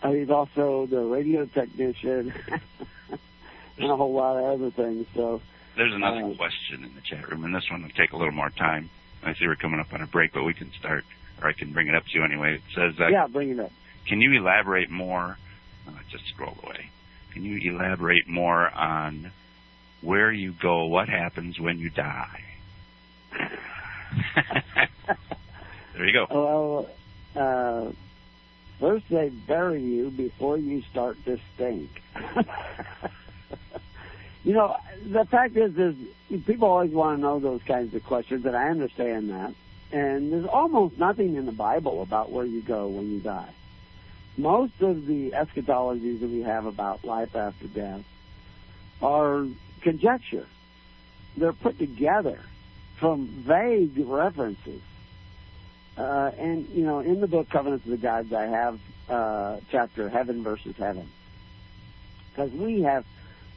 uh, 0.01 0.11
he's 0.11 0.29
also 0.29 0.87
the 0.87 1.01
radio 1.01 1.45
technician 1.45 2.33
and 3.77 3.91
a 3.91 3.95
whole 3.95 4.13
lot 4.13 4.37
of 4.37 4.59
other 4.59 4.71
things. 4.71 5.05
So 5.13 5.41
There's 5.75 5.93
another 5.93 6.23
uh, 6.23 6.33
question 6.35 6.83
in 6.83 6.95
the 6.95 7.01
chat 7.01 7.29
room, 7.29 7.43
and 7.43 7.53
this 7.53 7.69
one 7.69 7.83
will 7.83 7.89
take 7.89 8.13
a 8.13 8.17
little 8.17 8.33
more 8.33 8.49
time. 8.49 8.89
I 9.23 9.33
see 9.33 9.47
we're 9.47 9.55
coming 9.55 9.79
up 9.79 9.93
on 9.93 10.01
a 10.01 10.07
break, 10.07 10.33
but 10.33 10.43
we 10.43 10.53
can 10.53 10.71
start, 10.79 11.03
or 11.41 11.49
I 11.49 11.53
can 11.53 11.71
bring 11.73 11.87
it 11.87 11.95
up 11.95 12.05
to 12.05 12.17
you 12.17 12.23
anyway. 12.23 12.55
It 12.55 12.61
says, 12.73 12.99
uh, 12.99 13.07
yeah, 13.07 13.27
bring 13.27 13.49
it 13.49 13.59
up. 13.59 13.71
Can 14.07 14.21
you 14.21 14.33
elaborate 14.33 14.89
more? 14.89 15.37
I 15.87 15.91
just 16.09 16.27
scrolled 16.27 16.59
away. 16.63 16.89
Can 17.33 17.43
you 17.43 17.73
elaborate 17.73 18.27
more 18.27 18.69
on 18.69 19.31
where 20.01 20.31
you 20.31 20.53
go, 20.53 20.85
what 20.85 21.09
happens 21.09 21.59
when 21.59 21.79
you 21.79 21.89
die? 21.89 22.43
there 25.93 26.05
you 26.05 26.13
go. 26.13 26.27
Well, 26.29 26.89
uh, 27.35 27.91
first 28.79 29.05
they 29.09 29.29
bury 29.29 29.81
you 29.81 30.11
before 30.11 30.57
you 30.57 30.83
start 30.91 31.17
to 31.25 31.39
stink. 31.55 31.89
you 34.43 34.53
know, 34.53 34.77
the 35.05 35.25
fact 35.25 35.57
is, 35.57 35.77
is 35.77 35.95
people 36.45 36.69
always 36.69 36.91
want 36.91 37.17
to 37.17 37.21
know 37.21 37.39
those 37.39 37.63
kinds 37.63 37.93
of 37.95 38.03
questions, 38.03 38.45
and 38.45 38.55
I 38.55 38.69
understand 38.69 39.29
that. 39.31 39.53
And 39.91 40.31
there's 40.31 40.45
almost 40.45 40.97
nothing 40.97 41.35
in 41.35 41.45
the 41.45 41.51
Bible 41.51 42.01
about 42.01 42.31
where 42.31 42.45
you 42.45 42.61
go 42.61 42.87
when 42.87 43.11
you 43.11 43.19
die. 43.19 43.53
Most 44.37 44.81
of 44.81 45.05
the 45.05 45.31
eschatologies 45.31 46.19
that 46.19 46.29
we 46.29 46.41
have 46.41 46.65
about 46.65 47.05
life 47.05 47.35
after 47.35 47.67
death 47.67 48.03
are 49.01 49.47
conjecture. 49.81 50.47
They're 51.37 51.53
put 51.53 51.77
together 51.79 52.39
from 52.97 53.27
vague 53.27 53.97
references. 53.97 54.81
Uh, 55.97 56.31
and, 56.37 56.67
you 56.69 56.83
know, 56.83 56.99
in 56.99 57.21
the 57.21 57.27
book 57.27 57.49
Covenants 57.49 57.85
of 57.85 57.91
the 57.91 57.97
Gods, 57.97 58.33
I 58.33 58.47
have 58.47 58.79
uh, 59.07 59.57
chapter 59.71 60.09
Heaven 60.09 60.43
versus 60.43 60.75
Heaven. 60.77 61.09
Because 62.31 62.51
we 62.51 62.81
have 62.81 63.05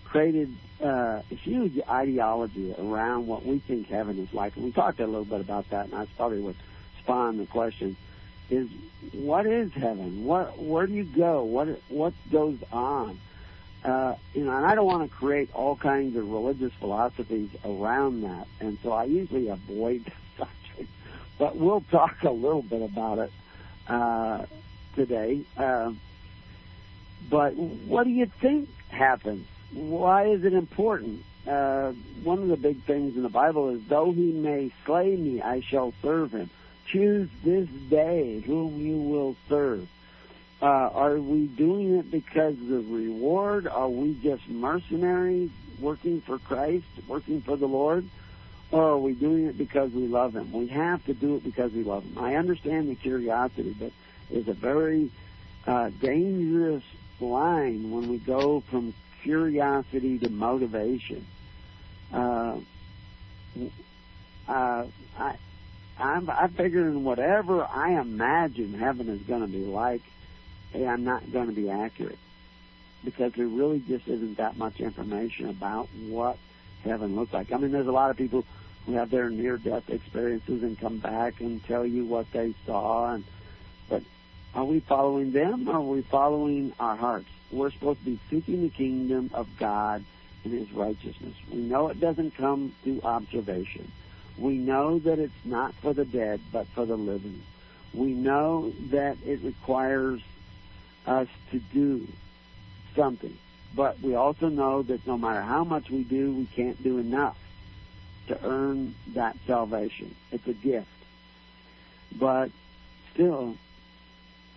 created 0.08 0.54
uh, 0.82 1.20
a 1.30 1.34
huge 1.34 1.78
ideology 1.88 2.74
around 2.78 3.26
what 3.26 3.44
we 3.44 3.58
think 3.58 3.88
heaven 3.88 4.18
is 4.18 4.32
like. 4.32 4.56
And 4.56 4.64
we 4.64 4.72
talked 4.72 5.00
a 5.00 5.06
little 5.06 5.24
bit 5.24 5.40
about 5.40 5.68
that, 5.70 5.84
and 5.84 5.92
that's 5.92 6.10
probably 6.12 6.40
what 6.40 6.54
spawned 7.00 7.40
the 7.40 7.46
question 7.46 7.96
is 8.50 8.68
what 9.12 9.46
is 9.46 9.72
heaven? 9.72 10.24
What 10.24 10.58
where 10.58 10.86
do 10.86 10.94
you 10.94 11.04
go? 11.04 11.44
What 11.44 11.68
what 11.88 12.14
goes 12.30 12.58
on? 12.72 13.20
Uh, 13.84 14.14
you 14.34 14.44
know, 14.44 14.56
and 14.56 14.66
I 14.66 14.74
don't 14.74 14.86
want 14.86 15.08
to 15.08 15.16
create 15.16 15.50
all 15.54 15.76
kinds 15.76 16.16
of 16.16 16.28
religious 16.28 16.72
philosophies 16.74 17.50
around 17.64 18.22
that, 18.22 18.46
and 18.60 18.78
so 18.82 18.92
I 18.92 19.04
usually 19.04 19.48
avoid 19.48 20.04
the 20.36 20.46
subject. 20.46 20.90
But 21.38 21.56
we'll 21.56 21.84
talk 21.90 22.22
a 22.24 22.30
little 22.30 22.62
bit 22.62 22.82
about 22.82 23.18
it 23.18 23.32
uh, 23.86 24.46
today. 24.96 25.42
Uh, 25.56 25.92
but 27.30 27.54
what 27.54 28.04
do 28.04 28.10
you 28.10 28.26
think 28.40 28.68
happens? 28.88 29.46
Why 29.72 30.26
is 30.26 30.44
it 30.44 30.54
important? 30.54 31.24
Uh, 31.46 31.92
one 32.22 32.42
of 32.42 32.48
the 32.48 32.56
big 32.56 32.84
things 32.84 33.16
in 33.16 33.22
the 33.22 33.28
Bible 33.28 33.70
is, 33.70 33.80
though 33.88 34.12
he 34.12 34.32
may 34.32 34.70
slay 34.84 35.16
me, 35.16 35.40
I 35.40 35.60
shall 35.60 35.94
serve 36.02 36.32
him. 36.32 36.50
Choose 36.86 37.28
this 37.44 37.68
day 37.90 38.40
whom 38.40 38.80
you 38.80 38.96
will 38.96 39.36
serve. 39.48 39.88
Uh, 40.60 40.64
are 40.64 41.18
we 41.18 41.46
doing 41.46 41.96
it 41.96 42.10
because 42.10 42.54
of 42.54 42.68
the 42.68 42.80
reward? 42.80 43.68
Are 43.68 43.88
we 43.88 44.14
just 44.22 44.48
mercenaries 44.48 45.50
working 45.78 46.20
for 46.20 46.38
Christ, 46.38 46.86
working 47.06 47.42
for 47.42 47.56
the 47.56 47.68
Lord? 47.68 48.08
Or 48.70 48.90
are 48.90 48.98
we 48.98 49.14
doing 49.14 49.46
it 49.46 49.56
because 49.56 49.92
we 49.92 50.08
love 50.08 50.34
Him? 50.34 50.52
We 50.52 50.66
have 50.68 51.04
to 51.06 51.14
do 51.14 51.36
it 51.36 51.44
because 51.44 51.72
we 51.72 51.84
love 51.84 52.04
Him. 52.04 52.18
I 52.18 52.34
understand 52.34 52.88
the 52.88 52.94
curiosity, 52.94 53.74
but 53.78 53.92
it's 54.30 54.48
a 54.48 54.54
very 54.54 55.10
uh, 55.66 55.90
dangerous 56.00 56.82
line 57.20 57.90
when 57.90 58.08
we 58.08 58.18
go 58.18 58.60
from 58.68 58.94
curiosity 59.22 60.18
to 60.18 60.28
motivation. 60.28 61.26
Uh, 62.12 62.56
uh, 64.48 64.86
I, 65.18 65.36
I'm, 65.98 66.30
I 66.30 66.48
figure 66.48 66.86
in 66.88 67.04
whatever 67.04 67.64
I 67.64 68.00
imagine 68.00 68.74
heaven 68.74 69.08
is 69.08 69.20
going 69.22 69.42
to 69.42 69.48
be 69.48 69.64
like, 69.64 70.02
hey, 70.72 70.86
I'm 70.86 71.04
not 71.04 71.30
going 71.32 71.46
to 71.46 71.52
be 71.52 71.70
accurate 71.70 72.18
because 73.04 73.32
there 73.34 73.46
really 73.46 73.80
just 73.80 74.08
isn't 74.08 74.36
that 74.38 74.56
much 74.56 74.80
information 74.80 75.48
about 75.48 75.88
what 76.08 76.38
heaven 76.84 77.16
looks 77.16 77.32
like. 77.32 77.52
I 77.52 77.56
mean, 77.56 77.72
there's 77.72 77.86
a 77.86 77.92
lot 77.92 78.10
of 78.10 78.16
people 78.16 78.44
who 78.86 78.92
have 78.94 79.10
their 79.10 79.28
near-death 79.28 79.90
experiences 79.90 80.62
and 80.62 80.78
come 80.78 80.98
back 80.98 81.40
and 81.40 81.64
tell 81.64 81.86
you 81.86 82.04
what 82.04 82.30
they 82.32 82.54
saw, 82.64 83.12
and 83.12 83.24
but 83.88 84.02
are 84.58 84.64
we 84.64 84.80
following 84.80 85.30
them 85.30 85.68
or 85.68 85.76
are 85.76 85.80
we 85.80 86.02
following 86.02 86.72
our 86.80 86.96
hearts? 86.96 87.28
We're 87.52 87.70
supposed 87.70 88.00
to 88.00 88.04
be 88.06 88.18
seeking 88.28 88.62
the 88.62 88.70
kingdom 88.70 89.30
of 89.32 89.48
God 89.56 90.04
and 90.42 90.52
His 90.52 90.72
righteousness. 90.72 91.36
We 91.48 91.58
know 91.58 91.86
it 91.88 92.00
doesn't 92.00 92.34
come 92.34 92.74
through 92.82 93.02
observation. 93.04 93.92
We 94.36 94.58
know 94.58 94.98
that 94.98 95.20
it's 95.20 95.44
not 95.44 95.74
for 95.74 95.94
the 95.94 96.04
dead, 96.04 96.40
but 96.50 96.66
for 96.74 96.86
the 96.86 96.96
living. 96.96 97.40
We 97.94 98.08
know 98.14 98.72
that 98.90 99.18
it 99.24 99.44
requires 99.44 100.22
us 101.06 101.28
to 101.52 101.60
do 101.72 102.08
something. 102.96 103.38
But 103.76 104.00
we 104.00 104.16
also 104.16 104.48
know 104.48 104.82
that 104.82 105.06
no 105.06 105.16
matter 105.16 105.40
how 105.40 105.62
much 105.62 105.88
we 105.88 106.02
do, 106.02 106.32
we 106.32 106.46
can't 106.46 106.82
do 106.82 106.98
enough 106.98 107.38
to 108.26 108.44
earn 108.44 108.96
that 109.14 109.36
salvation. 109.46 110.16
It's 110.32 110.48
a 110.48 110.52
gift. 110.52 110.88
But 112.10 112.50
still, 113.14 113.56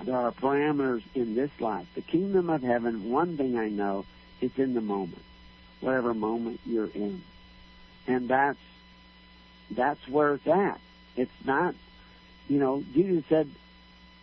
there 0.05 0.17
are 0.17 0.31
parameters 0.31 1.03
in 1.15 1.35
this 1.35 1.51
life. 1.59 1.87
The 1.95 2.01
kingdom 2.01 2.49
of 2.49 2.63
heaven, 2.63 3.09
one 3.09 3.37
thing 3.37 3.57
I 3.57 3.69
know, 3.69 4.05
it's 4.39 4.57
in 4.57 4.73
the 4.73 4.81
moment, 4.81 5.21
whatever 5.79 6.13
moment 6.13 6.59
you're 6.65 6.89
in. 6.93 7.23
And 8.07 8.27
that's 8.27 8.59
that's 9.69 10.05
where 10.07 10.33
it's 10.33 10.47
at. 10.47 10.79
It's 11.15 11.31
not, 11.45 11.75
you 12.49 12.59
know, 12.59 12.83
Jesus 12.93 13.23
said, 13.29 13.49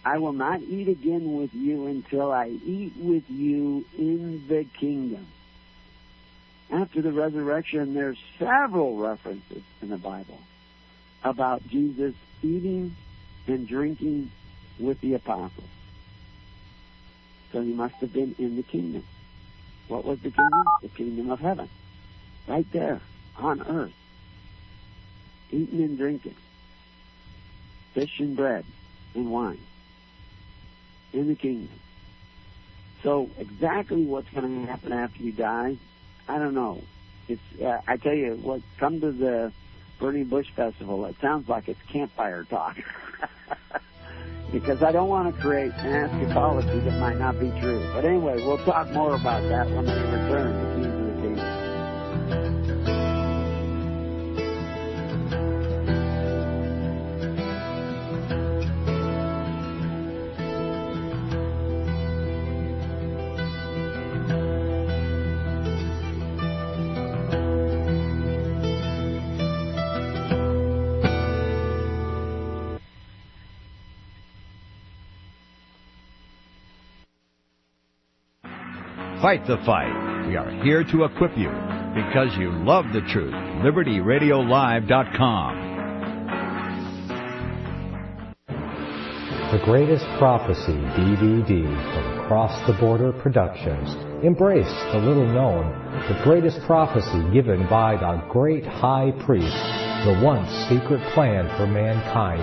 I 0.04 0.18
will 0.18 0.32
not 0.32 0.62
eat 0.62 0.88
again 0.88 1.34
with 1.34 1.54
you 1.54 1.86
until 1.86 2.32
I 2.32 2.48
eat 2.48 2.94
with 2.96 3.28
you 3.28 3.84
in 3.96 4.46
the 4.48 4.64
kingdom. 4.64 5.26
After 6.70 7.00
the 7.00 7.12
resurrection, 7.12 7.94
there's 7.94 8.18
several 8.38 8.96
references 8.96 9.62
in 9.80 9.88
the 9.88 9.96
Bible 9.96 10.40
about 11.24 11.66
Jesus 11.66 12.14
eating 12.42 12.94
and 13.46 13.66
drinking 13.66 14.30
with 14.78 15.00
the 15.00 15.14
apostles. 15.14 15.68
So 17.52 17.62
he 17.62 17.72
must 17.72 17.94
have 17.96 18.12
been 18.12 18.34
in 18.38 18.56
the 18.56 18.62
kingdom. 18.62 19.04
What 19.88 20.04
was 20.04 20.18
the 20.20 20.30
kingdom? 20.30 20.64
The 20.82 20.88
kingdom 20.88 21.30
of 21.30 21.40
heaven. 21.40 21.68
Right 22.46 22.66
there 22.72 23.00
on 23.36 23.62
earth. 23.62 23.92
Eating 25.50 25.82
and 25.82 25.96
drinking. 25.96 26.36
Fish 27.94 28.20
and 28.20 28.36
bread 28.36 28.64
and 29.14 29.30
wine. 29.30 29.60
In 31.12 31.28
the 31.28 31.34
kingdom. 31.34 31.80
So 33.02 33.30
exactly 33.38 34.04
what's 34.04 34.28
going 34.30 34.66
to 34.66 34.70
happen 34.70 34.92
after 34.92 35.22
you 35.22 35.32
die, 35.32 35.76
I 36.28 36.38
don't 36.38 36.54
know. 36.54 36.82
It's 37.28 37.40
uh, 37.62 37.80
I 37.86 37.96
tell 37.96 38.14
you 38.14 38.34
what. 38.34 38.60
Come 38.78 39.00
to 39.00 39.12
the 39.12 39.52
Burning 39.98 40.24
Bush 40.24 40.48
Festival. 40.54 41.04
It 41.06 41.16
sounds 41.20 41.48
like 41.48 41.68
it's 41.68 41.80
campfire 41.90 42.44
talk. 42.44 42.76
because 44.52 44.82
I 44.82 44.92
don't 44.92 45.08
want 45.08 45.34
to 45.34 45.40
create 45.40 45.72
an 45.78 45.94
eschatology 45.94 46.80
that 46.80 46.98
might 46.98 47.18
not 47.18 47.38
be 47.38 47.50
true. 47.60 47.88
But 47.94 48.04
anyway, 48.04 48.36
we'll 48.44 48.64
talk 48.64 48.90
more 48.90 49.14
about 49.14 49.42
that 49.48 49.66
when 49.70 49.86
we 49.86 49.92
return 49.92 50.67
Fight 79.20 79.44
the 79.48 79.56
fight. 79.66 80.28
We 80.28 80.36
are 80.36 80.48
here 80.62 80.84
to 80.84 81.02
equip 81.02 81.36
you 81.36 81.50
because 81.92 82.36
you 82.38 82.52
love 82.52 82.84
the 82.92 83.00
truth. 83.10 83.34
LibertyRadioLive.com. 83.34 85.64
The 89.50 89.58
Greatest 89.64 90.04
Prophecy 90.18 90.78
DVD 90.94 91.66
from 91.66 92.28
Cross 92.28 92.64
the 92.68 92.74
Border 92.74 93.12
Productions. 93.12 93.96
Embrace 94.22 94.72
the 94.92 94.98
little 94.98 95.26
known, 95.26 95.68
the 96.06 96.20
greatest 96.22 96.60
prophecy 96.64 97.28
given 97.32 97.66
by 97.68 97.96
the 97.96 98.22
great 98.30 98.64
high 98.64 99.10
priest, 99.26 99.56
the 100.06 100.20
once 100.22 100.48
secret 100.68 101.02
plan 101.14 101.48
for 101.56 101.66
mankind 101.66 102.40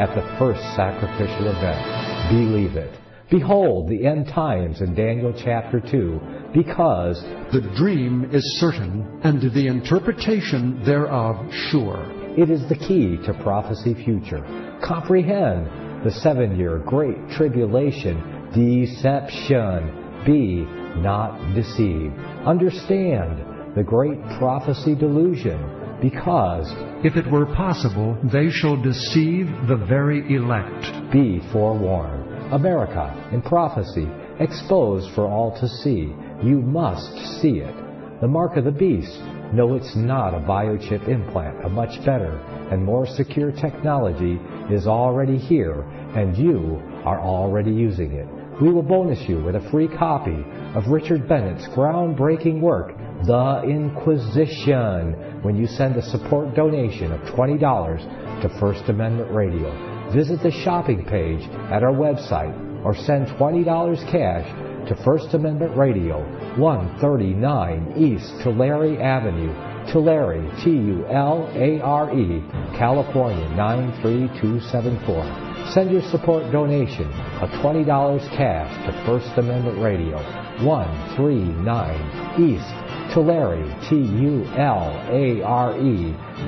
at 0.00 0.14
the 0.14 0.22
first 0.38 0.62
sacrificial 0.74 1.48
event. 1.48 1.86
Believe 2.30 2.76
it. 2.76 2.98
Behold 3.34 3.88
the 3.88 4.06
end 4.06 4.28
times 4.28 4.80
in 4.80 4.94
Daniel 4.94 5.34
chapter 5.36 5.80
2, 5.80 6.20
because 6.54 7.20
the 7.52 7.68
dream 7.76 8.30
is 8.32 8.44
certain, 8.60 9.20
and 9.24 9.42
the 9.52 9.66
interpretation 9.66 10.80
thereof 10.84 11.52
sure. 11.52 12.06
It 12.38 12.48
is 12.48 12.68
the 12.68 12.76
key 12.76 13.16
to 13.26 13.34
prophecy 13.42 13.92
future. 14.04 14.40
Comprehend 14.84 16.04
the 16.04 16.12
seven 16.12 16.56
year 16.56 16.78
great 16.78 17.16
tribulation, 17.30 18.52
deception. 18.54 20.22
Be 20.24 20.64
not 21.02 21.56
deceived. 21.56 22.14
Understand 22.46 23.74
the 23.74 23.82
great 23.82 24.22
prophecy 24.38 24.94
delusion, 24.94 25.58
because 26.00 26.72
if 27.04 27.16
it 27.16 27.28
were 27.28 27.46
possible, 27.46 28.16
they 28.32 28.48
shall 28.48 28.80
deceive 28.80 29.48
the 29.66 29.84
very 29.88 30.20
elect. 30.36 31.10
Be 31.10 31.40
forewarned. 31.52 32.23
America 32.52 33.30
in 33.32 33.42
prophecy, 33.42 34.08
exposed 34.40 35.14
for 35.14 35.26
all 35.26 35.58
to 35.60 35.68
see. 35.68 36.12
You 36.42 36.60
must 36.60 37.40
see 37.40 37.58
it. 37.58 37.74
The 38.20 38.28
mark 38.28 38.56
of 38.56 38.64
the 38.64 38.70
beast. 38.70 39.18
No, 39.52 39.74
it's 39.74 39.94
not 39.94 40.34
a 40.34 40.38
biochip 40.40 41.08
implant. 41.08 41.64
A 41.64 41.68
much 41.68 42.04
better 42.04 42.38
and 42.70 42.84
more 42.84 43.06
secure 43.06 43.52
technology 43.52 44.40
is 44.70 44.86
already 44.86 45.38
here, 45.38 45.82
and 46.16 46.36
you 46.36 46.82
are 47.04 47.20
already 47.20 47.70
using 47.70 48.12
it. 48.12 48.26
We 48.60 48.72
will 48.72 48.82
bonus 48.82 49.28
you 49.28 49.42
with 49.42 49.56
a 49.56 49.70
free 49.70 49.88
copy 49.88 50.44
of 50.74 50.86
Richard 50.86 51.28
Bennett's 51.28 51.66
groundbreaking 51.68 52.60
work, 52.60 52.96
The 53.26 53.62
Inquisition, 53.64 55.42
when 55.42 55.56
you 55.56 55.66
send 55.66 55.96
a 55.96 56.02
support 56.02 56.54
donation 56.54 57.12
of 57.12 57.20
$20 57.34 58.42
to 58.42 58.60
First 58.60 58.88
Amendment 58.88 59.32
Radio 59.32 59.93
visit 60.14 60.42
the 60.42 60.50
shopping 60.50 61.04
page 61.04 61.42
at 61.72 61.82
our 61.82 61.92
website 61.92 62.54
or 62.84 62.94
send 62.94 63.26
$20 63.26 64.10
cash 64.10 64.46
to 64.88 64.94
First 65.02 65.34
Amendment 65.34 65.76
Radio, 65.76 66.22
139 66.56 67.94
East 67.96 68.32
Tulare 68.42 69.02
Avenue, 69.02 69.52
Tulare, 69.90 70.40
T-U-L-A-R-E, 70.62 72.42
California 72.78 73.48
93274. 73.56 75.72
Send 75.72 75.90
your 75.90 76.02
support 76.10 76.52
donation 76.52 77.10
of 77.40 77.48
$20 77.60 78.28
cash 78.36 78.70
to 78.86 78.92
First 79.04 79.36
Amendment 79.36 79.82
Radio, 79.82 80.18
139 80.64 82.40
East 82.40 82.72
Tulare, 83.14 83.64
T-U-L-A-R-E, 83.88 84.54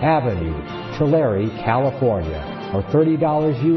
Avenue, 0.03 0.61
Tulare, 0.99 1.49
California 1.65 2.56
or 2.75 2.83
$30 2.85 3.21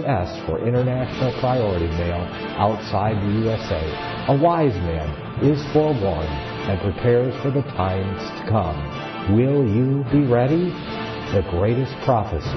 US 0.05 0.45
for 0.45 0.59
international 0.59 1.31
priority 1.39 1.87
mail 1.87 2.21
outside 2.57 3.15
the 3.17 3.39
USA. 3.41 3.83
A 4.27 4.37
wise 4.37 4.75
man 4.75 5.09
is 5.43 5.61
forewarned 5.73 6.29
and 6.69 6.79
prepares 6.81 7.33
for 7.41 7.51
the 7.51 7.61
times 7.73 8.21
to 8.39 8.49
come. 8.49 9.35
Will 9.35 9.65
you 9.67 10.03
be 10.11 10.25
ready? 10.25 10.69
The 11.31 11.45
Greatest 11.51 11.93
Prophecy 12.03 12.47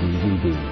DVD. 0.00 0.71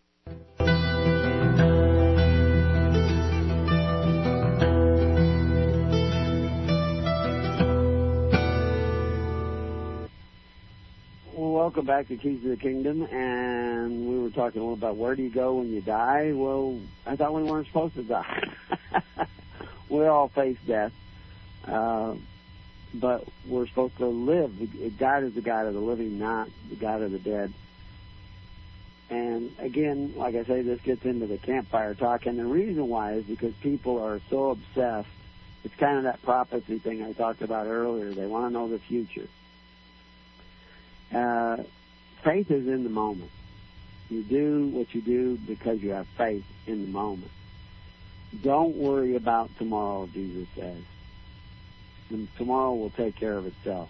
Welcome 11.71 11.85
back 11.85 12.09
to 12.09 12.17
Keys 12.17 12.43
of 12.43 12.49
the 12.49 12.57
Kingdom, 12.57 13.03
and 13.03 14.05
we 14.05 14.19
were 14.19 14.29
talking 14.29 14.59
a 14.59 14.63
little 14.65 14.73
about 14.73 14.97
where 14.97 15.15
do 15.15 15.23
you 15.23 15.29
go 15.29 15.53
when 15.53 15.71
you 15.71 15.79
die. 15.79 16.33
Well, 16.33 16.77
I 17.05 17.15
thought 17.15 17.33
we 17.33 17.43
weren't 17.43 17.65
supposed 17.67 17.93
to 17.93 18.03
die. 18.03 18.43
we 19.89 20.05
all 20.05 20.27
face 20.27 20.57
death, 20.67 20.91
uh, 21.65 22.15
but 22.93 23.25
we're 23.47 23.67
supposed 23.67 23.95
to 23.99 24.07
live. 24.07 24.51
God 24.99 25.23
is 25.23 25.33
the 25.33 25.39
God 25.39 25.65
of 25.65 25.73
the 25.73 25.79
living, 25.79 26.19
not 26.19 26.49
the 26.69 26.75
God 26.75 27.03
of 27.03 27.13
the 27.13 27.19
dead. 27.19 27.53
And 29.09 29.55
again, 29.57 30.15
like 30.17 30.35
I 30.35 30.43
say, 30.43 30.63
this 30.63 30.81
gets 30.81 31.05
into 31.05 31.25
the 31.25 31.37
campfire 31.37 31.93
talk, 31.93 32.25
and 32.25 32.37
the 32.37 32.43
reason 32.43 32.89
why 32.89 33.13
is 33.13 33.23
because 33.23 33.53
people 33.61 34.03
are 34.03 34.19
so 34.29 34.49
obsessed. 34.49 35.07
It's 35.63 35.75
kind 35.75 35.99
of 35.99 36.03
that 36.03 36.21
prophecy 36.21 36.79
thing 36.79 37.01
I 37.01 37.13
talked 37.13 37.41
about 37.41 37.67
earlier. 37.67 38.11
They 38.11 38.27
want 38.27 38.49
to 38.49 38.53
know 38.53 38.67
the 38.67 38.79
future 38.79 39.29
uh, 41.13 41.57
faith 42.23 42.51
is 42.51 42.67
in 42.67 42.83
the 42.83 42.89
moment. 42.89 43.31
You 44.09 44.23
do 44.23 44.67
what 44.67 44.93
you 44.93 45.01
do 45.01 45.37
because 45.37 45.81
you 45.81 45.91
have 45.91 46.07
faith 46.17 46.45
in 46.67 46.85
the 46.85 46.91
moment. 46.91 47.31
Don't 48.43 48.75
worry 48.75 49.15
about 49.15 49.49
tomorrow, 49.57 50.07
Jesus 50.13 50.47
says. 50.55 50.83
And 52.09 52.27
tomorrow 52.37 52.73
will 52.73 52.89
take 52.89 53.15
care 53.15 53.37
of 53.37 53.45
itself. 53.45 53.89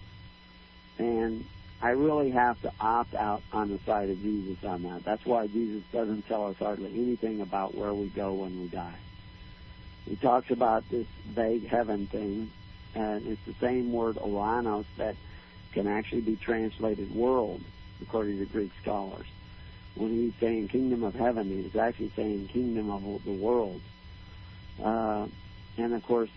And 0.98 1.44
I 1.80 1.90
really 1.90 2.30
have 2.30 2.60
to 2.62 2.72
opt 2.80 3.14
out 3.14 3.42
on 3.52 3.70
the 3.70 3.78
side 3.80 4.10
of 4.10 4.20
Jesus 4.22 4.62
on 4.64 4.84
that. 4.84 5.04
That's 5.04 5.26
why 5.26 5.48
Jesus 5.48 5.82
doesn't 5.92 6.28
tell 6.28 6.46
us 6.46 6.56
hardly 6.56 6.92
anything 6.94 7.40
about 7.40 7.74
where 7.74 7.92
we 7.92 8.06
go 8.06 8.32
when 8.32 8.60
we 8.60 8.68
die. 8.68 8.94
He 10.08 10.14
talks 10.16 10.50
about 10.50 10.88
this 10.90 11.06
vague 11.26 11.66
heaven 11.66 12.06
thing, 12.06 12.50
and 12.94 13.26
it's 13.26 13.44
the 13.46 13.54
same 13.60 13.92
word 13.92 14.16
Uranos 14.16 14.84
that 14.96 15.16
can 15.72 15.86
actually 15.86 16.20
be 16.20 16.36
translated 16.36 17.14
world, 17.14 17.62
according 18.02 18.38
to 18.38 18.46
Greek 18.46 18.70
scholars. 18.80 19.26
When 19.94 20.10
he's 20.10 20.32
saying 20.40 20.68
kingdom 20.68 21.02
of 21.02 21.14
heaven, 21.14 21.48
he's 21.48 21.76
actually 21.76 22.12
saying 22.16 22.48
kingdom 22.48 22.90
of 22.90 23.24
the 23.24 23.32
world. 23.32 23.80
Uh, 24.82 25.26
and 25.76 25.92
of 25.92 26.02
course, 26.04 26.30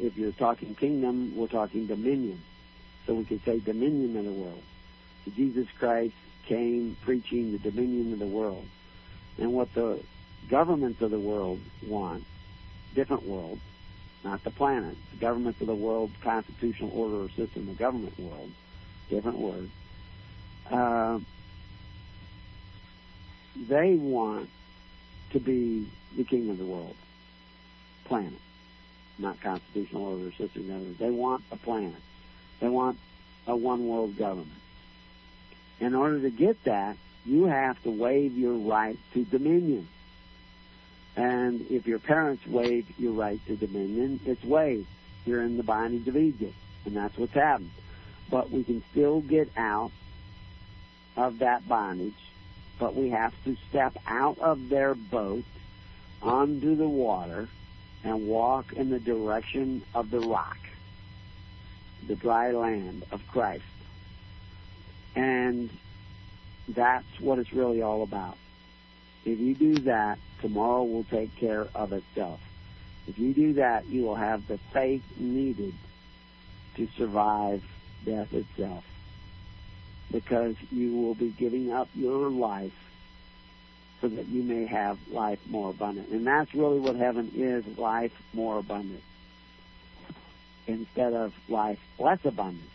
if 0.00 0.16
you're 0.16 0.32
talking 0.32 0.74
kingdom, 0.74 1.34
we're 1.36 1.46
talking 1.46 1.86
dominion. 1.86 2.42
So 3.06 3.14
we 3.14 3.24
could 3.24 3.42
say 3.44 3.58
dominion 3.58 4.16
of 4.18 4.24
the 4.26 4.32
world. 4.32 4.62
So 5.24 5.30
Jesus 5.30 5.66
Christ 5.78 6.14
came 6.46 6.96
preaching 7.02 7.52
the 7.52 7.58
dominion 7.58 8.12
of 8.12 8.18
the 8.18 8.26
world. 8.26 8.66
And 9.38 9.52
what 9.52 9.72
the 9.74 10.02
governments 10.50 11.00
of 11.00 11.10
the 11.10 11.18
world 11.18 11.60
want, 11.86 12.24
different 12.94 13.24
worlds, 13.24 13.62
not 14.24 14.42
the 14.44 14.50
planet. 14.50 14.96
The 15.12 15.18
governments 15.18 15.60
of 15.60 15.66
the 15.66 15.74
world, 15.74 16.10
constitutional 16.22 16.90
order 16.94 17.24
or 17.24 17.28
system, 17.30 17.66
the 17.66 17.74
government 17.74 18.18
world, 18.18 18.50
different 19.08 19.38
word. 19.38 19.70
Uh, 20.70 21.18
they 23.68 23.94
want 23.94 24.48
to 25.30 25.40
be 25.40 25.90
the 26.16 26.24
king 26.24 26.50
of 26.50 26.58
the 26.58 26.64
world, 26.64 26.94
planet, 28.04 28.32
not 29.18 29.40
constitutional 29.40 30.04
order 30.04 30.28
or 30.28 30.32
system 30.32 30.68
government. 30.68 30.98
They 30.98 31.10
want 31.10 31.44
a 31.50 31.56
planet. 31.56 32.00
They 32.60 32.68
want 32.68 32.98
a 33.46 33.56
one 33.56 33.86
world 33.88 34.16
government. 34.16 34.50
In 35.80 35.94
order 35.94 36.20
to 36.20 36.30
get 36.30 36.64
that, 36.64 36.96
you 37.24 37.44
have 37.44 37.82
to 37.84 37.90
waive 37.90 38.36
your 38.36 38.54
right 38.54 38.98
to 39.14 39.24
dominion. 39.24 39.88
And 41.18 41.66
if 41.68 41.88
your 41.88 41.98
parents 41.98 42.46
waive 42.46 42.86
your 42.96 43.12
right 43.12 43.44
to 43.48 43.56
dominion, 43.56 44.20
it's 44.24 44.44
waived. 44.44 44.86
You're 45.26 45.42
in 45.42 45.56
the 45.56 45.64
bondage 45.64 46.06
of 46.06 46.16
Egypt. 46.16 46.54
And 46.84 46.96
that's 46.96 47.18
what's 47.18 47.34
happened. 47.34 47.72
but 48.30 48.50
we 48.50 48.62
can 48.62 48.84
still 48.92 49.20
get 49.20 49.50
out 49.56 49.90
of 51.16 51.40
that 51.40 51.66
bondage. 51.66 52.14
But 52.78 52.94
we 52.94 53.10
have 53.10 53.32
to 53.44 53.56
step 53.68 53.96
out 54.06 54.38
of 54.38 54.68
their 54.68 54.94
boat 54.94 55.42
onto 56.22 56.76
the 56.76 56.88
water 56.88 57.48
and 58.04 58.28
walk 58.28 58.72
in 58.74 58.90
the 58.90 59.00
direction 59.00 59.82
of 59.94 60.10
the 60.10 60.20
rock, 60.20 60.58
the 62.06 62.14
dry 62.14 62.52
land 62.52 63.04
of 63.10 63.26
Christ. 63.26 63.64
And 65.16 65.68
that's 66.68 67.18
what 67.18 67.40
it's 67.40 67.52
really 67.52 67.82
all 67.82 68.04
about. 68.04 68.36
If 69.24 69.40
you 69.40 69.54
do 69.54 69.74
that, 69.80 70.18
tomorrow 70.40 70.84
will 70.84 71.04
take 71.04 71.34
care 71.36 71.66
of 71.74 71.92
itself. 71.92 72.40
If 73.06 73.18
you 73.18 73.32
do 73.32 73.54
that, 73.54 73.86
you 73.86 74.02
will 74.02 74.16
have 74.16 74.46
the 74.46 74.58
faith 74.72 75.02
needed 75.16 75.74
to 76.76 76.88
survive 76.96 77.62
death 78.04 78.32
itself. 78.32 78.84
Because 80.10 80.56
you 80.70 80.96
will 80.96 81.14
be 81.14 81.30
giving 81.30 81.72
up 81.72 81.88
your 81.94 82.30
life 82.30 82.72
so 84.00 84.08
that 84.08 84.26
you 84.26 84.42
may 84.42 84.66
have 84.66 84.98
life 85.10 85.40
more 85.48 85.70
abundant. 85.70 86.08
And 86.10 86.26
that's 86.26 86.54
really 86.54 86.78
what 86.78 86.96
heaven 86.96 87.32
is 87.34 87.66
life 87.76 88.12
more 88.32 88.58
abundant. 88.58 89.02
Instead 90.66 91.14
of 91.14 91.34
life 91.48 91.78
less 91.98 92.24
abundant, 92.24 92.68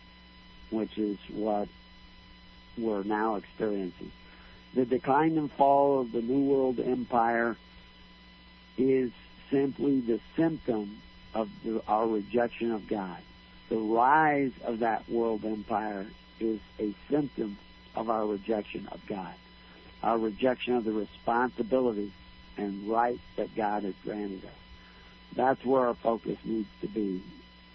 which 0.70 0.98
is 0.98 1.16
what 1.32 1.68
we're 2.76 3.04
now 3.04 3.36
experiencing. 3.36 4.10
The 4.74 4.84
decline 4.84 5.38
and 5.38 5.50
fall 5.52 6.00
of 6.00 6.12
the 6.12 6.20
New 6.20 6.52
World 6.52 6.80
Empire 6.80 7.56
is 8.76 9.12
simply 9.50 10.00
the 10.00 10.20
symptom 10.36 11.00
of 11.32 11.48
the, 11.64 11.82
our 11.86 12.06
rejection 12.06 12.72
of 12.72 12.88
God. 12.88 13.18
The 13.68 13.76
rise 13.76 14.52
of 14.64 14.80
that 14.80 15.08
world 15.08 15.44
empire 15.44 16.06
is 16.40 16.60
a 16.78 16.92
symptom 17.08 17.56
of 17.94 18.10
our 18.10 18.26
rejection 18.26 18.88
of 18.90 19.00
God, 19.06 19.34
our 20.02 20.18
rejection 20.18 20.74
of 20.74 20.84
the 20.84 20.92
responsibilities 20.92 22.12
and 22.56 22.88
rights 22.88 23.22
that 23.36 23.54
God 23.54 23.84
has 23.84 23.94
granted 24.04 24.44
us. 24.44 24.50
That's 25.34 25.64
where 25.64 25.86
our 25.86 25.94
focus 25.94 26.38
needs 26.44 26.68
to 26.80 26.88
be, 26.88 27.22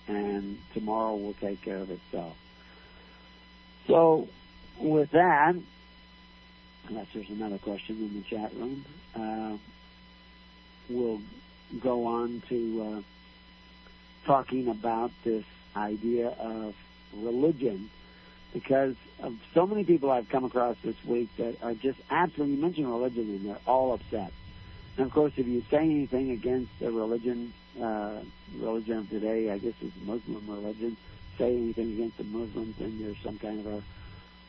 and 0.08 0.60
tomorrow 0.74 1.16
will 1.16 1.34
take 1.34 1.62
care 1.62 1.78
of 1.78 1.90
itself. 1.90 2.36
So, 3.88 4.30
with 4.78 5.12
that, 5.12 5.56
unless 6.90 7.08
there's 7.14 7.30
another 7.30 7.58
question 7.58 7.98
in 7.98 8.14
the 8.16 8.28
chat 8.28 8.54
room, 8.56 8.86
uh, 9.16 9.58
we'll 10.90 11.22
go 11.80 12.06
on 12.06 12.42
to 12.50 12.82
uh, 12.98 13.02
talking 14.26 14.68
about 14.68 15.12
this 15.24 15.46
idea 15.76 16.30
of 16.40 16.76
religion 17.14 17.90
because 18.54 18.96
of 19.22 19.36
so 19.54 19.68
many 19.68 19.84
people 19.84 20.10
I've 20.10 20.30
come 20.30 20.44
across 20.44 20.76
this 20.84 20.96
week 21.06 21.30
that 21.38 21.62
are 21.62 21.76
just 21.76 22.00
absolutely, 22.10 22.56
you 22.56 22.62
mention 22.62 22.90
religion 22.90 23.24
and 23.24 23.46
they're 23.48 23.60
all 23.68 23.94
upset. 23.94 24.32
And 24.98 25.06
of 25.06 25.14
course, 25.14 25.34
if 25.38 25.48
you 25.48 25.64
say 25.70 25.78
anything 25.78 26.32
against 26.32 26.72
the 26.80 26.92
religion, 26.92 27.54
uh, 27.80 28.20
religion 28.58 28.98
of 28.98 29.10
today, 29.10 29.52
I 29.52 29.60
guess 29.60 29.74
it's 29.82 29.96
Muslim 30.04 30.44
religion, 30.50 30.98
say 31.38 31.56
anything 31.56 31.94
against 31.94 32.18
the 32.18 32.24
Muslims, 32.24 32.76
then 32.80 33.00
there's 33.00 33.18
some 33.24 33.38
kind 33.38 33.60
of 33.60 33.68
a 33.68 33.84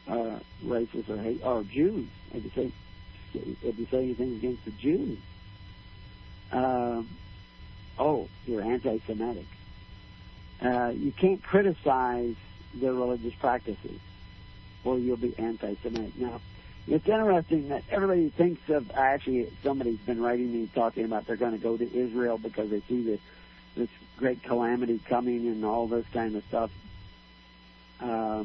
uh, 0.09 0.39
racist 0.64 1.09
or 1.09 1.16
hate, 1.18 1.40
or 1.44 1.62
Jews. 1.62 2.09
If 2.32 2.44
you 2.44 2.51
say, 2.55 2.72
if 3.35 3.78
you 3.78 3.86
say 3.90 3.98
anything 3.98 4.35
against 4.35 4.64
the 4.64 4.72
Jews, 4.72 5.18
um, 6.52 7.09
oh, 7.98 8.28
you're 8.47 8.62
anti-Semitic. 8.62 9.47
Uh, 10.62 10.93
you 10.94 11.12
can't 11.12 11.43
criticize 11.43 12.35
their 12.74 12.93
religious 12.93 13.35
practices, 13.35 14.01
or 14.85 14.98
you'll 14.98 15.16
be 15.16 15.35
anti-Semitic. 15.39 16.16
Now, 16.18 16.40
it's 16.86 17.09
interesting 17.09 17.68
that 17.68 17.85
everybody 17.90 18.31
thinks 18.31 18.68
of. 18.68 18.90
Actually, 18.93 19.51
somebody's 19.62 19.98
been 19.98 20.20
writing 20.20 20.52
me 20.52 20.68
talking 20.74 21.05
about 21.05 21.27
they're 21.27 21.36
going 21.36 21.52
to 21.52 21.59
go 21.59 21.77
to 21.77 21.97
Israel 21.97 22.36
because 22.39 22.70
they 22.70 22.81
see 22.89 23.02
this 23.02 23.20
this 23.77 23.89
great 24.16 24.43
calamity 24.43 25.01
coming 25.09 25.47
and 25.47 25.64
all 25.64 25.86
this 25.86 26.05
kind 26.12 26.36
of 26.36 26.44
stuff, 26.44 26.70
uh, 28.01 28.44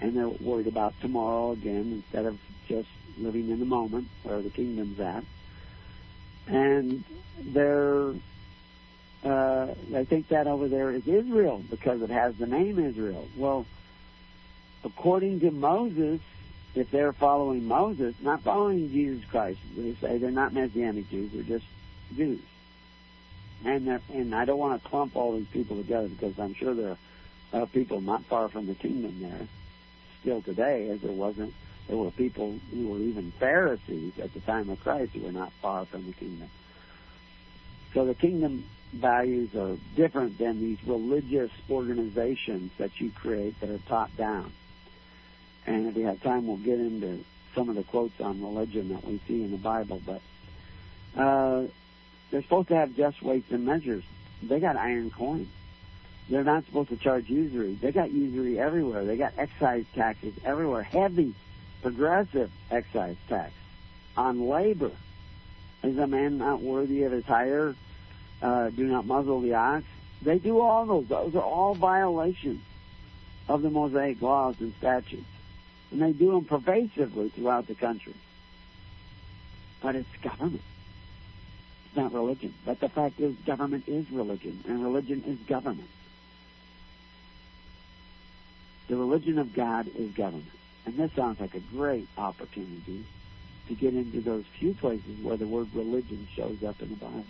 and 0.00 0.16
they're 0.16 0.28
worried 0.28 0.66
about 0.66 0.94
tomorrow 1.00 1.52
again 1.52 2.02
instead 2.04 2.26
of 2.26 2.38
just 2.68 2.88
living 3.18 3.50
in 3.50 3.58
the 3.58 3.64
moment 3.64 4.08
where 4.22 4.40
the 4.42 4.50
kingdom's 4.50 5.00
at. 5.00 5.24
And 6.46 7.02
they're 7.40 8.12
uh, 9.24 9.74
think 10.04 10.28
that 10.28 10.46
over 10.46 10.68
there 10.68 10.90
is 10.90 11.06
Israel 11.08 11.64
because 11.70 12.02
it 12.02 12.10
has 12.10 12.36
the 12.36 12.46
name 12.46 12.78
Israel. 12.78 13.26
Well, 13.36 13.66
according 14.84 15.40
to 15.40 15.50
Moses, 15.50 16.20
if 16.74 16.90
they're 16.90 17.12
following 17.12 17.66
Moses, 17.66 18.14
not 18.20 18.42
following 18.42 18.90
Jesus 18.90 19.24
Christ, 19.24 19.58
they 19.76 19.94
say 19.94 20.18
they're 20.18 20.30
not 20.30 20.52
Messianic 20.52 21.10
Jews, 21.10 21.32
they're 21.32 21.42
just 21.42 21.64
Jews. 22.14 22.40
And 23.64 24.00
and 24.12 24.34
I 24.34 24.44
don't 24.44 24.58
want 24.58 24.80
to 24.80 24.88
clump 24.88 25.16
all 25.16 25.36
these 25.36 25.48
people 25.48 25.76
together 25.76 26.08
because 26.08 26.38
I'm 26.38 26.54
sure 26.54 26.74
there 26.74 26.96
are 27.52 27.66
people 27.66 28.00
not 28.00 28.22
far 28.24 28.48
from 28.48 28.66
the 28.66 28.74
kingdom 28.74 29.18
there 29.20 29.48
still 30.26 30.42
today, 30.42 30.90
as 30.90 31.00
there 31.02 31.12
wasn't. 31.12 31.54
There 31.86 31.96
were 31.96 32.10
people 32.10 32.58
who 32.72 32.88
were 32.88 32.98
even 32.98 33.30
Pharisees 33.38 34.18
at 34.20 34.34
the 34.34 34.40
time 34.40 34.68
of 34.70 34.80
Christ 34.80 35.12
who 35.12 35.20
were 35.20 35.30
not 35.30 35.52
far 35.62 35.86
from 35.86 36.04
the 36.04 36.12
kingdom. 36.12 36.50
So 37.94 38.04
the 38.04 38.14
kingdom 38.14 38.64
values 38.92 39.54
are 39.54 39.76
different 39.94 40.36
than 40.36 40.58
these 40.58 40.78
religious 40.84 41.52
organizations 41.70 42.72
that 42.78 43.00
you 43.00 43.12
create 43.12 43.60
that 43.60 43.70
are 43.70 43.78
top 43.86 44.16
down. 44.16 44.52
And 45.64 45.86
if 45.86 45.94
we 45.94 46.02
have 46.02 46.20
time, 46.22 46.48
we'll 46.48 46.56
get 46.56 46.80
into 46.80 47.24
some 47.54 47.68
of 47.68 47.76
the 47.76 47.84
quotes 47.84 48.20
on 48.20 48.42
religion 48.42 48.88
that 48.88 49.04
we 49.04 49.20
see 49.28 49.44
in 49.44 49.52
the 49.52 49.58
Bible. 49.58 50.02
But 50.04 50.22
uh, 51.16 51.66
they're 52.32 52.42
supposed 52.42 52.68
to 52.68 52.74
have 52.74 52.96
just 52.96 53.22
weights 53.22 53.52
and 53.52 53.64
measures. 53.64 54.02
They 54.42 54.58
got 54.58 54.76
iron 54.76 55.12
coins. 55.12 55.48
They're 56.28 56.44
not 56.44 56.64
supposed 56.66 56.88
to 56.88 56.96
charge 56.96 57.28
usury. 57.28 57.74
They 57.74 57.92
got 57.92 58.10
usury 58.10 58.58
everywhere. 58.58 59.04
They 59.04 59.16
got 59.16 59.34
excise 59.38 59.84
taxes 59.94 60.34
everywhere. 60.44 60.82
Heavy, 60.82 61.34
progressive 61.82 62.50
excise 62.70 63.16
tax 63.28 63.52
on 64.16 64.48
labor. 64.48 64.90
Is 65.84 65.98
a 65.98 66.06
man 66.06 66.38
not 66.38 66.60
worthy 66.60 67.04
of 67.04 67.12
his 67.12 67.24
hire? 67.24 67.76
Uh, 68.42 68.70
do 68.70 68.86
not 68.86 69.06
muzzle 69.06 69.40
the 69.40 69.54
ox. 69.54 69.84
They 70.20 70.38
do 70.38 70.60
all 70.60 70.84
those. 70.84 71.06
Those 71.06 71.34
are 71.36 71.42
all 71.42 71.74
violations 71.74 72.60
of 73.48 73.62
the 73.62 73.70
Mosaic 73.70 74.20
laws 74.20 74.56
and 74.60 74.74
statutes. 74.78 75.24
And 75.92 76.02
they 76.02 76.12
do 76.12 76.32
them 76.32 76.44
pervasively 76.44 77.28
throughout 77.28 77.68
the 77.68 77.74
country. 77.74 78.14
But 79.80 79.94
it's 79.94 80.08
government. 80.22 80.62
It's 81.86 81.96
not 81.96 82.12
religion. 82.12 82.52
But 82.64 82.80
the 82.80 82.88
fact 82.88 83.20
is, 83.20 83.36
government 83.46 83.84
is 83.86 84.10
religion, 84.10 84.64
and 84.66 84.82
religion 84.82 85.22
is 85.24 85.38
government. 85.46 85.88
The 88.88 88.96
religion 88.96 89.38
of 89.38 89.54
God 89.54 89.88
is 89.96 90.12
government. 90.12 90.50
And 90.84 90.96
this 90.96 91.12
sounds 91.12 91.40
like 91.40 91.54
a 91.54 91.60
great 91.60 92.08
opportunity 92.16 93.04
to 93.68 93.74
get 93.74 93.94
into 93.94 94.20
those 94.20 94.44
few 94.58 94.74
places 94.74 95.20
where 95.22 95.36
the 95.36 95.46
word 95.46 95.68
religion 95.74 96.28
shows 96.34 96.62
up 96.62 96.80
in 96.80 96.90
the 96.90 96.96
Bible. 96.96 97.24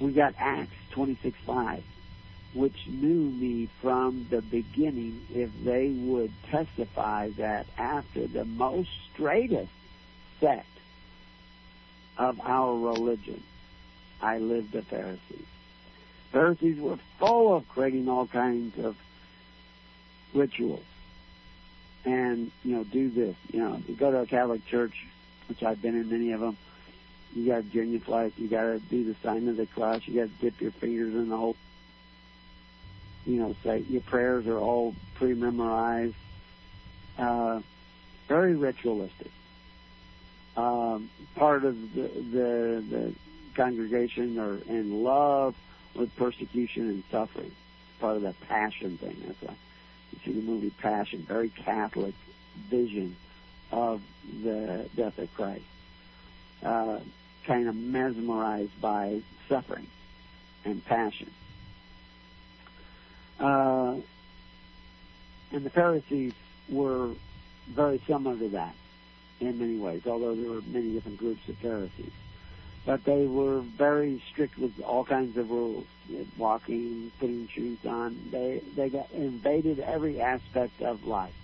We 0.00 0.12
got 0.12 0.34
Acts 0.38 0.74
26:5, 0.90 1.82
which 2.54 2.86
knew 2.88 3.30
me 3.30 3.68
from 3.80 4.26
the 4.28 4.42
beginning 4.42 5.24
if 5.32 5.50
they 5.64 5.88
would 5.88 6.32
testify 6.50 7.30
that 7.36 7.66
after 7.78 8.26
the 8.26 8.44
most 8.44 8.90
straightest 9.12 9.72
sect 10.40 10.66
of 12.18 12.40
our 12.42 12.76
religion, 12.76 13.42
I 14.20 14.38
lived 14.38 14.72
the 14.72 14.82
Pharisees. 14.82 15.46
Pharisees 16.32 16.78
were 16.80 16.98
full 17.18 17.54
of 17.56 17.68
creating 17.68 18.08
all 18.08 18.26
kinds 18.26 18.78
of 18.84 18.96
rituals. 20.34 20.84
And, 22.04 22.52
you 22.64 22.76
know, 22.76 22.84
do 22.84 23.10
this. 23.10 23.34
You 23.52 23.60
know, 23.60 23.82
you 23.88 23.94
go 23.94 24.10
to 24.10 24.18
a 24.18 24.26
Catholic 24.26 24.64
church, 24.66 25.06
which 25.48 25.62
I've 25.62 25.82
been 25.82 25.96
in 25.96 26.08
many 26.08 26.32
of 26.32 26.40
them, 26.40 26.56
you 27.34 27.46
got 27.48 27.56
to 27.56 27.62
genuflect, 27.64 28.38
you 28.38 28.48
got 28.48 28.62
to 28.62 28.78
do 28.78 29.04
the 29.04 29.16
sign 29.22 29.48
of 29.48 29.56
the 29.56 29.66
cross, 29.66 30.06
you 30.06 30.14
got 30.20 30.28
to 30.28 30.42
dip 30.42 30.60
your 30.60 30.70
fingers 30.70 31.14
in 31.14 31.28
the 31.28 31.36
whole, 31.36 31.56
you 33.26 33.40
know, 33.40 33.54
say 33.62 33.84
your 33.88 34.02
prayers 34.02 34.46
are 34.46 34.58
all 34.58 34.94
pre-memorized. 35.16 36.14
Uh, 37.18 37.60
very 38.28 38.54
ritualistic. 38.54 39.30
Um, 40.56 41.10
part 41.34 41.64
of 41.64 41.94
the, 41.94 42.02
the, 42.02 42.84
the 42.88 43.14
congregation 43.54 44.38
are 44.38 44.58
in 44.68 45.02
love 45.02 45.54
with 45.94 46.14
persecution 46.16 46.88
and 46.88 47.02
suffering. 47.10 47.52
Part 48.00 48.16
of 48.16 48.22
that 48.22 48.40
passion 48.48 48.96
thing. 48.98 49.16
That's 49.26 49.42
why 49.42 49.54
see 50.24 50.32
the 50.32 50.42
movie 50.42 50.70
Passion. 50.70 51.24
Very 51.26 51.48
Catholic 51.48 52.14
vision 52.68 53.16
of 53.72 54.02
the 54.42 54.88
death 54.96 55.18
of 55.18 55.32
Christ. 55.34 55.64
Uh, 56.62 57.00
kind 57.44 57.68
of 57.68 57.76
mesmerized 57.76 58.80
by 58.80 59.20
suffering 59.48 59.86
and 60.64 60.84
passion. 60.84 61.30
Uh, 63.38 63.96
and 65.52 65.64
the 65.64 65.70
Pharisees 65.70 66.32
were 66.68 67.10
very 67.68 68.00
similar 68.06 68.36
to 68.36 68.48
that 68.48 68.74
in 69.40 69.58
many 69.58 69.76
ways, 69.76 70.02
although 70.06 70.34
there 70.34 70.50
were 70.50 70.62
many 70.62 70.92
different 70.92 71.18
groups 71.18 71.46
of 71.48 71.56
Pharisees. 71.58 72.12
But 72.86 73.04
they 73.04 73.26
were 73.26 73.60
very 73.60 74.22
strict 74.30 74.56
with 74.56 74.80
all 74.80 75.04
kinds 75.04 75.36
of 75.36 75.50
rules, 75.50 75.86
walking, 76.38 77.10
putting 77.18 77.48
shoes 77.48 77.78
on. 77.84 78.16
They 78.30 78.62
they 78.76 78.88
got 78.88 79.10
invaded 79.10 79.80
every 79.80 80.20
aspect 80.20 80.80
of 80.80 81.04
life 81.04 81.34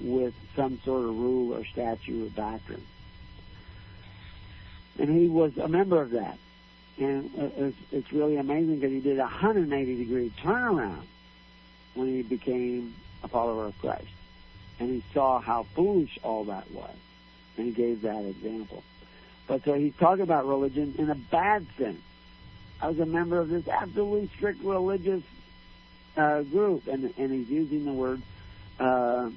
with 0.00 0.34
some 0.56 0.80
sort 0.84 1.04
of 1.04 1.16
rule 1.16 1.54
or 1.54 1.64
statute 1.64 2.26
or 2.26 2.30
doctrine. 2.30 2.84
And 4.98 5.08
he 5.08 5.28
was 5.28 5.56
a 5.56 5.68
member 5.68 6.02
of 6.02 6.10
that. 6.10 6.38
And 6.98 7.30
it's, 7.56 7.76
it's 7.90 8.12
really 8.12 8.36
amazing 8.36 8.76
because 8.76 8.92
he 8.92 9.00
did 9.00 9.18
a 9.18 9.22
180 9.22 9.96
degree 9.96 10.32
turnaround 10.42 11.02
when 11.94 12.08
he 12.08 12.22
became 12.22 12.94
a 13.22 13.28
follower 13.28 13.66
of 13.66 13.78
Christ. 13.78 14.06
And 14.78 14.90
he 14.90 15.04
saw 15.12 15.40
how 15.40 15.64
foolish 15.74 16.18
all 16.22 16.44
that 16.44 16.70
was. 16.70 16.94
And 17.56 17.66
he 17.66 17.72
gave 17.72 18.02
that 18.02 18.24
example. 18.24 18.82
But 19.46 19.64
so 19.64 19.74
he's 19.74 19.94
talking 19.96 20.22
about 20.22 20.46
religion 20.46 20.94
in 20.98 21.10
a 21.10 21.14
bad 21.14 21.66
sense. 21.76 22.00
I 22.80 22.88
was 22.88 22.98
a 22.98 23.06
member 23.06 23.38
of 23.38 23.48
this 23.48 23.68
absolutely 23.68 24.30
strict 24.36 24.62
religious 24.62 25.22
uh, 26.16 26.42
group, 26.42 26.86
and, 26.86 27.12
and 27.16 27.32
he's 27.32 27.48
using 27.48 27.84
the 27.84 27.92
word 27.92 28.22
uh, 28.78 29.30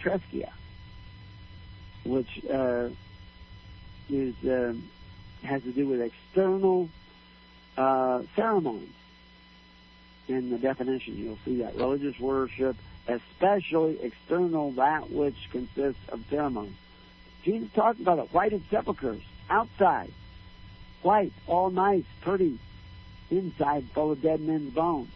threskeia, 0.00 0.50
which 2.04 2.44
uh, 2.50 2.88
is 4.08 4.34
uh, 4.44 4.74
has 5.42 5.62
to 5.62 5.72
do 5.72 5.86
with 5.86 6.00
external 6.00 6.88
uh, 7.76 8.22
ceremonies. 8.34 8.88
In 10.28 10.50
the 10.50 10.58
definition, 10.58 11.16
you'll 11.16 11.38
see 11.44 11.62
that 11.62 11.76
religious 11.76 12.18
worship, 12.18 12.76
especially 13.06 14.00
external, 14.02 14.72
that 14.72 15.10
which 15.10 15.36
consists 15.52 16.08
of 16.08 16.24
ceremony. 16.28 16.72
Jesus 17.44 17.68
talked 17.74 18.00
about 18.00 18.18
it. 18.18 18.32
Whited 18.32 18.62
sepulchres, 18.68 19.22
outside, 19.48 20.12
white, 21.02 21.32
all 21.46 21.70
nice, 21.70 22.04
pretty, 22.20 22.58
inside 23.30 23.84
full 23.94 24.12
of 24.12 24.22
dead 24.22 24.40
men's 24.40 24.72
bones. 24.72 25.10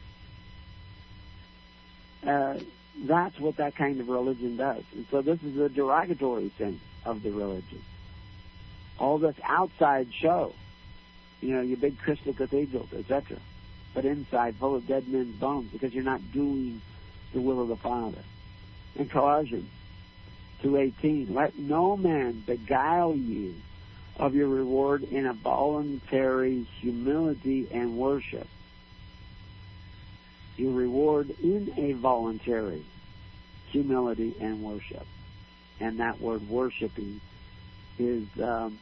Uh, 2.27 2.59
that's 3.05 3.39
what 3.39 3.57
that 3.57 3.77
kind 3.77 4.01
of 4.01 4.09
religion 4.09 4.57
does. 4.57 4.83
And 4.95 5.07
so 5.11 5.23
this 5.23 5.43
is 5.43 5.59
a 5.59 5.69
derogatory 5.69 6.51
sense 6.59 6.81
of 7.05 7.23
the 7.23 7.31
religion. 7.31 7.83
All 8.99 9.19
this 9.19 9.37
outside 9.43 10.13
show, 10.13 10.55
you 11.41 11.55
know, 11.55 11.63
your 11.63 11.79
big 11.79 11.99
crystal 11.99 12.35
cathedrals, 12.35 12.93
etc., 12.93 13.39
but 13.95 14.05
inside 14.05 14.57
full 14.57 14.77
of 14.77 14.87
dead 14.87 15.09
men's 15.09 15.35
bones 15.37 15.71
because 15.73 15.95
you're 15.95 16.05
not 16.05 16.21
doing 16.33 16.81
the 17.33 17.41
will 17.41 17.61
of 17.63 17.69
the 17.69 17.77
Father. 17.77 18.23
And 18.97 19.11
Colossians 19.11 19.71
2.18, 20.63 21.35
let 21.35 21.59
no 21.59 21.97
man 21.97 22.43
beguile 22.47 23.15
you 23.17 23.55
of 24.21 24.35
your 24.35 24.49
reward 24.49 25.03
in 25.03 25.27
a 25.27 25.33
voluntary 25.33 26.67
humility 26.79 27.67
and 27.73 27.97
worship. 27.97 28.47
Your 30.59 30.73
reward 30.73 31.31
in 31.43 31.73
a 31.79 31.93
voluntary 31.95 32.85
humility 33.71 34.37
and 34.39 34.63
worship. 34.63 35.07
And 35.81 36.01
that 36.01 36.21
word 36.21 36.47
worshiping 36.51 37.23
is 37.99 38.27
um, 38.43 38.79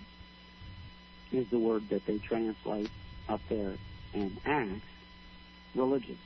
is 1.31 1.49
the 1.51 1.59
word 1.59 1.89
that 1.91 2.05
they 2.05 2.19
translate 2.19 2.91
up 3.29 3.41
there 3.49 3.75
in 4.15 4.37
Acts, 4.45 4.81
religion. 5.77 6.19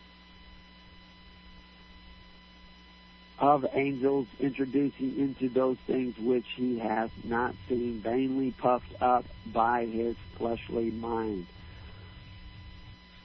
Of 3.43 3.67
angels 3.73 4.29
introducing 4.39 5.19
into 5.19 5.49
those 5.49 5.77
things 5.89 6.17
which 6.17 6.47
he 6.55 6.79
hath 6.79 7.11
not 7.25 7.57
seen, 7.69 7.99
vainly 7.99 8.53
puffed 8.53 8.95
up 9.03 9.25
by 9.47 9.85
his 9.87 10.15
fleshly 10.37 10.93
mind. 10.93 11.49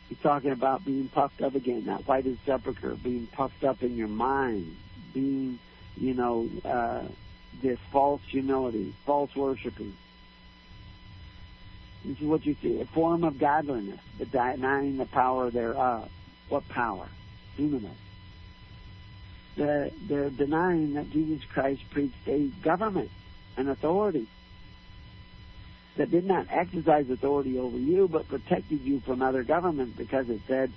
He's 0.10 0.18
talking 0.18 0.50
about 0.50 0.84
being 0.84 1.08
puffed 1.08 1.44
up 1.44 1.54
again, 1.54 1.86
that 1.86 2.08
whited 2.08 2.40
sepulchre, 2.48 2.96
being 2.96 3.28
puffed 3.28 3.64
up 3.64 3.84
in 3.84 3.96
your 3.96 4.08
mind, 4.08 4.76
being, 5.14 5.60
you 5.96 6.16
know, 6.16 6.50
uh, 6.66 7.04
this 7.62 7.78
false 7.92 8.22
humility, 8.28 8.96
false 9.06 9.36
worshiping. 9.36 9.96
This 12.04 12.20
is 12.20 12.26
what 12.26 12.44
you 12.44 12.56
see, 12.60 12.82
a 12.82 12.86
form 12.86 13.24
of 13.24 13.38
godliness, 13.38 14.00
but 14.18 14.32
denying 14.32 14.98
the 14.98 15.06
power 15.06 15.52
thereof. 15.52 16.10
What 16.50 16.68
power? 16.70 17.08
Dunamis. 17.56 18.07
They're, 19.58 19.90
they're 20.08 20.30
denying 20.30 20.94
that 20.94 21.10
Jesus 21.12 21.44
Christ 21.52 21.82
preached 21.90 22.28
a 22.28 22.48
government, 22.62 23.10
an 23.58 23.68
authority 23.68 24.28
that 25.98 26.12
did 26.12 26.26
not 26.26 26.46
exercise 26.52 27.10
authority 27.10 27.58
over 27.58 27.78
you, 27.78 28.08
but 28.08 28.28
protected 28.28 28.82
you 28.82 29.00
from 29.00 29.24
other 29.24 29.44
governments 29.44 29.98
because 29.98 30.30
it 30.30 30.42
said, 30.48 30.72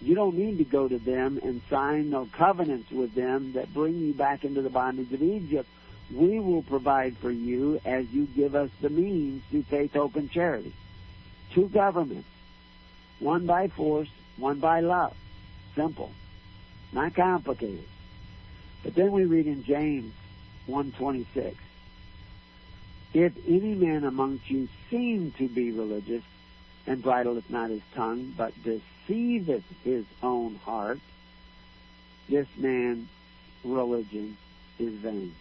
you 0.00 0.14
don't 0.14 0.36
need 0.36 0.58
to 0.58 0.64
go 0.64 0.88
to 0.88 0.98
them 0.98 1.40
and 1.42 1.60
sign 1.68 2.10
no 2.10 2.26
covenants 2.32 2.90
with 2.90 3.14
them 3.14 3.52
that 3.52 3.74
bring 3.74 3.98
you 3.98 4.14
back 4.14 4.44
into 4.44 4.62
the 4.62 4.70
bondage 4.70 5.12
of 5.12 5.22
Egypt. 5.22 5.68
We 6.14 6.40
will 6.40 6.62
provide 6.62 7.16
for 7.18 7.30
you 7.30 7.80
as 7.84 8.08
you 8.10 8.26
give 8.26 8.54
us 8.54 8.70
the 8.80 8.88
means 8.88 9.42
through 9.50 9.64
faith, 9.64 9.92
hope, 9.92 10.16
and 10.16 10.30
charity. 10.30 10.72
Two 11.52 11.68
governments. 11.68 12.28
One 13.18 13.46
by 13.46 13.68
force, 13.68 14.08
one 14.36 14.60
by 14.60 14.80
love. 14.80 15.14
Simple. 15.74 16.10
Not 16.92 17.14
complicated. 17.14 17.84
But 18.82 18.94
then 18.94 19.12
we 19.12 19.24
read 19.24 19.46
in 19.46 19.64
James 19.64 20.12
126, 20.66 21.56
If 23.12 23.32
any 23.46 23.74
man 23.74 24.04
amongst 24.04 24.50
you 24.50 24.68
seem 24.90 25.32
to 25.32 25.48
be 25.48 25.70
religious, 25.72 26.22
and 26.86 27.02
bridleth 27.02 27.48
not 27.50 27.70
his 27.70 27.82
tongue, 27.94 28.34
but 28.36 28.52
deceiveth 28.62 29.64
his 29.84 30.04
own 30.22 30.56
heart, 30.56 30.98
this 32.28 32.48
man's 32.56 33.08
religion 33.64 34.36
is 34.78 34.94
vain. 34.94 35.34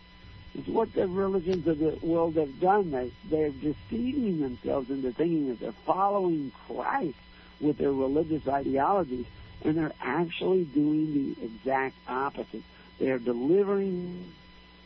It's 0.55 0.67
what 0.67 0.93
the 0.93 1.07
religions 1.07 1.67
of 1.67 1.79
the 1.79 1.97
world 2.01 2.35
have 2.35 2.59
done. 2.59 2.91
They, 2.91 3.11
they're 3.29 3.51
deceiving 3.51 4.41
themselves 4.41 4.89
into 4.89 5.11
thinking 5.11 5.49
that 5.49 5.59
they're 5.59 5.71
following 5.85 6.51
Christ 6.67 7.17
with 7.61 7.77
their 7.77 7.91
religious 7.93 8.47
ideologies, 8.47 9.25
and 9.63 9.77
they're 9.77 9.93
actually 10.01 10.63
doing 10.63 11.35
the 11.37 11.45
exact 11.45 11.95
opposite. 12.07 12.63
They 12.99 13.11
are 13.11 13.19
delivering 13.19 14.33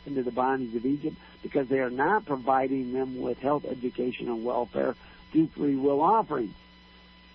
into 0.05 0.23
the 0.23 0.31
bondage 0.31 0.75
of 0.75 0.85
Egypt 0.85 1.17
because 1.41 1.67
they 1.67 1.79
are 1.79 1.89
not 1.89 2.25
providing 2.25 2.93
them 2.93 3.19
with 3.19 3.39
health, 3.39 3.65
education, 3.65 4.27
and 4.27 4.45
welfare 4.45 4.95
through 5.31 5.47
free 5.47 5.75
will 5.75 6.01
offerings. 6.01 6.53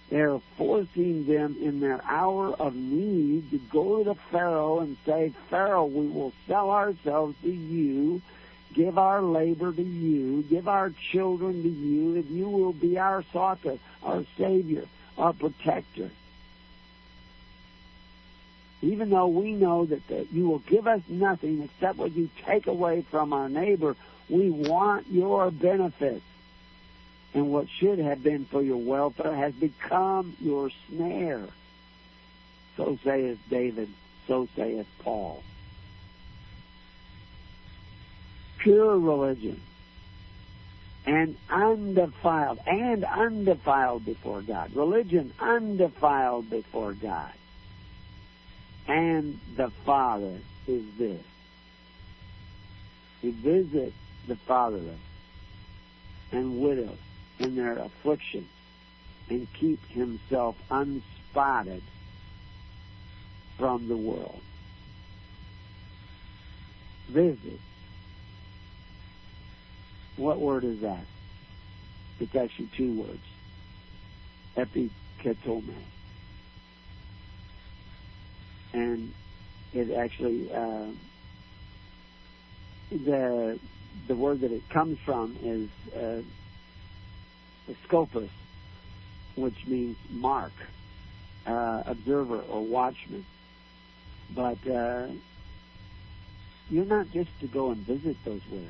They 0.09 0.21
are 0.21 0.41
forcing 0.57 1.27
them 1.27 1.57
in 1.61 1.81
their 1.81 2.03
hour 2.05 2.55
of 2.55 2.75
need 2.75 3.51
to 3.51 3.59
go 3.59 4.05
to 4.05 4.15
Pharaoh 4.15 4.81
and 4.81 4.97
say, 5.05 5.35
Pharaoh, 5.51 5.85
we 5.85 6.07
will 6.07 6.33
sell 6.47 6.71
ourselves 6.71 7.37
to 7.43 7.51
you, 7.51 8.23
give 8.73 8.97
our 8.97 9.21
labor 9.21 9.71
to 9.71 9.83
you, 9.83 10.43
give 10.43 10.67
our 10.67 10.91
children 11.13 11.63
to 11.63 11.69
you, 11.69 12.15
if 12.17 12.31
you 12.31 12.49
will 12.49 12.73
be 12.73 12.99
our 12.99 13.23
succor, 13.33 13.79
our 14.03 14.25
savior, 14.39 14.85
our 15.19 15.35
protector 15.35 16.11
even 18.81 19.11
though 19.11 19.27
we 19.27 19.53
know 19.53 19.85
that 19.87 20.07
the, 20.07 20.27
you 20.33 20.49
will 20.49 20.61
give 20.61 20.87
us 20.87 21.03
nothing 21.09 21.63
except 21.63 21.99
what 21.99 22.13
you 22.13 22.31
take 22.47 22.67
away 22.67 23.03
from 23.11 23.33
our 23.33 23.49
neighbor, 23.49 23.97
we 24.29 24.51
want 24.51 25.07
your 25.11 25.51
benefits. 25.51 26.25
And 27.35 27.53
what 27.53 27.69
should 27.69 27.99
have 27.99 28.23
been 28.23 28.47
for 28.47 28.63
your 28.63 28.79
welfare 28.79 29.35
has 29.35 29.53
become 29.53 30.37
your 30.41 30.71
snare. 30.89 31.47
So 32.77 32.99
saith 33.05 33.39
David, 33.51 33.89
so 34.27 34.49
saith 34.57 34.87
Paul. 35.01 35.43
Pure 38.59 38.99
religion 38.99 39.61
and 41.07 41.37
undefiled, 41.49 42.59
and 42.67 43.05
undefiled 43.05 44.05
before 44.05 44.43
God. 44.43 44.75
Religion 44.75 45.33
undefiled 45.41 46.51
before 46.51 46.93
God 46.93 47.33
and 48.89 49.39
the 49.57 49.71
Father 49.85 50.39
is 50.67 50.83
this. 50.99 51.23
He 53.21 53.31
visits 53.31 53.95
the 54.27 54.37
fatherless 54.37 54.99
and 56.33 56.61
widows 56.61 56.99
in 57.39 57.55
their 57.55 57.79
affliction 57.79 58.49
and 59.29 59.47
keep 59.53 59.85
himself 59.89 60.57
unspotted 60.71 61.83
from 63.59 63.89
the 63.89 63.97
world. 63.97 64.41
Visit. 67.09 67.61
What 70.17 70.41
word 70.41 70.65
is 70.65 70.81
that? 70.81 71.05
It's 72.21 72.35
actually 72.35 72.69
two 72.77 72.93
words. 72.93 73.21
Episkeptomai 74.57 75.75
and 78.73 79.13
it 79.73 79.91
actually 79.93 80.53
uh, 80.53 80.87
the 82.91 83.59
the 84.07 84.15
word 84.15 84.41
that 84.41 84.53
it 84.53 84.69
comes 84.71 84.99
from 85.05 85.37
is 85.43 85.69
uh, 85.95 86.23
scopus, 87.85 88.31
which 89.35 89.67
means 89.67 89.97
mark, 90.11 90.53
uh, 91.47 91.83
observer, 91.87 92.41
or 92.41 92.63
watchman. 92.63 93.25
But 94.35 94.59
uh, 94.67 95.09
you're 96.71 96.85
not 96.85 97.11
just 97.11 97.31
to 97.41 97.47
go 97.47 97.71
and 97.71 97.79
visit 97.79 98.17
those 98.25 98.43
widows. 98.51 98.69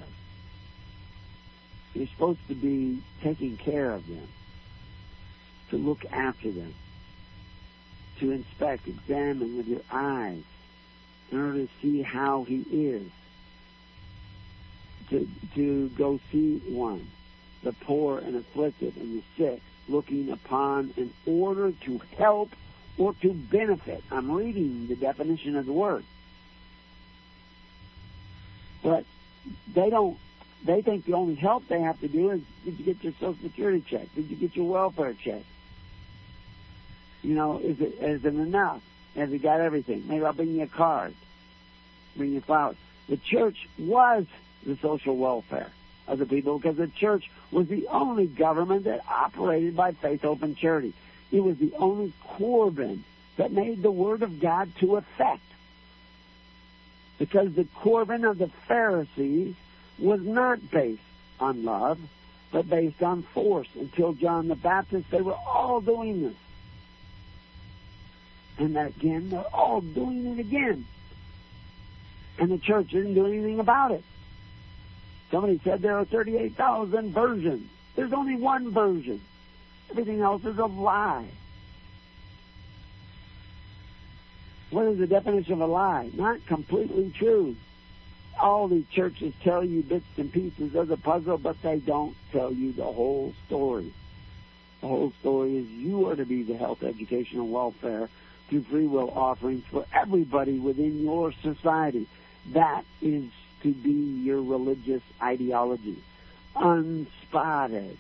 You're 1.95 2.07
supposed 2.09 2.47
to 2.49 2.55
be 2.55 3.03
taking 3.23 3.57
care 3.57 3.93
of 3.93 4.07
them, 4.07 4.29
to 5.71 5.77
look 5.77 6.05
after 6.13 6.51
them, 6.51 6.75
to 8.21 8.31
inspect, 8.31 8.89
examine 8.89 9.57
with 9.57 9.67
your 9.67 9.83
eyes, 9.91 10.43
in 11.31 11.39
order 11.39 11.59
to 11.59 11.69
see 11.83 12.03
how 12.03 12.45
he 12.45 12.65
is, 12.71 13.11
to 15.11 15.29
to 15.55 15.89
go 15.91 16.21
see 16.31 16.59
one, 16.69 17.09
the 17.63 17.73
poor 17.73 18.19
and 18.19 18.37
afflicted 18.37 18.97
and 18.97 19.23
the 19.23 19.25
sick, 19.37 19.61
looking 19.89 20.31
upon 20.31 20.93
in 20.97 21.13
order 21.27 21.73
to 21.73 22.01
help 22.17 22.51
or 22.99 23.15
to 23.15 23.33
benefit. 23.33 24.03
I'm 24.11 24.31
reading 24.31 24.89
the 24.89 24.97
definition 24.97 25.57
of 25.57 25.67
the 25.67 25.73
word. 25.73 26.05
But 28.83 29.05
they 29.73 29.91
don't 29.91 30.19
they 30.65 30.83
think 30.83 31.05
the 31.05 31.15
only 31.15 31.37
help 31.37 31.69
they 31.69 31.81
have 31.81 32.01
to 32.01 32.09
do 32.09 32.31
is 32.31 32.41
did 32.65 32.79
you 32.79 32.85
get 32.85 33.03
your 33.05 33.13
social 33.15 33.37
security 33.43 33.85
check? 33.89 34.13
Did 34.15 34.29
you 34.31 34.37
get 34.37 34.57
your 34.57 34.69
welfare 34.69 35.15
check? 35.15 35.43
You 37.23 37.35
know, 37.35 37.59
is 37.59 37.81
it 37.81 37.99
is 38.01 38.25
it 38.25 38.35
enough? 38.35 38.83
Has 39.15 39.33
it 39.33 39.39
got 39.39 39.61
everything? 39.61 40.05
Maybe 40.07 40.25
I'll 40.25 40.33
bring 40.33 40.55
you 40.55 40.63
a 40.63 40.67
card. 40.67 41.15
Bring 42.17 42.33
you 42.33 42.41
flowers. 42.41 42.77
The 43.09 43.17
church 43.17 43.69
was 43.79 44.27
the 44.65 44.77
social 44.77 45.17
welfare 45.17 45.71
of 46.07 46.19
the 46.19 46.27
people 46.27 46.59
because 46.59 46.77
the 46.77 46.89
church 46.89 47.31
was 47.51 47.69
the 47.69 47.87
only 47.89 48.27
government 48.27 48.85
that 48.85 49.01
operated 49.09 49.77
by 49.77 49.93
faith, 49.93 50.25
open 50.25 50.55
charity. 50.55 50.95
It 51.31 51.41
was 51.41 51.59
the 51.59 51.75
only 51.77 52.13
Corban 52.23 53.05
that 53.37 53.53
made 53.53 53.83
the 53.83 53.91
word 53.91 54.23
of 54.23 54.41
God 54.41 54.71
to 54.81 54.97
effect. 54.97 55.43
Because 57.19 57.53
the 57.55 57.65
Corban 57.75 58.25
of 58.25 58.39
the 58.39 58.49
Pharisees 58.67 59.55
was 59.99 60.21
not 60.23 60.71
based 60.71 61.03
on 61.41 61.65
love, 61.65 61.99
but 62.53 62.69
based 62.69 63.03
on 63.03 63.23
force. 63.23 63.69
Until 63.75 64.13
John 64.13 64.49
the 64.49 64.57
Baptist, 64.57 65.11
they 65.11 65.21
were 65.21 65.35
all 65.35 65.81
doing 65.81 66.23
this. 66.23 66.35
And 68.59 68.77
again, 68.77 69.31
they're 69.31 69.41
all 69.55 69.81
doing 69.81 70.27
it 70.27 70.41
again. 70.41 70.85
And 72.39 72.51
the 72.51 72.59
church 72.59 72.89
didn't 72.89 73.15
do 73.15 73.27
anything 73.27 73.61
about 73.61 73.93
it. 73.93 74.05
Somebody 75.31 75.61
said 75.63 75.83
there 75.83 75.97
are 75.97 76.05
38,000 76.05 77.13
versions. 77.13 77.69
There's 77.95 78.13
only 78.13 78.37
one 78.37 78.71
version. 78.73 79.21
Everything 79.91 80.21
else 80.21 80.45
is 80.45 80.59
a 80.59 80.67
lie. 80.67 81.27
What 84.71 84.87
is 84.87 84.99
the 84.99 85.07
definition 85.07 85.55
of 85.55 85.61
a 85.61 85.67
lie? 85.67 86.11
Not 86.15 86.45
completely 86.47 87.13
true. 87.17 87.57
All 88.41 88.69
these 88.69 88.87
churches 88.93 89.35
tell 89.43 89.65
you 89.65 89.83
bits 89.83 90.07
and 90.17 90.33
pieces 90.33 90.75
of 90.75 90.89
the 90.89 90.97
puzzle, 90.97 91.39
but 91.39 91.61
they 91.63 91.79
don't 91.79 92.15
tell 92.33 92.53
you 92.53 92.73
the 92.73 92.85
whole 92.85 93.35
story. 93.47 93.93
The 94.81 94.87
whole 94.87 95.13
story 95.21 95.57
is 95.57 95.69
you 95.69 96.09
are 96.09 96.17
to 96.17 96.25
be 96.25 96.43
the 96.43 96.57
health, 96.57 96.83
education, 96.83 97.41
and 97.41 97.51
welfare 97.51 98.09
through 98.49 98.63
free 98.63 98.87
will 98.87 99.11
offerings 99.11 99.65
for 99.71 99.85
everybody 99.93 100.59
within 100.59 101.03
your 101.03 101.33
society. 101.33 102.07
That 102.53 102.85
is 103.03 103.25
to 103.63 103.73
be 103.73 103.91
your 103.91 104.43
religious 104.43 105.03
ideology, 105.23 106.03
unspotted 106.57 107.97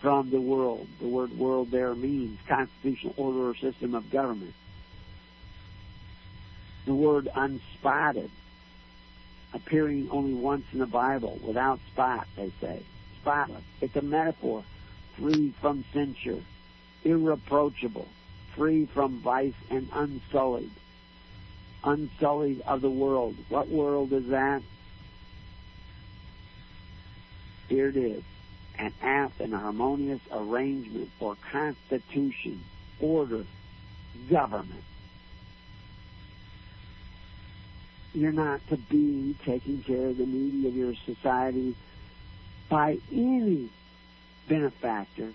from 0.00 0.30
the 0.30 0.40
world. 0.40 0.86
The 1.00 1.08
word 1.08 1.36
world 1.38 1.70
there 1.70 1.94
means 1.94 2.38
constitutional 2.46 3.14
order 3.16 3.50
or 3.50 3.54
system 3.54 3.94
of 3.94 4.10
government. 4.10 4.54
The 6.86 6.94
word 6.94 7.28
unspotted, 7.34 8.30
appearing 9.52 10.08
only 10.10 10.34
once 10.34 10.64
in 10.72 10.78
the 10.78 10.86
Bible, 10.86 11.38
without 11.42 11.80
spot, 11.92 12.26
they 12.36 12.50
say. 12.60 12.82
Spotless. 13.20 13.62
It's 13.80 13.96
a 13.96 14.02
metaphor. 14.02 14.64
Free 15.18 15.52
from 15.60 15.84
censure, 15.92 16.40
irreproachable, 17.04 18.08
free 18.58 18.86
from 18.86 19.20
vice, 19.20 19.54
and 19.70 19.88
unsullied. 19.94 20.72
Unsullied 21.84 22.60
of 22.66 22.82
the 22.82 22.90
world. 22.90 23.36
What 23.48 23.68
world 23.68 24.12
is 24.12 24.26
that? 24.26 24.62
Here 27.68 27.88
it 27.88 27.96
is 27.96 28.22
an 28.78 28.92
apt 29.02 29.40
and 29.40 29.54
harmonious 29.54 30.20
arrangement 30.32 31.10
or 31.20 31.36
constitution, 31.50 32.62
order, 33.00 33.44
government. 34.30 34.84
You're 38.14 38.32
not 38.32 38.66
to 38.68 38.76
be 38.76 39.36
taking 39.44 39.82
care 39.82 40.08
of 40.08 40.16
the 40.16 40.26
needy 40.26 40.66
of 40.68 40.74
your 40.74 40.94
society 40.94 41.74
by 42.68 42.98
any 43.12 43.68
benefactor 44.48 45.32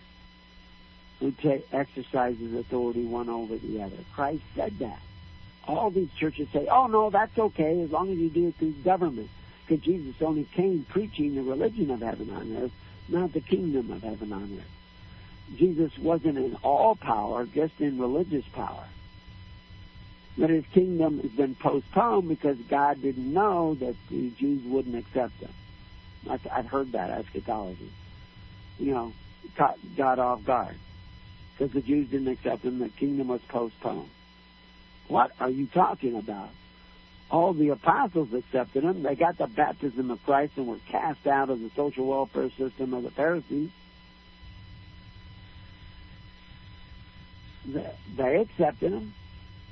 who 1.23 1.31
ta- 1.31 1.63
exercises 1.71 2.53
authority 2.53 3.05
one 3.05 3.29
over 3.29 3.55
the 3.55 3.81
other. 3.81 3.95
Christ 4.13 4.43
said 4.55 4.77
that. 4.79 4.99
All 5.65 5.89
these 5.89 6.11
churches 6.19 6.49
say, 6.51 6.67
oh 6.69 6.87
no, 6.87 7.09
that's 7.09 7.37
okay 7.39 7.79
as 7.79 7.91
long 7.91 8.11
as 8.11 8.17
you 8.17 8.29
do 8.29 8.49
it 8.49 8.55
through 8.55 8.73
government. 8.83 9.29
Because 9.65 9.83
Jesus 9.85 10.15
only 10.21 10.43
came 10.43 10.85
preaching 10.89 11.35
the 11.35 11.41
religion 11.41 11.89
of 11.91 12.01
heaven 12.01 12.29
on 12.29 12.57
earth, 12.57 12.73
not 13.07 13.31
the 13.31 13.39
kingdom 13.39 13.89
of 13.91 14.03
heaven 14.03 14.33
on 14.33 14.59
earth. 14.59 15.57
Jesus 15.57 15.97
wasn't 15.97 16.37
in 16.37 16.55
all 16.55 16.97
power, 16.97 17.45
just 17.45 17.79
in 17.79 18.01
religious 18.01 18.45
power. 18.49 18.83
But 20.37 20.49
his 20.49 20.65
kingdom 20.73 21.21
has 21.21 21.31
been 21.31 21.55
postponed 21.55 22.27
because 22.27 22.57
God 22.67 23.01
didn't 23.01 23.31
know 23.31 23.75
that 23.75 23.95
the 24.09 24.29
Jews 24.31 24.63
wouldn't 24.65 24.95
accept 24.95 25.39
him. 25.39 25.51
I've, 26.29 26.45
I've 26.51 26.67
heard 26.67 26.91
that 26.91 27.11
eschatology. 27.11 27.91
You 28.77 28.93
know, 28.93 29.13
caught 29.55 29.77
God 29.95 30.19
off 30.19 30.43
guard. 30.43 30.75
Because 31.57 31.73
the 31.73 31.81
Jews 31.81 32.09
didn't 32.09 32.27
accept 32.29 32.63
him, 32.63 32.79
the 32.79 32.89
kingdom 32.89 33.27
was 33.27 33.41
postponed. 33.47 34.09
What 35.07 35.31
are 35.39 35.49
you 35.49 35.67
talking 35.67 36.15
about? 36.15 36.49
All 37.29 37.53
the 37.53 37.69
apostles 37.69 38.33
accepted 38.33 38.83
him. 38.83 39.03
They 39.03 39.15
got 39.15 39.37
the 39.37 39.47
baptism 39.47 40.11
of 40.11 40.23
Christ 40.23 40.53
and 40.55 40.67
were 40.67 40.77
cast 40.89 41.25
out 41.27 41.49
of 41.49 41.59
the 41.59 41.69
social 41.75 42.05
welfare 42.05 42.49
system 42.51 42.93
of 42.93 43.03
the 43.03 43.11
Pharisees. 43.11 43.69
They 47.65 48.41
accepted 48.41 48.91
him. 48.91 49.13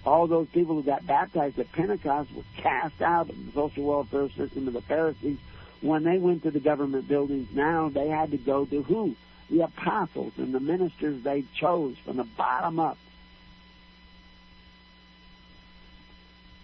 All 0.06 0.26
those 0.26 0.48
people 0.48 0.76
who 0.76 0.84
got 0.84 1.06
baptized 1.06 1.60
at 1.60 1.72
Pentecost 1.72 2.34
were 2.34 2.44
cast 2.58 3.02
out 3.02 3.30
of 3.30 3.46
the 3.46 3.52
social 3.52 3.84
welfare 3.84 4.30
system 4.30 4.68
of 4.68 4.74
the 4.74 4.82
Pharisees. 4.82 5.38
When 5.82 6.04
they 6.04 6.18
went 6.18 6.44
to 6.44 6.52
the 6.52 6.60
government 6.60 7.08
buildings 7.08 7.50
now, 7.54 7.90
they 7.90 8.08
had 8.08 8.32
to 8.32 8.38
go 8.38 8.66
to 8.66 8.82
who? 8.84 9.16
The 9.52 9.62
apostles 9.66 10.32
and 10.38 10.54
the 10.54 10.62
ministers 10.62 11.22
they 11.24 11.44
chose 11.54 11.98
from 12.06 12.16
the 12.16 12.24
bottom 12.24 12.80
up. 12.80 12.98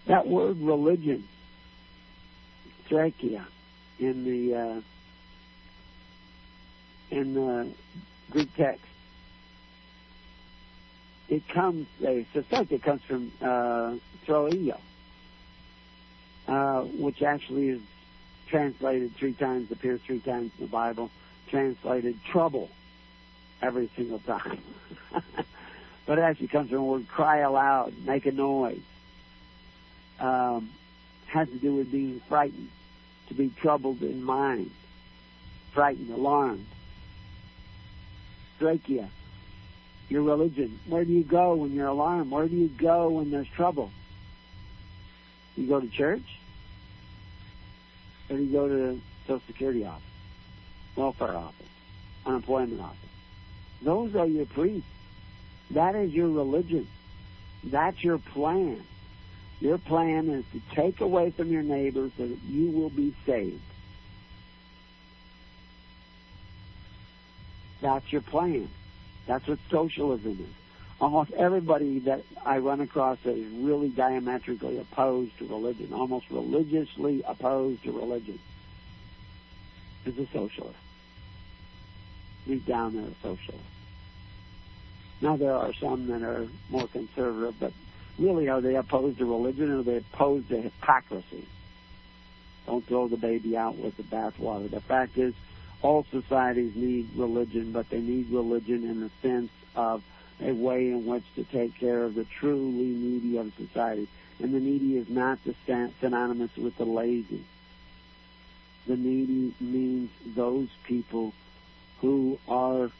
That 0.06 0.26
word 0.26 0.58
religion, 0.58 1.28
thrakia, 2.88 3.44
in 3.98 4.24
the 4.24 4.54
uh, 4.54 4.80
in 7.10 7.34
the 7.34 7.70
Greek 8.30 8.54
text, 8.56 8.86
it 11.28 11.46
comes. 11.46 11.86
They 12.00 12.26
suspect 12.32 12.72
it 12.72 12.82
comes 12.82 13.02
from 13.02 13.30
uh, 13.42 13.96
uh, 16.48 16.80
which 16.84 17.22
actually 17.22 17.68
is 17.68 17.82
translated 18.48 19.14
three 19.16 19.34
times, 19.34 19.70
appears 19.70 20.00
three 20.06 20.20
times 20.20 20.52
in 20.58 20.64
the 20.64 20.70
Bible, 20.70 21.10
translated 21.50 22.18
trouble 22.24 22.70
every 23.62 23.90
single 23.96 24.18
time. 24.20 24.62
but 26.06 26.18
it 26.18 26.22
actually 26.22 26.48
comes 26.48 26.70
from 26.70 26.78
the 26.78 26.82
word 26.82 27.08
cry 27.08 27.38
aloud, 27.38 27.94
make 28.04 28.26
a 28.26 28.32
noise 28.32 28.80
um, 30.20 30.70
has 31.26 31.48
to 31.48 31.56
do 31.56 31.74
with 31.74 31.90
being 31.90 32.20
frightened, 32.28 32.70
to 33.28 33.34
be 33.34 33.50
troubled 33.60 34.02
in 34.02 34.22
mind, 34.22 34.70
frightened, 35.72 36.10
alarmed. 36.10 36.66
Thrakia, 38.58 39.08
your 40.08 40.22
religion. 40.22 40.80
Where 40.86 41.04
do 41.04 41.12
you 41.12 41.22
go 41.22 41.54
when 41.54 41.72
you're 41.72 41.86
alarmed? 41.86 42.30
Where 42.30 42.48
do 42.48 42.56
you 42.56 42.68
go 42.68 43.10
when 43.10 43.30
there's 43.30 43.48
trouble? 43.48 43.92
You 45.56 45.68
go 45.68 45.80
to 45.80 45.88
church? 45.88 46.38
Or 48.28 48.36
do 48.36 48.42
you 48.42 48.52
go 48.52 48.68
to 48.68 48.74
the 48.74 48.98
Social 49.26 49.42
Security 49.46 49.84
office, 49.84 50.02
welfare 50.96 51.36
office, 51.36 51.66
unemployment 52.26 52.80
office? 52.80 53.07
Those 53.82 54.14
are 54.16 54.26
your 54.26 54.46
priests. 54.46 54.88
That 55.70 55.94
is 55.94 56.12
your 56.12 56.28
religion. 56.28 56.88
That's 57.64 58.02
your 58.02 58.18
plan. 58.18 58.82
Your 59.60 59.78
plan 59.78 60.28
is 60.30 60.44
to 60.52 60.74
take 60.74 61.00
away 61.00 61.30
from 61.30 61.50
your 61.50 61.62
neighbor 61.62 62.10
so 62.16 62.26
that 62.26 62.38
you 62.44 62.70
will 62.70 62.90
be 62.90 63.14
saved. 63.26 63.60
That's 67.80 68.10
your 68.12 68.22
plan. 68.22 68.68
That's 69.26 69.46
what 69.46 69.58
socialism 69.70 70.38
is. 70.40 70.54
Almost 71.00 71.32
everybody 71.32 72.00
that 72.00 72.22
I 72.44 72.58
run 72.58 72.80
across 72.80 73.18
that 73.24 73.36
is 73.36 73.52
really 73.52 73.88
diametrically 73.88 74.78
opposed 74.78 75.38
to 75.38 75.46
religion, 75.46 75.92
almost 75.92 76.28
religiously 76.30 77.22
opposed 77.26 77.84
to 77.84 77.92
religion, 77.92 78.40
is 80.04 80.18
a 80.18 80.26
socialist. 80.32 80.78
Deep 82.48 82.64
down, 82.64 82.96
they're 82.96 83.04
a 83.04 83.14
socialist. 83.22 83.64
Now, 85.20 85.36
there 85.36 85.54
are 85.54 85.74
some 85.74 86.06
that 86.06 86.22
are 86.22 86.48
more 86.70 86.88
conservative, 86.88 87.54
but 87.60 87.72
really, 88.18 88.48
are 88.48 88.62
they 88.62 88.74
opposed 88.76 89.18
to 89.18 89.26
religion 89.26 89.70
or 89.70 89.80
are 89.80 89.82
they 89.82 89.98
opposed 89.98 90.48
to 90.48 90.62
hypocrisy? 90.62 91.46
Don't 92.66 92.86
throw 92.86 93.06
the 93.06 93.18
baby 93.18 93.54
out 93.54 93.76
with 93.76 93.98
the 93.98 94.02
bathwater. 94.02 94.70
The 94.70 94.80
fact 94.80 95.18
is, 95.18 95.34
all 95.82 96.06
societies 96.10 96.74
need 96.74 97.10
religion, 97.16 97.72
but 97.72 97.90
they 97.90 98.00
need 98.00 98.30
religion 98.30 98.84
in 98.84 99.00
the 99.00 99.10
sense 99.20 99.50
of 99.76 100.02
a 100.40 100.52
way 100.52 100.88
in 100.90 101.04
which 101.04 101.24
to 101.34 101.44
take 101.44 101.78
care 101.78 102.04
of 102.04 102.14
the 102.14 102.24
truly 102.24 102.86
needy 102.86 103.36
of 103.36 103.52
society. 103.58 104.08
And 104.40 104.54
the 104.54 104.60
needy 104.60 104.96
is 104.96 105.10
not 105.10 105.38
synonymous 106.00 106.56
with 106.56 106.78
the 106.78 106.86
lazy. 106.86 107.44
The 108.86 108.96
needy 108.96 109.52
means 109.60 110.10
those 110.34 110.68
people 110.84 111.34
who 112.00 112.38
are 112.48 112.90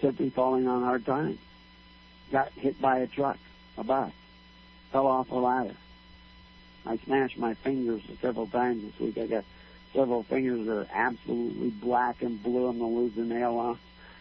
simply 0.00 0.30
falling 0.30 0.66
on 0.68 0.82
hard 0.82 1.04
times. 1.04 1.38
Got 2.30 2.52
hit 2.52 2.80
by 2.80 2.98
a 2.98 3.06
truck, 3.06 3.38
a 3.78 3.84
bus, 3.84 4.12
fell 4.92 5.06
off 5.06 5.30
a 5.30 5.34
ladder. 5.34 5.76
I 6.84 6.96
smashed 6.98 7.38
my 7.38 7.54
fingers 7.54 8.02
several 8.20 8.46
times 8.46 8.82
this 8.82 9.00
week. 9.00 9.18
I 9.18 9.26
got 9.26 9.44
several 9.92 10.22
fingers 10.22 10.66
that 10.66 10.72
are 10.72 10.88
absolutely 10.92 11.70
black 11.70 12.22
and 12.22 12.42
blue. 12.42 12.66
I'm 12.66 12.78
going 12.78 12.92
to 12.92 12.98
lose 13.00 13.16
a 13.16 13.20
nail 13.20 13.58
off. 13.58 13.78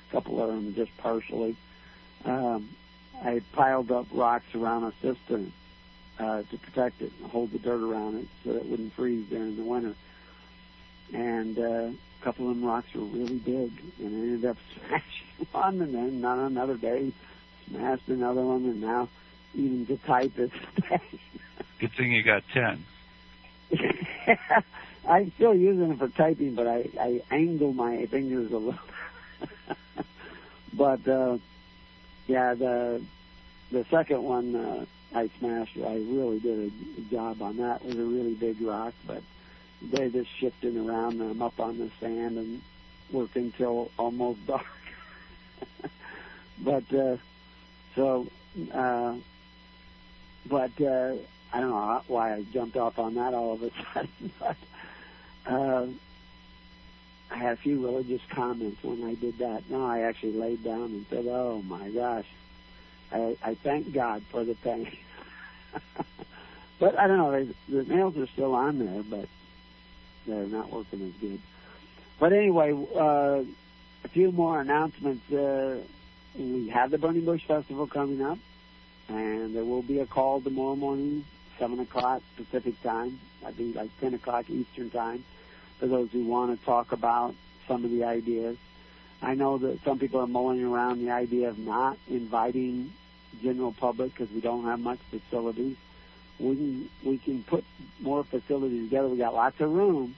A 0.09 0.11
couple 0.11 0.41
of 0.41 0.49
them 0.49 0.73
just 0.73 0.95
partially. 0.97 1.55
Um, 2.23 2.69
I 3.23 3.41
piled 3.53 3.91
up 3.91 4.07
rocks 4.11 4.55
around 4.55 4.83
a 4.83 4.93
cistern 5.01 5.51
uh, 6.19 6.43
to 6.43 6.57
protect 6.57 7.01
it 7.01 7.11
and 7.21 7.29
hold 7.29 7.51
the 7.51 7.59
dirt 7.59 7.81
around 7.81 8.17
it 8.17 8.27
so 8.43 8.51
it 8.51 8.65
wouldn't 8.65 8.93
freeze 8.93 9.27
during 9.29 9.55
the 9.55 9.63
winter. 9.63 9.95
And 11.13 11.59
uh, 11.59 11.89
couple 12.25 12.49
of 12.49 12.55
them 12.55 12.65
rocks 12.65 12.91
were 12.95 13.01
really 13.03 13.37
big, 13.37 13.71
and 13.99 14.07
I 14.07 14.19
ended 14.19 14.45
up 14.45 14.57
smashing 14.87 15.47
one, 15.51 15.81
and 15.81 15.93
then 15.93 16.25
on 16.25 16.39
another 16.39 16.75
day 16.75 17.13
smashed 17.67 18.07
another 18.07 18.41
one, 18.41 18.65
and 18.65 18.81
now 18.81 19.07
even 19.53 19.85
to 19.85 19.97
type 19.97 20.33
it's 20.37 20.53
Good 21.79 21.91
thing 21.93 22.11
you 22.13 22.23
got 22.23 22.43
ten. 22.51 22.83
I'm 25.07 25.31
still 25.35 25.53
using 25.53 25.91
it 25.91 25.99
for 25.99 26.07
typing, 26.07 26.55
but 26.55 26.67
I 26.67 26.89
I 26.99 27.21
angle 27.29 27.73
my 27.73 28.07
fingers 28.07 28.51
a 28.51 28.57
little. 28.57 28.79
but 30.73 31.07
uh, 31.07 31.37
yeah, 32.25 32.55
the 32.55 33.03
the 33.71 33.85
second 33.91 34.23
one 34.23 34.55
uh, 34.55 34.85
I 35.13 35.29
smashed. 35.37 35.77
I 35.77 35.95
really 35.95 36.39
did 36.39 36.71
a 36.97 37.01
job 37.13 37.41
on 37.43 37.57
that. 37.57 37.81
It 37.81 37.87
was 37.87 37.99
a 37.99 38.03
really 38.03 38.33
big 38.33 38.61
rock, 38.61 38.95
but 39.05 39.21
they're 39.91 40.09
just 40.09 40.29
shifting 40.37 40.77
around. 40.77 41.21
And 41.21 41.31
I'm 41.31 41.41
up 41.41 41.59
on 41.59 41.77
the 41.77 41.89
sand 41.99 42.37
and 42.37 42.61
working 43.11 43.51
till 43.51 43.91
almost 43.97 44.45
dark. 44.47 44.65
but 46.59 46.93
uh, 46.93 47.17
so, 47.95 48.27
uh, 48.73 49.15
but 50.47 50.71
uh, 50.81 51.15
I 51.53 51.59
don't 51.59 51.69
know 51.69 52.01
why 52.07 52.33
I 52.33 52.43
jumped 52.53 52.77
off 52.77 52.99
on 52.99 53.15
that 53.15 53.33
all 53.33 53.53
of 53.53 53.63
a 53.63 53.71
sudden, 53.93 54.31
but 54.39 54.57
uh, 55.45 55.85
I 57.31 57.37
had 57.37 57.53
a 57.53 57.57
few 57.57 57.83
religious 57.83 58.21
comments 58.29 58.83
when 58.83 59.03
I 59.03 59.15
did 59.15 59.39
that. 59.39 59.69
No, 59.69 59.85
I 59.85 60.01
actually 60.01 60.33
laid 60.33 60.63
down 60.63 60.83
and 60.83 61.05
said, 61.09 61.25
"Oh 61.27 61.61
my 61.65 61.89
gosh, 61.89 62.27
I, 63.11 63.37
I 63.43 63.55
thank 63.55 63.93
God 63.93 64.23
for 64.29 64.43
the 64.43 64.55
pain." 64.55 64.95
but 66.79 66.97
I 66.99 67.07
don't 67.07 67.17
know. 67.17 67.47
The 67.69 67.83
nails 67.83 68.17
are 68.17 68.27
still 68.27 68.53
on 68.53 68.79
there, 68.79 69.03
but 69.03 69.27
they're 70.27 70.45
not 70.45 70.71
working 70.71 71.01
as 71.01 71.21
good. 71.21 71.39
But 72.19 72.33
anyway, 72.33 72.71
uh, 72.95 73.43
a 74.03 74.07
few 74.07 74.31
more 74.31 74.61
announcements. 74.61 75.31
Uh, 75.31 75.79
we 76.37 76.69
have 76.69 76.91
the 76.91 76.97
Burning 76.97 77.25
Bush 77.25 77.43
Festival 77.45 77.87
coming 77.87 78.21
up, 78.21 78.37
and 79.07 79.55
there 79.55 79.63
will 79.63 79.81
be 79.81 79.99
a 79.99 80.05
call 80.05 80.41
tomorrow 80.41 80.75
morning, 80.75 81.25
7 81.59 81.79
o'clock 81.79 82.21
Pacific 82.35 82.81
time. 82.83 83.19
I 83.45 83.51
think 83.51 83.75
like 83.75 83.89
10 83.99 84.13
o'clock 84.15 84.49
Eastern 84.49 84.89
time 84.89 85.23
for 85.79 85.87
those 85.87 86.09
who 86.11 86.25
want 86.25 86.57
to 86.57 86.65
talk 86.65 86.91
about 86.91 87.35
some 87.67 87.83
of 87.83 87.91
the 87.91 88.03
ideas. 88.03 88.57
I 89.21 89.33
know 89.35 89.57
that 89.57 89.83
some 89.83 89.97
people 89.97 90.19
are 90.19 90.27
mulling 90.27 90.63
around 90.63 90.99
the 90.99 91.11
idea 91.11 91.49
of 91.49 91.57
not 91.57 91.97
inviting 92.09 92.93
general 93.41 93.71
public 93.71 94.13
because 94.13 94.31
we 94.31 94.41
don't 94.41 94.65
have 94.65 94.79
much 94.79 94.99
facilities. 95.09 95.77
We 96.39 96.55
can 96.55 96.89
we 97.03 97.17
can 97.17 97.43
put 97.43 97.63
more 97.99 98.23
facilities 98.23 98.89
together. 98.89 99.07
We 99.07 99.17
got 99.17 99.33
lots 99.33 99.59
of 99.61 99.71
room, 99.71 100.15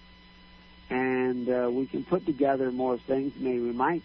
and 0.89 1.49
uh, 1.49 1.69
we 1.72 1.85
can 1.85 2.03
put 2.03 2.26
together 2.26 2.72
more 2.72 2.98
things. 2.98 3.34
Maybe 3.38 3.60
we 3.60 3.72
might. 3.72 4.03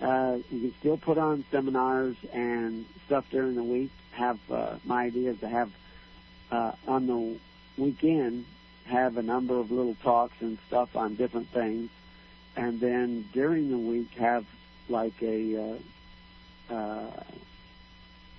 Uh, 0.00 0.38
we 0.50 0.60
can 0.60 0.74
still 0.80 0.96
put 0.96 1.18
on 1.18 1.44
seminars 1.50 2.16
and 2.32 2.86
stuff 3.06 3.26
during 3.30 3.54
the 3.54 3.62
week. 3.62 3.90
Have 4.12 4.38
uh, 4.50 4.76
my 4.84 5.04
idea 5.04 5.32
is 5.32 5.40
to 5.40 5.48
have 5.48 5.70
uh, 6.50 6.72
on 6.88 7.06
the 7.06 7.36
weekend 7.76 8.46
have 8.90 9.16
a 9.16 9.22
number 9.22 9.58
of 9.58 9.70
little 9.70 9.96
talks 10.02 10.34
and 10.40 10.58
stuff 10.66 10.96
on 10.96 11.14
different 11.14 11.48
things, 11.48 11.90
and 12.56 12.80
then 12.80 13.28
during 13.32 13.70
the 13.70 13.78
week 13.78 14.12
have 14.14 14.44
like 14.88 15.14
a 15.22 15.78
uh, 16.70 16.74
uh, 16.74 17.10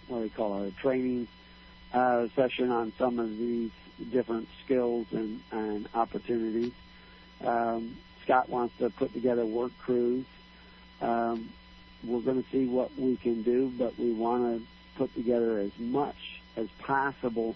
what 0.07 0.17
do 0.17 0.23
they 0.23 0.29
call 0.29 0.63
it, 0.63 0.73
a 0.77 0.81
training 0.81 1.27
uh, 1.93 2.27
session 2.35 2.71
on 2.71 2.93
some 2.97 3.19
of 3.19 3.29
these 3.37 3.71
different 4.11 4.47
skills 4.63 5.07
and, 5.11 5.41
and 5.51 5.87
opportunities. 5.93 6.73
Um, 7.45 7.97
Scott 8.23 8.49
wants 8.49 8.77
to 8.77 8.89
put 8.89 9.13
together 9.13 9.45
work 9.45 9.71
crews. 9.79 10.25
Um, 11.01 11.51
we're 12.03 12.21
going 12.21 12.43
to 12.43 12.49
see 12.49 12.65
what 12.65 12.97
we 12.97 13.17
can 13.17 13.43
do, 13.43 13.71
but 13.77 13.97
we 13.97 14.11
want 14.11 14.43
to 14.43 14.67
put 14.97 15.13
together 15.15 15.59
as 15.59 15.71
much 15.77 16.39
as 16.55 16.67
possible 16.79 17.55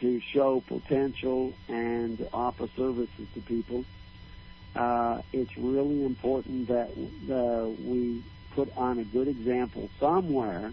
to 0.00 0.20
show 0.20 0.62
potential 0.66 1.52
and 1.68 2.26
offer 2.32 2.68
services 2.76 3.26
to 3.34 3.40
people. 3.40 3.84
Uh, 4.74 5.20
it's 5.32 5.56
really 5.56 6.04
important 6.04 6.68
that 6.68 6.90
uh, 7.32 7.68
we 7.82 8.22
put 8.54 8.74
on 8.76 8.98
a 8.98 9.04
good 9.04 9.28
example 9.28 9.88
somewhere 9.98 10.72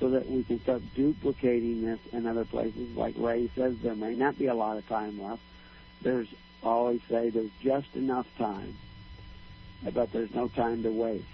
so 0.00 0.08
that 0.08 0.28
we 0.28 0.42
can 0.42 0.60
start 0.62 0.82
duplicating 0.94 1.84
this 1.84 2.00
in 2.12 2.26
other 2.26 2.46
places. 2.46 2.96
Like 2.96 3.14
Ray 3.18 3.50
says, 3.54 3.76
there 3.82 3.94
may 3.94 4.14
not 4.14 4.38
be 4.38 4.46
a 4.46 4.54
lot 4.54 4.78
of 4.78 4.88
time 4.88 5.22
left. 5.22 5.42
There's 6.00 6.28
always 6.62 7.00
say 7.08 7.28
there's 7.28 7.50
just 7.62 7.94
enough 7.94 8.26
time, 8.38 8.76
but 9.92 10.10
there's 10.10 10.34
no 10.34 10.48
time 10.48 10.82
to 10.82 10.90
waste. 10.90 11.24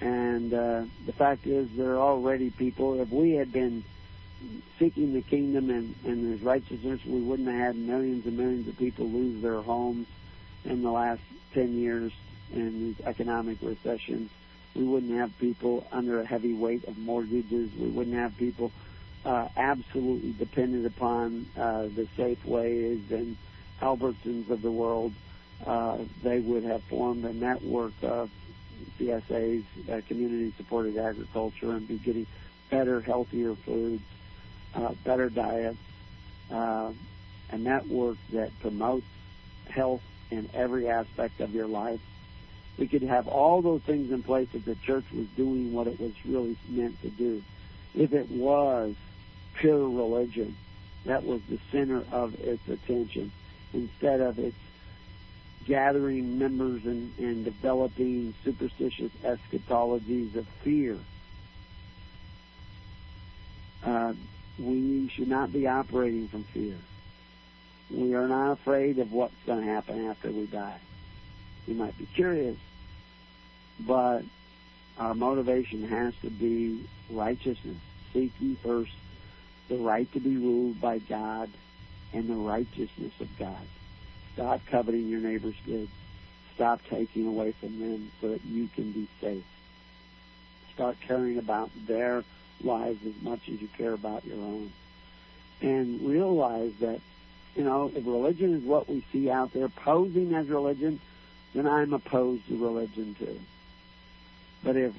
And 0.00 0.52
uh, 0.52 0.84
the 1.06 1.12
fact 1.12 1.46
is, 1.46 1.68
there 1.74 1.92
are 1.94 1.98
already 1.98 2.50
people. 2.50 3.00
If 3.00 3.08
we 3.08 3.32
had 3.32 3.50
been 3.50 3.82
seeking 4.78 5.14
the 5.14 5.22
kingdom 5.22 5.70
and, 5.70 5.94
and 6.04 6.32
His 6.32 6.42
righteousness, 6.42 7.00
we 7.06 7.20
wouldn't 7.20 7.48
have 7.48 7.58
had 7.58 7.76
millions 7.76 8.26
and 8.26 8.36
millions 8.36 8.68
of 8.68 8.76
people 8.76 9.08
lose 9.08 9.40
their 9.42 9.62
homes 9.62 10.06
in 10.64 10.82
the 10.82 10.90
last 10.90 11.22
10 11.54 11.78
years 11.78 12.12
in 12.52 12.80
these 12.80 13.06
economic 13.06 13.58
recessions. 13.62 14.30
We 14.74 14.84
wouldn't 14.84 15.12
have 15.12 15.36
people 15.38 15.86
under 15.92 16.20
a 16.20 16.26
heavy 16.26 16.52
weight 16.52 16.84
of 16.84 16.98
mortgages. 16.98 17.70
We 17.78 17.88
wouldn't 17.88 18.16
have 18.16 18.36
people 18.36 18.72
uh, 19.24 19.48
absolutely 19.56 20.32
dependent 20.32 20.86
upon 20.86 21.46
uh, 21.56 21.82
the 21.82 22.08
Safeways 22.16 23.10
and 23.10 23.36
Albertsons 23.80 24.50
of 24.50 24.62
the 24.62 24.70
world. 24.70 25.12
Uh, 25.64 25.98
they 26.22 26.40
would 26.40 26.64
have 26.64 26.82
formed 26.84 27.24
a 27.24 27.32
network 27.32 27.92
of 28.02 28.30
CSAs, 28.98 29.64
uh, 29.90 30.00
community-supported 30.08 30.98
agriculture, 30.98 31.72
and 31.72 31.86
be 31.86 31.98
getting 31.98 32.26
better, 32.70 33.00
healthier 33.00 33.54
foods, 33.54 34.02
uh, 34.74 34.92
better 35.04 35.30
diets, 35.30 35.78
uh, 36.50 36.90
a 37.50 37.58
network 37.58 38.16
that 38.32 38.50
promotes 38.60 39.06
health 39.68 40.02
in 40.30 40.48
every 40.52 40.88
aspect 40.88 41.40
of 41.40 41.54
your 41.54 41.66
life. 41.66 42.00
We 42.78 42.88
could 42.88 43.02
have 43.02 43.28
all 43.28 43.62
those 43.62 43.82
things 43.82 44.10
in 44.10 44.22
place 44.22 44.48
if 44.52 44.64
the 44.64 44.74
church 44.74 45.04
was 45.12 45.26
doing 45.36 45.72
what 45.72 45.86
it 45.86 46.00
was 46.00 46.12
really 46.24 46.56
meant 46.68 47.00
to 47.02 47.10
do. 47.10 47.42
If 47.94 48.12
it 48.12 48.28
was 48.30 48.94
pure 49.54 49.88
religion, 49.88 50.56
that 51.04 51.24
was 51.24 51.40
the 51.48 51.58
center 51.70 52.04
of 52.10 52.34
its 52.40 52.66
attention, 52.68 53.30
instead 53.72 54.20
of 54.20 54.38
its 54.38 54.56
gathering 55.66 56.38
members 56.38 56.84
and, 56.84 57.16
and 57.18 57.44
developing 57.44 58.34
superstitious 58.44 59.12
eschatologies 59.22 60.34
of 60.34 60.46
fear. 60.62 60.98
Uh, 63.84 64.14
we 64.58 65.08
should 65.08 65.28
not 65.28 65.52
be 65.52 65.66
operating 65.66 66.28
from 66.28 66.44
fear. 66.44 66.76
We 67.90 68.14
are 68.14 68.28
not 68.28 68.52
afraid 68.52 68.98
of 68.98 69.12
what's 69.12 69.34
going 69.46 69.64
to 69.64 69.70
happen 69.70 70.08
after 70.08 70.30
we 70.30 70.46
die. 70.46 70.78
We 71.66 71.74
might 71.74 71.96
be 71.96 72.06
curious, 72.06 72.56
but 73.80 74.22
our 74.98 75.14
motivation 75.14 75.88
has 75.88 76.14
to 76.22 76.30
be 76.30 76.86
righteousness. 77.10 77.78
Seek 78.12 78.32
ye 78.38 78.56
first 78.62 78.92
the 79.68 79.76
right 79.76 80.10
to 80.12 80.20
be 80.20 80.36
ruled 80.36 80.80
by 80.80 80.98
God 80.98 81.50
and 82.12 82.28
the 82.28 82.34
righteousness 82.34 83.12
of 83.20 83.28
God. 83.38 83.66
Stop 84.34 84.60
coveting 84.66 85.08
your 85.08 85.20
neighbor's 85.20 85.56
goods. 85.66 85.90
Stop 86.54 86.80
taking 86.88 87.26
away 87.26 87.52
from 87.52 87.80
them 87.80 88.12
so 88.20 88.28
that 88.28 88.44
you 88.44 88.68
can 88.74 88.92
be 88.92 89.08
safe. 89.20 89.44
Start 90.74 90.96
caring 91.00 91.38
about 91.38 91.70
their 91.86 92.24
lives 92.62 93.04
as 93.06 93.22
much 93.22 93.48
as 93.48 93.60
you 93.60 93.68
care 93.76 93.92
about 93.92 94.24
your 94.24 94.36
own. 94.36 94.72
And 95.60 96.02
realize 96.02 96.72
that, 96.80 97.00
you 97.56 97.64
know, 97.64 97.90
if 97.94 98.06
religion 98.06 98.54
is 98.54 98.62
what 98.62 98.88
we 98.88 99.04
see 99.12 99.30
out 99.30 99.52
there 99.52 99.68
posing 99.68 100.34
as 100.34 100.48
religion, 100.48 101.00
then 101.54 101.66
I'm 101.66 101.92
opposed 101.92 102.46
to 102.48 102.56
religion 102.56 103.14
too. 103.18 103.40
But 104.62 104.76
if 104.76 104.92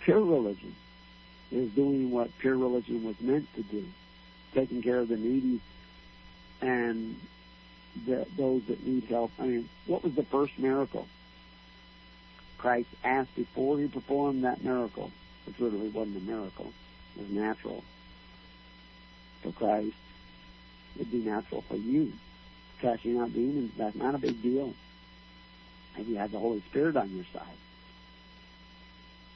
pure 0.00 0.20
religion 0.20 0.74
is 1.50 1.70
doing 1.70 2.10
what 2.10 2.36
pure 2.38 2.56
religion 2.56 3.04
was 3.04 3.20
meant 3.20 3.52
to 3.54 3.62
do, 3.62 3.84
taking 4.52 4.82
care 4.82 4.98
of 4.98 5.08
the 5.08 5.16
needy 5.16 5.60
and 6.60 7.16
the, 8.06 8.26
those 8.36 8.62
that 8.64 8.84
need 8.86 9.04
help. 9.04 9.30
I 9.38 9.46
mean, 9.46 9.68
what 9.86 10.02
was 10.02 10.14
the 10.14 10.24
first 10.24 10.58
miracle? 10.58 11.06
Christ 12.58 12.88
asked 13.02 13.34
before 13.34 13.78
he 13.78 13.88
performed 13.88 14.44
that 14.44 14.64
miracle, 14.64 15.10
which 15.46 15.58
literally 15.60 15.88
wasn't 15.88 16.16
a 16.16 16.20
miracle, 16.20 16.72
it 17.16 17.22
was 17.22 17.30
natural 17.30 17.84
for 19.42 19.52
Christ. 19.52 19.94
It'd 20.96 21.12
be 21.12 21.18
natural 21.18 21.62
for 21.62 21.76
you. 21.76 22.12
Casting 22.80 23.18
out 23.18 23.32
demons, 23.32 23.72
that's 23.76 23.96
not 23.96 24.14
a 24.14 24.18
big 24.18 24.42
deal. 24.42 24.74
If 25.96 26.08
you 26.08 26.16
have 26.16 26.32
the 26.32 26.38
Holy 26.38 26.60
Spirit 26.70 26.96
on 26.96 27.14
your 27.14 27.24
side. 27.32 27.56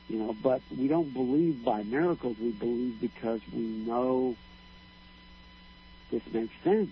You 0.09 0.19
know, 0.19 0.37
but 0.43 0.63
we 0.77 0.89
don't 0.89 1.13
believe 1.13 1.65
by 1.65 1.83
miracles, 1.83 2.37
we 2.41 2.51
believe 2.51 3.01
because 3.01 3.41
we 3.53 3.61
know 3.61 4.37
this 6.11 6.23
makes 6.33 6.55
sense. 6.65 6.91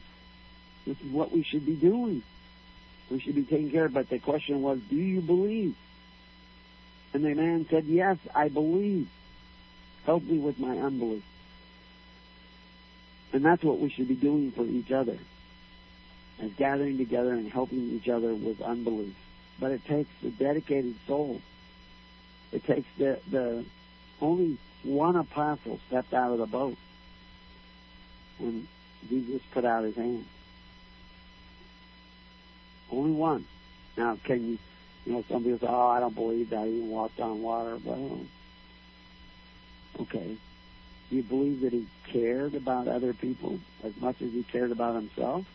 This 0.86 1.00
is 1.00 1.10
what 1.10 1.32
we 1.32 1.42
should 1.42 1.64
be 1.64 1.74
doing. 1.74 2.22
We 3.10 3.20
should 3.20 3.34
be 3.34 3.44
taking 3.44 3.70
care 3.70 3.86
of. 3.86 3.94
But 3.94 4.10
the 4.10 4.18
question 4.18 4.62
was, 4.62 4.78
do 4.90 4.96
you 4.96 5.20
believe? 5.20 5.74
And 7.14 7.24
the 7.24 7.34
man 7.34 7.66
said, 7.70 7.86
Yes, 7.86 8.18
I 8.34 8.48
believe. 8.48 9.08
Help 10.04 10.22
me 10.24 10.38
with 10.38 10.58
my 10.58 10.76
unbelief. 10.78 11.22
And 13.32 13.44
that's 13.44 13.62
what 13.64 13.80
we 13.80 13.88
should 13.88 14.08
be 14.08 14.14
doing 14.14 14.52
for 14.52 14.64
each 14.64 14.92
other, 14.92 15.18
as 16.40 16.52
gathering 16.52 16.98
together 16.98 17.32
and 17.32 17.50
helping 17.50 17.90
each 17.90 18.08
other 18.08 18.34
with 18.34 18.60
unbelief. 18.60 19.14
But 19.58 19.72
it 19.72 19.84
takes 19.86 20.10
a 20.24 20.30
dedicated 20.30 20.96
soul. 21.06 21.40
It 22.52 22.64
takes 22.64 22.86
the 22.98 23.18
the 23.30 23.64
only 24.20 24.58
one 24.82 25.16
apostle 25.16 25.80
stepped 25.88 26.14
out 26.14 26.32
of 26.32 26.38
the 26.38 26.46
boat 26.46 26.76
when 28.38 28.68
Jesus 29.08 29.42
put 29.52 29.64
out 29.64 29.84
his 29.84 29.96
hand. 29.96 30.26
Only 32.90 33.12
one. 33.12 33.46
Now, 33.96 34.18
can 34.22 34.46
you, 34.46 34.58
you 35.04 35.12
know, 35.12 35.24
some 35.28 35.42
people 35.42 35.58
say, 35.58 35.66
oh, 35.68 35.88
I 35.88 36.00
don't 36.00 36.14
believe 36.14 36.50
that. 36.50 36.66
He 36.66 36.80
walked 36.80 37.18
on 37.18 37.42
water. 37.42 37.78
Well, 37.82 38.20
okay. 40.00 40.36
Do 41.08 41.16
you 41.16 41.22
believe 41.22 41.60
that 41.62 41.72
he 41.72 41.86
cared 42.12 42.54
about 42.54 42.88
other 42.88 43.12
people 43.12 43.58
as 43.84 43.96
much 44.00 44.20
as 44.22 44.32
he 44.32 44.42
cared 44.42 44.70
about 44.70 44.94
himself? 44.96 45.46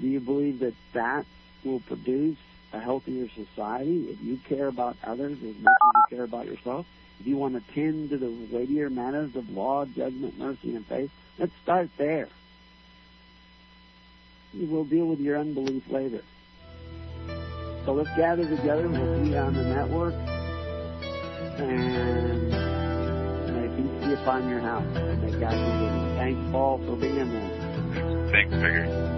Do 0.00 0.06
you 0.06 0.20
believe 0.20 0.60
that 0.60 0.74
that 0.92 1.26
will 1.64 1.80
produce 1.80 2.38
a 2.72 2.78
healthier 2.78 3.28
society 3.30 4.10
if 4.10 4.20
you 4.22 4.38
care 4.48 4.68
about 4.68 4.96
others 5.02 5.38
as 5.38 5.56
much 5.56 5.74
as 5.82 5.92
you 5.94 6.16
care 6.16 6.24
about 6.24 6.46
yourself? 6.46 6.86
If 7.20 7.26
you 7.26 7.36
want 7.36 7.54
to 7.54 7.74
tend 7.74 8.10
to 8.10 8.16
the 8.18 8.30
weightier 8.52 8.90
matters 8.90 9.34
of 9.34 9.50
law, 9.50 9.84
judgment, 9.86 10.38
mercy, 10.38 10.76
and 10.76 10.86
faith, 10.86 11.10
let's 11.38 11.52
start 11.62 11.90
there. 11.96 12.28
We'll 14.54 14.84
deal 14.84 15.06
with 15.06 15.20
your 15.20 15.36
unbelief 15.38 15.82
later. 15.90 16.22
So 17.84 17.92
let's 17.92 18.10
gather 18.16 18.48
together. 18.48 18.88
We'll 18.88 19.24
be 19.24 19.36
on 19.36 19.54
the 19.54 19.64
network. 19.64 20.14
And 21.58 22.50
may 23.56 23.68
peace 23.76 24.06
be 24.06 24.12
upon 24.14 24.48
your 24.48 24.60
house. 24.60 24.86
May 24.94 25.32
God 25.40 25.52
be 25.52 25.58
with 25.58 25.82
you. 25.82 26.16
Thanks, 26.16 26.50
Paul, 26.52 26.78
for 26.78 26.96
being 26.96 27.30
there. 27.32 28.28
Thanks, 28.30 28.54
Figure. 28.54 29.17